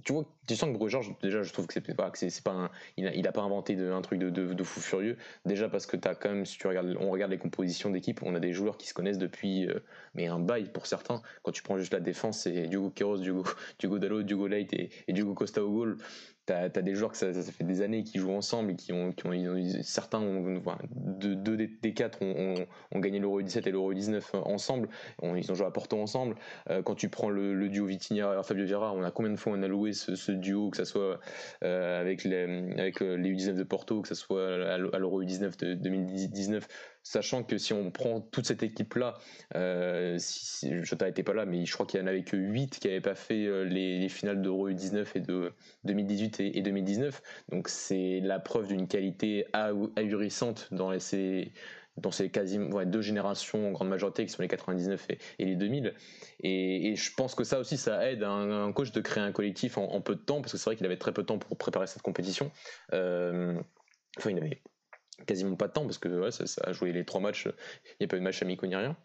tu 0.04 0.14
vois, 0.14 0.26
tu 0.48 0.56
sens 0.56 0.78
que 0.78 0.88
Georges, 0.88 1.14
déjà, 1.22 1.42
je 1.42 1.52
trouve 1.52 1.66
que 1.66 1.74
c'est 1.74 1.82
pas, 1.96 2.12
c'est, 2.14 2.44
pas 2.44 2.52
un, 2.52 2.72
il 2.98 3.28
a, 3.28 3.32
pas 3.32 3.42
inventé 3.42 3.76
de, 3.76 3.92
un 3.92 4.02
truc 4.02 4.20
de, 4.20 4.64
fou 4.64 4.80
furieux. 4.80 5.18
Déjà 5.46 5.70
parce 5.70 5.86
que 5.86 5.98
t'as 5.98 6.14
quand 6.14 6.30
même, 6.30 6.46
si 6.46 6.58
tu 6.58 6.68
regardes, 6.68 6.96
on 7.00 7.10
regarde 7.10 7.32
les 7.32 7.38
compositions 7.38 7.90
d'équipe, 7.90 8.22
on 8.24 8.36
a 8.36 8.40
des 8.40 8.54
joueurs 8.54 8.78
qui 8.78 8.88
se 8.88 8.94
connaissent 8.94 9.18
depuis, 9.18 9.68
euh, 9.68 9.80
mais 10.14 10.28
un 10.28 10.40
bail 10.40 10.72
pour 10.72 10.86
certains. 10.86 11.22
Quand 11.44 11.52
tu 11.52 11.64
prends 11.64 11.78
juste 11.78 11.94
la 11.94 12.00
défense, 12.00 12.42
c'est 12.42 12.68
Diogo 12.68 12.92
Queiroz, 12.92 13.22
Diogo, 13.22 13.44
Diogo 13.80 14.00
Dalot, 14.00 14.24
Diogo 14.24 14.48
Leite 14.48 14.74
et, 14.74 14.90
et 15.08 15.14
Diogo 15.14 15.34
Costa 15.34 15.64
au 15.64 15.72
goal 15.72 15.98
t'as 16.48 16.64
as 16.64 16.82
des 16.82 16.96
joueurs 16.96 17.12
que 17.12 17.18
ça, 17.18 17.32
fait 17.34 17.64
des 17.64 17.82
années 17.82 18.04
qui 18.04 18.18
jouent 18.18 18.34
ensemble 18.34 18.76
qui 18.76 18.94
ont, 18.94 19.12
qui 19.12 19.28
ont, 19.28 19.34
certains 19.84 20.20
ont, 20.20 20.62
deux, 20.96 21.58
des 21.58 21.94
quatre 21.94 22.22
ont, 22.24 22.56
gagné 22.96 23.20
l'Euro 23.20 23.42
17 23.42 23.68
et 23.68 23.72
l'Euro 23.72 23.94
19 23.94 24.36
ensemble. 24.46 24.90
Ils 25.22 25.52
ont 25.52 25.56
joué 25.56 25.68
à 25.68 25.72
Porto 25.72 26.00
ensemble. 26.00 26.36
Euh, 26.70 26.82
quand 26.82 26.96
tu 26.96 27.10
prends 27.10 27.30
le, 27.30 27.54
le 27.54 27.70
duo 27.70 27.86
Vitinha 27.86 28.42
Fabio 28.44 28.66
Vieira 28.66 28.94
on 28.94 29.04
a 29.04 29.12
combien 29.12 29.32
de 29.32 29.38
fois 29.38 29.54
on 29.56 29.62
a 29.62 29.68
loué 29.68 29.94
ce, 29.94 30.32
duo 30.32 30.70
que 30.70 30.78
ça 30.78 30.86
soit 30.86 31.20
euh, 31.64 32.02
avec 32.02 32.24
les 32.24 32.72
avec 32.78 33.02
les 33.02 33.34
U19 33.34 33.56
de 33.56 33.64
Porto 33.64 34.02
que 34.02 34.08
ça 34.08 34.16
soit 34.16 34.72
à 34.72 34.78
l'Euro 34.78 35.24
19 35.24 35.58
de 35.58 35.74
2019 35.74 36.68
sachant 37.08 37.44
que 37.44 37.58
si 37.58 37.74
on 37.74 37.92
prend 37.92 38.22
toute 38.22 38.46
cette 38.46 38.64
équipe-là, 38.64 39.16
euh, 39.56 40.16
si, 40.20 40.70
je 40.84 40.96
n'étais 40.96 41.24
pas 41.24 41.34
là, 41.34 41.46
mais 41.46 41.66
je 41.66 41.74
crois 41.74 41.86
qu'il 41.86 42.00
y 42.00 42.04
en 42.04 42.08
avait 42.08 42.24
que 42.24 42.36
8 42.38 42.80
qui 42.80 42.88
n'avaient 42.88 43.02
pas 43.02 43.16
fait 43.16 43.46
euh, 43.46 43.64
les, 43.64 44.00
les 44.00 44.10
finales 44.10 44.42
d'Euro 44.42 44.70
U19 44.70 45.06
et 45.16 45.20
de 45.22 45.54
2018 45.86 46.40
et, 46.40 46.58
et 46.58 46.62
2019. 46.62 47.22
Donc 47.50 47.70
c'est 47.70 48.20
la 48.22 48.40
preuve 48.40 48.68
d'une 48.68 48.88
qualité 48.88 49.46
ahurissante 49.54 50.68
dans 50.72 50.98
ces, 51.00 51.54
dans 51.98 52.12
ces 52.12 52.30
quasiment 52.30 52.84
deux 52.86 53.02
générations 53.02 53.70
en 53.70 53.72
grande 53.72 53.90
majorité 53.90 54.26
qui 54.26 54.32
sont 54.32 54.42
les 54.42 54.48
99 54.48 55.08
et, 55.40 55.46
les 55.46 55.56
2000 55.56 55.94
et, 56.42 56.96
je 56.96 57.14
pense 57.16 57.36
que 57.36 57.44
ça 57.44 57.60
aussi 57.60 57.78
ça 57.78 58.10
aide 58.10 58.24
un, 58.24 58.72
coach 58.72 58.92
de 58.92 59.02
créer 59.02 59.24
un 59.24 59.32
collectif 59.32 59.78
en, 59.78 60.02
peu 60.02 60.16
de 60.16 60.22
temps 60.22 60.42
parce 60.42 60.52
que 60.52 60.58
c'est 60.58 60.66
vrai 60.66 60.76
qu'il 60.76 60.86
avait 60.86 60.98
très 60.98 61.12
peu 61.12 61.24
de 61.24 61.28
temps 61.28 61.40
pour 61.40 61.58
préparer 61.58 61.88
cette 61.88 62.04
compétition 62.04 62.52
euh, 62.94 63.60
enfin 64.18 64.30
il 64.30 64.58
quasiment 65.26 65.56
pas 65.56 65.68
de 65.68 65.74
temps 65.74 65.84
parce 65.84 65.98
que 65.98 66.30
ça, 66.32 66.46
ça, 66.48 66.62
a 66.66 66.74
joué 66.74 66.92
les 66.92 67.06
trois 67.06 67.22
matchs, 67.22 67.46
il 67.46 67.96
n'y 68.02 68.06
a 68.06 68.08
pas 68.08 68.18
eu 68.18 68.20
de 68.20 68.24
match 68.24 68.42
amicaux 68.42 68.68
ni 68.68 68.76
rien. 68.76 68.96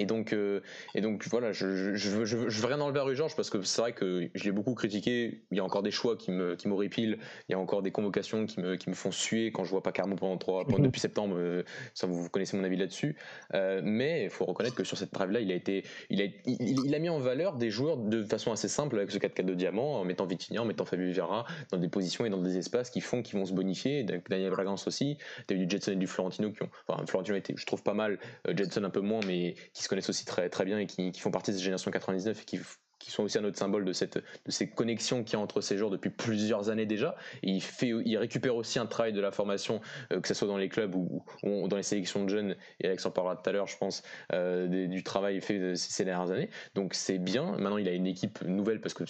Et 0.00 0.06
donc, 0.06 0.32
euh, 0.32 0.60
et 0.94 1.02
donc 1.02 1.26
voilà, 1.28 1.52
je, 1.52 1.94
je, 1.94 2.24
je, 2.24 2.36
veux 2.36 2.66
rien 2.66 2.80
enlever 2.80 3.00
à 3.00 3.02
Rue 3.02 3.14
Georges 3.14 3.36
parce 3.36 3.50
que 3.50 3.60
c'est 3.60 3.82
vrai 3.82 3.92
que 3.92 4.30
je 4.34 4.44
l'ai 4.44 4.50
beaucoup 4.50 4.74
critiqué. 4.74 5.42
Il 5.50 5.58
y 5.58 5.60
a 5.60 5.64
encore 5.64 5.82
des 5.82 5.90
choix 5.90 6.16
qui 6.16 6.30
me 6.30 6.56
qui 6.56 6.68
m'horripilent. 6.68 7.18
Il 7.48 7.52
y 7.52 7.54
a 7.54 7.58
encore 7.58 7.82
des 7.82 7.90
convocations 7.90 8.46
qui 8.46 8.60
me, 8.60 8.76
qui 8.76 8.88
me 8.88 8.94
font 8.94 9.10
suer 9.10 9.52
quand 9.52 9.64
je 9.64 9.70
vois 9.70 9.82
pas 9.82 9.92
Carmo 9.92 10.16
pendant 10.16 10.38
trois 10.38 10.64
mhm. 10.64 10.80
depuis 10.80 11.02
septembre. 11.02 11.36
Euh, 11.36 11.64
ça 11.92 12.06
vous, 12.06 12.30
connaissez 12.30 12.56
mon 12.56 12.64
avis 12.64 12.78
là-dessus. 12.78 13.14
Euh, 13.52 13.82
mais 13.84 14.24
il 14.24 14.30
faut 14.30 14.46
reconnaître 14.46 14.74
que 14.74 14.84
sur 14.84 14.96
cette 14.96 15.10
trêve 15.10 15.32
là, 15.32 15.40
il 15.40 15.52
a 15.52 15.54
été, 15.54 15.84
il 16.08 16.22
a, 16.22 16.24
il, 16.46 16.94
a 16.94 16.98
mis 16.98 17.10
en 17.10 17.18
valeur 17.18 17.56
des 17.56 17.68
joueurs 17.68 17.98
de 17.98 18.22
façon 18.22 18.52
assez 18.52 18.68
simple 18.68 18.96
avec 18.96 19.10
ce 19.10 19.18
4-4 19.18 19.44
de 19.44 19.52
diamant, 19.52 20.00
en 20.00 20.04
mettant 20.06 20.24
Vitinha, 20.24 20.62
en 20.62 20.64
mettant 20.64 20.86
Fabio 20.86 21.12
Vieira 21.12 21.44
dans 21.72 21.78
des 21.78 21.88
positions 21.88 22.24
et 22.24 22.30
dans 22.30 22.40
des 22.40 22.56
espaces 22.56 22.88
qui 22.88 23.02
font 23.02 23.20
qu'ils 23.20 23.38
vont 23.38 23.44
se 23.44 23.52
bonifier. 23.52 24.02
Daniel 24.30 24.50
Bragance 24.50 24.86
aussi. 24.86 25.18
T'as 25.46 25.56
eu 25.56 25.66
du 25.66 25.70
Jetson 25.70 25.92
et 25.92 25.96
du 25.96 26.06
Florentino 26.06 26.52
qui 26.52 26.62
ont, 26.62 26.70
enfin 26.88 27.04
Florentino 27.06 27.36
était, 27.36 27.52
je 27.54 27.66
trouve 27.66 27.82
pas 27.82 27.92
mal, 27.92 28.18
Jetson 28.48 28.84
un 28.84 28.90
peu 28.90 29.00
moins, 29.00 29.20
mais 29.26 29.56
qui 29.74 29.82
se 29.82 29.89
connaissent 29.90 30.08
aussi 30.08 30.24
très, 30.24 30.48
très 30.48 30.64
bien 30.64 30.78
et 30.78 30.86
qui, 30.86 31.12
font 31.18 31.32
partie 31.32 31.50
de 31.50 31.56
cette 31.56 31.64
génération 31.64 31.90
99 31.90 32.40
et 32.40 32.44
qui 32.44 32.60
qui 33.00 33.10
sont 33.10 33.24
aussi 33.24 33.38
un 33.38 33.44
autre 33.44 33.58
symbole 33.58 33.84
de, 33.84 33.92
cette, 33.92 34.18
de 34.18 34.50
ces 34.50 34.68
connexions 34.68 35.24
qu'il 35.24 35.32
y 35.32 35.36
a 35.36 35.40
entre 35.40 35.60
ces 35.60 35.76
joueurs 35.76 35.90
depuis 35.90 36.10
plusieurs 36.10 36.68
années 36.68 36.86
déjà. 36.86 37.16
Et 37.42 37.50
il, 37.50 37.62
fait, 37.62 37.88
il 37.88 38.16
récupère 38.18 38.54
aussi 38.54 38.78
un 38.78 38.86
travail 38.86 39.12
de 39.12 39.20
la 39.20 39.32
formation, 39.32 39.80
euh, 40.12 40.20
que 40.20 40.28
ce 40.28 40.34
soit 40.34 40.46
dans 40.46 40.58
les 40.58 40.68
clubs 40.68 40.94
ou, 40.94 41.24
dans 41.42 41.76
les 41.76 41.82
sélections 41.82 42.24
de 42.24 42.28
jeunes, 42.28 42.56
et 42.80 42.86
Alex 42.86 43.04
en 43.06 43.10
parlera 43.10 43.36
tout 43.36 43.48
à 43.48 43.52
l'heure, 43.52 43.66
je 43.66 43.76
pense, 43.78 44.02
euh, 44.32 44.86
du 44.86 45.02
travail 45.02 45.40
fait 45.40 45.74
ces, 45.76 46.04
dernières 46.04 46.30
années. 46.30 46.50
Donc 46.74 46.94
c'est 46.94 47.18
bien. 47.18 47.52
Maintenant, 47.52 47.78
il 47.78 47.88
a 47.88 47.92
une 47.92 48.06
équipe 48.06 48.42
nouvelle 48.42 48.80
parce 48.80 48.94
que 48.94 49.04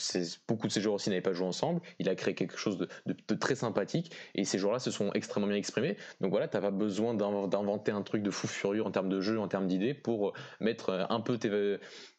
beaucoup 0.46 0.68
de 0.68 0.72
ces 0.72 0.80
joueurs 0.80 0.94
aussi 0.94 1.10
n'avaient 1.10 1.20
pas 1.20 1.32
joué 1.32 1.46
ensemble. 1.46 1.80
Il 1.98 2.08
a 2.08 2.14
créé 2.14 2.34
quelque 2.34 2.56
chose 2.56 2.78
de, 2.78 3.34
très 3.34 3.56
sympathique 3.56 4.12
et 4.34 4.44
ces 4.44 4.58
joueurs-là 4.58 4.78
se 4.78 4.90
sont 4.90 5.12
extrêmement 5.14 5.48
bien 5.48 5.56
exprimés. 5.56 5.96
Donc 6.20 6.30
voilà, 6.30 6.46
tu 6.46 6.56
n'as 6.56 6.62
pas 6.62 6.70
besoin 6.70 7.14
d'inventer 7.14 7.90
un 7.90 8.02
truc 8.02 8.22
de 8.22 8.30
fou 8.30 8.46
furieux 8.46 8.84
en 8.84 8.90
termes 8.90 9.08
de 9.08 9.20
jeu, 9.20 9.40
en 9.40 9.48
termes 9.48 9.66
d'idées 9.66 9.94
pour 9.94 10.32
mettre 10.60 11.06
un 11.10 11.20
peu 11.20 11.38
tes, 11.38 11.50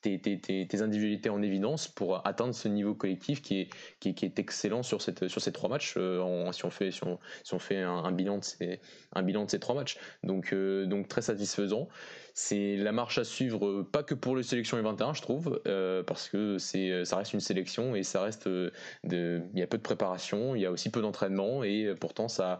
tes, 0.01 0.19
tes, 0.19 0.81
individualités 0.81 1.29
en 1.29 1.41
évidence 1.41 1.87
pour 1.87 2.25
atteindre 2.25 2.53
ce 2.53 2.67
niveau 2.67 2.93
collectif 2.95 3.41
qui 3.41 3.61
est, 3.61 3.69
qui 3.99 4.31
excellent 4.37 4.83
sur, 4.83 5.01
cette, 5.01 5.27
sur 5.27 5.41
ces 5.41 5.51
trois 5.51 5.69
matchs, 5.69 5.93
euh, 5.97 6.51
si 6.51 6.65
on 6.65 6.69
fait, 6.69 6.91
si 6.91 7.01
on, 7.03 7.59
fait 7.59 7.81
un, 7.81 8.11
bilan 8.11 8.39
de 8.39 8.43
ces, 8.43 8.79
un 9.13 9.23
bilan 9.23 9.45
de 9.45 9.49
ces 9.51 9.59
trois 9.59 9.75
matchs. 9.75 9.97
Donc, 10.23 10.53
euh, 10.53 10.85
donc 10.85 11.07
très 11.07 11.21
satisfaisant 11.21 11.87
c'est 12.33 12.75
la 12.77 12.91
marche 12.91 13.17
à 13.17 13.23
suivre, 13.23 13.65
euh, 13.65 13.87
pas 13.89 14.03
que 14.03 14.13
pour 14.13 14.35
les 14.35 14.43
sélections 14.43 14.81
U21, 14.81 15.15
je 15.15 15.21
trouve, 15.21 15.61
euh, 15.67 16.03
parce 16.03 16.29
que 16.29 16.57
c'est, 16.57 16.91
euh, 16.91 17.05
ça 17.05 17.17
reste 17.17 17.33
une 17.33 17.39
sélection 17.39 17.95
et 17.95 18.03
ça 18.03 18.21
reste, 18.21 18.47
il 18.47 19.41
y 19.53 19.61
a 19.61 19.67
peu 19.67 19.77
de 19.77 19.83
préparation, 19.83 20.55
il 20.55 20.61
y 20.61 20.65
a 20.65 20.71
aussi 20.71 20.89
peu 20.89 21.01
d'entraînement 21.01 21.63
et 21.63 21.93
pourtant 21.99 22.27
ça, 22.27 22.59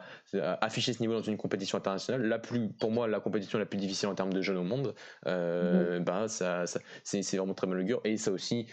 afficher 0.61 0.93
ce 0.93 0.99
niveau 0.99 1.13
dans 1.13 1.21
une 1.21 1.37
compétition 1.37 1.77
internationale, 1.77 2.23
la 2.23 2.39
plus, 2.39 2.69
pour 2.69 2.91
moi, 2.91 3.07
la 3.07 3.19
compétition 3.19 3.59
la 3.59 3.65
plus 3.65 3.77
difficile 3.77 4.09
en 4.09 4.15
termes 4.15 4.33
de 4.33 4.41
jeunes 4.41 4.57
au 4.57 4.63
monde, 4.63 4.93
euh, 5.27 5.99
mhm. 5.99 6.03
bah, 6.03 6.27
ça, 6.27 6.65
c'est, 7.03 7.37
vraiment 7.37 7.53
très 7.53 7.67
mal 7.67 7.79
augure. 7.79 8.01
Et 8.03 8.17
ça 8.17 8.31
aussi, 8.31 8.67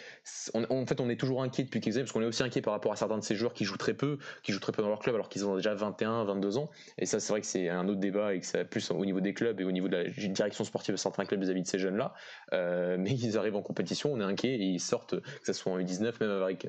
en 0.55 0.87
fait, 0.87 1.01
on 1.01 1.09
est 1.09 1.17
toujours 1.17 1.43
inquiet 1.43 1.65
depuis 1.65 1.81
quelques 1.81 1.97
années 1.97 2.05
parce 2.05 2.13
qu'on 2.13 2.23
est 2.23 2.27
aussi 2.27 2.43
inquiet 2.43 2.61
par 2.61 2.73
rapport 2.73 2.93
à 2.93 2.97
certains 2.97 3.19
de 3.19 3.25
ces 3.25 3.37
joueurs 3.37 3.53
qui 3.53 3.65
jouent 3.65 3.77
très 3.77 3.95
peu, 3.95 4.19
qui 4.43 4.53
jouent 4.53 4.61
très 4.61 4.73
peu 4.73 4.83
dans 4.83 4.89
leur 4.89 4.99
club 4.99 5.15
alors 5.15 5.29
qu'ils 5.29 5.47
ont 5.47 5.57
déjà 5.57 5.75
21, 5.75 6.25
22 6.25 6.59
ans. 6.59 6.71
Et 6.99 7.07
ça, 7.07 7.21
c'est 7.21 7.33
vrai 7.33 7.41
que 7.41 7.47
c'est 7.47 7.69
un 7.69 7.87
autre 7.89 8.01
débat 8.01 8.35
et 8.35 8.41
que 8.41 8.47
c'est 8.47 8.65
plus 8.65 8.91
au 8.91 9.05
niveau 9.05 9.21
des 9.21 9.35
clubs 9.35 9.61
et 9.61 9.65
au 9.65 9.73
niveau 9.73 9.89
de 9.89 9.97
la 9.97 10.05
direction 10.05 10.65
sportive 10.65 10.88
certains 10.97 11.25
clubs 11.25 11.41
vis-à-vis 11.41 11.63
de 11.63 11.67
ces 11.67 11.79
jeunes-là, 11.79 12.15
euh, 12.53 12.97
mais 12.99 13.11
ils 13.11 13.39
arrivent 13.39 13.57
en 13.57 13.63
compétition, 13.63 14.13
on 14.13 14.21
est 14.21 14.25
inquiet 14.25 14.55
et 14.55 14.65
ils 14.65 14.81
sortent, 14.81 15.21
que 15.21 15.47
ce 15.47 15.53
soit 15.53 15.73
en 15.73 15.79
U19, 15.79 16.15
même 16.21 16.31
avec, 16.43 16.67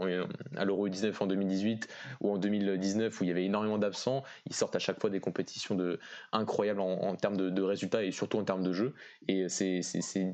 euh, 0.00 0.26
à 0.56 0.64
l'Euro 0.64 0.88
U19 0.88 1.14
en 1.20 1.26
2018 1.26 1.88
ou 2.20 2.30
en 2.32 2.38
2019 2.38 3.20
où 3.20 3.24
il 3.24 3.28
y 3.28 3.30
avait 3.30 3.44
énormément 3.44 3.78
d'absents, 3.78 4.22
ils 4.46 4.54
sortent 4.54 4.76
à 4.76 4.78
chaque 4.78 5.00
fois 5.00 5.10
des 5.10 5.20
compétitions 5.20 5.74
de, 5.74 5.98
incroyables 6.32 6.80
en, 6.80 7.14
termes 7.16 7.36
de, 7.36 7.62
résultats 7.62 8.04
et 8.04 8.10
surtout 8.10 8.38
en 8.38 8.44
termes 8.44 8.62
de 8.62 8.72
jeu. 8.72 8.94
Et 9.28 9.48
c'est 9.48 9.80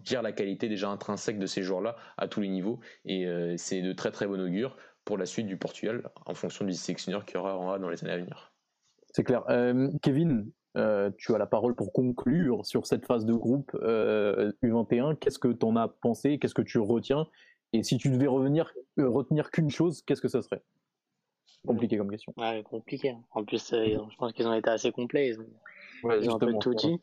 dire 0.02 0.22
la 0.22 0.32
qualité 0.32 0.68
déjà 0.68 0.88
intrinsèque 0.88 1.38
de 1.38 1.46
ces 1.46 1.62
joueurs-là 1.62 1.96
à 2.16 2.28
tous 2.28 2.40
les 2.40 2.48
niveaux 2.48 2.80
et 3.04 3.26
euh, 3.26 3.54
c'est 3.56 3.82
de 3.82 3.92
très 3.92 4.10
très 4.10 4.26
bon 4.26 4.40
augure 4.40 4.76
pour 5.04 5.18
la 5.18 5.26
suite 5.26 5.46
du 5.46 5.56
Portugal 5.56 6.10
en 6.26 6.34
fonction 6.34 6.64
du 6.64 6.74
sélectionneur 6.74 7.24
qu'il 7.24 7.36
y 7.36 7.38
aura 7.38 7.78
dans 7.78 7.88
les 7.88 8.02
années 8.04 8.12
à 8.12 8.18
venir. 8.18 8.52
C'est 9.12 9.24
clair. 9.24 9.44
Kevin, 10.00 10.50
euh, 10.76 11.10
tu 11.18 11.34
as 11.34 11.38
la 11.38 11.46
parole 11.46 11.74
pour 11.74 11.92
conclure 11.92 12.64
sur 12.64 12.86
cette 12.86 13.04
phase 13.04 13.26
de 13.26 13.34
groupe 13.34 13.72
U21. 13.74 13.82
Euh, 13.82 15.14
qu'est-ce 15.14 15.38
que 15.38 15.48
tu 15.48 15.66
en 15.66 15.76
as 15.76 15.88
pensé? 15.88 16.38
Qu'est-ce 16.38 16.54
que 16.54 16.62
tu 16.62 16.78
retiens? 16.78 17.26
Et 17.72 17.82
si 17.82 17.98
tu 17.98 18.10
devais 18.10 18.26
revenir, 18.26 18.72
euh, 18.98 19.08
retenir 19.08 19.50
qu'une 19.50 19.70
chose, 19.70 20.02
qu'est-ce 20.02 20.20
que 20.20 20.28
ça 20.28 20.42
serait? 20.42 20.62
Compliqué 21.66 21.96
comme 21.96 22.10
question. 22.10 22.32
Ouais, 22.36 22.62
compliqué. 22.62 23.10
Hein. 23.10 23.20
En 23.32 23.44
plus, 23.44 23.70
je 23.70 24.16
pense 24.16 24.32
qu'ils 24.32 24.46
ont 24.46 24.54
été 24.54 24.70
assez 24.70 24.90
complets. 24.92 25.28
Ils 25.28 25.40
ont, 26.30 26.34
un 26.34 26.38
peu 26.38 26.54
tout 26.58 26.74
dit. 26.74 27.00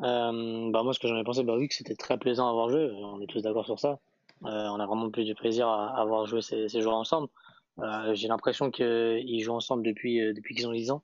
bah 0.00 0.30
moi, 0.32 0.92
ce 0.92 0.98
que 0.98 1.08
j'en 1.08 1.16
ai 1.16 1.24
pensé, 1.24 1.44
bah 1.44 1.56
oui, 1.56 1.68
que 1.68 1.74
c'était 1.74 1.94
très 1.94 2.18
plaisant 2.18 2.46
à 2.48 2.50
avoir 2.50 2.68
joué. 2.68 2.90
On 2.90 3.20
est 3.20 3.26
tous 3.26 3.42
d'accord 3.42 3.64
sur 3.64 3.78
ça. 3.78 3.98
on 4.42 4.80
a 4.80 4.86
vraiment 4.86 5.10
plus 5.10 5.24
du 5.24 5.34
plaisir 5.34 5.68
à, 5.68 5.98
avoir 5.98 6.26
joué 6.26 6.42
ces, 6.42 6.68
ces 6.68 6.82
joueurs 6.82 6.96
ensemble. 6.96 7.28
J'ai 8.12 8.28
l'impression 8.28 8.70
qu'ils 8.70 9.40
jouent 9.40 9.54
ensemble 9.54 9.84
depuis, 9.84 10.18
depuis 10.34 10.54
qu'ils 10.54 10.66
ont 10.66 10.72
10 10.72 10.90
ans. 10.90 11.02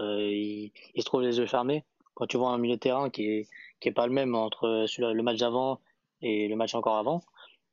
Euh, 0.00 0.30
il, 0.30 0.72
se 0.96 1.04
trouve 1.04 1.22
les 1.22 1.38
yeux 1.38 1.46
fermés. 1.46 1.84
Quand 2.14 2.26
tu 2.26 2.36
vois 2.36 2.50
un 2.50 2.58
milieu 2.58 2.76
de 2.76 2.80
terrain 2.80 3.10
qui 3.10 3.24
est, 3.24 3.48
qui 3.80 3.88
est 3.88 3.92
pas 3.92 4.06
le 4.06 4.12
même 4.12 4.34
entre 4.34 4.86
le 4.98 5.22
match 5.22 5.38
d'avant 5.38 5.80
et 6.20 6.48
le 6.48 6.56
match 6.56 6.74
encore 6.74 6.96
avant, 6.96 7.22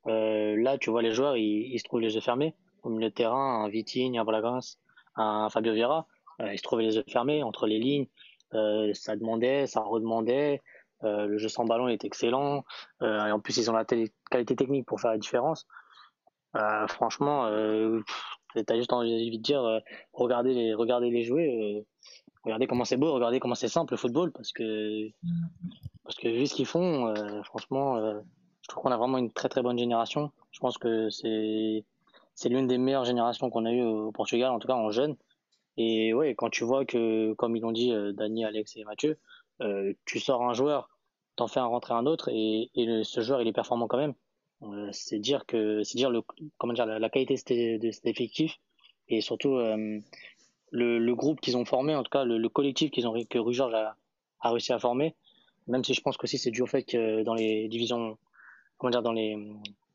euh, 0.06 0.56
là, 0.56 0.78
tu 0.78 0.90
vois 0.90 1.02
les 1.02 1.12
joueurs, 1.12 1.36
ils, 1.36 1.78
se 1.78 1.84
trouvent 1.84 2.00
les 2.00 2.14
yeux 2.14 2.20
fermés. 2.20 2.54
Au 2.82 2.88
milieu 2.88 3.10
de 3.10 3.14
terrain, 3.14 3.64
un 3.64 3.68
Vitinho, 3.68 4.20
un 4.20 4.24
Valagras, 4.24 4.76
un 5.16 5.50
Fabio 5.50 5.74
Vieira, 5.74 6.06
euh, 6.40 6.52
ils 6.52 6.58
se 6.58 6.62
trouvaient 6.62 6.84
les 6.84 6.96
yeux 6.96 7.04
fermés 7.06 7.42
entre 7.42 7.66
les 7.66 7.78
lignes. 7.78 8.06
Euh, 8.54 8.92
ça 8.94 9.16
demandait, 9.16 9.66
ça 9.66 9.80
redemandait. 9.80 10.62
Euh, 11.02 11.26
le 11.26 11.38
jeu 11.38 11.48
sans 11.48 11.64
ballon 11.64 11.88
est 11.88 12.04
excellent. 12.04 12.64
Euh, 13.02 13.26
et 13.26 13.32
en 13.32 13.40
plus, 13.40 13.56
ils 13.56 13.70
ont 13.70 13.74
la 13.74 13.84
qualité 13.84 14.56
technique 14.56 14.86
pour 14.86 15.00
faire 15.00 15.10
la 15.10 15.18
différence. 15.18 15.66
franchement, 16.88 17.48
T'as 18.66 18.76
juste 18.76 18.92
envie 18.92 19.30
de 19.30 19.42
dire, 19.42 19.62
euh, 19.62 19.78
regardez 20.12 20.54
les, 20.54 20.74
regardez 20.74 21.10
les 21.10 21.22
jouer, 21.22 21.48
euh, 21.48 21.86
regardez 22.44 22.66
comment 22.66 22.84
c'est 22.84 22.96
beau, 22.96 23.12
regardez 23.12 23.38
comment 23.38 23.54
c'est 23.54 23.68
simple 23.68 23.92
le 23.94 23.96
football, 23.96 24.32
parce 24.32 24.52
que, 24.52 25.08
parce 26.04 26.16
que 26.16 26.28
vu 26.28 26.46
ce 26.46 26.54
qu'ils 26.54 26.66
font, 26.66 27.06
euh, 27.06 27.42
franchement, 27.44 28.00
je 28.62 28.68
trouve 28.68 28.82
qu'on 28.82 28.90
a 28.90 28.96
vraiment 28.96 29.18
une 29.18 29.32
très 29.32 29.48
très 29.48 29.62
bonne 29.62 29.78
génération. 29.78 30.32
Je 30.50 30.58
pense 30.58 30.78
que 30.78 31.10
c'est, 31.10 31.84
c'est 32.34 32.48
l'une 32.48 32.66
des 32.66 32.78
meilleures 32.78 33.04
générations 33.04 33.50
qu'on 33.50 33.66
a 33.66 33.72
eues 33.72 33.82
au 33.82 34.10
Portugal, 34.10 34.50
en 34.50 34.58
tout 34.58 34.66
cas 34.66 34.74
en 34.74 34.90
jeune. 34.90 35.16
Et 35.76 36.12
ouais, 36.12 36.34
quand 36.34 36.50
tu 36.50 36.64
vois 36.64 36.84
que, 36.84 37.32
comme 37.34 37.56
ils 37.56 37.60
l'ont 37.60 37.72
dit, 37.72 37.92
Dani, 38.14 38.44
Alex 38.44 38.76
et 38.76 38.84
Mathieu, 38.84 39.18
tu 40.04 40.18
sors 40.18 40.42
un 40.42 40.54
joueur, 40.54 40.90
t'en 41.36 41.46
fais 41.46 41.60
un 41.60 41.66
rentrer 41.66 41.94
un 41.94 42.06
autre, 42.06 42.28
et, 42.32 42.70
et 42.74 43.04
ce 43.04 43.20
joueur 43.20 43.40
il 43.40 43.48
est 43.48 43.52
performant 43.52 43.86
quand 43.86 43.98
même. 43.98 44.14
Euh, 44.62 44.88
c'est 44.92 45.18
dire 45.18 45.46
que 45.46 45.82
c'est 45.84 45.96
dire 45.96 46.10
le 46.10 46.22
comment 46.58 46.74
dire 46.74 46.84
la, 46.84 47.08
qualité 47.08 47.34
de 47.78 47.90
cet 47.90 48.06
effectif 48.06 48.58
et 49.08 49.22
surtout 49.22 49.54
euh, 49.54 49.98
le, 50.70 50.98
le, 50.98 51.14
groupe 51.14 51.40
qu'ils 51.40 51.56
ont 51.56 51.64
formé, 51.64 51.94
en 51.94 52.02
tout 52.02 52.10
cas 52.10 52.24
le, 52.24 52.48
collectif 52.48 52.90
qu'ils 52.90 53.08
ont 53.08 53.14
que 53.24 53.38
Rue 53.38 53.54
Georges 53.54 53.74
a, 53.74 53.96
a, 54.40 54.50
réussi 54.50 54.72
à 54.72 54.78
former. 54.78 55.14
Même 55.66 55.82
si 55.84 55.94
je 55.94 56.00
pense 56.00 56.16
qu'aussi 56.16 56.38
c'est 56.38 56.50
dû 56.50 56.62
au 56.62 56.66
fait 56.66 56.82
que 56.82 57.22
dans 57.22 57.34
les 57.34 57.68
divisions, 57.68 58.18
comment 58.78 58.90
dire, 58.90 59.02
dans 59.02 59.12
les, 59.12 59.36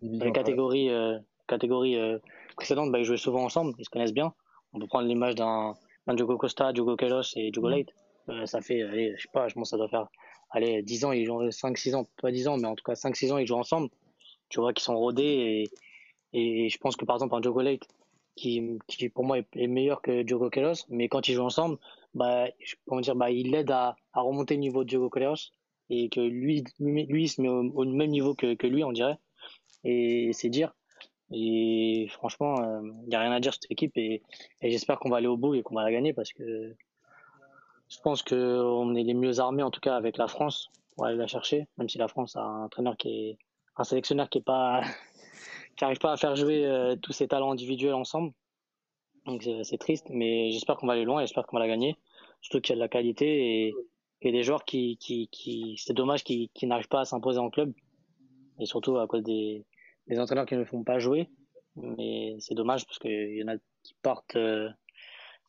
dans 0.01 0.26
les 0.26 0.32
catégories, 0.32 0.89
euh, 0.89 1.18
catégories 1.47 1.97
euh, 1.97 2.18
précédentes, 2.55 2.91
bah, 2.91 2.99
ils 2.99 3.05
jouaient 3.05 3.18
souvent 3.18 3.43
ensemble, 3.43 3.74
ils 3.78 3.86
se 3.86 3.89
connaissent 3.89 4.13
bien. 4.13 4.34
On 4.74 4.80
peut 4.80 4.88
prendre 4.88 5.07
l'image 5.07 5.36
d'un 5.36 5.76
Diogo 6.13 6.38
Costa, 6.38 6.74
Diogo 6.74 6.95
Kelos 6.95 7.36
et 7.36 7.51
Diogo 7.51 7.70
Late. 7.70 7.89
Euh, 8.30 8.45
ça 8.45 8.61
fait, 8.61 8.82
allez, 8.82 9.13
je 9.18 9.24
sais 9.24 9.30
pas, 9.32 9.47
je 9.47 9.53
pense 9.53 9.70
que 9.70 9.70
ça 9.72 9.78
doit 9.78 9.88
faire 9.88 10.07
allez, 10.49 10.82
10 10.82 11.05
ans, 11.05 11.11
ils 11.11 11.26
jouent 11.26 11.49
5-6 11.49 11.95
ans, 11.95 12.07
pas 12.22 12.32
10 12.32 12.47
ans, 12.47 12.57
mais 12.57 12.68
en 12.68 12.76
tout 12.76 12.84
cas 12.84 12.93
5-6 12.93 13.34
ans, 13.34 13.38
ils 13.38 13.47
jouent 13.47 13.55
ensemble 13.55 13.89
tu 14.49 14.59
vois, 14.59 14.73
qui 14.73 14.83
sont 14.83 14.97
rodés. 14.97 15.69
Et, 16.33 16.65
et 16.65 16.69
je 16.69 16.77
pense 16.77 16.95
que 16.95 17.05
par 17.05 17.15
exemple, 17.17 17.35
un 17.35 17.39
Diogo 17.41 17.61
Late, 17.61 17.87
qui, 18.35 18.77
qui 18.87 19.09
pour 19.09 19.23
moi 19.23 19.37
est, 19.39 19.67
meilleur 19.67 20.01
que 20.01 20.23
Diogo 20.23 20.49
Kelos, 20.49 20.85
mais 20.89 21.07
quand 21.07 21.27
ils 21.27 21.33
jouent 21.33 21.43
ensemble, 21.43 21.77
bah, 22.13 22.47
comment 22.85 23.01
dire, 23.01 23.15
bah, 23.15 23.31
il 23.31 23.51
l'aide 23.51 23.71
à, 23.71 23.95
à 24.13 24.21
remonter 24.21 24.55
le 24.55 24.61
niveau 24.61 24.83
de 24.83 24.89
Diogo 24.89 25.09
Kelos 25.09 25.51
et 25.89 26.09
que 26.09 26.19
lui, 26.19 26.63
lui, 26.79 27.27
se 27.27 27.41
met 27.41 27.49
au, 27.49 27.85
même 27.85 28.09
niveau 28.09 28.33
que, 28.35 28.55
que 28.55 28.67
lui, 28.67 28.83
on 28.83 28.91
dirait. 28.91 29.17
Et 29.83 30.31
c'est 30.33 30.49
dire. 30.49 30.73
Et 31.31 32.07
franchement, 32.11 32.55
il 32.57 32.89
euh, 32.89 32.93
n'y 33.07 33.15
a 33.15 33.21
rien 33.21 33.31
à 33.31 33.39
dire 33.39 33.53
sur 33.53 33.61
cette 33.61 33.71
équipe 33.71 33.97
et, 33.97 34.21
et 34.61 34.71
j'espère 34.71 34.99
qu'on 34.99 35.09
va 35.09 35.17
aller 35.17 35.27
au 35.27 35.37
bout 35.37 35.55
et 35.55 35.63
qu'on 35.63 35.75
va 35.75 35.83
la 35.83 35.91
gagner 35.91 36.13
parce 36.13 36.31
que 36.33 36.75
je 37.87 37.99
pense 38.01 38.23
qu'on 38.23 38.95
est 38.95 39.03
les 39.03 39.13
mieux 39.13 39.39
armés, 39.39 39.63
en 39.63 39.71
tout 39.71 39.79
cas 39.79 39.95
avec 39.95 40.17
la 40.17 40.27
France, 40.27 40.69
pour 40.95 41.05
aller 41.05 41.17
la 41.17 41.27
chercher, 41.27 41.67
même 41.77 41.89
si 41.89 41.97
la 41.97 42.07
France 42.07 42.35
a 42.35 42.41
un 42.41 42.65
entraîneur 42.65 42.97
qui 42.97 43.09
est, 43.09 43.37
un 43.78 43.84
sélectionneur 43.84 44.30
qui 44.30 44.39
est 44.39 44.45
pas 44.45 44.82
qui 45.78 45.84
arrive 45.84 45.99
pas 45.99 46.13
à 46.13 46.17
faire 46.17 46.36
jouer 46.36 46.65
euh, 46.65 46.95
tous 46.95 47.11
ses 47.11 47.28
talents 47.28 47.51
individuels 47.51 47.93
ensemble. 47.93 48.32
Donc 49.26 49.47
c'est 49.63 49.80
triste, 49.80 50.05
mais 50.09 50.51
j'espère 50.51 50.78
qu'on 50.78 50.86
va 50.86 50.93
aller 50.93 51.03
loin, 51.03 51.21
j'espère 51.21 51.47
qu'on 51.47 51.57
va 51.57 51.61
la 51.61 51.67
gagner. 51.67 51.97
Surtout 52.41 52.61
qu'il 52.61 52.73
y 52.73 52.73
a 52.73 52.76
de 52.76 52.82
la 52.82 52.88
qualité 52.88 53.65
et, 53.65 53.73
et 54.21 54.32
des 54.32 54.43
joueurs 54.43 54.65
qui, 54.65 54.97
qui, 54.97 55.30
qui 55.30 55.76
c'est 55.84 55.93
dommage 55.93 56.23
qui, 56.23 56.51
qui 56.53 56.67
n'arrivent 56.67 56.88
pas 56.88 57.01
à 57.01 57.05
s'imposer 57.05 57.39
en 57.39 57.49
club 57.49 57.73
et 58.59 58.65
surtout 58.67 58.97
à 58.99 59.07
cause 59.07 59.23
des, 59.23 59.65
des 60.07 60.19
entraîneurs 60.19 60.45
qui 60.45 60.55
ne 60.55 60.63
font 60.63 60.84
pas 60.84 60.99
jouer. 60.99 61.30
Mais 61.76 62.36
c'est 62.39 62.53
dommage 62.53 62.86
parce 62.86 62.99
qu'il 62.99 63.36
y 63.36 63.43
en 63.43 63.47
a 63.47 63.57
qui 63.84 63.95
partent, 64.01 64.36
euh, 64.36 64.69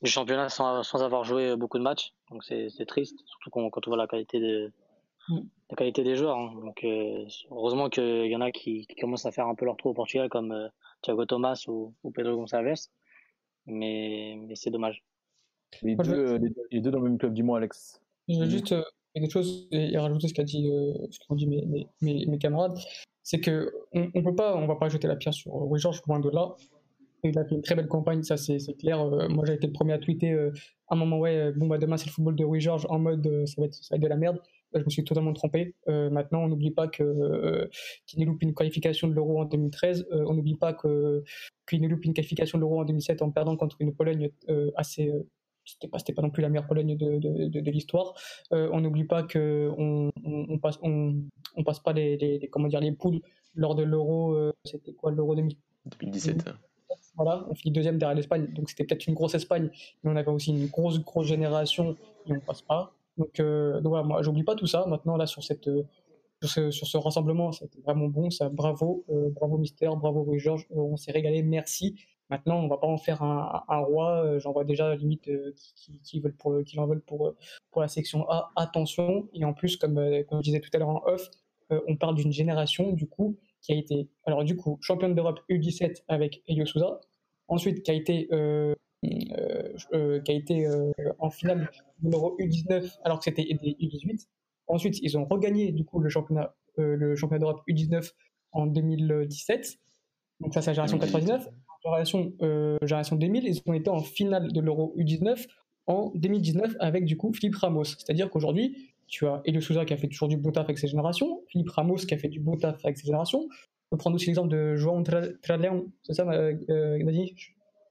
du 0.03 0.11
championnat 0.11 0.49
sans, 0.49 0.83
sans, 0.83 1.03
avoir 1.03 1.25
joué 1.25 1.55
beaucoup 1.57 1.79
de 1.79 1.83
matchs. 1.83 2.13
Donc 2.31 2.45
c'est 2.45 2.87
triste, 2.87 3.19
surtout 3.27 3.51
quand, 3.51 3.69
quand, 3.71 3.87
on 3.87 3.91
voit 3.91 3.99
la 3.99 4.07
qualité, 4.07 4.41
de, 4.41 4.73
mm. 5.29 5.41
la 5.71 5.77
qualité 5.77 6.05
des 6.05 6.17
joueurs. 6.17 6.37
Hein. 6.37 6.53
Donc 6.65 6.85
heureusement 7.51 7.89
qu'il 7.89 8.27
y 8.27 8.37
en 8.37 8.41
a 8.41 8.51
qui, 8.51 8.87
qui, 8.87 8.97
commencent 8.97 9.27
à 9.27 9.33
faire 9.33 9.47
un 9.47 9.55
peu 9.55 9.65
leur 9.65 9.77
trou 9.77 9.91
au 9.91 9.95
Portugal, 9.95 10.29
comme 10.29 10.71
Thiago 11.03 11.25
Thomas 11.27 11.65
ou, 11.69 11.95
ou 12.03 12.11
Pedro 12.11 12.37
Gonçalves. 12.37 12.89
Mais, 13.67 14.37
mais 14.47 14.55
c'est 14.55 14.71
dommage. 14.71 15.03
Les, 15.83 15.97
deux, 15.97 16.39
les, 16.71 16.81
deux, 16.81 16.91
dans 16.91 17.01
le 17.01 17.11
même 17.11 17.19
club, 17.19 17.35
dis-moi 17.35 17.59
Alex. 17.59 18.01
Je 18.29 18.39
veux 18.39 18.49
juste 18.49 18.75
quelque 19.15 19.31
chose 19.31 19.69
et, 19.73 19.99
rajouter 19.99 20.29
ce 20.29 20.35
qu'a 20.35 20.45
dit, 20.45 20.71
ce 21.11 21.19
qu'ont 21.27 21.35
dit 21.35 21.47
mes, 21.47 21.67
mes, 22.01 22.27
mes, 22.27 22.39
camarades 22.39 22.79
c'est 23.27 23.41
que 23.41 23.73
on, 23.93 24.09
on, 24.15 24.23
peut 24.23 24.37
pas, 24.37 24.57
on 24.57 24.69
va 24.69 24.77
pas 24.77 24.89
jeter 24.89 25.09
la 25.09 25.17
pierre 25.17 25.35
sur 25.35 25.53
Rui 25.53 25.81
Georges, 25.81 26.01
loin 26.07 26.21
de 26.21 26.31
là. 26.31 26.55
Il 27.25 27.37
a 27.37 27.45
fait 27.45 27.57
une 27.57 27.63
très 27.63 27.75
belle 27.75 27.89
campagne, 27.89 28.23
ça 28.23 28.37
c'est 28.37 28.59
clair. 28.79 29.01
Euh, 29.01 29.29
moi 29.29 29.45
j'ai 29.45 29.55
été 29.55 29.67
le 29.67 29.73
premier 29.73 29.95
à 29.95 29.99
tweeter 29.99 30.31
euh, 30.31 30.53
à 30.89 30.95
un 30.95 30.97
moment, 30.97 31.19
ouais, 31.19 31.37
euh, 31.37 31.53
bon 31.53 31.67
bah 31.67 31.77
demain 31.77 31.97
c'est 31.97 32.07
le 32.07 32.13
football 32.13 32.37
de 32.37 32.45
Rui 32.45 32.61
Georges 32.61 32.87
en 32.89 33.01
mode 33.01 33.29
ça, 33.47 33.61
va 33.61 33.67
être, 33.67 33.75
ça 33.75 33.89
va 33.91 33.97
être 33.97 34.03
de 34.03 34.07
la 34.07 34.17
merde. 34.17 34.41
Je 34.79 34.85
me 34.85 34.91
suis 34.91 35.05
totalement 35.05 35.33
trompé. 35.33 35.75
maintenant, 35.87 36.45
on 36.45 36.49
n'oublie 36.49 36.71
pas 36.71 36.89
que 36.89 37.69
qu'il 38.07 38.25
loupe 38.25 38.43
une 38.43 38.55
qualification 38.55 39.09
de 39.09 39.15
l'Euro 39.15 39.41
en 39.41 39.45
2013. 39.45 40.07
on 40.11 40.35
n'oublie 40.35 40.57
pas 40.57 40.73
que 40.73 41.23
qu'il 41.69 41.87
loupe 41.87 42.05
une 42.05 42.15
qualification 42.15 42.59
de 42.59 42.61
l'Euro 42.61 42.81
en 42.81 42.85
2007 42.85 43.23
en 43.23 43.31
perdant 43.31 43.57
contre 43.57 43.77
une 43.81 43.95
Pologne 43.95 44.31
assez 44.77 45.13
c'était 45.67 45.89
pas, 45.89 45.99
pas 45.99 46.23
non 46.23 46.31
plus 46.31 46.43
la 46.43 46.49
meilleure 46.49 46.67
Pologne 46.67 46.97
de, 46.97 47.19
de, 47.19 47.61
de, 47.61 47.71
l'histoire. 47.71 48.15
Euh, 48.53 48.71
on 48.73 48.81
n'oublie 48.81 49.05
pas 49.05 49.23
que 49.23 49.73
on, 49.77 50.11
on, 50.25 50.59
passe, 50.59 50.79
on, 50.83 51.23
on, 51.57 51.65
passe 51.65 51.81
pas 51.81 51.93
les, 51.93 52.17
les, 52.17 52.49
comment 52.49 52.69
dire 52.69 52.81
les 52.81 52.93
poules 52.93 53.21
lors 53.55 53.75
de 53.75 53.83
l'Euro. 53.83 54.35
Euh, 54.35 54.53
c'était 54.65 54.93
quoi 54.93 55.11
l'Euro 55.11 55.35
2017 55.35 56.45
Voilà, 57.17 57.45
on 57.51 57.55
finit 57.55 57.73
deuxième 57.73 57.99
derrière 57.99 58.17
l'Espagne, 58.17 58.47
donc 58.53 58.71
c'était 58.71 58.85
peut-être 58.85 59.07
une 59.07 59.15
grosse 59.15 59.35
Espagne, 59.35 59.71
mais 60.03 60.11
on 60.11 60.17
avait 60.17 60.31
aussi 60.31 60.51
une 60.51 60.67
grosse 60.67 61.01
grosse 61.01 61.27
génération 61.27 61.97
et 62.27 62.33
on 62.33 62.41
passe 62.41 62.63
pas. 62.63 62.96
Donc, 63.17 63.41
euh, 63.41 63.81
donc 63.81 63.91
voilà, 63.91 64.05
moi 64.05 64.23
j'oublie 64.23 64.45
pas 64.45 64.55
tout 64.55 64.67
ça. 64.67 64.85
Maintenant 64.87 65.17
là 65.17 65.27
sur 65.27 65.43
cette 65.43 65.71
sur 66.43 66.51
ce, 66.51 66.71
sur 66.71 66.87
ce 66.87 66.99
rassemblement, 66.99 67.53
c'était 67.53 67.81
vraiment 67.81 68.09
bon, 68.09 68.31
ça 68.31 68.51
bravo, 68.51 69.05
bravo 69.09 69.57
Mister, 69.57 69.89
bravo 69.97 70.25
Louis 70.25 70.39
Georges, 70.39 70.67
on 70.71 70.97
s'est 70.97 71.13
régalé, 71.13 71.43
merci. 71.43 71.97
Maintenant, 72.29 72.59
on 72.59 72.69
va 72.69 72.77
pas 72.77 72.87
en 72.89 72.99
faire 72.99 73.23
un, 73.23 73.79
roi. 73.79 74.25
Euh, 74.25 74.41
j'en 74.41 74.53
vois 74.53 74.65
déjà 74.65 74.95
limite 74.97 75.29
euh, 75.29 75.55
qui, 76.03 76.21
veulent 76.21 76.35
pour, 76.35 76.63
qui 76.65 76.79
en 76.79 76.87
veulent 76.87 77.03
pour, 77.03 77.35
pour 77.71 77.81
la 77.83 77.89
section 77.89 78.29
A. 78.29 78.51
Attention. 78.57 79.29
Et 79.33 79.45
en 79.45 79.53
plus, 79.53 79.77
comme, 79.77 79.99
euh, 79.99 80.25
comme 80.25 80.39
je 80.39 80.45
disais 80.45 80.61
tout 80.61 80.71
à 80.73 80.79
l'heure 80.79 80.89
en 80.89 81.03
off, 81.07 81.31
on 81.71 81.97
parle 81.97 82.15
d'une 82.15 82.33
génération 82.33 82.93
du 82.93 83.09
coup 83.09 83.37
qui 83.61 83.73
a 83.73 83.77
été, 83.77 84.09
alors 84.25 84.45
du 84.45 84.55
coup, 84.55 84.79
championne 84.81 85.17
d'Europe 85.17 85.41
U17 85.51 86.05
avec 86.07 86.43
Elio 86.47 86.65
Souza. 86.65 87.01
Ensuite, 87.49 87.83
qui 87.83 87.91
a 87.91 87.95
été, 87.95 88.29
euh, 88.33 88.37
euh, 88.37 88.75
qui 90.25 90.33
a 90.33 90.35
été 90.35 90.69
en 91.19 91.31
finale 91.31 91.71
de 92.03 92.11
l'Euro 92.11 92.37
U19 92.39 92.99
alors 93.05 93.19
que 93.19 93.25
c'était 93.25 93.45
des 93.45 93.77
U18. 93.81 94.27
Ensuite, 94.69 94.99
ils 95.03 95.17
ont 95.17 95.25
regagné 95.25 95.73
du 95.73 95.85
coup 95.85 96.01
le 96.01 96.09
championnat, 96.09 96.55
le 96.77 97.15
championnat 97.17 97.41
d'Europe 97.41 97.63
U19 97.69 98.13
en 98.53 98.67
2017. 98.67 99.79
Donc 100.41 100.55
ça, 100.55 100.61
c'est 100.61 100.71
la 100.71 100.75
génération 100.75 100.99
99 100.99 101.49
génération, 101.87 102.33
euh, 102.43 102.79
génération 102.83 103.17
2000, 103.17 103.45
ils 103.45 103.63
ont 103.67 103.73
été 103.73 103.91
en 103.91 104.01
finale 104.01 104.53
de 104.53 104.61
l'Euro 104.61 104.95
U19 104.99 105.47
en 105.87 106.11
2019 106.15 106.77
avec 106.81 107.05
du 107.05 107.17
coup 107.17 107.33
Philippe 107.33 107.57
Ramos. 107.57 107.85
C'est-à-dire 107.85 108.31
qu'aujourd'hui, 108.31 108.93
tu 109.07 109.27
as 109.27 109.41
Elio 109.45 109.61
Souza 109.61 109.85
qui 109.85 109.93
a 109.93 109.97
fait 109.97 110.09
toujours 110.09 110.29
du 110.29 110.37
bon 110.37 110.51
taf 110.51 110.65
avec 110.65 110.79
ses 110.79 110.89
générations, 110.89 111.43
Philippe 111.49 111.71
Ramos 111.71 111.97
qui 111.97 112.15
a 112.15 112.19
fait 112.19 112.29
du 112.29 112.41
bon 112.41 112.57
taf 112.57 112.85
avec 112.85 112.99
ses 112.99 113.07
générations. 113.07 113.49
On 113.91 113.97
peut 113.97 113.99
prendre 113.99 114.17
aussi 114.17 114.27
l'exemple 114.27 114.49
de 114.49 114.75
João 114.75 115.05
Traleão, 115.05 115.93
c'est 116.03 116.15
ça, 116.15 116.29
euh, 116.29 116.57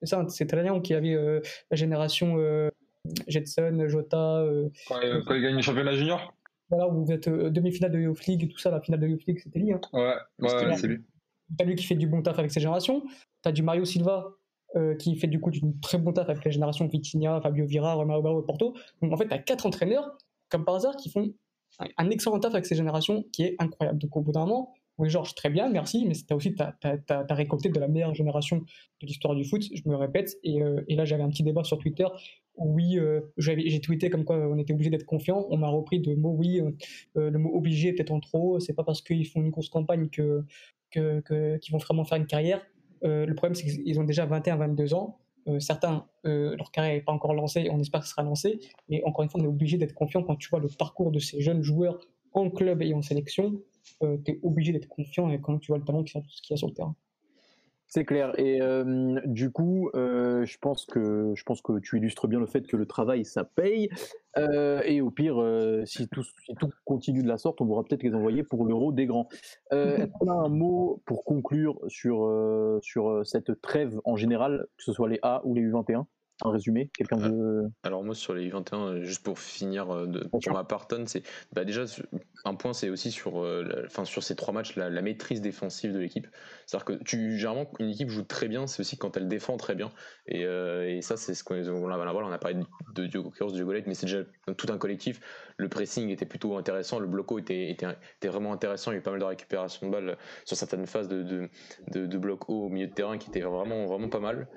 euh 0.06 0.08
C'est 0.08 0.16
ça, 0.16 0.26
c'est 0.30 0.46
Traleão 0.48 0.82
qui 0.82 0.94
avait 0.94 1.14
euh, 1.14 1.42
la 1.72 1.78
génération 1.78 2.36
euh, 2.38 2.70
Jetson, 3.28 3.86
Jota. 3.88 4.46
Quand, 4.88 5.00
il 5.02 5.42
gagne 5.42 5.56
le 5.56 5.62
championnat 5.62 5.96
junior 5.96 6.34
Voilà, 6.70 6.88
où 6.88 7.06
vous 7.06 7.12
êtes 7.12 7.30
demi-finale 7.30 7.92
de 7.92 8.00
Youth 8.00 8.26
League 8.26 8.52
tout 8.52 8.58
ça, 8.60 8.72
la 8.72 8.82
finale 8.82 9.00
de 9.02 9.08
Youth 9.08 9.26
League, 9.26 9.40
c'était 9.44 9.60
lui. 9.60 9.74
Hein. 9.74 9.82
Ouais, 9.94 10.16
ouais 10.40 10.76
c'est 10.78 10.88
lui. 10.88 11.04
T'as 11.58 11.66
lui 11.66 11.76
qui 11.76 11.86
fait 11.86 11.96
du 11.96 12.08
bon 12.08 12.22
taf 12.22 12.40
avec 12.40 12.52
ses 12.52 12.60
générations. 12.60 13.04
T'as 13.42 13.52
du 13.52 13.62
Mario 13.62 13.86
Silva 13.86 14.32
euh, 14.76 14.94
qui 14.96 15.16
fait 15.16 15.28
du 15.28 15.40
coup 15.40 15.52
du 15.52 15.62
très 15.82 15.98
bon 15.98 16.12
taf 16.12 16.28
avec 16.28 16.44
la 16.44 16.52
génération 16.52 16.86
Vitinha, 16.86 17.40
Fabio 17.40 17.66
Vira, 17.66 17.94
Romero 17.94 18.22
Barro 18.22 18.42
et 18.42 18.46
Porto. 18.46 18.76
Donc 19.02 19.14
en 19.14 19.18
fait, 19.18 19.28
t'as 19.28 19.38
quatre 19.38 19.66
entraîneurs, 19.66 20.18
comme 20.50 20.66
par 20.66 20.76
hasard, 20.76 20.98
qui 20.98 21.10
font 21.10 21.34
un, 21.98 22.10
excellent 22.10 22.40
taf 22.40 22.54
avec 22.54 22.66
ces 22.66 22.76
générations 22.76 23.24
qui 23.32 23.44
est 23.44 23.56
incroyable. 23.60 24.00
Donc 24.00 24.16
au 24.18 24.22
bout 24.22 24.34
d'un 24.34 24.42
moment, 24.42 24.74
oui, 24.98 25.10
Georges, 25.10 25.36
très 25.36 25.50
bien, 25.50 25.70
merci, 25.70 26.06
mais 26.08 26.14
t'as 26.28 26.36
aussi 26.36 26.56
t'as, 26.56 26.74
as, 26.82 27.34
récolté 27.34 27.70
de 27.70 27.80
la 27.80 27.88
meilleure 27.88 28.14
génération 28.14 28.58
de 29.02 29.08
l'histoire 29.08 29.36
du 29.36 29.44
foot, 29.44 29.64
je 29.74 29.90
me 29.90 29.96
répète. 29.96 30.38
Et, 30.44 30.62
euh, 30.62 30.82
et 30.88 30.96
là, 30.96 31.06
j'avais 31.06 31.24
un 31.24 31.30
petit 31.30 31.44
débat 31.44 31.64
sur 31.64 31.78
Twitter 31.80 32.06
oui, 32.58 32.98
euh, 32.98 33.20
j'ai 33.36 33.82
tweeté 33.82 34.10
comme 34.10 34.24
quoi 34.24 34.38
on 34.38 34.58
était 34.58 34.72
obligé 34.72 34.90
d'être 34.90 35.06
confiant. 35.06 35.46
On 35.50 35.58
m'a 35.58 35.68
repris 35.68 36.00
de 36.00 36.16
mots 36.16 36.32
oui, 36.32 36.62
le 37.14 37.38
mot 37.38 37.54
obligé 37.54 37.92
peut-être 37.92 38.12
en 38.12 38.22
trop. 38.22 38.62
C'est 38.62 38.72
pas 38.72 38.86
parce 38.86 39.02
qu'ils 39.02 39.28
font 39.28 39.42
une 39.42 39.50
grosse 39.50 39.68
campagne 39.68 40.08
que 40.08 40.46
qu'ils 40.92 41.72
vont 41.74 41.78
vraiment 41.80 42.06
faire 42.06 42.18
une 42.18 42.28
carrière. 42.28 42.62
Euh, 43.04 43.26
le 43.26 43.36
problème, 43.36 43.56
c'est 43.56 43.66
qu'ils 43.66 44.00
ont 44.00 44.04
déjà 44.04 44.26
21-22 44.26 44.94
ans. 44.94 45.20
Euh, 45.48 45.60
certains, 45.60 46.08
euh, 46.26 46.56
leur 46.56 46.72
carrière 46.72 46.96
n'est 46.96 47.02
pas 47.02 47.12
encore 47.12 47.34
lancée, 47.34 47.70
on 47.72 47.80
espère 47.80 48.02
que 48.02 48.08
ce 48.08 48.12
sera 48.12 48.24
lancé. 48.24 48.60
Mais 48.90 49.04
encore 49.04 49.24
une 49.24 49.30
fois, 49.30 49.42
on 49.42 49.44
est 49.44 49.48
obligé 49.48 49.78
d'être 49.78 49.94
confiant 49.94 50.24
quand 50.24 50.36
tu 50.36 50.50
vois 50.50 50.60
le 50.60 50.68
parcours 50.68 51.12
de 51.12 51.20
ces 51.20 51.42
jeunes 51.42 51.62
joueurs 51.62 52.00
en 52.34 52.50
club 52.50 52.82
et 52.82 52.94
en 52.94 53.02
sélection. 53.02 53.62
Tu 54.02 54.32
es 54.32 54.40
obligé 54.44 54.72
d'être 54.72 54.88
confiant 54.88 55.30
et 55.30 55.40
quand 55.40 55.58
tu 55.60 55.68
vois 55.68 55.78
le 55.78 55.86
talent 55.86 56.04
qu'il 56.04 56.22
y 56.50 56.54
a 56.54 56.58
sur 56.58 56.68
le 56.68 56.74
terrain. 56.74 56.96
C'est 57.88 58.04
clair. 58.04 58.38
Et 58.40 58.62
euh, 58.62 59.22
du 59.26 59.52
coup, 59.52 59.90
euh, 59.96 60.44
je, 60.46 60.58
pense 60.58 60.86
que, 60.86 61.34
je 61.36 61.44
pense 61.44 61.62
que 61.62 61.80
tu 61.80 61.98
illustres 61.98 62.28
bien 62.28 62.40
le 62.40 62.48
fait 62.48 62.66
que 62.66 62.76
le 62.76 62.86
travail, 62.86 63.26
ça 63.26 63.44
paye. 63.44 63.90
Euh, 64.38 64.82
et 64.84 65.02
au 65.02 65.12
pire, 65.12 65.36
si 65.86 66.08
tout, 66.10 66.24
si, 66.24 66.56
tout, 66.56 66.70
continue 66.84 67.22
de 67.22 67.28
la 67.28 67.38
sorte, 67.38 67.62
on 67.62 67.66
pourra 67.66 67.84
peut-être 67.84 68.04
les 68.04 68.14
envoyer 68.16 68.44
pour 68.44 68.66
l'euro 68.66 68.92
des 68.92 69.06
grands. 69.06 69.30
Est-ce 69.72 70.12
qu'on 70.12 70.30
a 70.30 70.34
un 70.34 70.50
mot 70.50 71.02
pour 71.06 71.24
conclure 71.24 71.80
sur, 71.88 72.30
sur 72.82 73.26
cette 73.26 73.62
trêve 73.62 74.00
en 74.04 74.16
général, 74.16 74.66
que 74.78 74.84
ce 74.84 74.92
soit 74.92 75.08
les 75.08 75.20
A 75.22 75.42
ou 75.46 75.54
les 75.54 75.62
U21 75.62 76.06
un 76.44 76.52
résumé 76.52 76.90
Quelqu'un 76.98 77.18
veut. 77.18 77.70
Alors, 77.84 78.04
moi, 78.04 78.16
sur 78.16 78.34
les 78.34 78.50
21, 78.50 79.02
juste 79.02 79.24
pour 79.24 79.40
finir, 79.40 80.08
de, 80.08 80.28
pour 80.28 80.42
ma 80.52 80.64
partonne, 80.64 81.08
c'est 81.08 81.24
bah, 81.54 81.66
déjà 81.66 81.86
un 82.44 82.56
point, 82.56 82.74
c'est 82.74 82.90
aussi 82.90 83.12
sur, 83.12 83.48
enfin, 83.86 84.06
sur 84.06 84.24
ces 84.24 84.36
trois 84.36 84.54
matchs, 84.54 84.76
la, 84.76 84.90
la 84.90 85.02
maîtrise 85.02 85.42
défensive 85.42 85.94
de 85.94 86.00
l'équipe. 86.00 86.28
C'est-à-dire 86.66 86.86
que 86.86 87.04
tu, 87.04 87.38
généralement, 87.38 87.70
une 87.80 87.90
équipe 87.90 88.10
joue 88.10 88.24
très 88.24 88.48
bien, 88.48 88.68
c'est 88.68 88.80
aussi 88.80 88.98
quand 88.98 89.18
elle 89.18 89.28
défend 89.28 89.58
très 89.58 89.76
bien. 89.76 89.92
Et, 90.28 90.46
euh, 90.46 90.90
et 90.90 91.02
ça, 91.02 91.18
c'est 91.18 91.34
ce 91.34 91.44
qu'on 91.44 91.56
va 91.56 91.62
voir. 91.62 92.28
On 92.28 92.32
a 92.32 92.38
parlé 92.38 92.58
de 92.96 93.06
Diogo 93.06 93.32
de 93.40 93.52
Diogo 93.52 93.74
mais 93.86 93.94
c'est 93.94 94.06
déjà 94.06 94.24
tout 94.58 94.68
un 94.72 94.78
collectif. 94.78 95.20
Le 95.58 95.70
pressing 95.70 96.10
était 96.10 96.26
plutôt 96.26 96.58
intéressant, 96.58 97.00
le 97.00 97.08
bloco 97.08 97.40
était, 97.40 97.70
était, 97.70 97.88
était, 98.18 98.28
vraiment 98.28 98.54
intéressant. 98.54 98.92
Il 98.92 98.96
y 98.96 98.98
a 98.98 99.00
eu 99.00 99.04
pas 99.04 99.12
mal 99.12 99.20
de 99.20 99.26
récupération 99.26 99.88
de 99.88 99.92
balles 99.92 100.18
sur 100.46 100.58
certaines 100.58 100.88
phases 100.88 101.08
de, 101.08 101.24
de, 101.24 101.50
de, 101.92 102.06
de 102.06 102.18
bloc 102.18 102.50
haut 102.50 102.66
au 102.66 102.70
milieu 102.70 102.88
de 102.88 102.94
terrain 102.94 103.18
qui 103.18 103.30
étaient 103.30 103.42
vraiment, 103.42 103.86
vraiment 103.86 104.10
pas 104.10 104.20
mal. 104.20 104.48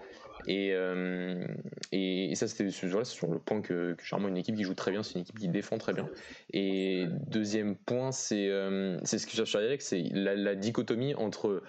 Et, 0.48 0.70
euh, 0.72 1.46
et, 1.92 2.34
ça, 2.34 2.48
c'était 2.48 2.70
sur 2.70 3.28
le 3.28 3.38
point 3.38 3.60
que, 3.60 3.92
que 3.92 4.02
généralement 4.02 4.28
une 4.28 4.38
équipe 4.38 4.56
qui 4.56 4.64
joue 4.64 4.74
très 4.74 4.90
bien, 4.90 5.02
c'est 5.02 5.14
une 5.14 5.20
équipe 5.20 5.38
qui 5.38 5.48
défend 5.48 5.76
très 5.76 5.92
bien. 5.92 6.08
Et 6.52 7.06
deuxième 7.26 7.76
point, 7.76 8.12
c'est 8.12 8.48
euh, 8.48 8.98
ce 9.04 9.16
que 9.26 9.30
je 9.30 9.36
cherche 9.36 9.54
à 9.54 9.68
dire, 9.68 9.76
c'est 9.80 10.02
la, 10.12 10.34
la, 10.34 10.54
dichotomie 10.54 11.14
entre 11.14 11.62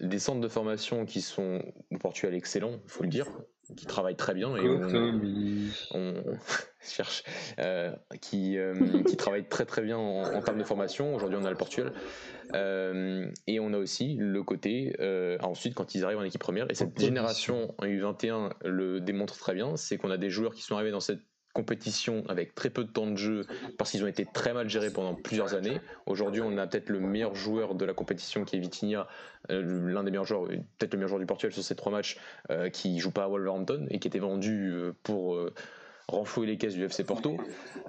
des 0.00 0.18
centres 0.18 0.40
de 0.40 0.48
formation 0.48 1.04
qui 1.04 1.20
sont 1.20 1.62
au 1.90 1.98
Portugal 1.98 2.34
excellents, 2.34 2.80
il 2.84 2.90
faut 2.90 3.02
le 3.02 3.10
dire, 3.10 3.26
qui 3.76 3.86
travaillent 3.86 4.16
très 4.16 4.34
bien 4.34 4.56
et 4.56 4.68
on, 5.92 6.14
cherche 6.80 7.22
euh, 7.58 7.92
qui, 8.20 8.58
euh, 8.58 9.02
qui 9.04 9.16
travaillent 9.16 9.48
très 9.48 9.64
très 9.64 9.82
bien 9.82 9.98
en, 9.98 10.40
termes 10.42 10.58
de 10.58 10.64
formation. 10.64 11.14
Aujourd'hui, 11.14 11.38
on 11.40 11.44
a 11.44 11.50
le 11.50 11.56
Portugal 11.56 11.92
euh, 12.54 13.26
et 13.46 13.60
on 13.60 13.72
a 13.72 13.78
aussi 13.78 14.16
le 14.18 14.42
côté 14.42 14.94
ensuite 15.40 15.74
quand 15.74 15.94
ils 15.94 16.04
arrivent 16.04 16.18
en 16.18 16.24
équipe 16.24 16.40
première. 16.40 16.70
Et 16.70 16.74
cette 16.74 16.98
génération 16.98 17.74
en 17.78 17.86
U21 17.86 18.50
le 18.64 19.00
démontre 19.00 19.36
très 19.36 19.54
bien, 19.54 19.76
c'est 19.76 19.96
qu'on 19.96 20.10
a 20.10 20.18
des 20.18 20.30
joueurs 20.30 20.54
qui 20.54 20.62
sont 20.62 20.74
arrivés 20.74 20.90
dans 20.90 21.00
cette 21.00 21.20
compétition 21.52 22.24
avec 22.28 22.54
très 22.54 22.70
peu 22.70 22.84
de 22.84 22.90
temps 22.90 23.06
de 23.06 23.16
jeu 23.16 23.46
parce 23.78 23.90
qu'ils 23.90 24.02
ont 24.04 24.06
été 24.06 24.26
très 24.32 24.52
mal 24.52 24.68
gérés 24.68 24.90
pendant 24.90 25.14
plusieurs 25.14 25.54
années. 25.54 25.80
Aujourd'hui, 26.06 26.40
on 26.40 26.56
a 26.58 26.66
peut-être 26.66 26.88
le 26.88 27.00
meilleur 27.00 27.34
joueur 27.34 27.74
de 27.74 27.84
la 27.84 27.94
compétition 27.94 28.44
qui 28.44 28.56
est 28.56 28.58
Vitinha, 28.58 29.06
euh, 29.50 29.90
l'un 29.90 30.04
des 30.04 30.10
meilleurs 30.10 30.24
joueurs, 30.24 30.48
peut-être 30.78 30.94
le 30.94 30.98
meilleur 30.98 31.08
joueur 31.08 31.20
du 31.20 31.26
Portugal 31.26 31.52
sur 31.52 31.62
ces 31.62 31.74
trois 31.74 31.92
matchs, 31.92 32.18
euh, 32.50 32.70
qui 32.70 32.98
joue 32.98 33.10
pas 33.10 33.24
à 33.24 33.28
Wolverhampton 33.28 33.86
et 33.90 33.98
qui 33.98 34.08
était 34.08 34.18
vendu 34.18 34.70
euh, 34.72 34.92
pour 35.02 35.38
renflouer 36.12 36.46
les 36.46 36.56
caisses 36.56 36.74
du 36.74 36.84
FC 36.84 37.04
Porto. 37.04 37.36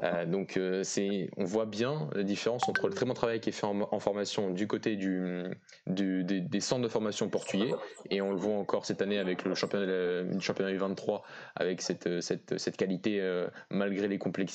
Euh, 0.03 0.26
donc 0.26 0.57
euh, 0.57 0.84
c'est, 0.84 1.30
on 1.38 1.45
voit 1.45 1.65
bien 1.65 2.09
la 2.13 2.24
différence 2.24 2.67
entre 2.67 2.88
le 2.88 2.93
très 2.93 3.05
bon 3.05 3.13
travail 3.13 3.39
qui 3.39 3.49
est 3.49 3.53
fait 3.53 3.65
en, 3.65 3.99
formation 3.99 4.49
du 4.49 4.67
côté 4.67 4.95
du, 4.95 5.43
des, 5.88 6.59
centres 6.59 6.82
de 6.82 6.88
formation 6.88 7.30
portugais 7.30 7.71
et 8.09 8.21
on 8.21 8.32
le 8.32 8.38
voit 8.38 8.55
encore 8.55 8.86
cette 8.86 9.01
année 9.01 9.17
avec 9.17 9.45
le 9.45 9.55
championnat, 9.55 10.39
championnat 10.39 10.74
U23 10.74 11.21
avec 11.55 11.82
cette, 11.82 12.21
cette, 12.21 12.57
cette 12.57 12.76
qualité 12.76 13.21
euh, 13.21 13.47
malgré 13.69 14.07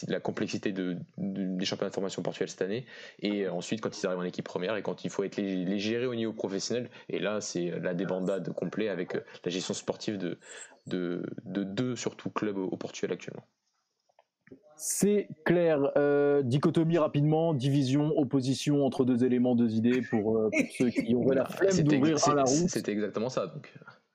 la 0.09 0.21
complexité 0.21 0.73
de, 0.73 0.99
des 1.16 1.64
championnats 1.64 1.91
de 1.91 1.95
formation 1.95 2.23
portugais 2.23 2.47
cette 2.47 2.62
année 2.62 2.85
et 3.21 3.49
ensuite 3.49 3.81
quand 3.81 3.97
ils 3.97 4.07
arrivent 4.07 4.19
en 4.19 4.25
équipe 4.25 4.45
première 4.45 4.77
et 4.77 4.83
quand 4.83 5.05
il 5.05 5.11
faut 5.11 5.25
être 5.25 5.37
les, 5.37 5.79
gérer 5.79 6.07
au 6.07 6.14
niveau 6.14 6.33
professionnel 6.33 6.91
et 7.09 7.19
là 7.19 7.41
c'est 7.41 7.71
la 7.81 7.95
débandade 7.95 8.53
complète 8.53 8.91
avec 8.91 9.14
la 9.14 9.51
gestion 9.51 9.75
sportive 9.75 10.19
de, 10.19 10.39
de 10.89 11.64
deux 11.64 11.97
surtout 11.97 12.31
clubs 12.31 12.59
au, 12.59 12.77
Portugal 12.77 13.12
actuellement. 13.12 13.45
C'est 14.79 15.29
clair. 15.45 15.91
Euh, 15.97 16.43
dichotomie 16.43 16.99
rapidement, 16.99 17.53
division, 17.53 18.16
opposition 18.16 18.87
entre 18.87 19.05
deux 19.05 19.24
éléments, 19.24 19.57
deux 19.57 19.74
idées 19.74 20.03
pour, 20.03 20.37
euh, 20.37 20.51
ceux 20.79 20.91
qui 20.91 21.14
auraient 21.14 21.37
la 21.37 21.47
flemme 21.47 21.83
d'ouvrir 21.83 22.29
à 22.29 22.35
la 22.35 22.45
route. 22.45 22.68
C'était 22.68 22.93
exactement 22.93 23.29
ça. 23.29 23.49
Donc. 23.49 23.72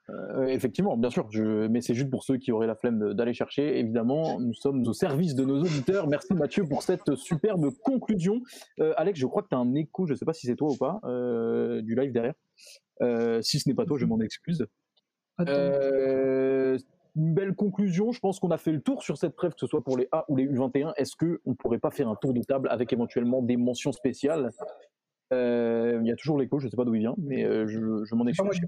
Euh, 0.09 0.47
effectivement, 0.47 0.97
bien 0.97 1.09
sûr, 1.09 1.27
je... 1.31 1.67
mais 1.67 1.81
c'est 1.81 1.93
juste 1.93 2.09
pour 2.09 2.23
ceux 2.23 2.37
qui 2.37 2.51
auraient 2.51 2.67
la 2.67 2.75
flemme 2.75 3.13
d'aller 3.13 3.33
chercher. 3.33 3.79
Évidemment, 3.79 4.39
nous 4.39 4.53
sommes 4.53 4.85
au 4.87 4.93
service 4.93 5.35
de 5.35 5.45
nos 5.45 5.61
auditeurs. 5.61 6.07
Merci 6.07 6.33
Mathieu 6.33 6.65
pour 6.65 6.83
cette 6.83 7.15
superbe 7.15 7.69
conclusion. 7.83 8.41
Euh, 8.79 8.93
Alex, 8.97 9.19
je 9.19 9.25
crois 9.25 9.43
que 9.43 9.49
tu 9.49 9.55
as 9.55 9.59
un 9.59 9.73
écho, 9.75 10.05
je 10.05 10.13
ne 10.13 10.17
sais 10.17 10.25
pas 10.25 10.33
si 10.33 10.47
c'est 10.47 10.55
toi 10.55 10.69
ou 10.71 10.77
pas, 10.77 10.99
euh, 11.05 11.81
du 11.81 11.95
live 11.95 12.11
derrière. 12.11 12.33
si 13.41 13.59
ce 13.59 13.69
n'est 13.69 13.75
pas 13.75 13.85
toi, 13.85 13.97
je 13.97 14.05
m'en 14.05 14.19
excuse. 14.19 14.65
Une 17.15 17.33
belle 17.33 17.55
conclusion. 17.55 18.11
Je 18.11 18.19
pense 18.19 18.39
qu'on 18.39 18.51
a 18.51 18.57
fait 18.57 18.71
le 18.71 18.81
tour 18.81 19.03
sur 19.03 19.17
cette 19.17 19.35
trêve, 19.35 19.53
que 19.53 19.59
ce 19.59 19.67
soit 19.67 19.83
pour 19.83 19.97
les 19.97 20.07
A 20.11 20.25
ou 20.29 20.35
les 20.35 20.45
U21. 20.45 20.93
Est-ce 20.97 21.15
qu'on 21.15 21.37
ne 21.45 21.53
pourrait 21.53 21.79
pas 21.79 21.91
faire 21.91 22.09
un 22.09 22.15
tour 22.15 22.33
de 22.33 22.41
table 22.41 22.67
avec 22.69 22.91
éventuellement 22.93 23.41
des 23.41 23.57
mentions 23.57 23.91
spéciales? 23.91 24.51
Il 25.31 26.05
y 26.05 26.11
a 26.11 26.15
toujours 26.15 26.37
l'écho, 26.37 26.59
je 26.59 26.65
ne 26.65 26.69
sais 26.69 26.77
pas 26.77 26.85
d'où 26.85 26.93
il 26.93 26.99
vient, 26.99 27.15
mais 27.17 27.43
je, 27.67 28.03
je 28.03 28.15
m'en 28.15 28.27
excuse. 28.27 28.61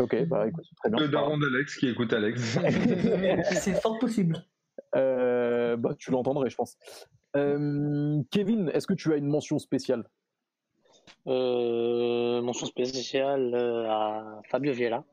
Ok, 0.00 0.24
bah 0.26 0.48
écoute, 0.48 0.64
très 0.76 0.90
bien. 0.90 0.98
Le 0.98 1.08
daron 1.08 1.38
d'Alex 1.38 1.76
qui 1.76 1.88
écoute 1.88 2.12
Alex. 2.12 2.58
c'est 3.52 3.80
fort 3.80 3.98
possible. 3.98 4.44
Euh, 4.96 5.76
bah, 5.76 5.94
tu 5.98 6.10
l'entendrais, 6.10 6.50
je 6.50 6.56
pense. 6.56 6.76
Euh, 7.36 8.20
Kevin, 8.30 8.70
est-ce 8.74 8.86
que 8.86 8.94
tu 8.94 9.12
as 9.12 9.16
une 9.16 9.26
mention 9.26 9.58
spéciale? 9.58 10.04
Euh, 11.26 12.40
Mention 12.42 12.66
spéciale 12.66 13.54
à 13.54 14.40
Fabio 14.50 14.72
Viella, 14.72 15.04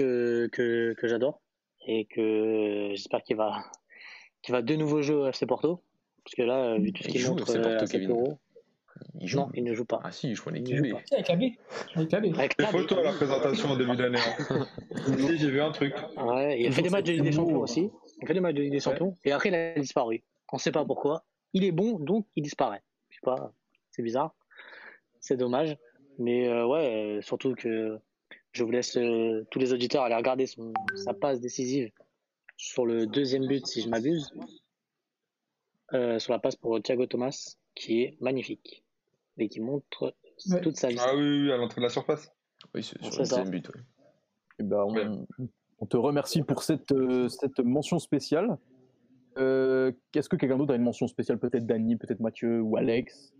que, 0.00 0.48
que, 0.52 0.94
que 0.94 1.08
j'adore 1.08 1.40
et 1.86 2.06
que 2.06 2.90
j'espère 2.90 3.22
qu'il 3.22 3.36
va, 3.36 3.64
qu'il 4.42 4.52
va 4.52 4.62
de 4.62 4.74
nouveau 4.74 5.02
jouer 5.02 5.16
au 5.16 5.26
FC 5.26 5.46
Porto. 5.46 5.82
Parce 6.24 6.34
que 6.34 6.42
là, 6.42 6.78
vu 6.78 6.92
tout 6.92 7.02
ce 7.02 7.08
qu'il 7.08 7.26
montre 7.26 7.56
à 7.56 7.86
7 7.86 8.08
euros, 8.08 8.38
il 9.18 9.26
joue. 9.26 9.38
Non, 9.38 9.48
il 9.54 9.64
ne 9.64 9.74
joue 9.74 9.86
pas. 9.86 10.00
Ah 10.04 10.12
si, 10.12 10.28
il 10.30 10.34
joue 10.34 10.50
en 10.50 10.54
équipe 10.54 10.80
B. 10.82 10.94
Avec 11.12 11.30
AB. 11.30 11.42
Avec 11.94 12.14
AB. 12.14 12.22
Des 12.58 12.66
photos 12.66 12.98
à 12.98 13.02
la 13.02 13.12
présentation 13.12 13.70
au 13.70 13.76
début 13.76 13.96
d'année. 13.96 14.18
Hein. 14.50 14.66
j'ai 15.36 15.50
vu 15.50 15.60
un 15.60 15.72
truc. 15.72 15.94
Ouais, 16.16 16.60
il 16.60 16.68
a 16.68 16.72
fait 16.72 16.82
des 16.82 16.90
matchs 16.90 17.06
de 17.06 17.12
Ligue 17.12 17.22
des 17.22 17.32
Champions 17.32 17.60
aussi. 17.60 17.90
Il 18.18 18.24
a 18.24 18.26
fait 18.26 18.34
des 18.34 18.40
matchs 18.40 18.54
de 18.54 18.62
Ligue 18.62 18.72
des 18.72 18.80
Champions. 18.80 19.16
Et 19.24 19.32
après, 19.32 19.48
il 19.48 19.54
a 19.54 19.74
disparu. 19.74 20.22
On 20.52 20.56
ne 20.56 20.60
sait 20.60 20.72
pas 20.72 20.84
pourquoi. 20.84 21.24
Il 21.54 21.64
est 21.64 21.72
bon, 21.72 21.98
donc 21.98 22.26
il 22.36 22.42
disparaît. 22.42 22.82
Je 23.08 23.16
sais 23.16 23.24
pas, 23.24 23.52
c'est 23.90 24.02
bizarre. 24.02 24.34
C'est 25.20 25.36
dommage. 25.36 25.76
Mais 26.18 26.48
euh, 26.48 26.66
ouais, 26.66 27.18
euh, 27.18 27.22
surtout 27.22 27.54
que 27.54 27.98
je 28.52 28.64
vous 28.64 28.70
laisse 28.70 28.96
euh, 28.96 29.46
tous 29.50 29.58
les 29.58 29.72
auditeurs 29.72 30.02
aller 30.02 30.16
regarder 30.16 30.46
son, 30.46 30.72
sa 30.94 31.14
passe 31.14 31.40
décisive 31.40 31.90
sur 32.56 32.84
le 32.84 33.06
deuxième 33.06 33.46
but, 33.46 33.66
si 33.66 33.82
je 33.82 33.88
m'abuse. 33.88 34.32
sur 35.90 36.32
la 36.32 36.38
passe 36.38 36.56
pour 36.56 36.80
Thiago 36.82 37.06
Thomas, 37.06 37.56
qui 37.74 38.02
est 38.02 38.16
magnifique 38.20 38.84
et 39.38 39.48
qui 39.48 39.60
montre 39.60 40.14
toute 40.62 40.76
sa 40.76 40.88
vie. 40.88 40.96
Ah 41.00 41.14
oui, 41.14 41.42
oui, 41.42 41.52
à 41.52 41.56
l'entrée 41.56 41.80
de 41.80 41.86
la 41.86 41.90
surface. 41.90 42.30
Oui, 42.74 42.82
c'est 42.82 43.02
sur 43.02 43.22
le 43.22 43.28
deuxième 43.28 43.50
but. 43.50 43.68
Et 43.68 44.62
eh 44.62 44.62
ben, 44.62 45.26
on, 45.78 45.86
te 45.86 45.96
remercie 45.96 46.42
pour 46.42 46.62
cette, 46.62 46.92
euh, 46.92 47.28
cette 47.28 47.60
mention 47.60 47.98
spéciale. 47.98 48.58
Euh, 49.38 49.92
Est-ce 50.14 50.28
que 50.28 50.36
quelqu'un 50.36 50.58
d'autre 50.58 50.74
a 50.74 50.76
une 50.76 50.82
mention 50.82 51.06
spéciale? 51.06 51.38
Peut-être 51.38 51.64
Dany, 51.64 51.96
peut-être 51.96 52.20
Mathieu 52.20 52.60
ou 52.60 52.76
Alex? 52.76 53.32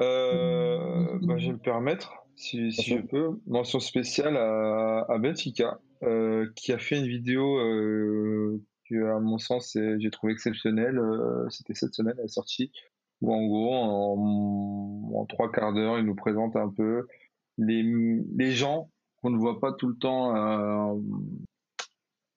Euh, 0.00 1.18
bah, 1.22 1.38
Je 1.38 1.46
vais 1.46 1.52
me 1.52 1.58
permettre, 1.58 2.12
si, 2.38 2.72
si 2.72 2.96
je 2.96 3.00
peux. 3.00 3.38
Mention 3.46 3.80
spéciale 3.80 4.36
à, 4.36 5.04
à 5.08 5.18
Benfica, 5.18 5.80
euh, 6.02 6.46
qui 6.56 6.72
a 6.72 6.78
fait 6.78 6.98
une 6.98 7.06
vidéo 7.06 7.58
euh, 7.58 8.62
que, 8.88 9.16
à 9.16 9.20
mon 9.20 9.38
sens, 9.38 9.76
j'ai 9.98 10.10
trouvé 10.10 10.32
exceptionnelle. 10.32 11.00
C'était 11.50 11.74
cette 11.74 11.94
semaine, 11.94 12.14
elle 12.18 12.24
est 12.24 12.28
sortie 12.28 12.72
où 13.20 13.32
en 13.32 13.46
gros, 13.46 15.18
en, 15.18 15.26
trois 15.26 15.50
quarts 15.50 15.72
d'heure, 15.72 15.98
il 15.98 16.04
nous 16.04 16.14
présente 16.14 16.56
un 16.56 16.68
peu 16.68 17.06
les, 17.58 17.82
les 18.36 18.52
gens 18.52 18.90
qu'on 19.20 19.30
ne 19.30 19.38
voit 19.38 19.60
pas 19.60 19.72
tout 19.72 19.88
le 19.88 19.96
temps 19.96 20.34
euh, 20.36 20.94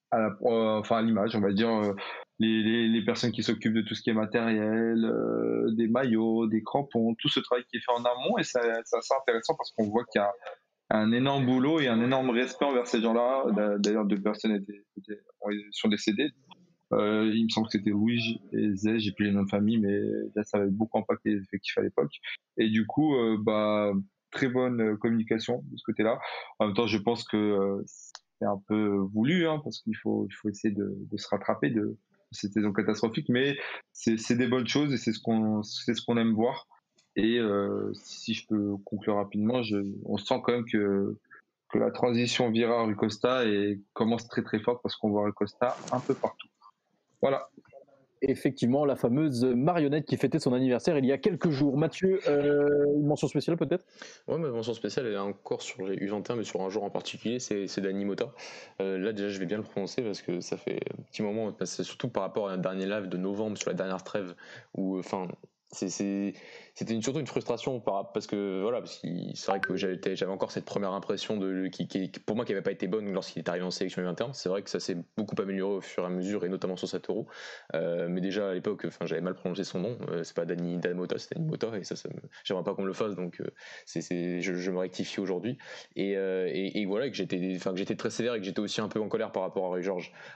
à 0.09 0.19
la, 0.19 0.27
euh, 0.41 0.79
enfin 0.79 0.97
à 0.97 1.01
l'image, 1.01 1.35
on 1.35 1.41
va 1.41 1.53
dire 1.53 1.69
euh, 1.69 1.93
les, 2.49 2.87
les, 2.87 3.05
personnes 3.05 3.31
qui 3.31 3.43
s'occupent 3.43 3.73
de 3.73 3.81
tout 3.81 3.95
ce 3.95 4.01
qui 4.01 4.09
est 4.09 4.13
matériel, 4.13 5.11
des 5.75 5.87
maillots, 5.87 6.47
des 6.47 6.63
crampons, 6.63 7.15
tout 7.15 7.29
ce 7.29 7.39
travail 7.39 7.63
qui 7.69 7.77
est 7.77 7.81
fait 7.81 7.91
en 7.91 8.03
amont 8.03 8.37
et 8.37 8.43
c'est 8.43 8.59
assez 8.59 9.13
intéressant 9.19 9.55
parce 9.55 9.71
qu'on 9.71 9.89
voit 9.89 10.03
qu'il 10.05 10.21
y 10.21 10.23
a 10.23 10.31
un 10.89 11.11
énorme 11.11 11.45
boulot 11.45 11.79
et 11.79 11.87
un 11.87 12.01
énorme 12.01 12.31
respect 12.31 12.65
envers 12.65 12.87
ces 12.87 13.01
gens-là. 13.01 13.77
D'ailleurs, 13.79 14.05
deux 14.05 14.21
personnes 14.21 14.55
étaient, 14.55 14.83
étaient, 14.97 15.21
sont 15.71 15.87
décédées, 15.87 16.31
euh, 16.93 17.31
il 17.33 17.45
me 17.45 17.49
semble 17.49 17.67
que 17.67 17.73
c'était 17.73 17.91
Louis 17.91 18.41
et 18.51 18.75
Zé, 18.75 18.99
j'ai 18.99 19.11
plus 19.11 19.25
les 19.25 19.31
noms 19.31 19.43
de 19.43 19.49
famille, 19.49 19.77
mais 19.77 20.01
ça 20.43 20.57
avait 20.57 20.69
beaucoup 20.69 20.97
impacté 20.97 21.31
les 21.31 21.41
effectifs 21.41 21.77
à 21.77 21.81
l'époque. 21.81 22.11
Et 22.57 22.69
du 22.69 22.85
coup, 22.85 23.15
euh, 23.15 23.37
bah, 23.39 23.93
très 24.31 24.47
bonne 24.47 24.81
euh, 24.81 24.97
communication 24.97 25.63
de 25.71 25.77
ce 25.77 25.83
côté-là. 25.85 26.19
En 26.59 26.67
même 26.67 26.75
temps, 26.75 26.87
je 26.87 26.97
pense 26.97 27.23
que 27.23 27.81
c'est 27.85 28.45
un 28.45 28.61
peu 28.67 28.97
voulu, 29.13 29.47
hein, 29.47 29.61
parce 29.63 29.79
qu'il 29.79 29.95
faut, 29.95 30.27
il 30.29 30.33
faut 30.33 30.49
essayer 30.49 30.73
de, 30.73 30.97
de 30.99 31.17
se 31.17 31.27
rattraper 31.29 31.69
de 31.69 31.97
cette 32.31 32.53
saison 32.53 32.71
catastrophique, 32.73 33.27
mais 33.29 33.57
c'est 33.93 34.35
des 34.35 34.47
bonnes 34.47 34.67
choses 34.67 34.93
et 34.93 34.97
c'est 34.97 35.13
ce 35.13 35.19
qu'on 35.19 35.63
c'est 35.63 35.93
ce 35.93 36.03
qu'on 36.05 36.17
aime 36.17 36.33
voir. 36.33 36.67
Et 37.15 37.39
euh, 37.39 37.91
si 37.93 38.33
je 38.33 38.47
peux 38.47 38.77
conclure 38.85 39.15
rapidement, 39.15 39.61
on 40.05 40.17
sent 40.17 40.41
quand 40.43 40.53
même 40.53 40.65
que 40.65 41.17
la 41.73 41.91
transition 41.91 42.49
Vira 42.49 42.83
Rui 42.83 42.95
Costa 42.95 43.45
et 43.45 43.79
commence 43.93 44.27
très 44.27 44.43
très 44.43 44.59
forte 44.59 44.81
parce 44.81 44.95
qu'on 44.95 45.09
voit 45.09 45.23
Rui 45.23 45.33
Costa 45.33 45.77
un 45.91 45.99
peu 45.99 46.13
partout. 46.13 46.47
Voilà. 47.21 47.49
Effectivement, 48.23 48.85
la 48.85 48.95
fameuse 48.95 49.43
marionnette 49.43 50.05
qui 50.05 50.15
fêtait 50.15 50.37
son 50.37 50.53
anniversaire 50.53 50.95
il 50.97 51.05
y 51.05 51.11
a 51.11 51.17
quelques 51.17 51.49
jours. 51.49 51.75
Mathieu, 51.75 52.19
euh, 52.27 52.85
une 52.95 53.07
mention 53.07 53.27
spéciale 53.27 53.57
peut-être? 53.57 53.85
Oui, 54.27 54.39
ma 54.39 54.49
mention 54.49 54.75
spéciale, 54.75 55.07
elle 55.07 55.13
est 55.13 55.17
encore 55.17 55.63
sur 55.63 55.87
les 55.87 55.95
U21, 55.95 56.35
mais 56.35 56.43
sur 56.43 56.61
un 56.61 56.69
jour 56.69 56.83
en 56.83 56.91
particulier, 56.91 57.39
c'est 57.39 57.79
Dani 57.79 58.05
Mota. 58.05 58.31
Euh, 58.79 58.99
là, 58.99 59.11
déjà, 59.11 59.29
je 59.29 59.39
vais 59.39 59.47
bien 59.47 59.57
le 59.57 59.63
prononcer 59.63 60.03
parce 60.03 60.21
que 60.21 60.39
ça 60.39 60.55
fait 60.57 60.79
un 60.99 61.01
petit 61.03 61.23
moment, 61.23 61.51
surtout 61.65 62.09
par 62.09 62.21
rapport 62.21 62.49
à 62.49 62.53
un 62.53 62.57
dernier 62.57 62.85
live 62.85 63.07
de 63.09 63.17
novembre 63.17 63.57
sur 63.57 63.69
la 63.69 63.75
dernière 63.75 64.03
trêve, 64.03 64.35
où, 64.77 64.99
enfin, 64.99 65.27
c'est 65.71 66.33
c'était 66.73 66.99
surtout 67.01 67.19
une 67.19 67.27
frustration 67.27 67.79
parce 67.79 68.27
que 68.27 68.61
voilà 68.61 68.81
c'est 68.85 69.47
vrai 69.47 69.59
que 69.59 69.75
j'avais 69.75 70.25
encore 70.27 70.51
cette 70.51 70.65
première 70.65 70.93
impression 70.93 71.37
de 71.37 71.67
qui, 71.67 72.11
pour 72.25 72.35
moi 72.35 72.45
qui 72.45 72.51
n'avait 72.51 72.63
pas 72.63 72.71
été 72.71 72.87
bonne 72.87 73.11
lorsqu'il 73.11 73.39
est 73.39 73.49
arrivé 73.49 73.65
en 73.65 73.71
sélection 73.71 74.03
21 74.03 74.33
c'est 74.33 74.49
vrai 74.49 74.61
que 74.61 74.69
ça 74.69 74.79
s'est 74.79 74.97
beaucoup 75.17 75.35
amélioré 75.41 75.75
au 75.75 75.81
fur 75.81 76.03
et 76.03 76.05
à 76.05 76.09
mesure 76.09 76.45
et 76.45 76.49
notamment 76.49 76.75
sur 76.75 76.87
7 76.87 77.09
euros 77.09 77.27
euh, 77.75 78.07
mais 78.09 78.21
déjà 78.21 78.49
à 78.49 78.53
l'époque 78.53 78.83
enfin 78.85 79.05
j'avais 79.05 79.21
mal 79.21 79.33
prononcé 79.33 79.63
son 79.63 79.79
nom. 79.79 79.97
Euh, 80.09 80.23
c'est 80.23 80.35
pas 80.35 80.45
Dani 80.45 80.77
Danmota 80.77 81.17
c'est 81.17 81.33
Dani 81.35 81.47
Mota 81.47 81.77
et 81.77 81.83
ça, 81.83 81.95
j'aimerais 82.43 82.63
pas 82.63 82.73
qu'on 82.73 82.85
le 82.85 82.93
fasse 82.93 83.15
donc 83.15 83.41
euh, 83.41 83.49
je, 83.85 84.71
me 84.71 84.77
rectifie 84.77 85.19
aujourd'hui. 85.19 85.57
Et, 85.95 86.11
et, 86.11 86.81
et, 86.81 86.85
voilà 86.85 87.09
que 87.09 87.15
j'étais 87.15 87.53
enfin 87.55 87.71
que 87.71 87.77
j'étais 87.77 87.95
très 87.95 88.09
sévère 88.09 88.35
et 88.35 88.39
que 88.39 88.45
j'étais 88.45 88.59
aussi 88.59 88.79
un 88.79 88.87
peu 88.87 89.01
en 89.01 89.09
colère 89.09 89.31
par 89.31 89.43
rapport 89.43 89.65
à 89.65 89.75
Ray 89.75 89.85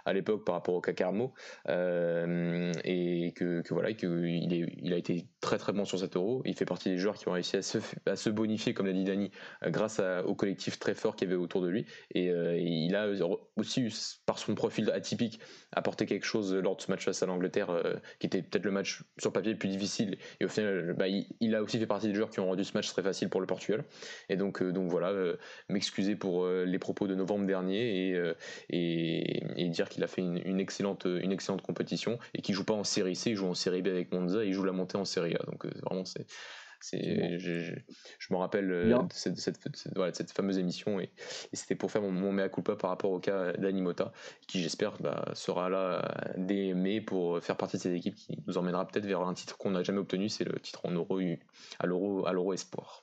à 0.05 0.13
l'époque 0.13 0.43
par 0.43 0.55
rapport 0.55 0.75
au 0.75 0.81
Cacarmo 0.81 1.33
et 1.67 3.33
que, 3.35 3.61
que 3.61 3.73
voilà 3.73 3.93
qu'il 3.93 4.73
il 4.81 4.93
a 4.93 4.97
été 4.97 5.27
très 5.39 5.57
très 5.57 5.71
bon 5.71 5.85
sur 5.85 5.99
7 5.99 6.15
il 6.45 6.55
fait 6.55 6.65
partie 6.65 6.89
des 6.89 6.97
joueurs 6.97 7.15
qui 7.15 7.27
ont 7.27 7.31
réussi 7.31 7.57
à 7.57 7.61
se, 7.61 8.29
bonifier, 8.29 8.73
comme 8.73 8.87
l'a 8.87 8.93
dit 8.93 9.03
Dani, 9.03 9.31
euh, 9.63 9.69
grâce 9.69 10.01
au 10.25 10.35
collectif 10.35 10.79
très 10.79 10.93
fort 10.93 11.15
qu'il 11.15 11.27
y 11.27 11.31
avait 11.31 11.41
autour 11.41 11.61
de 11.61 11.67
lui. 11.67 11.85
Et, 12.13 12.29
euh, 12.29 12.57
il 12.57 12.95
a 12.95 13.07
aussi, 13.55 13.87
par 14.25 14.37
son 14.37 14.55
profil 14.55 14.89
atypique, 14.91 15.39
apporté 15.71 16.05
quelque 16.05 16.25
chose 16.25 16.53
lors 16.53 16.75
de 16.75 16.81
ce 16.81 16.91
match 16.91 17.05
face 17.05 17.23
à 17.23 17.25
l'Angleterre, 17.25 17.69
euh, 17.69 17.95
qui 18.19 18.27
était 18.27 18.41
peut-être 18.41 18.65
le 18.65 18.71
match 18.71 19.03
sur 19.19 19.31
papier 19.31 19.51
le 19.51 19.57
plus 19.57 19.69
difficile. 19.69 20.17
Et 20.39 20.45
au 20.45 20.47
final, 20.47 20.93
bah, 20.97 21.07
il, 21.07 21.55
a 21.55 21.61
aussi 21.61 21.79
fait 21.79 21.87
partie 21.87 22.07
des 22.07 22.13
joueurs 22.13 22.29
qui 22.29 22.39
ont 22.39 22.47
rendu 22.47 22.63
ce 22.63 22.73
match 22.73 22.87
très 22.89 23.03
facile 23.03 23.29
pour 23.29 23.41
le 23.41 23.47
Portugal. 23.47 23.83
Et 24.29 24.37
donc, 24.37 24.61
voilà, 24.61 25.13
m'excuser 25.69 26.15
pour 26.15 26.47
les 26.47 26.79
propos 26.79 27.07
de 27.07 27.15
novembre 27.15 27.45
dernier 27.45 28.15
et, 28.69 29.69
dire 29.69 29.89
qu'il 29.89 30.03
a 30.03 30.07
fait 30.07 30.21
une, 30.21 30.59
excellente, 30.59 31.05
compétition 31.61 32.17
et 32.33 32.41
qu'il 32.41 32.55
joue 32.55 32.63
pas 32.63 32.73
en 32.73 32.83
série 32.83 33.15
C, 33.15 33.31
il 33.31 33.35
joue 33.35 33.47
en 33.47 33.53
série 33.53 33.81
B 33.81 33.87
avec 33.87 34.13
Monza 34.13 34.43
et 34.43 34.47
il 34.47 34.53
joue 34.53 34.63
la 34.63 34.71
montée 34.71 34.97
en 34.97 35.05
série 35.05 35.35
A. 35.35 35.43
Donc 35.45 35.65
vraiment, 35.83 36.03
c'est 36.15 36.25
c'est, 36.81 37.39
je, 37.39 37.73
me 38.29 38.37
rappelle 38.37 38.71
euh, 38.71 38.97
de 38.99 39.07
cette, 39.11 39.39
cette, 39.39 40.31
fameuse 40.31 40.59
émission 40.59 40.99
et, 40.99 41.09
c'était 41.53 41.73
pour 41.73 41.91
faire 41.91 42.01
mon, 42.03 42.31
mea 42.31 42.49
culpa 42.49 42.75
par 42.75 42.91
rapport 42.91 43.11
au 43.11 43.19
cas 43.19 43.53
d'Animota, 43.53 44.11
qui 44.47 44.61
j'espère 44.61 45.01
bah, 45.01 45.25
sera 45.33 45.69
là 45.69 46.15
dès 46.37 46.73
mai 46.73 47.01
pour 47.01 47.41
faire 47.41 47.57
partie 47.57 47.77
de 47.77 47.81
cette 47.81 47.95
équipe 47.95 48.15
qui 48.15 48.43
nous 48.45 48.57
emmènera 48.57 48.85
peut-être 48.87 49.05
vers 49.05 49.21
un 49.21 49.33
titre 49.33 49.57
qu'on 49.57 49.71
n'a 49.71 49.81
jamais 49.81 49.99
obtenu, 49.99 50.29
c'est 50.29 50.43
le 50.43 50.59
titre 50.59 50.85
en 50.85 50.91
euro 50.91 51.19
à 51.79 51.87
l'euro 51.87 52.27
à 52.27 52.33
l'euro 52.33 52.53
espoir. 52.53 53.01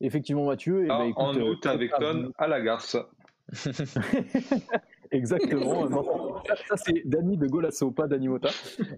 Effectivement 0.00 0.46
Mathieu, 0.46 0.84
et 0.84 0.88
ah, 0.90 1.06
en 1.16 1.34
euh, 1.36 1.42
août 1.42 1.66
avec 1.66 1.90
Ton 1.98 2.32
à 2.36 2.48
la 2.48 2.60
garce. 2.60 2.96
Exactement. 5.10 5.88
ça, 6.68 6.76
c'est 6.76 7.02
Dani 7.04 7.36
de 7.36 7.46
Golasso, 7.46 7.90
pas 7.90 8.06
Dani 8.06 8.28
Mota. 8.28 8.50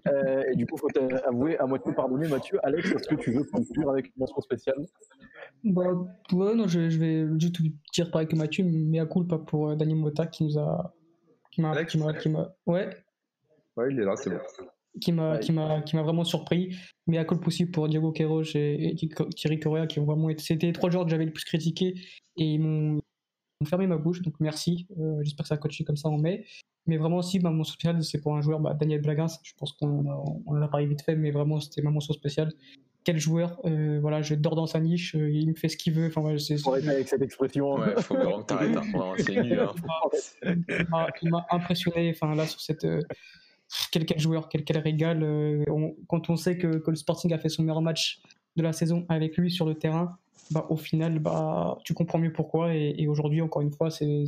Euh, 0.07 0.43
et 0.51 0.55
du 0.55 0.65
coup, 0.65 0.77
faut 0.77 0.87
avouer 1.25 1.57
à 1.57 1.65
moitié 1.65 1.93
pardonner, 1.93 2.27
Mathieu. 2.27 2.59
Alex, 2.63 2.91
est-ce 2.91 3.07
que 3.07 3.15
tu 3.15 3.31
veux 3.31 3.43
conclure 3.43 3.89
avec 3.89 4.07
une 4.07 4.13
mention 4.17 4.41
spéciale? 4.41 4.85
Bah, 5.63 5.93
ouais, 6.31 6.55
non, 6.55 6.67
je, 6.67 6.79
vais 6.79 7.27
juste 7.39 7.61
dire 7.93 8.11
pareil 8.11 8.27
que 8.27 8.35
Mathieu, 8.35 8.63
mais 8.65 8.99
à 8.99 9.05
cool 9.05 9.27
pas 9.27 9.39
pour 9.39 9.69
euh, 9.69 9.75
Dani 9.75 9.95
Mota 9.95 10.27
qui 10.27 10.43
nous 10.43 10.57
a. 10.57 10.93
Qui 11.51 11.61
m'a. 11.61 11.85
Qui 11.85 11.97
m'a, 11.97 12.13
qui 12.13 12.29
m'a, 12.29 12.53
ouais. 12.65 12.89
Ouais, 13.75 13.91
il 13.91 13.99
est 13.99 14.05
là, 14.05 14.15
c'est 14.15 14.29
bon. 14.29 14.39
Qui 14.99 15.11
m'a, 15.11 15.37
qui 15.37 15.51
m'a, 15.51 15.81
qui 15.81 15.95
m'a 15.95 16.01
vraiment 16.01 16.23
surpris, 16.23 16.75
mais 17.05 17.19
à 17.19 17.25
cool 17.25 17.39
possible 17.39 17.69
pour 17.69 17.87
Diego 17.87 18.11
Queiroz 18.11 18.55
et, 18.55 18.95
Thierry 19.35 19.59
Correa 19.59 19.85
qui 19.85 19.99
ont 19.99 20.05
vraiment 20.05 20.29
été. 20.29 20.43
C'était 20.43 20.65
les 20.67 20.73
trois 20.73 20.89
joueurs 20.89 21.05
que 21.05 21.11
j'avais 21.11 21.25
le 21.25 21.33
plus 21.33 21.43
critiqué 21.43 21.93
et 22.37 22.43
ils 22.43 22.59
m'ont 22.59 22.99
fermé 23.65 23.87
ma 23.87 23.97
bouche, 23.97 24.21
donc 24.21 24.35
merci. 24.39 24.87
Euh, 24.99 25.19
j'espère 25.23 25.43
que 25.43 25.47
ça 25.47 25.55
va 25.55 25.59
coacher 25.59 25.83
comme 25.83 25.97
ça 25.97 26.09
en 26.09 26.17
mai. 26.17 26.45
Mais 26.85 26.97
vraiment 26.97 27.17
aussi, 27.17 27.39
ma 27.39 27.49
mention 27.49 27.73
spéciale, 27.73 28.03
c'est 28.03 28.21
pour 28.21 28.35
un 28.35 28.41
joueur, 28.41 28.59
bah, 28.59 28.73
Daniel 28.73 29.01
Blagas. 29.01 29.39
Je 29.43 29.53
pense 29.57 29.73
qu'on 29.73 30.05
en 30.45 30.61
a 30.61 30.67
parlé 30.67 30.85
vite 30.85 31.01
fait, 31.01 31.15
mais 31.15 31.31
vraiment, 31.31 31.59
c'était 31.59 31.81
ma 31.81 31.89
mention 31.89 32.13
spéciale. 32.13 32.53
Quel 33.03 33.19
joueur, 33.19 33.59
euh, 33.65 33.99
voilà, 34.01 34.21
je 34.21 34.35
dors 34.35 34.55
dans 34.55 34.67
sa 34.67 34.79
niche, 34.79 35.15
euh, 35.15 35.31
il 35.31 35.49
me 35.49 35.55
fait 35.55 35.69
ce 35.69 35.77
qu'il 35.77 35.93
veut. 35.93 36.07
Enfin, 36.07 36.21
voilà, 36.21 36.39
c'est, 36.39 36.55
avec 36.67 37.07
cette 37.07 37.21
expression. 37.21 37.75
Ouais, 37.75 38.01
faut 38.01 38.15
vraiment 38.15 38.41
que 38.41 38.47
t'arrêtes. 38.47 38.75
Hein. 38.75 39.13
c'est 39.17 39.41
nul. 39.41 39.59
Hein. 39.59 40.55
Il 41.21 41.29
m'a 41.29 41.45
impressionné, 41.51 42.11
enfin, 42.13 42.35
là, 42.35 42.45
sur 42.45 42.59
cette. 42.59 42.85
quel, 43.91 44.05
quel, 44.05 44.19
joueur, 44.19 44.49
quel, 44.49 44.63
quel 44.63 44.77
régal. 44.79 45.65
quand 46.07 46.29
on 46.29 46.35
sait 46.35 46.57
que, 46.57 46.77
que, 46.77 46.89
le 46.89 46.97
Sporting 46.97 47.33
a 47.33 47.37
fait 47.37 47.49
son 47.49 47.63
meilleur 47.63 47.81
match 47.81 48.21
de 48.57 48.63
la 48.63 48.73
saison 48.73 49.05
avec 49.07 49.37
lui 49.37 49.51
sur 49.51 49.65
le 49.65 49.75
terrain, 49.75 50.17
bah, 50.51 50.65
au 50.69 50.77
final, 50.77 51.19
bah, 51.19 51.77
tu 51.83 51.93
comprends 51.93 52.19
mieux 52.19 52.31
pourquoi. 52.31 52.73
Et, 52.73 53.07
aujourd'hui, 53.07 53.41
encore 53.41 53.61
une 53.61 53.71
fois, 53.71 53.89
c'était 53.89 54.25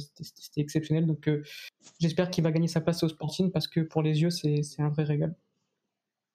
exceptionnel. 0.57 1.05
Donc, 1.05 1.28
euh, 1.28 1.43
j'espère 1.99 2.30
qu'il 2.30 2.43
va 2.43 2.51
gagner 2.51 2.68
sa 2.68 2.82
place 2.82 3.03
au 3.03 3.07
Sporting 3.07 3.51
parce 3.51 3.68
que 3.68 3.82
pour 3.82 4.01
les 4.01 4.22
yeux, 4.22 4.30
c'est 4.30 4.64
un 4.80 4.89
vrai 4.89 5.03
régal. 5.03 5.36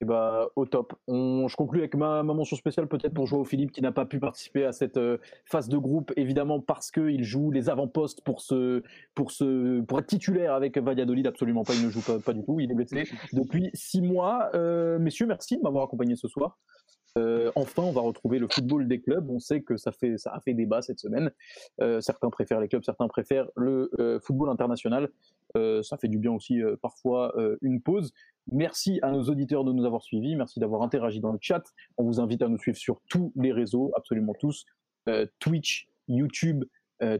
Et 0.01 0.05
bah, 0.05 0.49
au 0.57 0.65
top. 0.65 0.93
On, 1.07 1.47
je 1.47 1.55
conclue 1.55 1.79
avec 1.79 1.95
ma, 1.95 2.21
mention 2.21 2.57
spéciale 2.57 2.87
peut-être 2.87 3.13
pour 3.13 3.27
Joao 3.27 3.45
Philippe 3.45 3.71
qui 3.71 3.81
n'a 3.81 3.93
pas 3.93 4.05
pu 4.05 4.19
participer 4.19 4.65
à 4.65 4.73
cette 4.73 4.97
euh, 4.97 5.19
phase 5.45 5.69
de 5.69 5.77
groupe, 5.77 6.11
évidemment 6.17 6.59
parce 6.59 6.91
qu'il 6.91 7.23
joue 7.23 7.49
les 7.49 7.69
avant-postes 7.69 8.21
pour, 8.21 8.41
se, 8.41 8.83
pour, 9.13 9.31
se, 9.31 9.79
pour 9.81 9.99
être 9.99 10.07
titulaire 10.07 10.53
avec 10.53 10.77
Valladolid. 10.77 11.27
Absolument 11.27 11.63
pas, 11.63 11.75
il 11.75 11.85
ne 11.85 11.89
joue 11.89 12.01
pas, 12.01 12.19
pas 12.19 12.33
du 12.33 12.43
tout, 12.43 12.59
il 12.59 12.69
est 12.69 12.75
blessé 12.75 13.03
depuis 13.31 13.69
six 13.73 14.01
mois. 14.01 14.49
Euh, 14.53 14.99
messieurs, 14.99 15.27
merci 15.27 15.55
de 15.57 15.61
m'avoir 15.61 15.85
accompagné 15.85 16.17
ce 16.17 16.27
soir. 16.27 16.59
Euh, 17.17 17.51
enfin, 17.55 17.83
on 17.83 17.91
va 17.91 18.01
retrouver 18.01 18.39
le 18.39 18.47
football 18.51 18.87
des 18.87 18.99
clubs. 18.99 19.29
On 19.29 19.39
sait 19.39 19.61
que 19.61 19.77
ça, 19.77 19.91
fait, 19.91 20.15
a 20.25 20.39
fait 20.41 20.53
débat 20.53 20.81
cette 20.81 20.99
semaine. 20.99 21.31
Euh, 21.81 22.01
certains 22.01 22.29
préfèrent 22.29 22.59
les 22.59 22.67
clubs, 22.67 22.83
certains 22.83 23.07
préfèrent 23.07 23.49
le 23.55 23.89
euh, 23.99 24.19
football 24.19 24.49
international. 24.49 25.09
ça 25.55 25.97
fait 25.97 26.09
du 26.09 26.19
bien 26.19 26.33
aussi 26.33 26.61
parfois 26.81 27.33
une 27.61 27.81
pause. 27.81 28.11
Merci 28.51 28.99
à 29.01 29.11
nos 29.11 29.23
auditeurs 29.23 29.63
de 29.63 29.71
nous 29.71 29.85
avoir 29.85 30.03
suivis. 30.03 30.35
Merci 30.35 30.59
d'avoir 30.59 30.81
interagi 30.81 31.21
dans 31.21 31.31
le 31.31 31.39
chat. 31.41 31.63
On 31.97 32.03
vous 32.03 32.19
invite 32.19 32.41
à 32.41 32.49
nous 32.49 32.57
suivre 32.57 32.77
sur 32.77 33.01
tous 33.09 33.31
les 33.37 33.53
réseaux, 33.53 33.91
absolument 33.95 34.33
tous. 34.37 34.65
Twitch, 35.39 35.87
YouTube, 36.09 36.65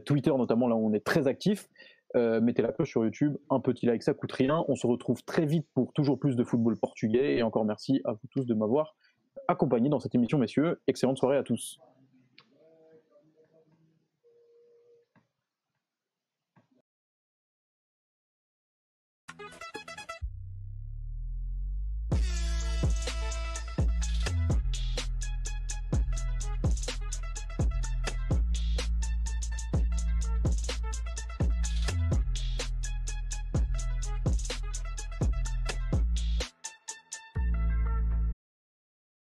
Twitter 0.04 0.32
notamment, 0.36 0.68
là 0.68 0.76
où 0.76 0.86
on 0.86 0.92
est 0.92 1.04
très 1.04 1.26
actif. 1.26 1.66
mettez 2.14 2.60
la 2.60 2.72
cloche 2.72 2.90
sur 2.90 3.04
YouTube, 3.04 3.38
un 3.48 3.60
petit 3.60 3.86
like, 3.86 4.02
ça 4.02 4.12
coûte 4.12 4.32
rien. 4.32 4.66
On 4.68 4.76
se 4.76 4.86
retrouve 4.86 5.24
très 5.24 5.46
vite 5.46 5.66
pour 5.72 5.94
toujours 5.94 6.18
plus 6.18 6.36
de 6.36 6.44
football 6.44 6.76
portugais. 6.78 7.36
Et 7.38 7.42
encore 7.42 7.64
merci 7.64 8.02
à 8.04 8.12
vous 8.12 8.28
tous 8.30 8.44
de 8.44 8.52
m'avoir 8.52 8.94
accompagné 9.48 9.88
dans 9.88 10.00
cette 10.00 10.14
émission, 10.14 10.38
messieurs. 10.38 10.80
Excellente 10.86 11.18
soirée 11.18 11.36
à 11.36 11.42
tous. 11.42 11.78